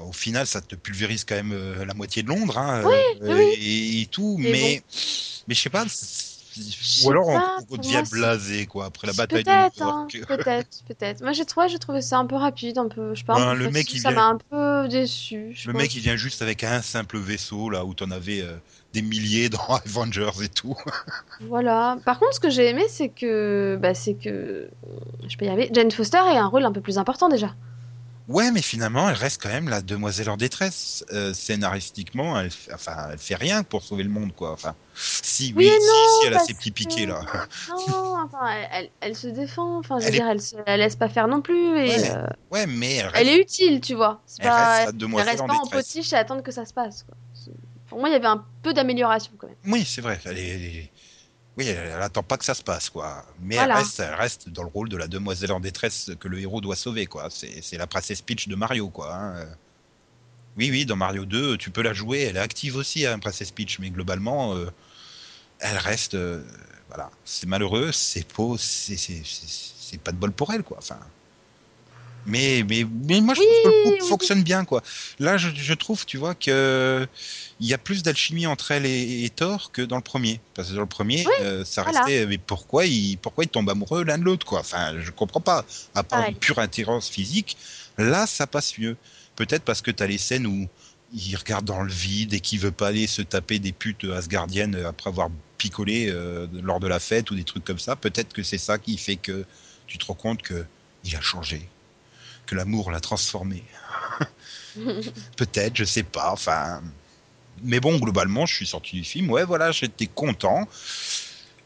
au 0.07 0.13
final, 0.13 0.45
ça 0.45 0.61
te 0.61 0.75
pulvérise 0.75 1.23
quand 1.25 1.35
même 1.35 1.53
euh, 1.53 1.85
la 1.85 1.93
moitié 1.95 2.21
de 2.23 2.27
Londres, 2.29 2.57
hein, 2.57 2.83
Oui, 2.83 2.93
euh, 3.21 3.35
oui. 3.35 3.57
et, 3.57 4.01
et 4.01 4.05
tout, 4.07 4.37
Mais 4.37 4.51
mais, 4.51 4.83
mais 5.47 5.55
je 5.55 5.61
sais 5.61 5.69
pas, 5.71 5.85
ou 7.03 7.09
alors 7.11 7.25
pas, 7.31 7.57
on, 7.69 7.77
devient 7.77 8.03
blasé, 8.09 8.65
quoi, 8.65 8.85
après 8.85 9.07
la 9.07 9.13
bataille 9.13 9.43
de 9.43 9.49
Peut-être, 9.49 9.81
New 9.81 9.89
hein, 9.89 10.07
peut-être, 10.27 10.83
peut-être. 10.87 11.21
Moi, 11.21 11.31
j'ai 11.33 11.45
trouvé, 11.45 11.67
j'ai 11.69 11.79
trouvé 11.79 12.01
ça 12.01 12.17
un 12.19 12.25
peu 12.25 12.35
rapide, 12.35 12.77
un 12.77 12.87
peu, 12.87 13.13
je 13.13 13.19
sais 13.19 13.25
pas, 13.25 13.35
peu 13.39 13.53
le 13.55 13.67
mec, 13.69 13.93
il 13.93 13.99
ça 13.99 14.11
vient- 14.11 14.15
m'a 14.15 14.27
un 14.27 14.37
peu 14.37 14.87
déçu. 14.87 15.53
Le 15.65 15.73
pense. 15.73 15.81
mec, 15.81 15.95
il 15.95 16.01
vient 16.01 16.15
juste 16.15 16.41
avec 16.41 16.63
un 16.63 16.81
simple 16.81 17.17
vaisseau, 17.17 17.69
là, 17.69 17.83
où 17.85 17.93
t'en 17.93 18.11
avais 18.11 18.41
euh, 18.41 18.57
des 18.93 19.01
milliers 19.01 19.49
dans 19.49 19.59
Avengers 19.85 20.31
et 20.43 20.49
tout. 20.49 20.75
Voilà. 21.39 21.97
Par 22.05 22.19
contre, 22.19 22.33
ce 22.35 22.39
que 22.39 22.49
j'ai 22.49 22.69
aimé, 22.69 22.83
c'est 22.89 23.09
que, 23.09 23.77
bah, 23.81 23.93
c'est 23.93 24.15
que, 24.15 24.69
je 25.27 25.37
peux 25.37 25.45
y 25.45 25.49
arriver. 25.49 25.69
Jane 25.73 25.91
Foster 25.91 26.17
a 26.17 26.41
un 26.41 26.47
rôle 26.47 26.65
un 26.65 26.71
peu 26.71 26.81
plus 26.81 26.97
important 26.97 27.29
déjà. 27.29 27.55
Ouais, 28.27 28.49
mais 28.51 28.61
finalement, 28.63 29.07
elle 29.07 29.15
reste 29.15 29.39
quand 29.41 29.49
même 29.49 29.69
la 29.69 29.81
demoiselle 29.81 30.29
en 30.31 30.37
détresse. 30.37 31.05
Euh, 31.11 31.31
scénaristiquement, 31.33 32.39
elle, 32.39 32.49
enfin, 32.73 33.09
elle 33.11 33.19
fait 33.19 33.35
rien 33.35 33.61
pour 33.61 33.83
sauver 33.83 34.01
le 34.03 34.09
monde, 34.09 34.33
quoi. 34.35 34.51
Enfin, 34.51 34.73
si, 34.95 35.53
Oui 35.55 35.65
si, 35.67 35.71
si, 36.21 36.27
elle 36.27 36.33
a 36.35 36.39
ses 36.39 36.53
petits 36.55 36.69
que- 36.71 36.75
piquets, 36.75 37.05
là. 37.05 37.21
Non, 37.69 38.17
enfin, 38.17 38.47
elle, 38.49 38.67
elle, 38.71 38.89
elle 39.01 39.15
se 39.15 39.27
défend. 39.27 39.77
Enfin, 39.77 39.99
je 39.99 40.05
veux 40.05 40.07
Elle 40.09 40.15
est- 40.15 40.17
dire, 40.17 40.27
elle, 40.29 40.41
se, 40.41 40.55
elle 40.65 40.79
laisse 40.79 40.95
pas 40.95 41.07
faire 41.09 41.27
non 41.27 41.41
plus. 41.41 41.77
Et, 41.77 41.89
Ouais, 41.89 42.11
euh, 42.15 42.25
Ouais, 42.51 42.65
mais 42.67 42.95
elle 42.95 43.05
reste, 43.07 43.15
elle 43.17 43.27
est 43.29 43.37
utile, 43.41 43.81
tu 43.81 43.93
vois. 43.93 44.21
Elle 44.39 44.47
pas, 44.47 44.55
reste 44.69 44.83
la 44.85 44.89
elle 44.89 44.97
demoiselle 44.97 45.29
reste 45.29 45.41
en 45.41 45.47
pas 45.47 45.53
en 45.53 45.63
détresse. 45.63 45.85
potiche 45.93 46.13
et 46.13 46.15
attendre 46.15 46.41
que 46.41 46.51
ça 46.51 46.65
se 46.65 46.73
passe. 46.73 47.03
Quoi. 47.03 47.15
Pour 47.89 47.99
moi, 47.99 48.09
il 48.09 48.13
y 48.13 48.15
avait 48.15 48.25
un 48.25 48.43
peu 48.63 48.73
d'amélioration 48.73 49.31
quand 49.37 49.45
même. 49.47 49.55
Oui, 49.67 49.85
c'est 49.87 50.01
vrai. 50.01 50.19
Elle 50.25 50.37
est- 50.39 50.91
Oui, 51.57 51.67
elle, 51.67 51.87
elle 51.87 52.01
attend 52.01 52.23
pas 52.23 52.37
que 52.37 52.43
ça 52.45 52.53
se 52.53 52.63
passe, 52.63 52.89
quoi. 52.89 53.25
Mais 53.39 53.55
Voilà. 53.55 53.75
elle, 53.75 53.79
reste, 53.79 53.99
elle 54.01 54.13
reste 54.15 54.49
dans 54.49 54.63
le 54.63 54.69
rôle 54.69 54.89
de 54.89 54.97
la 54.97 55.07
demoiselle 55.07 55.51
en 55.53 55.59
détresse 55.61 56.11
que 56.19 56.27
le 56.27 56.39
héros 56.39 56.59
doit 56.61 56.75
sauver, 56.75 57.05
quoi. 57.05 57.29
C'est 57.29 57.77
la 57.77 57.87
princesse 57.87 58.21
Peach 58.21 58.47
de 58.49 58.55
Mario, 58.55 58.89
quoi. 58.89 59.13
hein. 59.15 59.47
Oui, 60.57 60.69
oui, 60.71 60.85
dans 60.85 60.95
Mario 60.95 61.25
2, 61.25 61.57
tu 61.57 61.69
peux 61.71 61.81
la 61.81 61.93
jouer, 61.93 62.21
elle 62.23 62.37
est 62.37 62.39
active 62.39 62.75
aussi, 62.77 63.05
hein, 63.05 63.19
princesse 63.19 63.51
Peach, 63.51 63.79
mais 63.79 63.89
globalement, 63.89 64.55
euh, 64.55 64.69
elle 65.59 65.77
reste. 65.77 66.15
euh, 66.15 66.43
voilà, 66.89 67.11
c'est 67.25 67.47
malheureux, 67.47 67.91
c'est 67.91 68.31
faux, 68.31 68.57
c'est 68.57 68.97
c'est- 68.97 69.23
c'est- 69.25 69.47
c'est 69.79 69.97
pas 70.01 70.11
de 70.11 70.17
bol 70.17 70.31
pour 70.33 70.53
elle, 70.53 70.63
quoi. 70.63 70.77
Enfin. 70.79 70.99
Mais, 72.25 72.63
mais, 72.67 72.85
mais 73.03 73.21
moi, 73.21 73.35
je 73.35 73.39
Oui, 73.41 73.45
trouve 73.45 73.61
que 73.63 73.67
le 73.77 73.83
couple 73.83 74.03
oui. 74.03 74.09
fonctionne 74.09 74.43
bien, 74.43 74.65
quoi. 74.65 74.81
Là, 75.19 75.37
je, 75.37 75.49
je 75.53 75.73
trouve, 75.73 76.05
tu 76.05 76.17
vois, 76.17 76.33
que 76.35 77.07
il 77.59 77.67
y 77.67 77.73
a 77.73 77.77
plus 77.77 78.03
d'alchimie 78.03 78.47
entre 78.47 78.71
elle 78.71 78.85
et, 78.85 79.23
et 79.25 79.29
Thor 79.29 79.71
que 79.71 79.81
dans 79.81 79.95
le 79.95 80.01
premier. 80.01 80.39
Parce 80.53 80.69
que 80.69 80.73
dans 80.73 80.81
le 80.81 80.87
premier, 80.87 81.25
euh, 81.41 81.63
ça 81.63 81.83
voilà. 81.83 82.03
restait. 82.03 82.25
Mais 82.25 82.37
pourquoi 82.37 82.85
ils, 82.85 83.17
pourquoi 83.17 83.43
ils 83.43 83.49
tombent 83.49 83.69
amoureux 83.69 84.03
l'un 84.03 84.17
de 84.17 84.23
l'autre, 84.23 84.45
quoi? 84.45 84.59
Enfin, 84.61 84.99
je 84.99 85.11
comprends 85.11 85.41
pas. 85.41 85.65
À 85.93 86.03
part 86.03 86.27
une 86.27 86.35
pure 86.35 86.59
attirance 86.59 87.09
physique, 87.09 87.57
là, 87.97 88.25
ça 88.27 88.47
passe 88.47 88.77
mieux. 88.77 88.97
Peut-être 89.35 89.63
parce 89.63 89.81
que 89.81 89.91
t'as 89.91 90.07
les 90.07 90.17
scènes 90.17 90.47
où 90.47 90.67
il 91.13 91.35
regarde 91.35 91.65
dans 91.65 91.83
le 91.83 91.91
vide 91.91 92.33
et 92.33 92.39
qu'il 92.39 92.59
veut 92.59 92.71
pas 92.71 92.87
aller 92.87 93.07
se 93.07 93.21
taper 93.21 93.59
des 93.59 93.71
putes 93.71 94.03
asgardiennes 94.05 94.75
après 94.85 95.09
avoir 95.09 95.29
picolé 95.57 96.07
euh, 96.09 96.47
lors 96.61 96.79
de 96.79 96.87
la 96.87 96.99
fête 96.99 97.31
ou 97.31 97.35
des 97.35 97.43
trucs 97.43 97.63
comme 97.63 97.79
ça. 97.79 97.95
Peut-être 97.95 98.33
que 98.33 98.43
c'est 98.43 98.57
ça 98.57 98.77
qui 98.79 98.97
fait 98.97 99.15
que 99.17 99.45
tu 99.87 99.97
te 99.97 100.05
rends 100.05 100.15
compte 100.15 100.41
que 100.41 100.65
il 101.03 101.15
a 101.15 101.21
changé, 101.21 101.69
que 102.45 102.55
l'amour 102.55 102.91
l'a 102.91 102.99
transformé. 102.99 103.63
Peut-être, 105.37 105.75
je 105.75 105.83
sais 105.83 106.03
pas. 106.03 106.31
Enfin, 106.31 106.81
mais 107.63 107.79
bon, 107.79 107.97
globalement, 107.97 108.45
je 108.45 108.55
suis 108.55 108.67
sorti 108.67 108.97
du 108.97 109.03
film. 109.03 109.29
Ouais, 109.31 109.45
voilà, 109.45 109.71
j'étais 109.71 110.07
content. 110.07 110.67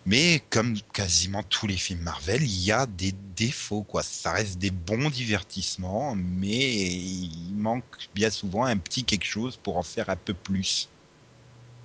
Mais 0.06 0.42
comme 0.50 0.80
quasiment 0.94 1.44
tous 1.44 1.68
les 1.68 1.78
films 1.78 2.02
Marvel, 2.02 2.42
il 2.42 2.64
y 2.64 2.72
a 2.72 2.86
des 2.86 3.12
défauts, 3.36 3.84
quoi. 3.84 4.02
Ça 4.02 4.32
reste 4.32 4.58
des 4.58 4.72
bons 4.72 5.10
divertissements, 5.10 6.16
mais 6.16 6.74
il 6.88 7.54
manque 7.56 7.84
bien 8.16 8.30
souvent 8.32 8.64
un 8.66 8.78
petit 8.78 9.04
quelque 9.04 9.26
chose 9.26 9.58
pour 9.58 9.78
en 9.78 9.84
faire 9.84 10.10
un 10.10 10.16
peu 10.16 10.34
plus. 10.34 10.90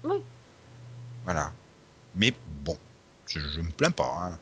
Oui. 0.04 0.16
Voilà. 1.24 1.52
Mais 2.14 2.32
bon, 2.64 2.78
je, 3.26 3.40
je 3.40 3.60
me 3.60 3.70
plains 3.70 3.90
pas. 3.90 4.16
hein. 4.22 4.38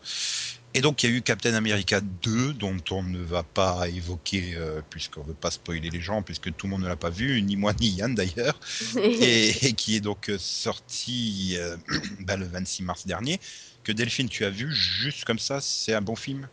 Et 0.74 0.80
donc, 0.80 1.02
il 1.02 1.10
y 1.10 1.12
a 1.12 1.16
eu 1.16 1.22
Captain 1.22 1.52
America 1.52 2.00
2, 2.00 2.54
dont 2.54 2.76
on 2.90 3.02
ne 3.02 3.18
va 3.18 3.42
pas 3.42 3.88
évoquer, 3.88 4.54
euh, 4.56 4.80
puisqu'on 4.88 5.22
veut 5.22 5.34
pas 5.34 5.50
spoiler 5.50 5.90
les 5.90 6.00
gens, 6.00 6.22
puisque 6.22 6.54
tout 6.56 6.66
le 6.66 6.70
monde 6.70 6.82
ne 6.82 6.88
l'a 6.88 6.96
pas 6.96 7.10
vu, 7.10 7.42
ni 7.42 7.56
moi 7.56 7.74
ni 7.78 7.88
Yann 7.88 8.14
d'ailleurs 8.14 8.58
et, 8.96 9.66
et 9.66 9.72
qui 9.74 9.96
est 9.96 10.00
donc 10.00 10.30
euh, 10.30 10.38
sorti 10.38 11.56
euh, 11.58 11.76
bah, 12.20 12.36
le 12.36 12.46
26 12.46 12.84
mars 12.84 13.06
dernier. 13.06 13.38
Que 13.84 13.92
Delphine, 13.92 14.28
tu 14.28 14.44
as 14.46 14.50
vu 14.50 14.72
juste 14.72 15.24
comme 15.24 15.38
ça, 15.38 15.60
c'est 15.60 15.92
un 15.92 16.00
bon 16.00 16.16
film? 16.16 16.48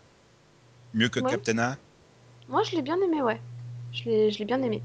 Mieux 0.93 1.07
que 1.07 1.21
Ouais. 1.21 1.29
Captain 1.29 1.57
A 1.59 1.77
Moi, 2.49 2.63
je 2.63 2.75
l'ai 2.75 2.81
bien 2.81 2.97
aimé, 3.01 3.21
ouais. 3.21 3.39
Je 3.93 4.03
l'ai, 4.03 4.31
je 4.31 4.39
l'ai 4.39 4.45
bien 4.45 4.61
aimé. 4.61 4.81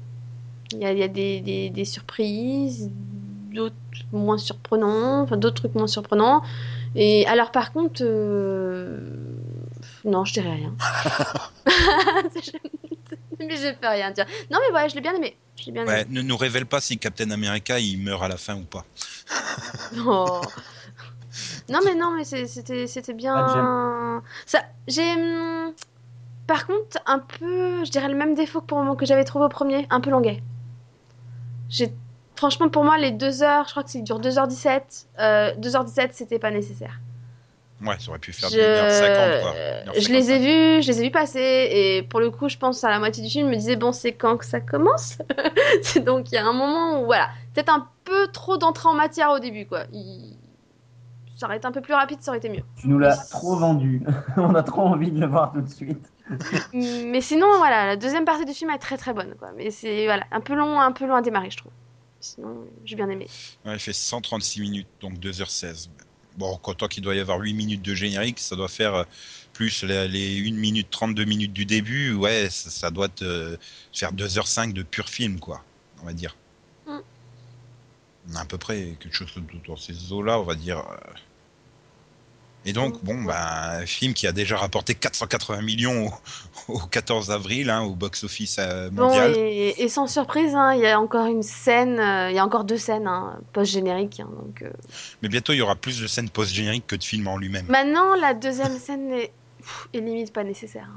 Il 0.71 0.79
y 0.79 0.85
a, 0.85 0.93
il 0.93 0.99
y 0.99 1.03
a 1.03 1.07
des, 1.07 1.41
des, 1.41 1.69
des 1.69 1.85
surprises, 1.85 2.89
d'autres 3.53 3.75
moins 4.13 4.37
surprenants, 4.37 5.21
enfin 5.23 5.37
d'autres 5.37 5.61
trucs 5.61 5.75
moins 5.75 5.87
surprenants. 5.87 6.41
Et 6.95 7.27
alors, 7.27 7.51
par 7.51 7.73
contre, 7.73 8.01
euh, 8.03 8.99
non, 10.05 10.23
je 10.25 10.33
dirais 10.33 10.53
rien. 10.53 10.73
mais 13.39 13.55
je 13.57 13.73
peux 13.75 13.87
rien 13.87 14.11
dire. 14.11 14.25
Non, 14.49 14.59
mais 14.61 14.73
ouais, 14.75 14.89
je 14.89 14.95
l'ai 14.95 15.01
bien 15.01 15.13
aimé. 15.15 15.35
Je 15.59 15.65
l'ai 15.65 15.71
bien 15.73 15.85
Ouais, 15.85 16.01
aimé. 16.01 16.09
ne 16.11 16.21
nous 16.21 16.37
révèle 16.37 16.65
pas 16.65 16.79
si 16.79 16.97
Captain 16.97 17.29
America 17.31 17.79
il 17.79 17.97
meurt 18.01 18.23
à 18.23 18.27
la 18.27 18.37
fin 18.37 18.55
ou 18.55 18.63
pas. 18.63 18.85
Oh. 20.05 20.41
Non, 21.69 21.79
mais 21.83 21.95
non, 21.95 22.11
mais 22.15 22.23
c'était, 22.23 23.13
bien. 23.13 24.21
Ça, 24.45 24.63
j'ai. 24.87 25.11
hum, 25.13 25.73
Par 26.47 26.65
contre, 26.67 26.97
un 27.05 27.19
peu, 27.19 27.83
je 27.83 27.91
dirais 27.91 28.07
le 28.07 28.15
même 28.15 28.35
défaut 28.35 28.61
que, 28.61 28.67
pour 28.67 28.81
moi, 28.83 28.95
que 28.95 29.05
j'avais 29.05 29.25
trouvé 29.25 29.45
au 29.45 29.49
premier, 29.49 29.85
un 29.89 29.99
peu 29.99 30.11
longuet. 30.11 30.41
J'ai... 31.69 31.91
Franchement, 32.35 32.69
pour 32.69 32.83
moi, 32.83 32.97
les 32.97 33.11
2 33.11 33.43
heures, 33.43 33.65
je 33.65 33.71
crois 33.71 33.83
que 33.83 33.89
c'est 33.89 34.01
dure 34.01 34.19
2h17. 34.19 35.07
Euh, 35.19 35.53
2h17, 35.55 36.09
c'était 36.13 36.39
pas 36.39 36.51
nécessaire. 36.51 36.99
Ouais, 37.81 37.95
ça 37.99 38.09
aurait 38.09 38.19
pu 38.19 38.31
faire 38.31 38.49
Je... 38.49 38.57
1h50 38.57 39.41
quoi. 39.41 39.53
je 39.99 40.09
les 40.09 40.31
ai 40.31 40.39
vus, 40.39 40.81
je 40.81 40.87
les 40.87 40.99
ai 41.01 41.03
vus 41.05 41.11
passer, 41.11 41.39
et 41.71 42.03
pour 42.03 42.19
le 42.21 42.31
coup, 42.31 42.47
je 42.47 42.57
pense 42.57 42.83
à 42.85 42.89
la 42.89 42.99
moitié 42.99 43.21
du 43.23 43.29
film, 43.29 43.47
je 43.47 43.51
me 43.51 43.57
disais, 43.57 43.75
bon, 43.75 43.91
c'est 43.91 44.13
quand 44.13 44.37
que 44.37 44.45
ça 44.45 44.61
commence? 44.61 45.17
C'est 45.83 45.99
Donc, 46.03 46.31
il 46.31 46.35
y 46.35 46.37
a 46.37 46.45
un 46.45 46.53
moment 46.53 47.01
où, 47.01 47.05
voilà, 47.05 47.29
peut-être 47.53 47.69
un 47.69 47.87
peu 48.05 48.27
trop 48.27 48.57
d'entrée 48.57 48.87
en 48.87 48.93
matière 48.93 49.31
au 49.31 49.39
début, 49.39 49.65
quoi. 49.65 49.83
Il- 49.91 50.37
Ça 51.37 51.47
aurait 51.47 51.57
été 51.57 51.67
un 51.67 51.71
peu 51.73 51.81
plus 51.81 51.93
rapide, 51.93 52.21
ça 52.21 52.31
aurait 52.31 52.37
été 52.37 52.49
mieux. 52.49 52.63
Tu 52.77 52.87
nous 52.87 52.97
l'as 52.97 53.17
trop 53.17 53.57
vendu. 53.57 54.01
On 54.37 54.55
a 54.55 54.63
trop 54.63 54.83
envie 54.83 55.11
de 55.11 55.19
le 55.19 55.27
voir 55.27 55.51
tout 55.53 55.61
de 55.61 55.69
suite. 55.69 56.11
Mais 56.73 57.21
sinon, 57.21 57.47
voilà, 57.57 57.85
la 57.85 57.95
deuxième 57.97 58.25
partie 58.25 58.45
du 58.45 58.53
film 58.53 58.69
est 58.71 58.77
très 58.79 58.97
très 58.97 59.13
bonne, 59.13 59.35
quoi. 59.37 59.49
Mais 59.57 59.69
c'est 59.69 60.05
voilà, 60.05 60.23
un 60.31 60.39
peu 60.41 60.55
long, 60.55 60.79
un 60.79 60.91
peu 60.93 61.05
long 61.05 61.15
à 61.15 61.21
démarrer, 61.21 61.49
je 61.51 61.57
trouve. 61.57 61.71
Sinon, 62.25 62.67
j'ai 62.83 62.95
bien 62.95 63.09
aimé. 63.09 63.27
Ouais, 63.65 63.73
il 63.73 63.79
fait 63.79 63.93
136 63.93 64.61
minutes, 64.61 64.87
donc 64.99 65.19
2h16. 65.19 65.89
Bon, 66.37 66.57
tant 66.57 66.87
qu'il 66.87 67.03
doit 67.03 67.15
y 67.15 67.19
avoir 67.19 67.39
8 67.39 67.53
minutes 67.53 67.81
de 67.81 67.93
générique, 67.93 68.39
ça 68.39 68.55
doit 68.55 68.67
faire 68.67 68.95
euh, 68.95 69.03
plus 69.53 69.83
les, 69.83 70.07
les 70.07 70.49
1 70.49 70.53
minute 70.53 70.89
32 70.89 71.23
minutes 71.25 71.53
du 71.53 71.65
début. 71.65 72.13
Ouais, 72.13 72.49
ça, 72.49 72.69
ça 72.69 72.89
doit 72.89 73.09
te 73.09 73.57
faire 73.93 74.11
2h05 74.13 74.73
de 74.73 74.83
pur 74.83 75.07
film, 75.07 75.39
quoi, 75.39 75.63
on 76.01 76.05
va 76.05 76.13
dire. 76.13 76.35
Mm. 76.87 76.99
On 78.31 78.35
a 78.35 78.41
à 78.41 78.45
peu 78.45 78.57
près 78.57 78.97
quelque 78.99 79.13
chose 79.15 79.31
dans 79.67 79.77
ces 79.77 80.11
eaux-là, 80.11 80.39
on 80.39 80.43
va 80.43 80.55
dire. 80.55 80.83
Et 82.67 82.73
donc, 82.73 83.03
bon, 83.03 83.21
bah, 83.23 83.77
un 83.81 83.85
film 83.85 84.13
qui 84.15 84.25
a 84.25 84.31
déjà 84.31 84.57
rapporté 84.57 84.95
480 84.95 85.61
millions 85.61 86.07
au, 86.67 86.73
au 86.73 86.79
14 86.79 87.29
avril, 87.29 87.69
hein, 87.69 87.83
au 87.83 87.93
box-office 87.93 88.57
euh, 88.59 88.89
Bon, 88.89 89.03
mondial. 89.03 89.35
et, 89.37 89.75
et 89.77 89.87
sans 89.87 90.07
surprise, 90.07 90.55
hein, 90.55 90.73
il 90.73 90.81
y 90.81 90.87
a 90.87 90.99
encore 90.99 91.27
une 91.27 91.43
scène, 91.43 91.99
euh, 91.99 92.31
il 92.31 92.35
y 92.35 92.39
a 92.39 92.43
encore 92.45 92.63
deux 92.63 92.77
scènes 92.79 93.05
hein, 93.07 93.39
post-générique. 93.53 94.19
hein, 94.19 94.29
donc, 94.43 94.63
euh. 94.63 94.71
Mais 95.21 95.29
bientôt, 95.29 95.53
il 95.53 95.57
y 95.57 95.61
aura 95.61 95.75
plus 95.75 96.01
de 96.01 96.07
scènes 96.07 96.29
post-génériques 96.29 96.87
que 96.87 96.95
de 96.95 97.03
films 97.03 97.27
en 97.27 97.37
lui-même. 97.37 97.67
Maintenant, 97.69 98.15
la 98.15 98.33
deuxième 98.33 98.77
scène 98.79 99.11
est, 99.13 99.31
pff, 99.59 99.87
est 99.93 99.99
limite 99.99 100.33
pas 100.33 100.43
nécessaire. 100.43 100.89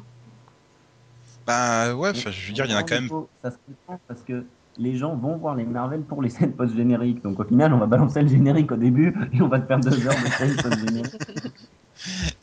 Bah, 1.46 1.94
ouais, 1.94 2.12
je 2.14 2.28
veux 2.48 2.52
dire, 2.52 2.64
il 2.66 2.70
y 2.72 2.74
en 2.74 2.78
a 2.78 2.82
quand 2.82 2.94
même 3.00 3.08
Ça 3.42 3.50
se 3.50 3.56
comprend 3.66 4.00
parce 4.06 4.20
que 4.22 4.44
les 4.78 4.96
gens 4.96 5.16
vont 5.16 5.36
voir 5.36 5.54
les 5.54 5.64
Marvel 5.64 6.02
pour 6.02 6.22
les 6.22 6.30
scènes 6.30 6.52
post-génériques. 6.52 7.22
Donc 7.22 7.40
au 7.40 7.44
final, 7.44 7.72
on 7.72 7.78
va 7.78 7.86
balancer 7.86 8.22
le 8.22 8.28
générique 8.28 8.70
au 8.72 8.76
début 8.76 9.14
et 9.32 9.42
on 9.42 9.48
va 9.48 9.60
te 9.60 9.66
faire 9.66 9.80
deux 9.80 10.06
heures 10.06 10.14
de 10.14 10.28
scènes 10.30 10.56
post-génériques. 10.56 11.14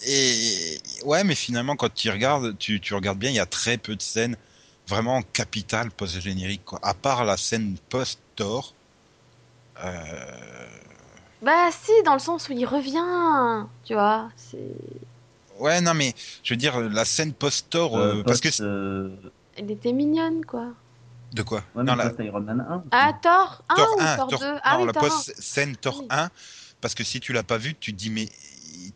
Et 0.06 0.82
ouais, 1.06 1.24
mais 1.24 1.34
finalement, 1.34 1.78
quand 1.78 1.94
tu 1.94 2.10
regardes, 2.10 2.58
tu, 2.58 2.82
tu 2.82 2.94
regardes 2.94 3.18
bien, 3.18 3.30
il 3.30 3.38
y 3.38 3.40
a 3.40 3.46
très 3.46 3.78
peu 3.78 3.96
de 3.96 4.02
scènes 4.02 4.36
vraiment 4.86 5.22
capitales 5.22 5.92
post-génériques, 5.92 6.66
quoi. 6.66 6.80
À 6.84 6.94
part 6.94 7.24
la 7.24 7.38
scène 7.38 7.78
post-Thor. 7.90 8.74
Euh... 9.84 9.96
Bah 11.42 11.70
si, 11.72 11.92
dans 12.04 12.14
le 12.14 12.20
sens 12.20 12.50
où 12.50 12.52
il 12.52 12.66
revient, 12.66 13.66
tu 13.86 13.94
vois. 13.94 14.30
C'est, 14.36 14.76
Ouais, 15.60 15.80
non, 15.82 15.94
mais 15.94 16.14
je 16.44 16.54
veux 16.54 16.58
dire, 16.58 16.80
la 16.80 17.06
scène 17.06 17.34
post-Thor, 17.34 17.98
euh, 17.98 18.20
Euh, 18.20 18.24
parce 18.24 18.42
que. 18.42 18.50
post, 18.50 18.62
euh, 18.62 19.10
elle 19.56 19.72
était 19.72 19.94
mignonne, 19.94 20.44
quoi. 20.46 20.74
De 21.36 21.44
quoi 21.44 21.64
ouais, 21.76 21.84
Non, 21.84 21.96
la 21.96 22.14
Iron 22.20 22.40
Man 22.40 22.66
1. 22.68 22.84
Ah, 22.92 23.12
Thor 23.22 23.62
1 23.68 23.76
Thor 23.76 23.90
ou 23.98 24.02
1, 24.02 24.16
Thor 24.16 24.30
Thor- 24.30 24.40
2 24.40 24.60
Ah 24.64 24.74
non, 24.74 24.80
oui, 24.80 24.88
la 24.88 24.94
Thor 24.94 25.04
1. 25.04 25.10
post-scène 25.10 25.76
Thor 25.76 26.00
Oui. 26.00 26.08
1, 26.10 26.30
parce 26.80 26.96
que 26.96 27.04
si 27.04 27.20
tu 27.20 27.34
l'as 27.34 27.44
pas 27.44 27.58
vu, 27.58 27.76
tu 27.76 27.92
te 27.92 27.98
dis, 27.98 28.10
mais 28.10 28.30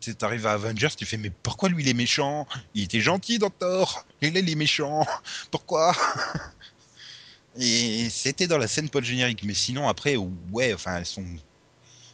tu 0.00 0.14
arrives 0.22 0.46
à 0.46 0.52
Avengers, 0.52 0.88
tu 0.96 1.04
fais, 1.04 1.18
mais 1.18 1.28
pourquoi 1.28 1.68
lui 1.68 1.82
il 1.82 1.88
est 1.88 1.94
méchant? 1.94 2.46
Il 2.74 2.84
était 2.84 3.00
gentil 3.00 3.38
dans 3.38 3.50
Thor, 3.50 4.06
et 4.22 4.30
là 4.30 4.40
il 4.40 4.48
est 4.48 4.54
méchant, 4.54 5.06
pourquoi? 5.50 5.94
Et 7.58 8.08
c'était 8.10 8.46
dans 8.46 8.58
la 8.58 8.68
scène 8.68 8.88
post-générique, 8.88 9.42
mais 9.42 9.54
sinon 9.54 9.88
après, 9.88 10.16
ouais, 10.16 10.72
enfin, 10.72 10.96
elles 10.96 11.04
sont, 11.04 11.26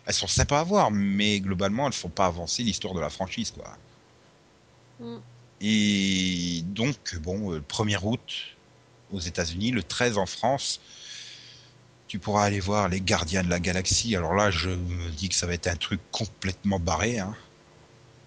elles 0.07 0.15
sont 0.15 0.27
sympas 0.27 0.61
à 0.61 0.65
voir, 0.65 0.91
mais 0.91 1.39
globalement, 1.41 1.87
elles 1.87 1.93
font 1.93 2.09
pas 2.09 2.27
avancer 2.27 2.63
l'histoire 2.65 2.95
de 2.95 3.01
la 3.01 3.11
franchise, 3.11 3.53
quoi. 3.53 3.77
Mm. 4.99 5.19
Et 5.61 6.63
donc, 6.65 7.17
bon, 7.21 7.53
euh, 7.53 7.57
le 7.57 7.63
1er 7.63 7.99
août 8.03 8.56
aux 9.13 9.21
États-Unis, 9.21 9.71
le 9.71 9.83
13 9.83 10.19
en 10.19 10.27
France, 10.27 10.81
tu 12.09 12.19
pourras 12.19 12.45
aller 12.45 12.61
voir 12.61 12.89
les 12.89 13.01
Gardiens 13.01 13.43
de 13.43 13.51
la 13.51 13.61
Galaxie. 13.61 14.15
Alors 14.17 14.35
là, 14.35 14.51
je 14.51 14.71
me 14.71 15.11
dis 15.11 15.29
que 15.29 15.35
ça 15.35 15.47
va 15.47 15.55
être 15.55 15.67
un 15.67 15.77
truc 15.77 16.01
complètement 16.13 16.79
barré. 16.79 17.19
Hein. 17.19 17.35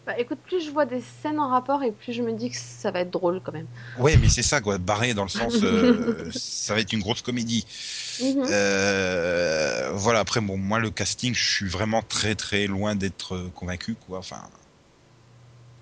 Bah 0.06 0.18
écoute, 0.18 0.40
plus 0.44 0.66
je 0.66 0.72
vois 0.72 0.86
des 0.86 1.02
scènes 1.22 1.40
en 1.40 1.50
rapport 1.50 1.84
et 1.84 1.92
plus 1.92 2.14
je 2.14 2.24
me 2.24 2.34
dis 2.34 2.50
que 2.50 2.58
ça 2.58 2.90
va 2.90 3.02
être 3.02 3.12
drôle 3.12 3.42
quand 3.44 3.52
même. 3.52 3.68
Ouais, 4.00 4.18
mais 4.18 4.28
c'est 4.28 4.42
ça, 4.42 4.60
quoi, 4.60 4.78
barré 4.78 5.14
dans 5.14 5.24
le 5.24 5.30
sens, 5.30 5.54
euh, 5.62 6.30
ça 6.34 6.74
va 6.74 6.80
être 6.80 6.94
une 6.94 7.02
grosse 7.02 7.22
comédie. 7.22 7.66
Mhm. 8.22 8.44
Euh, 8.50 9.92
voilà, 9.94 10.20
après, 10.20 10.42
bon, 10.42 10.58
moi, 10.58 10.80
le 10.80 10.90
casting, 10.90 11.36
je 11.36 11.52
suis 11.52 11.70
vraiment 11.70 12.02
très 12.02 12.36
très 12.36 12.66
loin 12.66 12.96
d'être 12.96 13.52
convaincu, 13.54 13.96
quoi. 14.08 14.18
Enfin, 14.18 14.42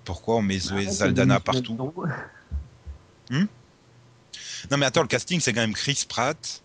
pourquoi 0.04 0.36
on 0.36 0.42
met 0.42 0.58
Zoé 0.58 0.82
Arrête, 0.82 0.92
Saldana 0.92 1.34
Denis 1.34 1.44
partout? 1.44 1.92
Villeneuve. 3.30 3.48
Non, 4.70 4.76
mais 4.76 4.86
attends, 4.86 5.02
le 5.02 5.08
casting, 5.08 5.40
c'est 5.40 5.52
quand 5.52 5.60
même 5.60 5.74
Chris 5.74 6.04
Pratt, 6.08 6.62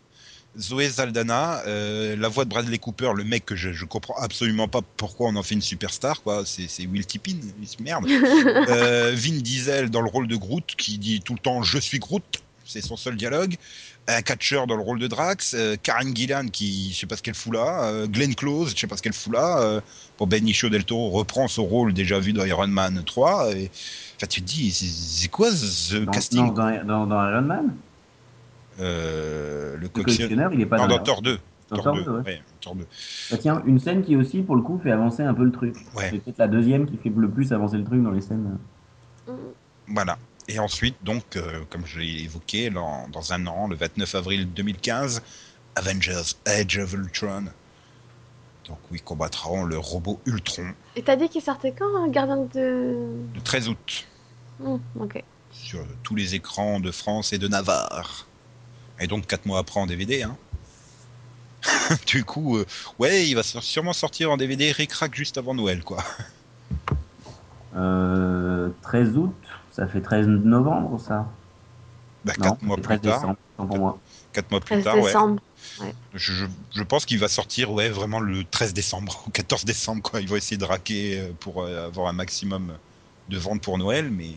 Zoé 0.57 0.89
Saldana, 0.89 1.63
euh, 1.65 2.15
la 2.15 2.27
voix 2.27 2.45
de 2.45 2.49
Bradley 2.49 2.77
Cooper, 2.77 3.11
le 3.15 3.23
mec 3.23 3.45
que 3.45 3.55
je, 3.55 3.71
je 3.71 3.85
comprends 3.85 4.15
absolument 4.17 4.67
pas 4.67 4.81
pourquoi 4.97 5.29
on 5.29 5.35
en 5.35 5.43
fait 5.43 5.55
une 5.55 5.61
superstar, 5.61 6.21
quoi. 6.21 6.43
C'est, 6.45 6.67
c'est 6.67 6.85
Will 6.85 7.05
Tippin, 7.05 7.37
merde. 7.79 8.05
Euh, 8.73 9.13
Vin 9.15 9.39
Diesel 9.39 9.89
dans 9.89 10.01
le 10.01 10.09
rôle 10.09 10.27
de 10.27 10.35
Groot, 10.35 10.75
qui 10.77 10.97
dit 10.97 11.21
tout 11.21 11.33
le 11.33 11.39
temps 11.39 11.63
je 11.63 11.77
suis 11.77 11.99
Groot, 11.99 12.23
c'est 12.65 12.81
son 12.81 12.95
seul 12.97 13.15
dialogue. 13.15 13.55
Un 14.07 14.21
catcheur 14.21 14.67
dans 14.67 14.75
le 14.75 14.81
rôle 14.81 14.99
de 14.99 15.07
Drax, 15.07 15.53
euh, 15.57 15.75
Karen 15.81 16.13
Gillan 16.15 16.47
qui 16.51 16.91
je 16.91 16.99
sais 16.99 17.07
pas 17.07 17.15
ce 17.15 17.21
qu'elle 17.23 17.35
fout 17.35 17.53
là, 17.53 17.85
euh, 17.85 18.05
Glenn 18.07 18.35
Close, 18.35 18.73
je 18.75 18.79
sais 18.81 18.87
pas 18.87 18.97
ce 18.97 19.01
qu'elle 19.01 19.13
fout 19.13 19.31
là. 19.33 19.59
euh, 19.61 19.81
pour 20.17 20.27
Benicio 20.27 20.69
del 20.69 20.83
Toro 20.83 21.09
reprend 21.09 21.47
son 21.47 21.63
rôle 21.65 21.93
déjà 21.93 22.19
vu 22.19 22.33
dans 22.33 22.43
Iron 22.45 22.67
Man 22.67 23.01
3. 23.05 23.51
Et, 23.55 23.71
enfin, 24.17 24.27
tu 24.27 24.41
te 24.41 24.45
dis, 24.47 24.71
c'est, 24.71 25.27
quoi 25.29 25.51
ce 25.51 25.95
Dans, 25.97 26.11
casting? 26.11 26.45
non, 26.47 26.51
dans, 26.51 26.83
dans, 26.85 27.07
dans 27.07 27.29
Iron 27.29 27.41
Man, 27.43 27.73
Euh, 28.79 29.77
Le 29.77 29.87
collectionneur, 29.89 30.51
il 30.53 30.61
est 30.61 30.65
pas 30.65 30.77
Non, 30.77 30.87
dans 30.87 30.97
dans 30.97 31.03
Thor 31.03 31.21
2. 31.21 31.39
Dans 31.69 31.75
Thor 31.77 31.83
Thor 31.85 31.95
2, 31.95 32.03
2, 32.03 32.11
ouais. 32.11 32.21
ouais, 32.25 32.41
Thor 32.61 32.75
2. 32.75 32.85
Bah 33.31 33.37
tiens, 33.39 33.63
une 33.65 33.79
scène 33.79 34.03
qui 34.03 34.15
aussi, 34.15 34.41
pour 34.41 34.55
le 34.55 34.61
coup, 34.61 34.79
fait 34.83 34.91
avancer 34.91 35.23
un 35.23 35.33
peu 35.33 35.43
le 35.43 35.51
truc. 35.51 35.75
Ouais. 35.95 36.09
C'est 36.11 36.19
peut-être 36.19 36.37
la 36.39 36.47
deuxième 36.47 36.85
qui 36.85 36.97
fait 36.97 37.11
le 37.15 37.29
plus 37.29 37.51
avancer 37.53 37.77
le 37.77 37.83
truc 37.83 38.03
dans 38.03 38.11
les 38.11 38.21
scènes. 38.21 38.57
Voilà. 39.87 40.17
Et 40.47 40.59
ensuite, 40.59 40.95
donc, 41.03 41.35
euh, 41.35 41.61
comme 41.69 41.85
je 41.85 41.99
l'ai 41.99 42.23
évoqué, 42.23 42.69
dans, 42.69 43.07
dans 43.09 43.33
un 43.33 43.47
an, 43.47 43.67
le 43.67 43.75
29 43.75 44.15
avril 44.15 44.51
2015, 44.53 45.21
Avengers 45.75 46.35
Age 46.45 46.77
of 46.77 46.93
Ultron. 46.93 47.45
Donc, 48.67 48.77
oui, 48.91 48.99
combattront 48.99 49.63
le 49.63 49.77
robot 49.77 50.19
Ultron 50.25 50.73
Et 50.95 51.01
t'as 51.03 51.15
dit 51.15 51.29
qu'il 51.29 51.41
sortait 51.41 51.73
quand, 51.77 51.95
un 52.03 52.07
Gardien 52.09 52.45
de. 52.53 52.97
le 53.33 53.41
13 53.43 53.69
août 53.69 54.07
Hmm, 54.59 54.77
ok. 54.99 55.23
sur 55.51 55.79
tous 56.03 56.15
les 56.15 56.35
écrans 56.35 56.79
de 56.79 56.91
France 56.91 57.33
et 57.33 57.37
de 57.37 57.47
Navarre. 57.47 58.27
Et 58.99 59.07
donc, 59.07 59.25
4 59.27 59.45
mois 59.45 59.59
après 59.59 59.79
en 59.79 59.87
DVD. 59.87 60.23
Hein. 60.23 60.37
du 62.05 62.23
coup, 62.23 62.57
euh, 62.57 62.65
ouais, 62.99 63.27
il 63.27 63.35
va 63.35 63.43
sûrement 63.43 63.93
sortir 63.93 64.31
en 64.31 64.37
DVD 64.37 64.71
ric-rac 64.71 65.15
juste 65.15 65.37
avant 65.37 65.53
Noël, 65.53 65.83
quoi. 65.83 66.03
Euh, 67.75 68.69
13 68.83 69.17
août, 69.17 69.35
ça 69.73 69.85
fait 69.87 69.99
13 70.01 70.27
novembre, 70.27 70.99
ça 71.01 71.27
Bah, 72.23 72.33
Non, 72.39 72.51
4 72.51 72.61
mois 72.63 72.75
c'est 72.77 72.81
plus 72.83 72.99
13 72.99 73.01
tard. 73.21 73.35
pour 73.57 73.77
moi. 73.77 73.99
4 74.31 74.51
mois 74.51 74.59
plus 74.61 74.81
13 74.81 74.83
tard, 74.85 74.95
ouais. 75.03 75.11
Je, 76.13 76.33
je, 76.33 76.45
je 76.71 76.83
pense 76.83 77.05
qu'il 77.05 77.19
va 77.19 77.27
sortir 77.27 77.71
ouais, 77.71 77.89
vraiment 77.89 78.19
le 78.19 78.43
13 78.45 78.73
décembre 78.73 79.23
ou 79.27 79.31
14 79.31 79.65
décembre. 79.65 80.01
Quoi. 80.01 80.21
Ils 80.21 80.29
vont 80.29 80.35
essayer 80.35 80.57
de 80.57 80.65
raquer 80.65 81.19
euh, 81.19 81.31
pour 81.39 81.63
euh, 81.63 81.87
avoir 81.87 82.07
un 82.07 82.13
maximum 82.13 82.73
de 83.29 83.37
ventes 83.37 83.61
pour 83.61 83.77
Noël, 83.77 84.09
mais 84.11 84.31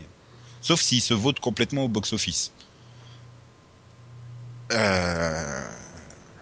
sauf 0.61 0.81
s'ils 0.81 1.01
se 1.01 1.13
votent 1.13 1.39
complètement 1.39 1.85
au 1.85 1.87
box-office. 1.87 2.51
Euh... 4.73 5.61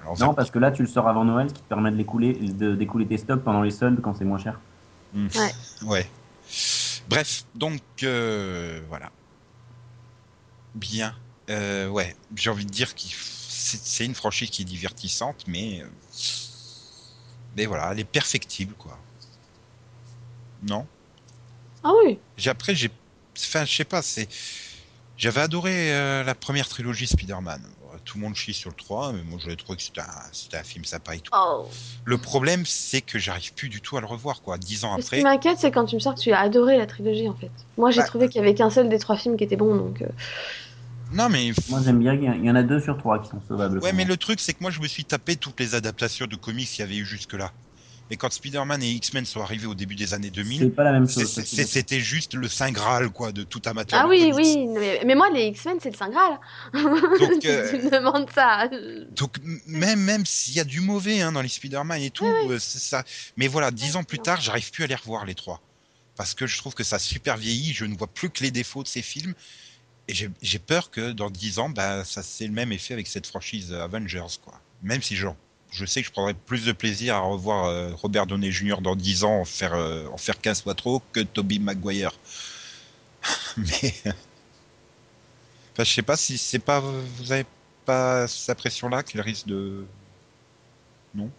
alors, 0.01 0.19
Non, 0.19 0.33
parce 0.33 0.49
que 0.51 0.59
là, 0.59 0.71
tu 0.71 0.81
le 0.81 0.87
sors 0.87 1.07
avant 1.07 1.25
Noël, 1.25 1.49
ce 1.49 1.53
qui 1.53 1.61
te 1.61 1.67
permet 1.69 1.91
de 1.91 1.95
l'écouler- 1.95 2.33
de- 2.33 2.75
d'écouler 2.75 3.05
tes 3.05 3.17
stocks 3.17 3.43
pendant 3.43 3.61
les 3.61 3.71
soldes 3.71 4.01
quand 4.01 4.15
c'est 4.17 4.25
moins 4.25 4.39
cher. 4.39 4.59
Ouais. 5.85 6.09
Bref, 7.07 7.45
donc 7.53 7.81
euh, 8.03 8.81
voilà. 8.89 9.11
Bien. 10.73 11.15
Euh, 11.49 11.87
ouais, 11.87 12.15
j'ai 12.35 12.49
envie 12.49 12.65
de 12.65 12.71
dire 12.71 12.95
que 12.95 13.01
c'est 13.01 14.05
une 14.05 14.15
franchise 14.15 14.49
qui 14.49 14.63
est 14.63 14.65
divertissante, 14.65 15.43
mais 15.47 15.81
euh, 15.81 15.87
mais 17.55 17.65
voilà, 17.65 17.89
elle 17.91 17.99
est 17.99 18.03
perfectible, 18.03 18.73
quoi. 18.75 18.99
Non? 20.63 20.87
Ah 21.83 21.91
oui. 22.03 22.19
J'ai 22.37 22.49
après 22.49 22.75
j'ai, 22.75 22.89
enfin, 23.37 23.65
je 23.65 23.73
sais 23.75 23.85
pas, 23.85 24.01
c'est, 24.01 24.27
j'avais 25.17 25.41
adoré 25.41 25.93
euh, 25.93 26.23
la 26.23 26.35
première 26.35 26.67
trilogie 26.67 27.07
Spider-Man. 27.07 27.61
Tout 28.05 28.17
le 28.19 28.23
monde 28.23 28.35
chie 28.35 28.53
sur 28.53 28.69
le 28.69 28.75
3, 28.75 29.11
mais 29.13 29.23
moi 29.23 29.39
j'avais 29.43 29.55
trouvé 29.55 29.77
que 29.77 29.83
c'était 29.83 30.01
un, 30.01 30.59
un 30.59 30.63
film 30.63 30.85
sympa 30.85 31.15
et 31.15 31.19
tout. 31.19 31.31
Oh. 31.35 31.67
Le 32.05 32.17
problème, 32.17 32.63
c'est 32.65 33.01
que 33.01 33.17
j'arrive 33.19 33.53
plus 33.55 33.67
du 33.67 33.81
tout 33.81 33.97
à 33.97 33.99
le 33.99 34.05
revoir, 34.05 34.41
quoi. 34.41 34.57
Dix 34.57 34.85
ans 34.85 34.95
Mais 34.95 35.01
Ce 35.01 35.07
après. 35.07 35.17
qui 35.17 35.23
m'inquiète, 35.23 35.57
c'est 35.59 35.71
quand 35.71 35.85
tu 35.85 35.95
me 35.95 35.99
sors 35.99 36.13
que 36.15 36.19
tu 36.19 36.31
as 36.31 36.39
adoré 36.39 36.77
la 36.77 36.85
trilogie, 36.85 37.27
en 37.27 37.33
fait. 37.33 37.51
Moi, 37.77 37.89
j'ai 37.91 38.01
Bah. 38.01 38.05
trouvé 38.07 38.29
qu'il 38.29 38.39
y 38.39 38.43
avait 38.43 38.53
qu'un 38.53 38.69
seul 38.69 38.87
des 38.89 38.99
trois 38.99 39.17
films 39.17 39.35
qui 39.37 39.43
était 39.43 39.55
bon, 39.55 39.75
donc. 39.75 40.01
euh, 40.03 40.07
Non, 41.11 41.29
mais 41.29 41.51
Moi, 41.69 41.81
j'aime 41.83 41.99
bien, 41.99 42.13
il 42.13 42.45
y 42.45 42.49
en 42.51 42.55
a 42.55 42.63
deux 42.63 42.79
sur 42.79 42.97
trois 42.97 43.19
qui 43.21 43.29
sont 43.29 43.41
sauvables. 43.47 43.79
Ouais, 43.79 43.91
mais 43.91 44.03
moi. 44.05 44.09
le 44.13 44.17
truc, 44.17 44.39
c'est 44.39 44.53
que 44.53 44.59
moi, 44.61 44.71
je 44.71 44.79
me 44.81 44.87
suis 44.87 45.03
tapé 45.05 45.35
toutes 45.35 45.59
les 45.59 45.73
adaptations 45.75 46.27
de 46.27 46.35
comics 46.35 46.67
qu'il 46.69 46.79
y 46.79 46.83
avait 46.83 46.97
eu 46.97 47.05
jusque-là. 47.05 47.51
Et 48.11 48.17
quand 48.17 48.31
Spider-Man 48.31 48.83
et 48.83 48.91
X-Men 48.91 49.25
sont 49.25 49.41
arrivés 49.41 49.65
au 49.65 49.73
début 49.73 49.95
des 49.95 50.13
années 50.13 50.27
C'est 50.27 50.41
2000, 50.43 50.71
pas 50.73 50.83
la 50.83 50.91
même 50.91 51.07
c'est- 51.07 51.21
chose. 51.21 51.31
ça, 51.33 51.41
c'est- 51.41 51.55
c'est- 51.55 51.65
c'était 51.65 51.99
juste 51.99 52.35
le 52.35 52.47
saint 52.47 52.71
graal, 52.71 53.09
quoi, 53.09 53.31
de 53.31 53.43
tout 53.43 53.61
amateur. 53.65 53.99
Ah 54.03 54.07
oui, 54.07 54.19
comics. 54.29 54.35
oui. 54.35 54.67
Mais, 54.67 55.01
mais 55.05 55.15
moi, 55.15 55.27
les 55.33 55.45
X-Men, 55.47 55.77
c'est 55.81 55.89
le 55.89 55.97
Saint 55.97 56.09
Graal. 56.09 56.39
Donc, 56.73 57.39
tu 57.41 57.47
euh, 57.49 57.71
me 57.83 57.89
demandes 57.89 58.29
ça. 58.33 58.69
Donc, 59.15 59.37
même, 59.65 59.99
même 60.01 60.25
s'il 60.25 60.53
y 60.53 60.59
a 60.59 60.63
du 60.63 60.81
mauvais 60.81 61.21
hein, 61.21 61.31
dans 61.31 61.41
les 61.41 61.47
Spider-Man 61.49 61.99
et 62.01 62.11
tout, 62.11 62.25
euh, 62.27 62.59
c'est 62.59 62.77
ça. 62.79 63.03
Mais 63.37 63.47
voilà, 63.47 63.71
dix 63.71 63.95
ans 63.95 64.03
plus 64.03 64.19
tard, 64.19 64.39
j'arrive 64.39 64.69
plus 64.69 64.83
à 64.83 64.87
les 64.87 64.95
revoir, 64.95 65.25
les 65.25 65.35
trois. 65.35 65.59
Parce 66.15 66.33
que 66.35 66.45
je 66.45 66.57
trouve 66.59 66.75
que 66.75 66.83
ça 66.83 66.97
a 66.97 66.99
super 66.99 67.37
vieilli, 67.37 67.73
je 67.73 67.85
ne 67.85 67.95
vois 67.97 68.07
plus 68.07 68.29
que 68.29 68.43
les 68.43 68.51
défauts 68.51 68.83
de 68.83 68.87
ces 68.87 69.01
films. 69.01 69.33
Et 70.07 70.13
j'ai 70.13 70.29
j'ai 70.43 70.59
peur 70.59 70.91
que 70.91 71.11
dans 71.11 71.31
dix 71.31 71.57
ans, 71.57 71.69
bah, 71.69 72.05
ça 72.05 72.21
c'est 72.21 72.45
le 72.45 72.53
même 72.53 72.71
effet 72.71 72.93
avec 72.93 73.07
cette 73.07 73.25
franchise 73.25 73.73
Avengers, 73.73 74.37
quoi. 74.43 74.61
Même 74.83 75.01
si 75.01 75.15
je, 75.15 75.25
je 75.75 75.85
sais 75.85 76.01
que 76.01 76.07
je 76.07 76.11
prendrais 76.11 76.33
plus 76.33 76.65
de 76.65 76.71
plaisir 76.71 77.15
à 77.15 77.19
revoir 77.19 77.65
euh, 77.65 77.89
Robert 77.93 78.25
Downey 78.25 78.51
Jr. 78.51 78.81
dans 78.81 78.95
dix 78.95 79.23
ans 79.23 79.41
en 79.41 79.45
faire, 79.45 79.73
euh, 79.73 80.07
en 80.13 80.17
faire 80.17 80.39
15 80.39 80.63
fois 80.63 80.73
trop 80.73 81.01
que 81.11 81.19
Tobey 81.19 81.59
Maguire. 81.59 82.13
Mais. 83.57 83.93
Enfin, 85.73 85.83
je 85.83 85.93
sais 85.93 86.01
pas 86.01 86.15
si 86.15 86.37
c'est 86.37 86.59
pas. 86.59 86.79
Vous 86.79 87.31
avez 87.31 87.45
pas 87.85 88.27
cette 88.27 88.51
impression-là 88.51 89.03
qu'il 89.03 89.19
risque 89.19 89.47
de. 89.47 89.85
Bon, 91.13 91.29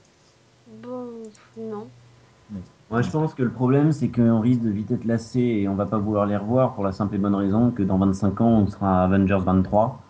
non. 1.56 1.88
Moi, 2.90 3.02
je 3.02 3.10
pense 3.10 3.34
que 3.34 3.42
le 3.42 3.50
problème, 3.50 3.92
c'est 3.92 4.08
qu'on 4.08 4.40
risque 4.40 4.60
de 4.60 4.70
vite 4.70 4.90
être 4.90 5.04
lassé 5.04 5.40
et 5.40 5.68
on 5.68 5.74
va 5.74 5.86
pas 5.86 5.98
vouloir 5.98 6.26
les 6.26 6.36
revoir 6.36 6.74
pour 6.74 6.84
la 6.84 6.92
simple 6.92 7.16
et 7.16 7.18
bonne 7.18 7.34
raison 7.34 7.70
que 7.70 7.82
dans 7.82 7.98
25 7.98 8.40
ans, 8.40 8.50
on 8.60 8.66
sera 8.68 9.04
Avengers 9.04 9.40
23. 9.44 10.02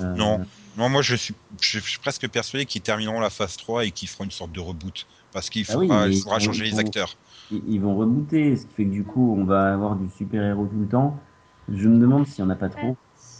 Euh, 0.00 0.14
Non. 0.16 0.40
Non, 0.80 0.88
moi 0.88 1.02
je 1.02 1.14
suis, 1.14 1.34
je 1.60 1.78
suis 1.78 1.98
presque 1.98 2.26
persuadé 2.28 2.64
qu'ils 2.64 2.80
termineront 2.80 3.20
la 3.20 3.28
phase 3.30 3.56
3 3.58 3.84
et 3.84 3.90
qu'ils 3.90 4.08
feront 4.08 4.24
une 4.24 4.30
sorte 4.30 4.50
de 4.52 4.60
reboot. 4.60 5.06
Parce 5.32 5.50
qu'il 5.50 5.64
Ah 5.68 5.72
faudra, 5.72 6.02
oui, 6.02 6.08
mais 6.08 6.16
il 6.16 6.22
faudra 6.22 6.38
ils 6.38 6.44
changer 6.44 6.64
vont- 6.64 6.70
les 6.70 6.78
acteurs. 6.80 7.14
Ils, 7.52 7.62
ils 7.68 7.78
vont 7.80 7.94
rebooter, 7.96 8.56
ce 8.56 8.64
qui 8.66 8.72
fait 8.74 8.84
que 8.84 8.90
du 8.90 9.04
coup, 9.04 9.36
on 9.38 9.44
va 9.44 9.74
avoir 9.74 9.94
du 9.94 10.08
super-héros 10.16 10.66
tout 10.66 10.78
le 10.80 10.88
temps. 10.88 11.18
Je 11.68 11.86
me 11.86 11.98
demande 11.98 12.26
s'il 12.26 12.38
y 12.38 12.46
en 12.46 12.50
a 12.50 12.56
pas 12.56 12.70
trop. 12.70 12.96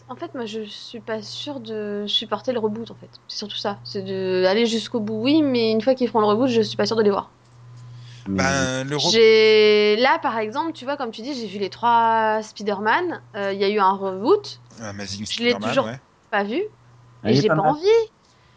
En 0.08 0.16
fait, 0.16 0.34
moi, 0.34 0.44
je 0.44 0.62
suis 0.64 1.00
pas 1.00 1.22
sûre 1.22 1.60
de 1.60 2.04
supporter 2.06 2.52
le 2.52 2.58
reboot, 2.58 2.90
en 2.90 2.94
fait. 2.94 3.08
C'est 3.26 3.38
surtout 3.38 3.56
ça. 3.56 3.78
C'est 3.84 4.02
de 4.02 4.44
aller 4.46 4.66
jusqu'au 4.66 5.00
bout, 5.00 5.22
oui, 5.22 5.42
mais 5.42 5.70
une 5.70 5.80
fois 5.80 5.94
qu'ils 5.94 6.08
feront 6.08 6.20
le 6.20 6.26
reboot, 6.26 6.48
je 6.48 6.60
suis 6.60 6.76
pas 6.76 6.84
sûre 6.84 6.96
de 6.96 7.02
les 7.02 7.10
voir. 7.10 7.30
Ben, 8.28 8.84
le 8.84 8.96
re- 8.96 9.10
J'ai 9.12 9.96
là, 9.96 10.18
par 10.20 10.36
exemple, 10.38 10.72
tu 10.72 10.84
vois, 10.84 10.96
comme 10.96 11.10
tu 11.10 11.22
dis, 11.22 11.34
j'ai 11.34 11.46
vu 11.46 11.58
les 11.58 11.70
trois 11.70 12.40
Spider-Man. 12.42 13.22
Euh, 13.36 13.52
Il 13.52 13.58
y 13.60 13.64
a 13.64 13.68
eu 13.70 13.78
un 13.78 13.92
reboot, 13.92 14.60
Amazing 14.82 15.26
je 15.26 15.42
l'ai 15.42 15.54
toujours- 15.54 15.86
ouais. 15.86 15.98
pas 16.30 16.44
vu, 16.44 16.62
et 17.24 17.34
j'ai 17.34 17.48
pas 17.48 17.56
envie. 17.56 17.86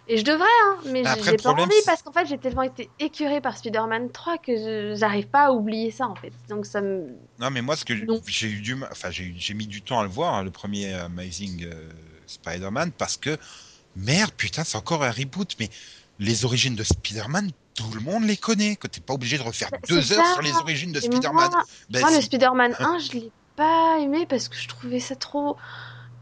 Et 0.10 0.18
je 0.18 0.26
devrais, 0.26 0.44
hein, 0.66 0.78
mais 0.88 1.06
Après, 1.06 1.32
j'ai 1.32 1.38
pas 1.38 1.52
envie 1.52 1.72
parce 1.86 2.02
qu'en 2.02 2.12
fait, 2.12 2.26
j'ai 2.26 2.38
tellement 2.38 2.64
été 2.64 2.90
écœurée 3.00 3.40
par 3.40 3.56
Spider-Man 3.58 4.12
3 4.12 4.38
que 4.38 4.96
j'arrive 4.96 5.28
pas 5.28 5.46
à 5.46 5.52
oublier 5.52 5.92
ça, 5.92 6.08
en 6.08 6.16
fait. 6.16 6.34
Donc 6.50 6.66
ça 6.66 6.82
me. 6.82 7.08
Non, 7.40 7.50
mais 7.50 7.62
moi, 7.62 7.78
ce 7.78 7.86
que 7.86 7.94
j'ai 8.28 8.48
eu 8.48 8.60
du, 8.60 8.76
enfin, 8.92 9.10
j'ai 9.12 9.54
mis 9.54 9.68
du 9.68 9.82
temps 9.82 10.00
à 10.00 10.04
le 10.04 10.10
voir, 10.10 10.34
hein, 10.36 10.44
le 10.44 10.52
premier 10.52 10.94
Amazing 10.94 11.66
euh, 11.66 11.90
Spider-Man, 12.28 12.92
parce 12.92 13.16
que 13.16 13.38
merde, 13.96 14.32
putain, 14.36 14.66
c'est 14.66 14.78
encore 14.78 15.04
un 15.06 15.12
reboot, 15.12 15.56
mais 15.60 15.70
les 16.20 16.44
origines 16.44 16.76
de 16.76 16.84
Spider-Man, 16.84 17.52
tout 17.74 17.92
le 17.94 18.02
monde 18.02 18.26
les 18.26 18.38
connaît. 18.38 18.76
Que 18.76 18.88
t'es 18.88 19.00
pas 19.00 19.14
obligé 19.14 19.38
de 19.38 19.44
refaire 19.44 19.70
Bah, 19.72 19.78
deux 19.88 20.12
heures 20.12 20.26
ça. 20.26 20.34
sur 20.34 20.42
les 20.42 20.54
origines 20.54 20.92
de 20.92 21.00
Spider-Man. 21.00 21.50
moi, 21.50 21.64
Ben, 21.90 22.02
moi, 22.02 22.12
le. 22.12 22.22
Spider-Man 22.22 22.76
1, 22.78 23.00
je 23.00 23.12
l'ai 23.14 23.32
pas 23.56 24.00
aimé 24.00 24.26
parce 24.28 24.50
que 24.50 24.58
je 24.58 24.68
trouvais 24.68 25.00
ça 25.00 25.16
trop. 25.16 25.56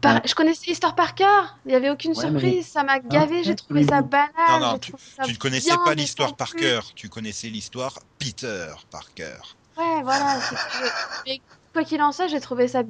Par- 0.02 0.16
Ouais. 0.16 0.20
Je 0.26 0.34
connaissais 0.34 0.66
l'histoire 0.66 0.94
par 0.94 1.14
cœur, 1.14 1.56
il 1.64 1.72
y 1.72 1.74
avait 1.74 1.88
aucune 1.88 2.10
Ouais, 2.12 2.30
mais- 2.30 2.40
surprise, 2.40 2.66
ça 2.66 2.82
m'a 2.82 2.98
gavé, 2.98 3.44
j'ai 3.44 3.54
trouvé 3.54 3.84
ça 3.84 4.02
banal. 4.02 4.30
Non, 4.48 4.58
non, 4.72 4.78
tu- 4.78 4.90
trouvé 4.90 5.02
ça 5.16 5.22
Tu 5.24 5.32
ne 5.32 5.36
connaissais 5.38 5.76
pas 5.84 5.94
l'histoire 5.94 6.36
par 6.36 6.54
cœur, 6.54 6.92
tu 6.94 7.08
connaissais 7.08 7.48
l'histoire 7.48 7.98
Peter 8.18 8.66
Parker. 8.90 9.36
Ouais, 9.78 10.02
voilà. 10.02 10.38
Mais 11.26 11.40
quoi 11.72 11.84
qu'il 11.84 12.02
en 12.02 12.12
soit, 12.12 12.26
j'ai 12.26 12.40
trouvé 12.40 12.68
ça 12.68 12.82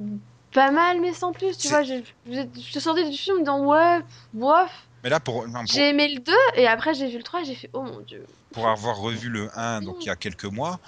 pas 0.53 0.71
mal, 0.71 1.01
mais 1.01 1.13
sans 1.13 1.31
plus. 1.31 1.57
Tu 1.57 1.67
vois, 1.67 1.81
je, 1.83 2.01
je, 2.29 2.41
je 2.55 2.59
suis 2.59 2.79
sortie 2.81 3.09
du 3.09 3.17
film 3.17 3.37
en 3.37 3.39
disant 3.39 3.65
ouais, 3.65 3.99
bof. 4.33 4.69
Mais 5.03 5.09
là, 5.09 5.19
pour, 5.19 5.45
J'ai 5.65 5.89
aimé 5.89 6.07
le 6.15 6.19
2 6.19 6.31
et 6.55 6.67
après 6.67 6.93
j'ai 6.93 7.07
vu 7.09 7.17
le 7.17 7.23
3 7.23 7.41
et 7.41 7.45
j'ai 7.45 7.55
fait 7.55 7.69
oh 7.73 7.81
mon 7.83 7.99
dieu. 8.01 8.25
pour 8.53 8.67
avoir 8.69 8.97
revu 8.97 9.29
le 9.29 9.49
1 9.57 9.81
donc 9.81 9.97
il 10.01 10.05
y 10.05 10.09
a 10.09 10.15
quelques 10.15 10.45
mois, 10.45 10.79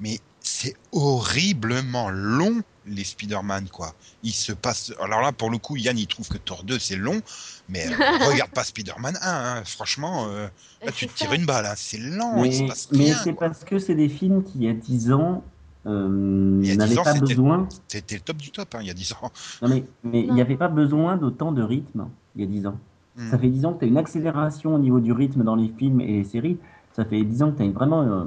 mais 0.00 0.18
c'est 0.40 0.74
horriblement 0.92 2.10
long 2.10 2.60
les 2.86 3.04
Spider-Man 3.04 3.68
quoi. 3.68 3.94
Il 4.22 4.32
se 4.32 4.52
passe 4.52 4.92
alors 5.00 5.20
là 5.20 5.32
pour 5.32 5.50
le 5.50 5.58
coup 5.58 5.76
Yann 5.76 5.98
il 5.98 6.06
trouve 6.06 6.28
que 6.28 6.38
Thor 6.38 6.64
2 6.64 6.78
c'est 6.78 6.96
long 6.96 7.20
mais 7.68 7.86
euh, 7.86 7.90
regarde 8.30 8.50
pas 8.50 8.64
Spider-Man 8.64 9.18
1 9.20 9.20
hein. 9.22 9.62
franchement 9.64 10.26
euh, 10.28 10.48
là 10.84 10.92
tu 10.92 11.06
te 11.06 11.14
tires 11.14 11.32
une 11.32 11.46
balle 11.46 11.66
hein. 11.66 11.74
c'est 11.76 11.98
lent, 11.98 12.42
il 12.44 12.52
se 12.52 12.88
Mais, 12.92 13.12
c'est 13.12 13.32
parce 13.32 13.64
que 13.64 13.78
c'est 13.78 13.94
des 13.94 14.08
films 14.08 14.42
qui, 14.42 14.52
il 14.56 14.64
y 14.64 14.68
a 14.68 14.72
10 14.72 15.12
ans, 15.12 15.44
euh, 15.86 16.60
Il 16.62 16.68
y 16.68 16.70
a 16.70 16.74
10 16.74 16.78
n'avaient 16.78 16.98
ans, 16.98 17.04
pas 17.04 17.14
besoin. 17.14 17.68
C'était 17.88 18.16
le 18.16 18.20
top 18.20 18.36
du 18.36 18.50
top 18.50 18.74
hein, 18.74 18.78
il 18.80 18.86
y 18.86 18.90
a 18.90 18.94
10 18.94 19.12
ans. 19.12 19.30
Non, 19.62 19.68
mais 19.68 19.84
mais 20.04 20.20
il 20.20 20.32
n'y 20.32 20.40
avait 20.40 20.56
pas 20.56 20.68
besoin 20.68 21.16
d'autant 21.16 21.52
de 21.52 21.62
rythme 21.62 22.08
il 22.34 22.42
y 22.42 22.44
a 22.44 22.48
10 22.48 22.66
ans. 22.66 22.78
Mm. 23.16 23.30
Ça 23.30 23.38
fait 23.38 23.48
10 23.48 23.64
ans 23.64 23.72
que 23.74 23.80
tu 23.80 23.84
as 23.86 23.88
une 23.88 23.98
accélération 23.98 24.74
au 24.74 24.78
niveau 24.78 25.00
du 25.00 25.12
rythme 25.12 25.42
dans 25.42 25.56
les 25.56 25.68
films 25.68 26.00
et 26.00 26.18
les 26.18 26.24
séries. 26.24 26.58
Ça 26.92 27.04
fait 27.04 27.22
10 27.22 27.42
ans 27.42 27.52
que 27.52 27.58
tu 27.58 27.62
as 27.62 27.70
vraiment 27.70 28.02
euh, 28.02 28.24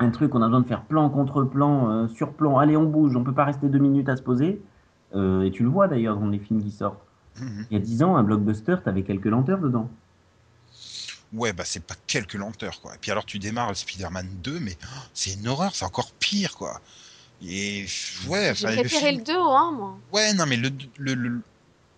un 0.00 0.10
truc, 0.10 0.34
on 0.34 0.42
a 0.42 0.46
besoin 0.46 0.60
de 0.60 0.66
faire 0.68 0.82
plan 0.82 1.08
contre 1.10 1.42
plan, 1.44 1.90
euh, 1.90 2.08
sur 2.08 2.32
plan. 2.32 2.58
Allez, 2.58 2.76
on 2.76 2.84
bouge, 2.84 3.16
on 3.16 3.24
peut 3.24 3.32
pas 3.34 3.44
rester 3.44 3.68
deux 3.68 3.78
minutes 3.78 4.08
à 4.08 4.16
se 4.16 4.22
poser. 4.22 4.60
Euh, 5.14 5.42
et 5.42 5.50
tu 5.50 5.62
le 5.62 5.68
vois 5.68 5.88
d'ailleurs 5.88 6.16
dans 6.18 6.28
les 6.28 6.38
films 6.38 6.62
qui 6.62 6.70
sortent. 6.70 7.00
Mhm. 7.40 7.66
Il 7.70 7.74
y 7.78 7.80
a 7.80 7.82
10 7.84 8.02
ans, 8.02 8.16
un 8.16 8.22
blockbuster, 8.22 8.76
tu 8.82 8.88
avais 8.88 9.02
quelques 9.02 9.24
lenteurs 9.26 9.58
dedans. 9.58 9.88
Ouais, 11.32 11.52
bah 11.52 11.64
c'est 11.66 11.82
pas 11.84 11.94
quelques 12.06 12.34
lenteurs, 12.34 12.80
quoi. 12.80 12.94
Et 12.94 12.98
puis 13.00 13.10
alors 13.10 13.24
tu 13.26 13.38
démarres 13.38 13.68
le 13.68 13.74
Spider-Man 13.74 14.28
2, 14.42 14.60
mais 14.60 14.76
oh, 14.82 15.00
c'est 15.12 15.34
une 15.34 15.46
horreur, 15.48 15.74
c'est 15.74 15.84
encore 15.84 16.10
pire, 16.12 16.54
quoi. 16.56 16.80
Et 17.42 17.84
ouais, 18.28 18.52
J'ai 18.54 18.66
le 18.68 18.74
préféré 18.80 19.06
film- 19.10 19.18
le 19.18 19.24
2 19.24 19.36
au 19.36 19.50
1, 19.50 19.72
moi. 19.72 19.98
Ouais, 20.12 20.32
non, 20.34 20.46
mais 20.46 20.56
le, 20.56 20.70
le, 20.98 21.14
le- 21.14 21.40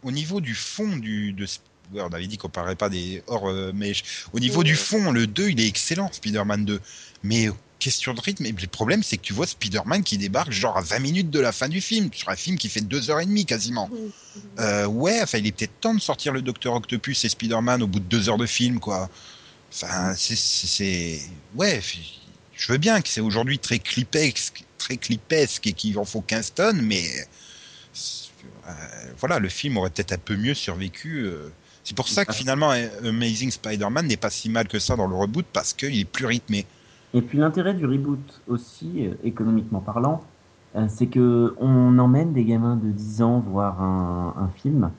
au 0.02 0.10
niveau 0.10 0.40
du 0.40 0.54
fond 0.54 0.96
du. 0.96 1.32
De, 1.32 1.46
on 1.94 2.08
avait 2.08 2.26
dit 2.26 2.38
qu'on 2.38 2.48
parlerait 2.48 2.76
pas 2.76 2.88
des 2.88 3.22
hors 3.26 3.48
euh, 3.48 3.72
mais 3.74 3.92
au 4.32 4.38
niveau 4.40 4.60
Oui. 4.60 4.64
du 4.66 4.74
fond, 4.76 5.10
le 5.12 5.26
2, 5.26 5.50
il 5.50 5.60
est 5.60 5.66
excellent, 5.68 6.10
Spider-Man 6.12 6.64
2. 6.64 6.80
Mais 7.22 7.48
question 7.80 8.14
de 8.14 8.20
rythme, 8.20 8.46
et 8.46 8.52
le 8.52 8.66
problème, 8.68 9.02
c'est 9.02 9.16
que 9.16 9.22
tu 9.22 9.32
vois 9.32 9.46
Spider-Man 9.46 10.04
qui 10.04 10.16
débarque 10.18 10.52
genre 10.52 10.76
à 10.76 10.82
20 10.82 10.98
minutes 11.00 11.30
de 11.30 11.40
la 11.40 11.50
fin 11.50 11.68
du 11.68 11.80
film, 11.80 12.10
sur 12.14 12.28
un 12.28 12.36
film 12.36 12.56
qui 12.56 12.68
fait 12.68 12.80
2h30 12.80 13.44
quasiment. 13.46 13.90
Euh, 14.60 14.86
ouais, 14.86 15.20
enfin, 15.22 15.38
il 15.38 15.46
est 15.48 15.52
peut-être 15.52 15.80
temps 15.80 15.94
de 15.94 16.00
sortir 16.00 16.32
le 16.32 16.42
Docteur 16.42 16.74
Octopus 16.74 17.24
et 17.24 17.28
Spider-Man 17.28 17.82
au 17.82 17.88
bout 17.88 17.98
de 17.98 18.04
deux 18.04 18.28
heures 18.28 18.38
de 18.38 18.46
film, 18.46 18.78
quoi. 18.78 19.10
Enfin, 19.72 20.14
c'est. 20.16 21.20
Ouais, 21.56 21.80
je 22.54 22.72
veux 22.72 22.78
bien 22.78 23.00
que 23.00 23.08
c'est 23.08 23.20
aujourd'hui 23.20 23.58
très 23.58 23.78
clipesque, 23.78 24.64
très 24.78 24.96
clipesque 24.96 25.66
et 25.66 25.72
qu'il 25.72 25.98
en 25.98 26.04
faut 26.04 26.20
15 26.20 26.52
tonnes, 26.54 26.82
mais. 26.82 27.04
euh, 28.68 28.72
voilà, 29.18 29.38
le 29.38 29.48
film 29.48 29.76
aurait 29.78 29.90
peut-être 29.90 30.12
un 30.12 30.18
peu 30.18 30.36
mieux 30.36 30.54
survécu. 30.54 31.24
euh. 31.24 31.48
C'est 31.82 31.96
pour 31.96 32.08
ça 32.08 32.24
que 32.24 32.32
finalement, 32.32 32.70
Amazing 33.02 33.50
Spider-Man 33.50 34.06
n'est 34.06 34.16
pas 34.18 34.30
si 34.30 34.48
mal 34.48 34.68
que 34.68 34.78
ça 34.78 34.96
dans 34.96 35.06
le 35.06 35.16
reboot 35.16 35.46
parce 35.52 35.72
qu'il 35.72 35.98
est 35.98 36.04
plus 36.04 36.26
rythmé. 36.26 36.66
Et 37.12 37.22
puis 37.22 37.38
l'intérêt 37.38 37.74
du 37.74 37.86
reboot 37.86 38.40
aussi, 38.48 39.06
euh, 39.06 39.14
économiquement 39.24 39.80
parlant, 39.80 40.22
euh, 40.76 40.86
c'est 40.88 41.06
que 41.06 41.54
on 41.58 41.98
emmène 41.98 42.32
des 42.32 42.44
gamins 42.44 42.76
de 42.76 42.90
10 42.90 43.22
ans 43.22 43.40
voir 43.40 43.82
un, 43.82 44.34
un 44.38 44.48
film, 44.48 44.90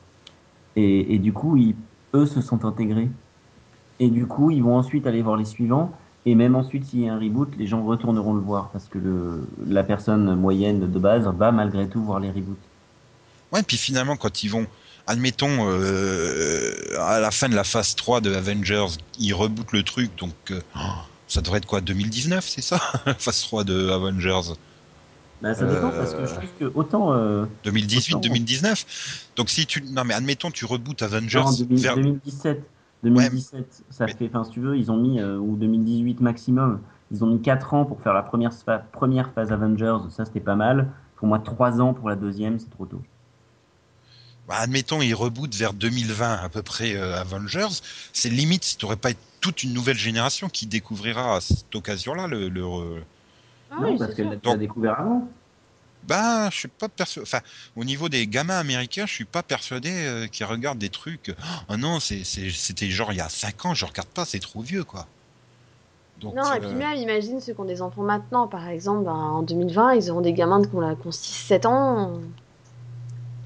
et, 0.75 1.15
et 1.15 1.19
du 1.19 1.31
coup, 1.31 1.55
ils, 1.57 1.75
eux 2.13 2.25
se 2.25 2.41
sont 2.41 2.65
intégrés. 2.65 3.09
Et 3.99 4.09
du 4.09 4.25
coup, 4.25 4.51
ils 4.51 4.63
vont 4.63 4.77
ensuite 4.77 5.07
aller 5.07 5.21
voir 5.21 5.37
les 5.37 5.45
suivants, 5.45 5.91
et 6.25 6.35
même 6.35 6.55
ensuite, 6.55 6.85
s'il 6.85 7.01
y 7.01 7.09
a 7.09 7.13
un 7.13 7.19
reboot, 7.19 7.49
les 7.57 7.67
gens 7.67 7.83
retourneront 7.83 8.33
le 8.33 8.41
voir, 8.41 8.69
parce 8.69 8.85
que 8.85 8.97
le, 8.97 9.47
la 9.67 9.83
personne 9.83 10.35
moyenne 10.35 10.91
de 10.91 10.99
base 10.99 11.27
va 11.27 11.51
malgré 11.51 11.87
tout 11.87 12.01
voir 12.01 12.19
les 12.19 12.29
reboots. 12.29 12.57
Ouais, 13.51 13.63
puis 13.63 13.77
finalement, 13.77 14.15
quand 14.15 14.43
ils 14.43 14.49
vont, 14.49 14.65
admettons, 15.07 15.67
euh, 15.69 16.73
à 16.99 17.19
la 17.19 17.31
fin 17.31 17.49
de 17.49 17.55
la 17.55 17.63
phase 17.63 17.95
3 17.95 18.21
de 18.21 18.33
Avengers, 18.33 18.97
ils 19.19 19.33
rebootent 19.33 19.71
le 19.71 19.83
truc, 19.83 20.11
donc 20.17 20.33
euh, 20.51 20.61
oh, 20.75 20.79
ça 21.31 21.41
devrait 21.41 21.59
être 21.59 21.65
quoi, 21.65 21.79
2019, 21.81 22.45
c'est 22.45 22.61
ça 22.61 22.77
Phase 23.19 23.41
3 23.41 23.63
de 23.63 23.89
Avengers 23.89 24.53
Bah, 25.41 25.53
ça 25.55 25.65
dépend, 25.65 25.89
parce 25.89 26.13
que 26.13 26.25
je 26.25 26.33
trouve 26.33 26.49
que 26.59 26.71
autant... 26.75 27.13
euh, 27.13 27.45
2018, 27.63 28.15
Autant. 28.15 28.19
2019 28.27 29.29
Donc 29.37 29.49
si 29.49 29.65
tu... 29.65 29.81
Non 29.81 30.03
mais 30.03 30.13
admettons, 30.13 30.51
tu 30.51 30.65
rebootes 30.65 31.01
Avengers 31.01 31.39
Non, 31.39 31.51
2000 31.53 31.79
vers... 31.81 31.95
2017. 31.95 32.63
2017, 33.03 33.83
ça 33.89 34.05
mais- 34.05 34.13
fait, 34.13 34.27
enfin, 34.27 34.43
si 34.43 34.51
tu 34.51 34.59
veux, 34.59 34.77
ils 34.77 34.91
ont 34.91 34.97
mis, 34.97 35.19
euh, 35.19 35.37
ou 35.37 35.55
2018 35.55 36.19
maximum, 36.21 36.81
ils 37.11 37.23
ont 37.23 37.27
mis 37.27 37.41
4 37.41 37.73
ans 37.73 37.85
pour 37.85 38.01
faire 38.01 38.13
la 38.13 38.21
première, 38.23 38.51
première 38.91 39.31
phase 39.33 39.51
Avengers, 39.51 39.97
ça 40.09 40.25
c'était 40.25 40.39
pas 40.41 40.55
mal. 40.55 40.91
Pour 41.15 41.27
moi, 41.27 41.39
3 41.39 41.81
ans 41.81 41.93
pour 41.93 42.09
la 42.09 42.15
deuxième, 42.15 42.59
c'est 42.59 42.69
trop 42.69 42.85
tôt. 42.85 43.01
Bah, 44.47 44.55
admettons, 44.57 45.01
ils 45.01 45.13
rebootent 45.13 45.55
vers 45.55 45.73
2020 45.73 46.33
à 46.35 46.49
peu 46.49 46.61
près 46.61 46.95
euh, 46.95 47.19
Avengers. 47.19 47.67
C'est 48.11 48.29
limite 48.29 48.63
si 48.65 48.77
tu 48.77 48.85
n'aurais 48.85 48.97
pas 48.97 49.11
toute 49.39 49.63
une 49.63 49.73
nouvelle 49.73 49.97
génération 49.97 50.49
qui 50.49 50.65
découvrira 50.67 51.37
à 51.37 51.41
cette 51.41 51.73
occasion-là 51.73 52.27
le... 52.27 52.51
Ah 53.71 53.75
non, 53.79 53.91
oui, 53.91 53.97
parce 53.97 54.11
c'est 54.11 54.17
qu'elle 54.17 54.39
l'a 54.43 54.57
découvert 54.57 54.99
avant. 54.99 55.27
Bah, 56.03 56.49
je 56.49 56.57
suis 56.57 56.67
pas 56.67 56.89
persuadé. 56.89 57.23
Enfin, 57.27 57.41
au 57.75 57.83
niveau 57.83 58.09
des 58.09 58.25
gamins 58.27 58.57
américains, 58.57 59.05
je 59.05 59.13
suis 59.13 59.25
pas 59.25 59.43
persuadé 59.43 59.91
euh, 59.91 60.27
qu'ils 60.27 60.45
regardent 60.47 60.79
des 60.79 60.89
trucs. 60.89 61.33
Oh 61.69 61.77
non, 61.77 61.99
c'est- 61.99 62.23
c'est- 62.23 62.49
c'était 62.49 62.89
genre 62.89 63.13
il 63.13 63.17
y 63.17 63.21
a 63.21 63.29
5 63.29 63.65
ans, 63.65 63.73
je 63.75 63.85
regarde 63.85 64.07
pas, 64.09 64.25
c'est 64.25 64.39
trop 64.39 64.61
vieux, 64.61 64.83
quoi. 64.83 65.07
Donc, 66.21 66.35
Non, 66.35 66.43
et 66.53 66.57
euh, 66.57 66.59
puis 66.59 66.75
même, 66.75 66.97
imagine 66.97 67.39
ceux 67.39 67.53
qui 67.53 67.59
ont 67.59 67.65
des 67.65 67.81
enfants 67.81 68.03
maintenant, 68.03 68.47
par 68.47 68.67
exemple, 68.67 69.05
ben, 69.05 69.11
en 69.11 69.41
2020, 69.43 69.93
ils 69.93 70.11
auront 70.11 70.21
des 70.21 70.33
gamins 70.33 70.61
qui 70.61 70.75
ont 70.75 71.11
6-7 71.11 71.65
ans. 71.65 72.19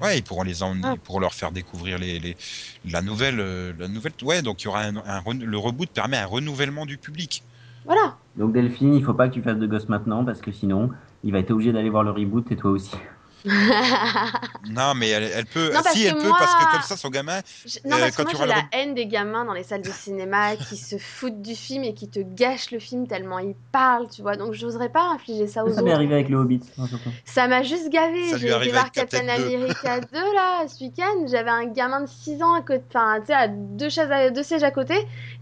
Ouais, 0.02 0.18
ils 0.18 0.22
pourront 0.22 0.42
les 0.42 0.62
emmener, 0.62 0.88
Ah. 0.88 0.94
pourront 1.02 1.20
leur 1.20 1.34
faire 1.34 1.52
découvrir 1.52 1.98
les, 1.98 2.18
les- 2.18 2.36
la 2.84 3.02
nouvelle, 3.02 3.40
euh, 3.40 3.72
la 3.78 3.88
nouvelle. 3.88 4.12
Ouais, 4.22 4.42
donc 4.42 4.62
il 4.62 4.66
y 4.66 4.68
aura 4.68 4.82
un, 4.82 4.96
un 4.96 5.20
ren- 5.20 5.38
le 5.44 5.58
reboot 5.58 5.88
permet 5.90 6.16
un 6.16 6.26
renouvellement 6.26 6.86
du 6.86 6.98
public. 6.98 7.42
Voilà. 7.84 8.16
Donc 8.36 8.52
Delphine, 8.52 8.94
il 8.94 9.04
faut 9.04 9.14
pas 9.14 9.28
que 9.28 9.34
tu 9.34 9.42
fasses 9.42 9.58
de 9.58 9.66
gosse 9.66 9.88
maintenant, 9.88 10.24
parce 10.24 10.40
que 10.40 10.52
sinon, 10.52 10.90
il 11.24 11.32
va 11.32 11.38
être 11.38 11.50
obligé 11.52 11.72
d'aller 11.72 11.90
voir 11.90 12.02
le 12.02 12.10
reboot 12.10 12.50
et 12.52 12.56
toi 12.56 12.70
aussi. 12.72 12.96
Non, 14.70 14.94
mais 14.94 15.08
elle, 15.10 15.30
elle 15.34 15.46
peut. 15.46 15.72
Non, 15.72 15.80
si, 15.92 16.02
que 16.02 16.08
elle 16.08 16.16
peut, 16.16 16.28
moi- 16.28 16.36
parce 16.38 16.54
que 16.54 16.72
comme 16.72 16.82
ça, 16.82 16.96
son 16.96 17.08
gamin. 17.10 17.40
Je- 17.64 17.78
Non, 17.84 17.96
Euh, 17.96 18.00
parce 18.00 18.10
que 18.12 18.16
quand 18.16 18.22
moi 18.24 18.32
tu 18.32 18.36
j'ai 18.38 18.46
la 18.46 18.62
haine 18.72 18.94
des 18.94 19.06
gamins 19.06 19.44
dans 19.44 19.52
les 19.52 19.62
salles 19.62 19.82
de 19.82 19.90
cinéma 19.90 20.56
qui 20.56 20.76
se 20.76 20.98
foutent 20.98 21.40
du 21.40 21.54
film 21.54 21.84
et 21.84 21.94
qui 21.94 22.08
te 22.08 22.18
gâchent 22.20 22.70
le 22.72 22.78
film 22.78 23.06
tellement 23.06 23.38
ils 23.38 23.54
parlent, 23.72 24.08
tu 24.08 24.22
vois. 24.22 24.36
Donc 24.36 24.52
j'oserais 24.54 24.88
pas 24.88 25.02
infliger 25.04 25.46
ça 25.46 25.64
aux 25.64 25.72
Ça 25.72 25.82
m'est 25.82 25.90
autres. 25.90 25.96
arrivé 25.96 26.14
avec 26.14 26.28
le 26.28 26.36
Hobbit. 26.38 26.62
hein. 26.78 26.86
Ça 27.24 27.46
m'a 27.48 27.62
juste 27.62 27.88
gavé. 27.90 28.24
J'ai 28.38 28.50
arrive 28.52 28.62
été 28.68 28.70
voir 28.72 28.82
avec 28.82 28.92
Captain 28.94 29.18
Captain 29.26 29.38
2. 29.38 29.54
America 29.54 30.00
2 30.12 30.34
là 30.34 30.66
ce 30.68 30.82
week-end. 30.84 31.26
J'avais 31.30 31.50
un 31.50 31.66
gamin 31.66 32.00
de 32.02 32.08
6 32.08 32.42
ans 32.42 32.54
à 32.54 32.62
côté, 32.62 32.82
enfin 32.88 33.20
tu 33.20 33.26
sais 33.26 33.34
à 33.34 33.48
deux 33.48 33.88
chaises, 33.88 34.10
à- 34.10 34.30
deux 34.30 34.42
sièges 34.42 34.64
à 34.64 34.70
côté. 34.70 34.94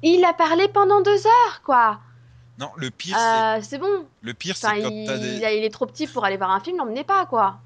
Et 0.03 0.11
il 0.11 0.25
a 0.25 0.33
parlé 0.33 0.69
pendant 0.69 1.01
deux 1.01 1.27
heures 1.27 1.63
quoi. 1.65 2.01
Non, 2.59 2.69
le 2.77 2.91
pire, 2.91 3.17
c'est 3.19 3.25
Euh, 3.25 3.59
c'est 3.63 3.79
bon. 3.79 4.05
le 4.23 4.33
pire, 4.33 4.55
Enfin 4.57 4.75
c'est 4.77 4.83
quand 4.83 4.89
des. 4.91 5.39
il 5.59 5.65
est 5.65 5.73
trop 5.73 5.87
petit 5.87 6.07
pour 6.07 6.25
aller 6.25 6.37
voir 6.37 6.51
un 6.53 6.61
film, 6.61 6.77
l'emmenez 6.77 7.03
pas 7.03 7.27
quoi. 7.27 7.57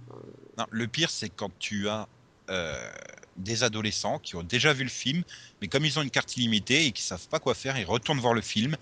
Non, 0.58 0.66
le 0.70 0.88
pire, 0.88 1.08
c'est 1.10 1.28
quand 1.28 1.50
tu 1.60 1.88
as 1.88 2.08
euh, 2.50 2.90
des 3.36 3.62
adolescents 3.62 4.18
qui 4.18 4.34
ont 4.36 4.42
déjà 4.42 4.72
vu 4.72 4.82
le 4.82 4.90
film, 4.90 5.22
mais 5.60 5.68
comme 5.68 5.84
ils 5.84 5.98
ont 5.98 6.02
une 6.02 6.10
carte 6.10 6.36
illimitée 6.36 6.86
et 6.86 6.92
qu'ils 6.92 7.04
savent 7.04 7.28
pas 7.28 7.38
quoi 7.38 7.54
faire, 7.54 7.78
ils 7.78 7.84
retournent 7.84 8.18
voir 8.18 8.34
le 8.34 8.40
film 8.40 8.74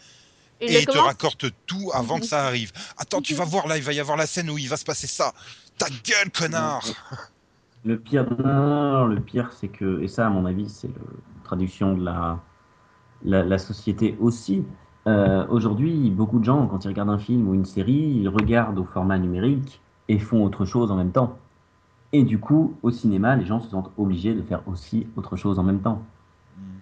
Et, 0.60 0.66
et, 0.66 0.68
il 0.68 0.74
le 0.74 0.80
ils 0.80 0.86
te 0.86 0.96
raccordent 0.98 1.50
tout 1.66 1.90
avant 1.92 2.18
que 2.18 2.24
ça 2.26 2.46
arrive. 2.46 2.72
Attends, 2.96 3.20
tu 3.20 3.34
vas 3.34 3.44
voir 3.44 3.66
là, 3.66 3.76
il 3.76 3.82
va 3.82 3.92
y 3.92 4.00
avoir 4.00 4.16
la 4.16 4.26
scène 4.26 4.48
où 4.50 4.56
il 4.56 4.68
va 4.68 4.78
se 4.78 4.84
passer 4.84 5.06
ça. 5.06 5.34
Ta 5.76 5.88
gueule, 5.90 6.30
connard 6.32 6.82
Le 7.84 7.98
pire, 7.98 8.26
non, 8.42 9.04
le 9.06 9.20
pire, 9.20 9.52
c'est 9.52 9.68
que, 9.68 10.00
et 10.02 10.08
ça, 10.08 10.26
à 10.26 10.30
mon 10.30 10.46
avis, 10.46 10.68
c'est 10.70 10.88
la 10.88 11.44
traduction 11.44 11.94
de 11.94 12.04
la, 12.04 12.42
la, 13.22 13.44
la 13.44 13.58
société 13.58 14.16
aussi. 14.18 14.64
Euh, 15.06 15.46
Aujourd'hui, 15.48 16.10
beaucoup 16.10 16.38
de 16.40 16.44
gens, 16.44 16.66
quand 16.66 16.84
ils 16.84 16.88
regardent 16.88 17.10
un 17.10 17.18
film 17.18 17.48
ou 17.48 17.54
une 17.54 17.64
série, 17.66 17.92
ils 17.92 18.28
regardent 18.28 18.78
au 18.78 18.84
format 18.84 19.18
numérique 19.18 19.80
et 20.08 20.18
font 20.18 20.44
autre 20.44 20.64
chose 20.64 20.90
en 20.90 20.96
même 20.96 21.12
temps. 21.12 21.38
Et 22.12 22.22
du 22.22 22.38
coup, 22.38 22.76
au 22.82 22.90
cinéma, 22.90 23.36
les 23.36 23.46
gens 23.46 23.60
se 23.60 23.70
sentent 23.70 23.90
obligés 23.96 24.34
de 24.34 24.42
faire 24.42 24.66
aussi 24.68 25.06
autre 25.16 25.36
chose 25.36 25.58
en 25.58 25.62
même 25.62 25.80
temps. 25.80 26.02
Hmm. 26.56 26.78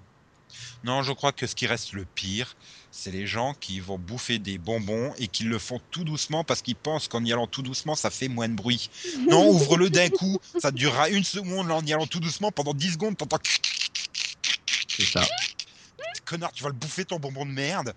Non, 0.84 1.02
je 1.02 1.12
crois 1.12 1.32
que 1.32 1.46
ce 1.46 1.54
qui 1.54 1.66
reste 1.66 1.92
le 1.92 2.04
pire, 2.04 2.56
c'est 2.90 3.10
les 3.10 3.26
gens 3.26 3.54
qui 3.58 3.80
vont 3.80 3.98
bouffer 3.98 4.38
des 4.38 4.58
bonbons 4.58 5.12
et 5.18 5.28
qui 5.28 5.44
le 5.44 5.58
font 5.58 5.80
tout 5.90 6.04
doucement 6.04 6.44
parce 6.44 6.62
qu'ils 6.62 6.76
pensent 6.76 7.08
qu'en 7.08 7.24
y 7.24 7.32
allant 7.32 7.46
tout 7.46 7.62
doucement, 7.62 7.94
ça 7.94 8.10
fait 8.10 8.28
moins 8.28 8.48
de 8.48 8.54
bruit. 8.54 8.90
Non, 9.28 9.48
ouvre-le 9.50 9.90
d'un 9.90 10.10
coup, 10.10 10.38
ça 10.58 10.70
durera 10.70 11.08
une 11.08 11.24
seconde, 11.24 11.70
en 11.70 11.84
y 11.84 11.92
allant 11.92 12.06
tout 12.06 12.20
doucement, 12.20 12.52
pendant 12.52 12.74
10 12.74 12.92
secondes, 12.92 13.16
t'entends 13.16 13.38
C'est 14.88 15.06
ça. 15.06 15.22
connard, 16.24 16.52
tu 16.52 16.62
vas 16.62 16.68
le 16.68 16.74
bouffer 16.74 17.04
ton 17.04 17.18
bonbon 17.18 17.46
de 17.46 17.50
merde. 17.50 17.94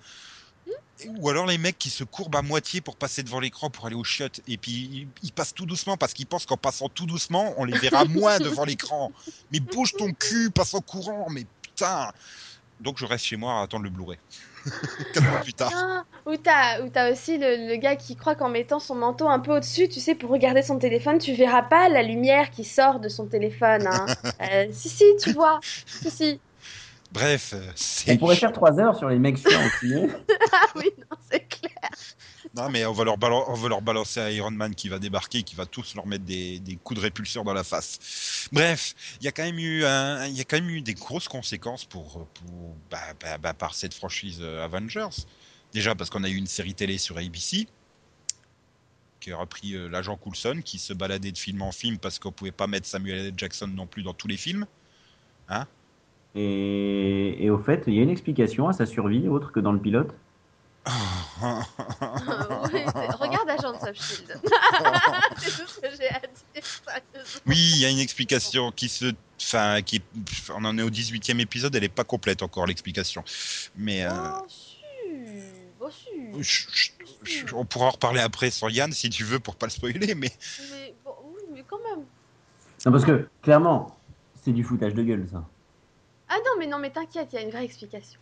Ou 1.20 1.30
alors 1.30 1.46
les 1.46 1.58
mecs 1.58 1.78
qui 1.78 1.90
se 1.90 2.04
courbent 2.04 2.36
à 2.36 2.42
moitié 2.42 2.82
pour 2.82 2.96
passer 2.96 3.22
devant 3.22 3.40
l'écran 3.40 3.70
pour 3.70 3.86
aller 3.86 3.96
au 3.96 4.04
chiottes 4.04 4.42
et 4.48 4.58
puis 4.58 5.08
ils, 5.22 5.32
passent 5.32 5.54
tout 5.54 5.66
doucement 5.66 5.96
parce 5.96 6.14
qu'ils 6.14 6.26
pensent 6.26 6.46
qu'en 6.46 6.58
passant 6.58 6.90
tout 6.90 7.06
doucement, 7.06 7.54
on 7.58 7.66
les 7.66 7.78
verra 7.78 8.06
moins 8.10 8.40
devant 8.40 8.66
l'écran. 8.66 9.12
Mais 9.52 9.60
bouge 9.60 9.94
ton 9.94 10.12
cul, 10.12 10.50
passe 10.50 10.74
en 10.74 10.82
courant, 10.82 11.28
mais 11.30 11.46
putain. 11.62 12.12
Donc 12.80 12.98
je 12.98 13.06
reste 13.06 13.26
chez 13.26 13.38
moi 13.38 13.60
à 13.60 13.64
attendre 13.64 13.84
le 13.84 13.90
Blu-ray. 13.90 14.18
Quatre 15.14 15.30
mois 15.30 15.40
plus 15.40 15.54
tard. 15.54 15.72
Ah, 15.74 16.04
ou 16.26 16.36
t'as 16.36 16.82
ou 16.82 16.90
t'as 16.90 17.12
aussi 17.12 17.38
le, 17.38 17.68
le 17.68 17.76
gars 17.78 17.96
qui 17.96 18.16
croit 18.16 18.36
qu'en 18.36 18.50
mettant 18.50 18.80
son 18.80 18.96
manteau 18.96 19.30
un 19.30 19.40
peu 19.40 19.56
au-dessus, 19.56 19.88
tu 19.88 20.00
sais, 20.00 20.16
pour 20.16 20.30
regarder 20.30 20.62
son 20.62 20.78
téléphone, 20.78 21.20
tu 21.20 21.34
verras 21.34 21.64
pas 21.64 21.90
la 21.90 22.04
lumière 22.04 22.52
qui 22.52 22.64
sort 22.64 23.00
de 23.00 23.10
son 23.10 23.28
téléphone. 23.28 23.88
Hein. 23.88 24.06
Euh, 24.40 24.68
si, 24.72 24.88
si, 24.88 25.04
tu 25.22 25.34
vois. 25.34 25.60
Si, 25.64 26.12
si. 26.12 26.40
Bref, 27.12 27.54
euh, 27.54 27.72
c'est. 27.76 28.12
On 28.14 28.18
pourrait 28.18 28.36
faire 28.36 28.52
trois 28.52 28.80
heures 28.80 28.98
sur 28.98 29.10
les 29.10 29.18
mecs 29.20 29.38
chiants 29.38 29.66
au 29.66 29.80
ciné. 29.80 30.08
Ah 30.54 30.68
oui, 30.76 30.90
non, 30.98 31.18
c'est 31.30 31.48
clair. 31.48 31.72
Non, 32.56 32.70
mais 32.70 32.86
on 32.86 32.94
va, 32.94 33.04
leur 33.04 33.18
balan- 33.18 33.46
on 33.48 33.54
va 33.54 33.70
leur 33.70 33.82
balancer 33.82 34.20
à 34.20 34.32
Iron 34.32 34.50
Man 34.52 34.74
qui 34.74 34.90
va 34.90 34.98
débarquer, 34.98 35.44
qui 35.44 35.56
va 35.56 35.66
tous 35.66 35.94
leur 35.94 36.08
mettre 36.08 36.24
des, 36.24 36.60
des 36.60 36.76
coups 36.78 37.00
de 37.00 37.04
répulseur 37.04 37.44
dans 37.44 37.54
la 37.54 37.64
face. 37.64 38.48
Bref, 38.52 38.96
il 39.20 39.26
y 39.26 39.28
a 39.28 39.32
quand 39.32 39.44
même 39.44 39.60
eu, 39.60 39.86
un, 39.86 40.26
il 40.26 40.36
y 40.36 40.42
a 40.42 40.44
quand 40.46 40.56
même 40.58 40.70
eu 40.70 40.82
des 40.82 40.94
grosses 40.96 41.28
conséquences 41.28 41.86
pour, 41.86 42.26
pour 42.28 42.76
bah, 42.90 43.00
bah, 43.20 43.38
bah, 43.38 43.54
par 43.54 43.76
cette 43.76 43.94
franchise 43.94 44.40
euh, 44.42 44.64
Avengers. 44.64 45.10
Déjà 45.74 45.94
parce 45.94 46.10
qu'on 46.10 46.24
a 46.24 46.30
eu 46.30 46.36
une 46.36 46.48
série 46.48 46.74
télé 46.74 46.98
sur 46.98 47.18
ABC 47.18 47.68
qui 49.20 49.32
a 49.32 49.38
repris 49.38 49.76
euh, 49.76 49.88
l'agent 49.90 50.16
Coulson 50.16 50.62
qui 50.64 50.80
se 50.80 50.94
baladait 50.94 51.32
de 51.32 51.38
film 51.38 51.62
en 51.62 51.72
film 51.72 51.98
parce 52.00 52.18
qu'on 52.20 52.32
pouvait 52.32 52.52
pas 52.52 52.68
mettre 52.68 52.88
Samuel 52.88 53.28
L. 53.28 53.34
Jackson 53.36 53.68
non 53.68 53.86
plus 53.86 54.04
dans 54.04 54.14
tous 54.14 54.28
les 54.28 54.38
films. 54.38 54.66
Hein? 55.50 55.68
Et, 56.36 57.44
et 57.46 57.50
au 57.50 57.58
fait, 57.58 57.84
il 57.88 57.94
y 57.96 58.00
a 58.00 58.04
une 58.04 58.10
explication 58.10 58.68
à 58.68 58.74
sa 58.74 58.86
survie 58.86 59.28
autre 59.28 59.52
que 59.52 59.60
dans 59.60 59.72
le 59.72 59.80
pilote. 59.80 60.14
Oui, 61.40 62.82
c'est- 62.86 63.12
Regarde 63.16 63.50
Agents 63.50 63.74
of 63.88 63.94
Shield. 63.96 64.40
c'est 65.38 65.52
tout 65.62 65.68
ce 65.68 65.80
que 65.80 65.88
j'ai 65.98 66.10
à 66.10 66.20
dire. 66.20 66.64
sérieusement. 66.64 67.42
Oui, 67.46 67.56
il 67.76 67.82
y 67.82 67.86
a 67.86 67.90
une 67.90 68.00
explication 68.00 68.72
qui 68.72 68.90
se. 68.90 69.14
Enfin, 69.42 69.82
qui. 69.84 70.02
On 70.56 70.64
en 70.66 70.78
est 70.78 70.82
au 70.82 70.90
18 70.90 71.30
e 71.30 71.40
épisode, 71.42 71.76
elle 71.76 71.84
est 71.84 71.90
pas 71.90 72.04
complète 72.04 72.42
encore, 72.42 72.66
l'explication. 72.66 73.24
Mais. 73.76 74.04
euh, 74.06 74.10
Oh, 74.40 74.46
si. 74.48 74.78
Oh, 75.80 75.90
si. 75.92 76.42
je- 76.42 76.68
je- 77.24 77.46
je- 77.48 77.56
on 77.56 77.66
pourra 77.66 77.88
en 77.88 77.92
reparler 77.92 78.20
après 78.22 78.50
sur 78.50 78.70
Yann 78.70 78.92
si 78.92 79.10
tu 79.10 79.24
veux 79.24 79.40
pour 79.40 79.56
pas 79.56 79.68
le 79.68 79.72
spoiler, 79.72 80.16
mais. 80.16 80.32
Mais, 80.72 80.96
bon, 81.06 81.12
oui, 81.26 81.42
mais 81.54 81.64
quand 81.68 81.80
même. 81.90 82.06
Non, 82.86 82.92
parce 82.92 83.06
que 83.06 83.28
clairement, 83.42 83.98
c'est 84.44 84.52
du 84.54 84.64
foutage 84.64 84.94
de 84.96 85.04
gueule, 85.04 85.28
ça. 85.32 85.44
Ah 86.30 86.38
non, 86.46 86.52
mais 86.60 86.68
non, 86.68 86.80
mais 86.80 86.92
t'inquiète, 86.92 87.30
il 87.34 87.36
y 87.36 87.40
a 87.40 87.42
une 87.42 87.52
vraie 87.52 87.66
explication. 87.66 88.20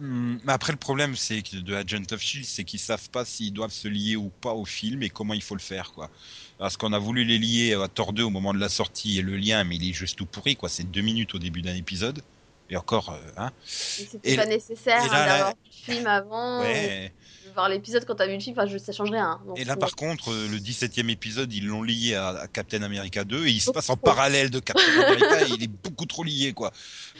Hum, 0.00 0.38
Mais 0.44 0.52
après, 0.52 0.72
le 0.72 0.78
problème 0.78 1.16
c'est 1.16 1.42
que 1.42 1.56
de 1.56 1.74
Agent 1.74 2.04
of 2.12 2.20
Shield, 2.20 2.46
c'est 2.46 2.64
qu'ils 2.64 2.78
savent 2.78 3.10
pas 3.10 3.24
s'ils 3.24 3.52
doivent 3.52 3.72
se 3.72 3.88
lier 3.88 4.14
ou 4.16 4.30
pas 4.30 4.52
au 4.54 4.64
film 4.64 5.02
et 5.02 5.10
comment 5.10 5.34
il 5.34 5.42
faut 5.42 5.56
le 5.56 5.60
faire, 5.60 5.92
quoi. 5.92 6.10
Parce 6.58 6.76
qu'on 6.76 6.92
a 6.92 6.98
voulu 7.00 7.24
les 7.24 7.38
lier 7.38 7.74
à 7.74 7.88
Thor 7.88 8.12
2 8.12 8.22
au 8.22 8.30
moment 8.30 8.54
de 8.54 8.60
la 8.60 8.68
sortie 8.68 9.18
et 9.18 9.22
le 9.22 9.36
lien, 9.36 9.64
mais 9.64 9.76
il 9.76 9.88
est 9.90 9.92
juste 9.92 10.16
tout 10.18 10.26
pourri, 10.26 10.56
quoi. 10.56 10.68
C'est 10.68 10.84
deux 10.84 11.00
minutes 11.02 11.34
au 11.34 11.38
début 11.40 11.62
d'un 11.62 11.74
épisode. 11.74 12.22
Et 12.70 12.76
encore, 12.76 13.10
euh, 13.10 13.30
hein. 13.36 13.50
C'était 13.64 14.36
pas 14.36 14.46
nécessaire 14.46 15.02
hein, 15.02 15.26
d'avoir 15.26 15.50
vu 15.50 15.56
le 15.64 15.92
film 15.94 16.06
avant. 16.06 16.60
Ouais. 16.60 17.12
de 17.46 17.52
voir 17.52 17.68
l'épisode 17.68 18.04
quand 18.04 18.16
t'as 18.16 18.26
vu 18.26 18.34
le 18.34 18.40
film, 18.40 18.54
enfin, 18.58 18.68
je, 18.68 18.76
ça 18.76 18.92
change 18.92 19.10
rien. 19.10 19.40
Donc, 19.46 19.58
Et 19.58 19.64
là, 19.64 19.76
par 19.76 19.96
contre, 19.96 20.32
euh, 20.32 20.48
le 20.48 20.58
17e 20.58 21.08
épisode, 21.08 21.52
ils 21.52 21.66
l'ont 21.66 21.82
lié 21.82 22.14
à, 22.14 22.28
à 22.28 22.46
Captain 22.46 22.82
America 22.82 23.24
2 23.24 23.46
et 23.46 23.50
il 23.50 23.60
se 23.60 23.70
passe 23.70 23.88
en 23.88 23.96
parallèle 23.96 24.50
de 24.50 24.60
Captain 24.60 24.82
America 25.02 25.46
et 25.46 25.50
il 25.50 25.62
est 25.62 25.70
beaucoup 25.82 26.06
trop 26.06 26.24
lié, 26.24 26.52
quoi. 26.52 26.72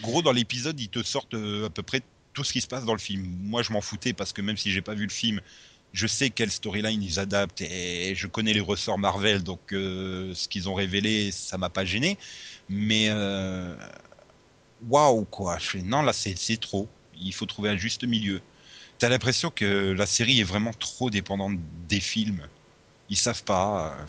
Gros, 0.03 0.21
dans 0.21 0.33
l'épisode, 0.33 0.79
ils 0.79 0.91
te 0.91 1.03
sortent 1.03 1.35
euh, 1.35 1.67
à 1.67 1.71
peu 1.71 1.83
près 1.83 2.03
tout 2.35 2.45
ce 2.45 2.53
qui 2.53 2.61
se 2.61 2.69
passe 2.69 2.85
dans 2.85 2.93
le 2.93 3.01
film. 3.01 3.27
Moi, 3.41 3.63
je 3.63 3.73
m'en 3.73 3.81
foutais 3.81 4.13
parce 4.13 4.33
que 4.33 4.43
même 4.43 4.57
si 4.57 4.71
j'ai 4.71 4.83
pas 4.83 4.95
vu 4.95 5.05
le 5.05 5.13
film, 5.13 5.41
je 5.93 6.07
sais 6.07 6.31
quelle 6.31 6.51
storyline 6.51 7.03
ils 7.03 7.19
adaptent 7.19 7.63
et 7.63 8.15
je 8.15 8.27
connais 8.27 8.53
les 8.53 8.61
ressorts 8.61 8.99
Marvel, 8.99 9.43
donc 9.43 9.73
euh, 9.73 10.35
ce 10.35 10.49
qu'ils 10.49 10.69
ont 10.69 10.75
révélé, 10.75 11.31
ça 11.33 11.59
m'a 11.59 11.71
pas 11.71 11.85
gêné. 11.85 12.19
Mais 12.69 13.07
euh, 13.09 13.75
waouh, 14.87 15.25
quoi. 15.25 15.59
Je 15.59 15.67
fais 15.69 15.83
non, 15.83 16.03
là, 16.03 16.13
c'est 16.13 16.35
trop. 16.61 16.89
Il 17.21 17.33
faut 17.35 17.47
trouver 17.47 17.71
un 17.71 17.77
juste 17.77 18.05
milieu. 18.05 18.41
T'as 18.99 19.09
l'impression 19.09 19.51
que 19.51 19.93
la 19.93 20.07
série 20.07 20.41
est 20.41 20.45
vraiment 20.45 20.73
trop 20.73 21.11
dépendante 21.11 21.59
des 21.89 22.01
films. 22.01 22.43
Ils 23.11 23.17
savent 23.17 23.45
pas. 23.45 23.97
euh, 24.01 24.07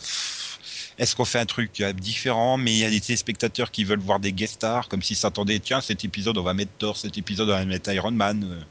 Est-ce 0.98 1.16
qu'on 1.16 1.24
fait 1.24 1.38
un 1.40 1.46
truc 1.46 1.80
euh, 1.80 1.92
différent, 1.92 2.56
mais 2.58 2.72
il 2.72 2.78
y 2.78 2.84
a 2.84 2.90
des 2.90 3.00
téléspectateurs 3.00 3.70
qui 3.70 3.84
veulent 3.84 4.00
voir 4.00 4.20
des 4.20 4.32
guest 4.32 4.54
stars, 4.54 4.88
comme 4.88 5.02
s'ils 5.02 5.16
s'attendaient, 5.16 5.58
tiens, 5.60 5.80
cet 5.80 6.04
épisode, 6.04 6.38
on 6.38 6.42
va 6.42 6.54
mettre 6.54 6.72
Thor, 6.78 6.96
cet 6.96 7.16
épisode, 7.18 7.48
on 7.48 7.52
va 7.52 7.64
mettre 7.64 7.90
Iron 7.92 8.12
Man. 8.12 8.44
euh. 8.44 8.62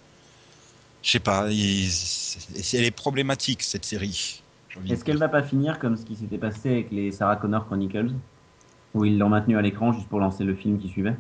Je 1.02 1.12
sais 1.12 1.20
pas, 1.20 1.48
elle 1.50 2.84
est 2.84 2.92
problématique, 2.92 3.64
cette 3.64 3.86
série. 3.86 4.44
Est-ce 4.88 5.04
qu'elle 5.06 5.18
va 5.18 5.30
pas 5.30 5.44
finir 5.44 5.80
comme 5.80 5.96
ce 5.98 6.06
qui 6.06 6.16
s'était 6.16 6.38
passé 6.38 6.70
avec 6.70 6.92
les 6.92 7.12
Sarah 7.12 7.38
Connor 7.38 7.66
Chronicles 7.66 8.12
Où 8.94 9.06
ils 9.06 9.18
l'ont 9.18 9.30
maintenu 9.30 9.58
à 9.58 9.62
l'écran 9.64 9.94
juste 9.94 10.10
pour 10.10 10.20
lancer 10.20 10.44
le 10.46 10.56
film 10.56 10.80
qui 10.80 10.90
suivait? 10.90 11.18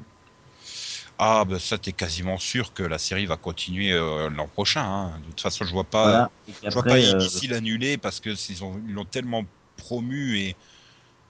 Ah, 1.22 1.44
bah 1.46 1.60
ça, 1.60 1.78
t'es 1.78 1.92
quasiment 1.92 2.38
sûr 2.38 2.74
que 2.74 2.82
la 2.84 2.98
série 2.98 3.26
va 3.26 3.36
continuer 3.38 3.92
euh, 3.92 4.30
l'an 4.30 4.48
prochain. 4.48 4.84
hein. 4.84 5.20
De 5.20 5.26
toute 5.28 5.42
façon, 5.42 5.66
je 5.66 5.72
vois 5.74 5.84
pas. 5.84 6.08
Voilà. 6.08 6.32
Je 6.66 6.74
vois 6.74 6.84
pas 6.84 6.98
euh, 6.98 7.20
ici 7.20 7.48
l'annuler 7.48 7.98
parce 7.98 8.20
que 8.22 8.30
ils 8.52 8.64
ont 8.64 8.82
ils 8.88 8.94
l'ont 8.94 9.06
tellement 9.06 9.44
promu 9.76 10.38
et 10.38 10.56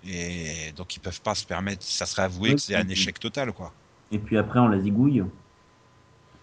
et 0.03 0.71
donc 0.73 0.95
ils 0.95 0.99
peuvent 1.01 1.21
pas 1.21 1.35
se 1.35 1.45
permettre. 1.45 1.85
Ça 1.85 2.05
serait 2.05 2.23
avoué 2.23 2.51
Oui, 2.51 2.55
que 2.55 2.61
c'est 2.61 2.75
un 2.75 2.87
échec 2.89 3.19
total 3.19 3.53
quoi. 3.53 3.73
Et 4.11 4.19
puis 4.19 4.37
après, 4.37 4.59
on 4.59 4.67
la 4.67 4.79
zigouille. 4.79 5.23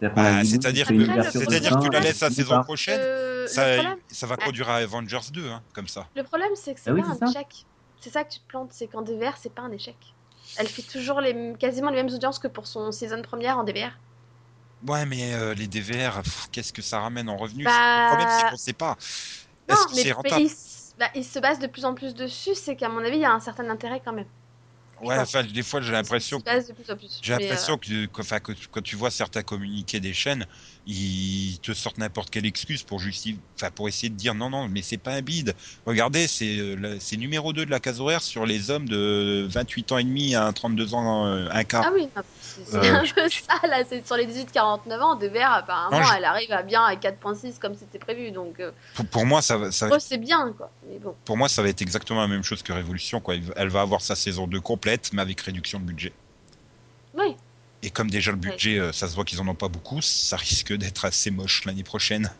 C'est-à-dire 0.00 0.14
Bah, 0.14 0.42
que- 0.44 0.46
c'est-à-dire 1.30 1.72
que 1.76 1.82
tu 1.84 1.90
la 1.90 2.00
fin, 2.00 2.04
laisses 2.04 2.20
la 2.20 2.30
saison 2.30 2.54
pas. 2.54 2.64
prochaine. 2.64 3.00
Euh, 3.00 3.46
Ça 3.48 3.62
problème, 3.74 3.98
ça 4.10 4.26
va 4.26 4.36
conduire 4.36 4.68
à 4.68 4.76
Avengers 4.76 5.30
2 5.32 5.48
hein, 5.50 5.62
comme 5.74 5.88
ça. 5.88 6.08
le 6.16 6.24
problème, 6.24 6.50
c'est 6.56 6.74
que 6.74 6.80
c'est 6.80 6.90
Ah 6.90 6.94
pas 6.96 7.04
un 7.06 7.14
ça. 7.14 7.26
échec. 7.30 7.66
C'est 8.00 8.10
ça 8.10 8.24
que 8.24 8.30
tu 8.32 8.40
te 8.40 8.46
plantes, 8.48 8.72
c'est 8.72 8.88
qu'en 8.88 9.02
DVR, 9.02 9.36
c'est 9.36 9.54
pas 9.54 9.62
un 9.62 9.70
échec. 9.72 10.15
Elle 10.58 10.68
fait 10.68 10.82
toujours 10.82 11.20
les, 11.20 11.54
quasiment 11.58 11.90
les 11.90 12.02
mêmes 12.02 12.14
audiences 12.14 12.38
que 12.38 12.48
pour 12.48 12.66
son 12.66 12.92
saison 12.92 13.20
première 13.22 13.58
en 13.58 13.64
DVR. 13.64 13.90
Ouais, 14.86 15.06
mais 15.06 15.34
euh, 15.34 15.54
les 15.54 15.66
DVR, 15.66 16.22
qu'est-ce 16.52 16.72
que 16.72 16.82
ça 16.82 17.00
ramène 17.00 17.28
en 17.28 17.36
revenus 17.36 17.64
Bah, 17.64 17.72
Le 17.72 18.06
problème 18.08 18.38
c'est 18.38 18.50
qu'on 18.50 18.56
sait 18.56 18.72
pas. 18.72 18.96
Non, 19.68 19.76
mais, 19.94 20.04
mais 20.24 20.44
il, 20.44 20.50
bah, 20.98 21.10
il 21.14 21.24
se 21.24 21.38
base 21.38 21.58
de 21.58 21.66
plus 21.66 21.84
en 21.84 21.94
plus 21.94 22.14
dessus, 22.14 22.54
c'est 22.54 22.76
qu'à 22.76 22.88
mon 22.88 23.04
avis, 23.04 23.16
il 23.16 23.22
y 23.22 23.24
a 23.24 23.32
un 23.32 23.40
certain 23.40 23.68
intérêt 23.68 24.00
quand 24.04 24.12
même. 24.12 24.26
Ouais, 25.02 25.18
enfin 25.18 25.42
des 25.44 25.62
fois 25.62 25.80
j'ai 25.80 25.92
l'impression 25.92 26.38
de 26.38 26.44
plus 26.72 26.90
en 26.92 26.96
plus. 26.96 27.18
J'ai 27.22 27.32
l'impression 27.32 27.76
que, 27.78 28.06
que- 28.06 28.20
enfin, 28.20 28.40
que 28.40 28.52
quand 28.70 28.82
tu 28.82 28.96
vois 28.96 29.10
certains 29.10 29.42
communiqués 29.42 30.00
des 30.00 30.14
chaînes, 30.14 30.46
ils 30.86 31.58
te 31.60 31.72
sortent 31.74 31.98
n'importe 31.98 32.30
quelle 32.30 32.46
excuse 32.46 32.82
pour 32.82 32.98
justifier, 33.00 33.38
enfin, 33.58 33.70
pour 33.70 33.88
essayer 33.88 34.08
de 34.08 34.14
dire 34.14 34.34
non, 34.34 34.48
non, 34.50 34.68
mais 34.68 34.82
c'est 34.82 34.96
pas 34.98 35.12
un 35.12 35.20
bide. 35.22 35.54
Regardez, 35.84 36.26
c'est 36.28 36.58
euh, 36.58 36.96
c'est 37.00 37.16
numéro 37.16 37.52
2 37.52 37.66
de 37.66 37.70
la 37.70 37.80
case 37.80 38.00
horaire 38.00 38.22
sur 38.22 38.46
les 38.46 38.70
hommes 38.70 38.88
de 38.88 39.46
28 39.50 39.92
ans 39.92 39.98
et 39.98 40.04
demi 40.04 40.34
à 40.34 40.52
32 40.52 40.94
ans, 40.94 41.26
euh, 41.26 41.48
un 41.50 41.60
euh, 41.60 41.64
quart. 41.64 41.84
Ah 41.86 41.90
oui, 41.94 42.08
c'est 42.64 42.74
Euh, 42.76 42.94
un 42.94 43.00
peu 43.02 43.28
ça, 43.28 43.66
là, 43.68 43.82
c'est 43.88 44.06
sur 44.06 44.16
les 44.16 44.26
18-49 44.26 45.00
ans, 45.02 45.14
DVR, 45.16 45.50
apparemment, 45.52 45.98
Non, 46.00 46.04
je- 46.06 46.14
elle 46.16 46.24
arrive 46.24 46.52
à 46.52 46.62
bien 46.62 46.84
à 46.84 46.94
4.6 46.96 47.58
comme 47.58 47.74
c'était 47.74 47.98
prévu, 47.98 48.30
donc 48.30 48.60
euh, 48.60 48.70
Pour, 48.94 49.06
pour 49.06 49.26
moi, 49.26 49.42
ça, 49.42 49.56
va- 49.58 49.72
ça, 49.72 49.88
c'est 50.00 50.18
bien, 50.18 50.52
quoi. 50.56 50.70
Mais 50.88 50.98
bon, 50.98 51.14
pour 51.24 51.36
moi, 51.36 51.48
ça 51.48 51.62
va 51.62 51.68
être 51.68 51.82
exactement 51.82 52.20
la 52.20 52.28
même 52.28 52.42
chose 52.44 52.62
que 52.62 52.72
Révolution. 52.72 53.20
Quoi. 53.20 53.34
Elle 53.56 53.68
va 53.68 53.80
avoir 53.80 54.00
sa 54.00 54.14
saison 54.14 54.46
2 54.46 54.60
complète, 54.86 55.10
mais 55.12 55.22
avec 55.22 55.40
réduction 55.40 55.80
de 55.80 55.84
budget. 55.84 56.12
oui. 57.18 57.34
Et 57.82 57.90
comme 57.90 58.10
déjà 58.10 58.30
le 58.32 58.38
budget, 58.38 58.80
euh, 58.80 58.90
ça 58.90 59.06
se 59.06 59.14
voit 59.14 59.24
qu'ils 59.24 59.40
en 59.40 59.46
ont 59.46 59.54
pas 59.54 59.68
beaucoup, 59.68 60.00
ça 60.00 60.36
risque 60.36 60.72
d'être 60.72 61.04
assez 61.04 61.30
moche 61.30 61.64
l'année 61.66 61.84
prochaine. 61.84 62.30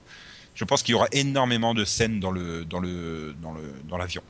Je 0.55 0.65
pense 0.65 0.83
qu'il 0.83 0.93
y 0.93 0.95
aura 0.95 1.09
énormément 1.13 1.75
de 1.75 1.85
scènes 1.85 2.21
dans 2.21 2.31
le 2.31 2.65
dans 2.65 2.81
le 2.81 3.35
dans 3.43 3.53
le 3.53 3.63
dans 3.89 3.99
l'avion 3.99 4.23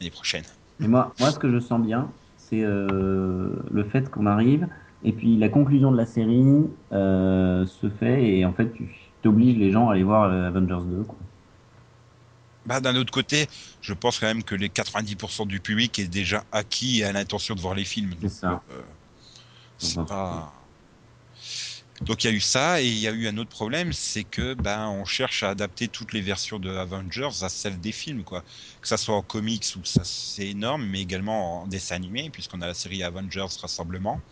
l'année 0.00 0.10
prochaine. 0.10 0.42
Et 0.80 0.88
moi, 0.88 1.12
moi, 1.20 1.30
ce 1.30 1.38
que 1.38 1.52
je 1.52 1.60
sens 1.60 1.80
bien, 1.80 2.10
c'est 2.38 2.62
euh, 2.62 3.50
le 3.70 3.84
fait 3.84 4.10
qu'on 4.10 4.26
arrive, 4.26 4.66
et 5.04 5.12
puis 5.12 5.36
la 5.36 5.50
conclusion 5.50 5.92
de 5.92 5.98
la 5.98 6.06
série 6.06 6.66
euh, 6.92 7.66
se 7.66 7.90
fait, 7.90 8.24
et 8.26 8.44
en 8.46 8.52
fait, 8.52 8.72
tu 8.72 9.28
obliges 9.28 9.58
les 9.58 9.70
gens 9.70 9.90
à 9.90 9.92
aller 9.92 10.02
voir 10.02 10.32
Avengers 10.32 10.86
2. 10.86 11.04
Quoi. 11.04 11.18
Bah, 12.66 12.80
d'un 12.80 12.96
autre 12.96 13.12
côté, 13.12 13.46
je 13.80 13.92
pense 13.92 14.18
quand 14.18 14.26
même 14.26 14.44
que 14.44 14.54
les 14.54 14.70
90% 14.70 15.46
du 15.46 15.60
public 15.60 15.98
est 15.98 16.08
déjà 16.08 16.44
acquis 16.52 17.00
et 17.00 17.04
a 17.04 17.12
l'intention 17.12 17.54
de 17.54 17.60
voir 17.60 17.74
les 17.74 17.84
films. 17.84 18.14
C'est 18.20 18.20
Donc, 18.20 18.32
ça. 18.32 18.62
euh, 18.70 18.82
c'est 19.78 19.96
Donc, 19.96 20.08
pas... 20.08 20.52
Donc 22.00 22.24
il 22.24 22.26
y 22.26 22.30
a 22.30 22.32
eu 22.36 22.40
ça 22.40 22.82
et 22.82 22.88
il 22.88 22.98
y 22.98 23.06
a 23.06 23.12
eu 23.12 23.28
un 23.28 23.36
autre 23.38 23.50
problème, 23.50 23.92
c'est 23.92 24.24
que 24.24 24.54
ben 24.54 24.88
on 24.88 25.04
cherche 25.04 25.44
à 25.44 25.50
adapter 25.50 25.88
toutes 25.88 26.12
les 26.12 26.20
versions 26.22 26.58
de 26.58 26.68
Avengers 26.70 27.30
à 27.42 27.48
celles 27.48 27.80
des 27.80 27.92
films 27.92 28.24
quoi. 28.24 28.42
Que 28.80 28.88
ça 28.88 28.96
soit 28.96 29.14
en 29.14 29.22
comics 29.22 29.64
ou 29.76 29.84
ça 29.84 30.02
c'est 30.04 30.48
énorme, 30.48 30.84
mais 30.86 31.00
également 31.00 31.62
en 31.62 31.66
dessin 31.68 31.94
animé 31.94 32.30
puisqu'on 32.30 32.60
a 32.62 32.66
la 32.66 32.74
série 32.74 33.02
Avengers 33.04 33.46
Rassemblement. 33.60 34.24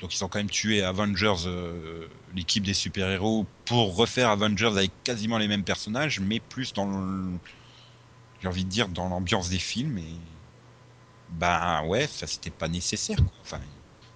Donc 0.00 0.14
ils 0.14 0.24
ont 0.24 0.28
quand 0.28 0.38
même 0.38 0.50
tué 0.50 0.82
Avengers, 0.82 1.46
euh, 1.46 2.06
l'équipe 2.34 2.62
des 2.64 2.74
super-héros, 2.74 3.46
pour 3.64 3.96
refaire 3.96 4.28
Avengers 4.30 4.66
avec 4.76 4.92
quasiment 5.04 5.38
les 5.38 5.48
mêmes 5.48 5.64
personnages, 5.64 6.20
mais 6.20 6.38
plus 6.40 6.72
dans 6.72 6.86
le... 6.86 7.30
j'ai 8.40 8.48
envie 8.48 8.64
de 8.64 8.70
dire 8.70 8.88
dans 8.88 9.08
l'ambiance 9.08 9.48
des 9.48 9.58
films 9.58 9.98
et 9.98 10.14
ben 11.30 11.82
ouais, 11.86 12.06
ça 12.06 12.26
c'était 12.26 12.50
pas 12.50 12.68
nécessaire. 12.68 13.16
Quoi. 13.16 13.32
Enfin, 13.42 13.60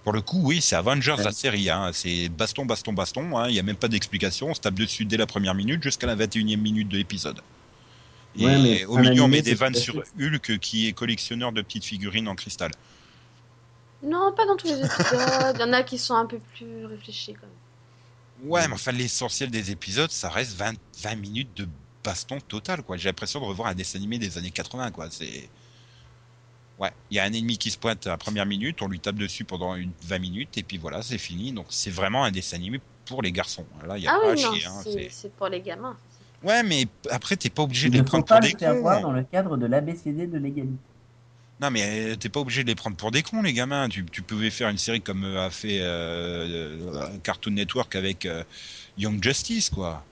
pour 0.03 0.13
le 0.13 0.21
coup, 0.21 0.41
oui, 0.43 0.61
c'est 0.61 0.75
Avengers 0.75 1.15
Ouais. 1.17 1.23
la 1.23 1.31
série. 1.31 1.69
Hein. 1.69 1.91
C'est 1.93 2.27
baston, 2.29 2.65
baston, 2.65 2.93
baston. 2.93 3.37
hein. 3.37 3.47
Il 3.49 3.53
n'y 3.53 3.59
a 3.59 3.63
même 3.63 3.75
pas 3.75 3.87
d'explication. 3.87 4.49
On 4.49 4.53
se 4.53 4.59
tape 4.61 4.73
dessus 4.73 5.05
dès 5.05 5.17
la 5.17 5.27
première 5.27 5.53
minute 5.53 5.81
jusqu'à 5.83 6.07
la 6.07 6.15
21e 6.15 6.57
minute 6.57 6.89
de 6.89 6.97
l'épisode. 6.97 7.39
Et 8.35 8.45
Ouais, 8.45 8.57
mais 8.57 8.85
au 8.85 8.97
milieu, 8.97 9.21
on 9.21 9.27
met 9.27 9.41
des 9.43 9.53
vannes 9.53 9.75
sur 9.75 10.01
Hulk 10.19 10.57
qui 10.59 10.87
est 10.87 10.93
collectionneur 10.93 11.51
de 11.51 11.61
petites 11.61 11.85
figurines 11.85 12.27
en 12.27 12.35
cristal. 12.35 12.71
Non, 14.03 14.33
pas 14.35 14.45
dans 14.45 14.55
tous 14.57 14.67
les 14.67 14.79
épisodes. 14.79 15.55
Il 15.55 15.61
y 15.61 15.63
en 15.63 15.73
a 15.73 15.83
qui 15.83 15.97
sont 15.97 16.15
un 16.15 16.25
peu 16.25 16.39
plus 16.55 16.85
réfléchis, 16.85 17.33
quand 17.33 17.47
même. 17.47 18.49
Ouais, 18.51 18.67
mais 18.67 18.73
enfin, 18.73 18.91
l'essentiel 18.91 19.49
des 19.49 19.71
épisodes, 19.71 20.11
ça 20.11 20.29
reste 20.29 20.53
20, 20.57 20.73
20 21.01 21.15
minutes 21.15 21.55
de 21.55 21.67
baston 22.03 22.39
total, 22.47 22.83
quoi. 22.83 22.97
J'ai 22.97 23.07
l'impression 23.09 23.39
de 23.39 23.45
revoir 23.45 23.69
un 23.69 23.75
dessin 23.75 23.97
animé 23.99 24.17
des 24.19 24.37
années 24.37 24.51
80, 24.51 24.91
quoi. 24.91 25.09
C'est. 25.09 25.49
Ouais, 26.79 26.91
il 27.11 27.17
y 27.17 27.19
a 27.19 27.23
un 27.23 27.31
ennemi 27.31 27.57
qui 27.57 27.69
se 27.69 27.77
pointe 27.77 28.05
à 28.07 28.09
la 28.09 28.17
première 28.17 28.45
minute, 28.47 28.81
on 28.81 28.87
lui 28.87 28.99
tape 28.99 29.15
dessus 29.15 29.45
pendant 29.45 29.75
une 29.75 29.91
20 30.03 30.19
minutes, 30.19 30.57
et 30.57 30.63
puis 30.63 30.77
voilà, 30.77 31.01
c'est 31.03 31.19
fini. 31.19 31.51
Donc 31.53 31.67
c'est 31.69 31.91
vraiment 31.91 32.23
un 32.25 32.31
dessin 32.31 32.57
animé 32.57 32.81
pour 33.05 33.21
les 33.21 33.31
garçons. 33.31 33.65
Là, 33.85 33.97
il 33.97 34.03
y 34.03 34.07
a 34.07 34.13
Ah 34.13 34.19
pas 34.19 34.31
oui, 34.33 34.39
chier. 34.39 34.65
hein, 34.65 34.81
c'est 35.11 35.31
pour 35.35 35.47
les 35.47 35.61
gamins. 35.61 35.95
Ouais, 36.43 36.63
mais 36.63 36.87
après, 37.09 37.37
t'es 37.37 37.49
pas 37.49 37.61
obligé 37.63 37.89
de 37.89 37.95
les 37.97 38.03
prendre 38.03 38.25
pas 38.25 38.39
pour 38.39 38.41
le 38.47 38.51
des 38.51 38.57
faire 38.57 38.75
voir 38.75 38.97
cons. 38.97 39.03
dans 39.03 39.11
le 39.13 39.23
cadre 39.23 39.55
de 39.55 39.65
l'ABCD 39.67 40.27
de 40.27 40.37
l'égalité. 40.39 40.73
Non, 41.63 41.71
mais 41.71 42.11
euh, 42.11 42.15
t'es 42.17 42.27
pas 42.27 42.41
obligé 42.41 42.63
de 42.63 42.67
les 42.67 42.75
prendre 42.75 42.97
pour 42.97 43.09
des 43.09 43.23
cons, 43.23 43.41
les 43.41 43.53
gamins. 43.53 43.87
Tu, 43.87 44.03
pouvais 44.03 44.49
faire 44.49 44.67
une 44.67 44.77
série 44.77 44.99
comme 44.99 45.23
euh, 45.23 45.45
a 45.45 45.49
fait 45.49 45.79
euh, 45.79 47.07
Cartoon 47.23 47.51
Network 47.51 47.95
avec 47.95 48.27
Young 48.97 49.23
Justice, 49.23 49.69
quoi. 49.69 50.03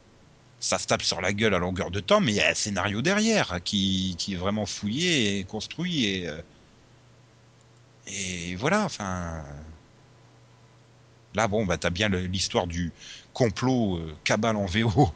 Ça 0.62 0.80
se 0.80 0.88
tape 0.88 1.02
sur 1.02 1.20
la 1.20 1.34
gueule 1.34 1.54
à 1.54 1.60
longueur 1.60 1.92
de 1.92 2.00
temps, 2.00 2.22
mais 2.22 2.32
il 2.32 2.36
y 2.36 2.42
a 2.42 2.52
un 2.52 2.54
scénario 2.54 3.02
derrière 3.02 3.60
qui, 3.66 4.16
est 4.32 4.36
vraiment 4.36 4.66
fouillé 4.66 5.40
et 5.40 5.44
construit 5.44 6.26
et 8.08 8.56
voilà. 8.56 8.86
Enfin, 8.86 9.44
Là, 11.34 11.48
bon, 11.48 11.66
bah, 11.66 11.78
t'as 11.78 11.90
bien 11.90 12.10
l'histoire 12.10 12.68
du 12.68 12.92
complot 13.34 13.98
euh, 13.98 14.16
cabale 14.26 14.58
en 14.58 14.66
VO 14.66 15.10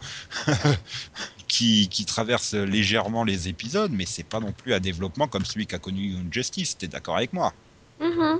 qui, 1.48 1.90
qui 1.90 2.06
traverse 2.06 2.54
légèrement 2.54 3.24
les 3.24 3.48
épisodes, 3.48 3.92
mais 3.92 4.06
c'est 4.06 4.24
pas 4.24 4.40
non 4.40 4.52
plus 4.52 4.74
un 4.74 4.80
développement 4.80 5.28
comme 5.28 5.46
celui 5.46 5.68
qu'a 5.68 5.80
connu 5.80 6.16
Justice. 6.32 6.78
T'es 6.78 6.88
d'accord 6.88 7.18
avec 7.18 7.34
moi? 7.34 7.54
Mhm. 8.00 8.40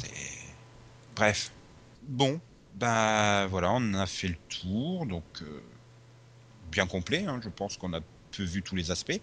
C'est- 0.00 0.10
Bref. 1.16 1.50
Bon, 2.08 2.40
bah 2.74 3.46
voilà, 3.46 3.72
on 3.72 3.94
a 3.94 4.06
fait 4.06 4.28
le 4.28 4.36
tour, 4.48 5.06
donc 5.06 5.24
euh, 5.42 5.62
bien 6.70 6.86
complet, 6.86 7.24
hein, 7.26 7.40
je 7.42 7.48
pense 7.48 7.76
qu'on 7.76 7.92
a 7.94 8.00
peu 8.36 8.42
vu 8.42 8.62
tous 8.62 8.76
les 8.76 8.90
aspects. 8.90 9.20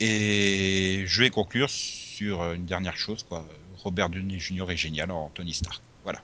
Et 0.00 1.04
je 1.06 1.22
vais 1.22 1.30
conclure 1.30 1.70
sur 1.70 2.42
une 2.52 2.66
dernière 2.66 2.96
chose, 2.96 3.24
quoi. 3.28 3.46
Robert 3.78 4.10
Downey 4.10 4.38
Jr. 4.38 4.70
est 4.70 4.76
génial 4.76 5.10
en 5.10 5.30
Tony 5.34 5.54
Stark. 5.54 5.80
Voilà. 6.04 6.22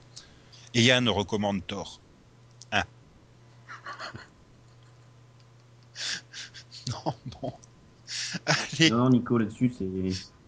Et 0.75 0.83
Yann 0.83 1.09
recommande 1.09 1.67
Thor. 1.67 2.01
Non, 6.91 7.15
bon. 7.43 7.53
Allez. 8.47 8.91
Non, 8.91 9.11
Nico, 9.11 9.39
là-dessus, 9.39 9.73
c'est. 9.79 9.85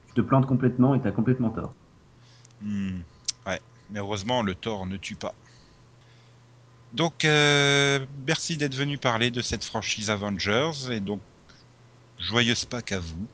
Tu 0.09 0.15
te 0.15 0.21
plantes 0.23 0.47
complètement 0.47 0.95
et 0.95 1.01
t'as 1.01 1.13
complètement 1.13 1.51
tort. 1.51 1.75
Hmm, 2.63 3.01
ouais, 3.47 3.61
mais 3.91 4.01
heureusement, 4.01 4.43
le 4.43 4.55
tort 4.55 4.87
ne 4.87 4.97
tue 4.97 5.15
pas. 5.17 5.35
Donc, 6.93 7.25
euh, 7.25 8.05
merci 8.27 8.57
d'être 8.57 8.75
venu 8.75 8.99
parler 8.99 9.31
de 9.31 9.41
cette 9.43 9.65
franchise 9.65 10.11
Avengers 10.11 10.73
et 10.91 11.01
donc 11.01 11.21
joyeuse 12.19 12.65
Pâques 12.65 12.93
à 12.93 12.99
vous 12.99 13.29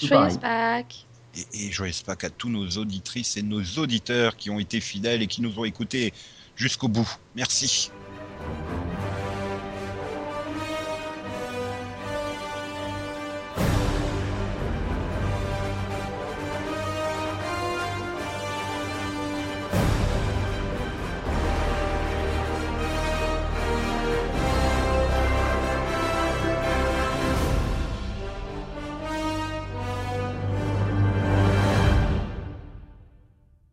Joyeuse. 0.00 0.38
Pâques. 0.38 1.06
et, 1.34 1.46
et 1.52 1.72
joyeuse 1.72 2.02
Pâques 2.02 2.24
à 2.24 2.30
tous 2.30 2.48
nos 2.48 2.68
auditrices 2.78 3.36
et 3.36 3.42
nos 3.42 3.62
auditeurs 3.78 4.36
qui 4.36 4.50
ont 4.50 4.60
été 4.60 4.80
fidèles 4.80 5.22
et 5.22 5.26
qui 5.26 5.42
nous 5.42 5.58
ont 5.58 5.64
écoutés 5.64 6.12
jusqu'au 6.54 6.88
bout. 6.88 7.10
Merci. 7.34 7.92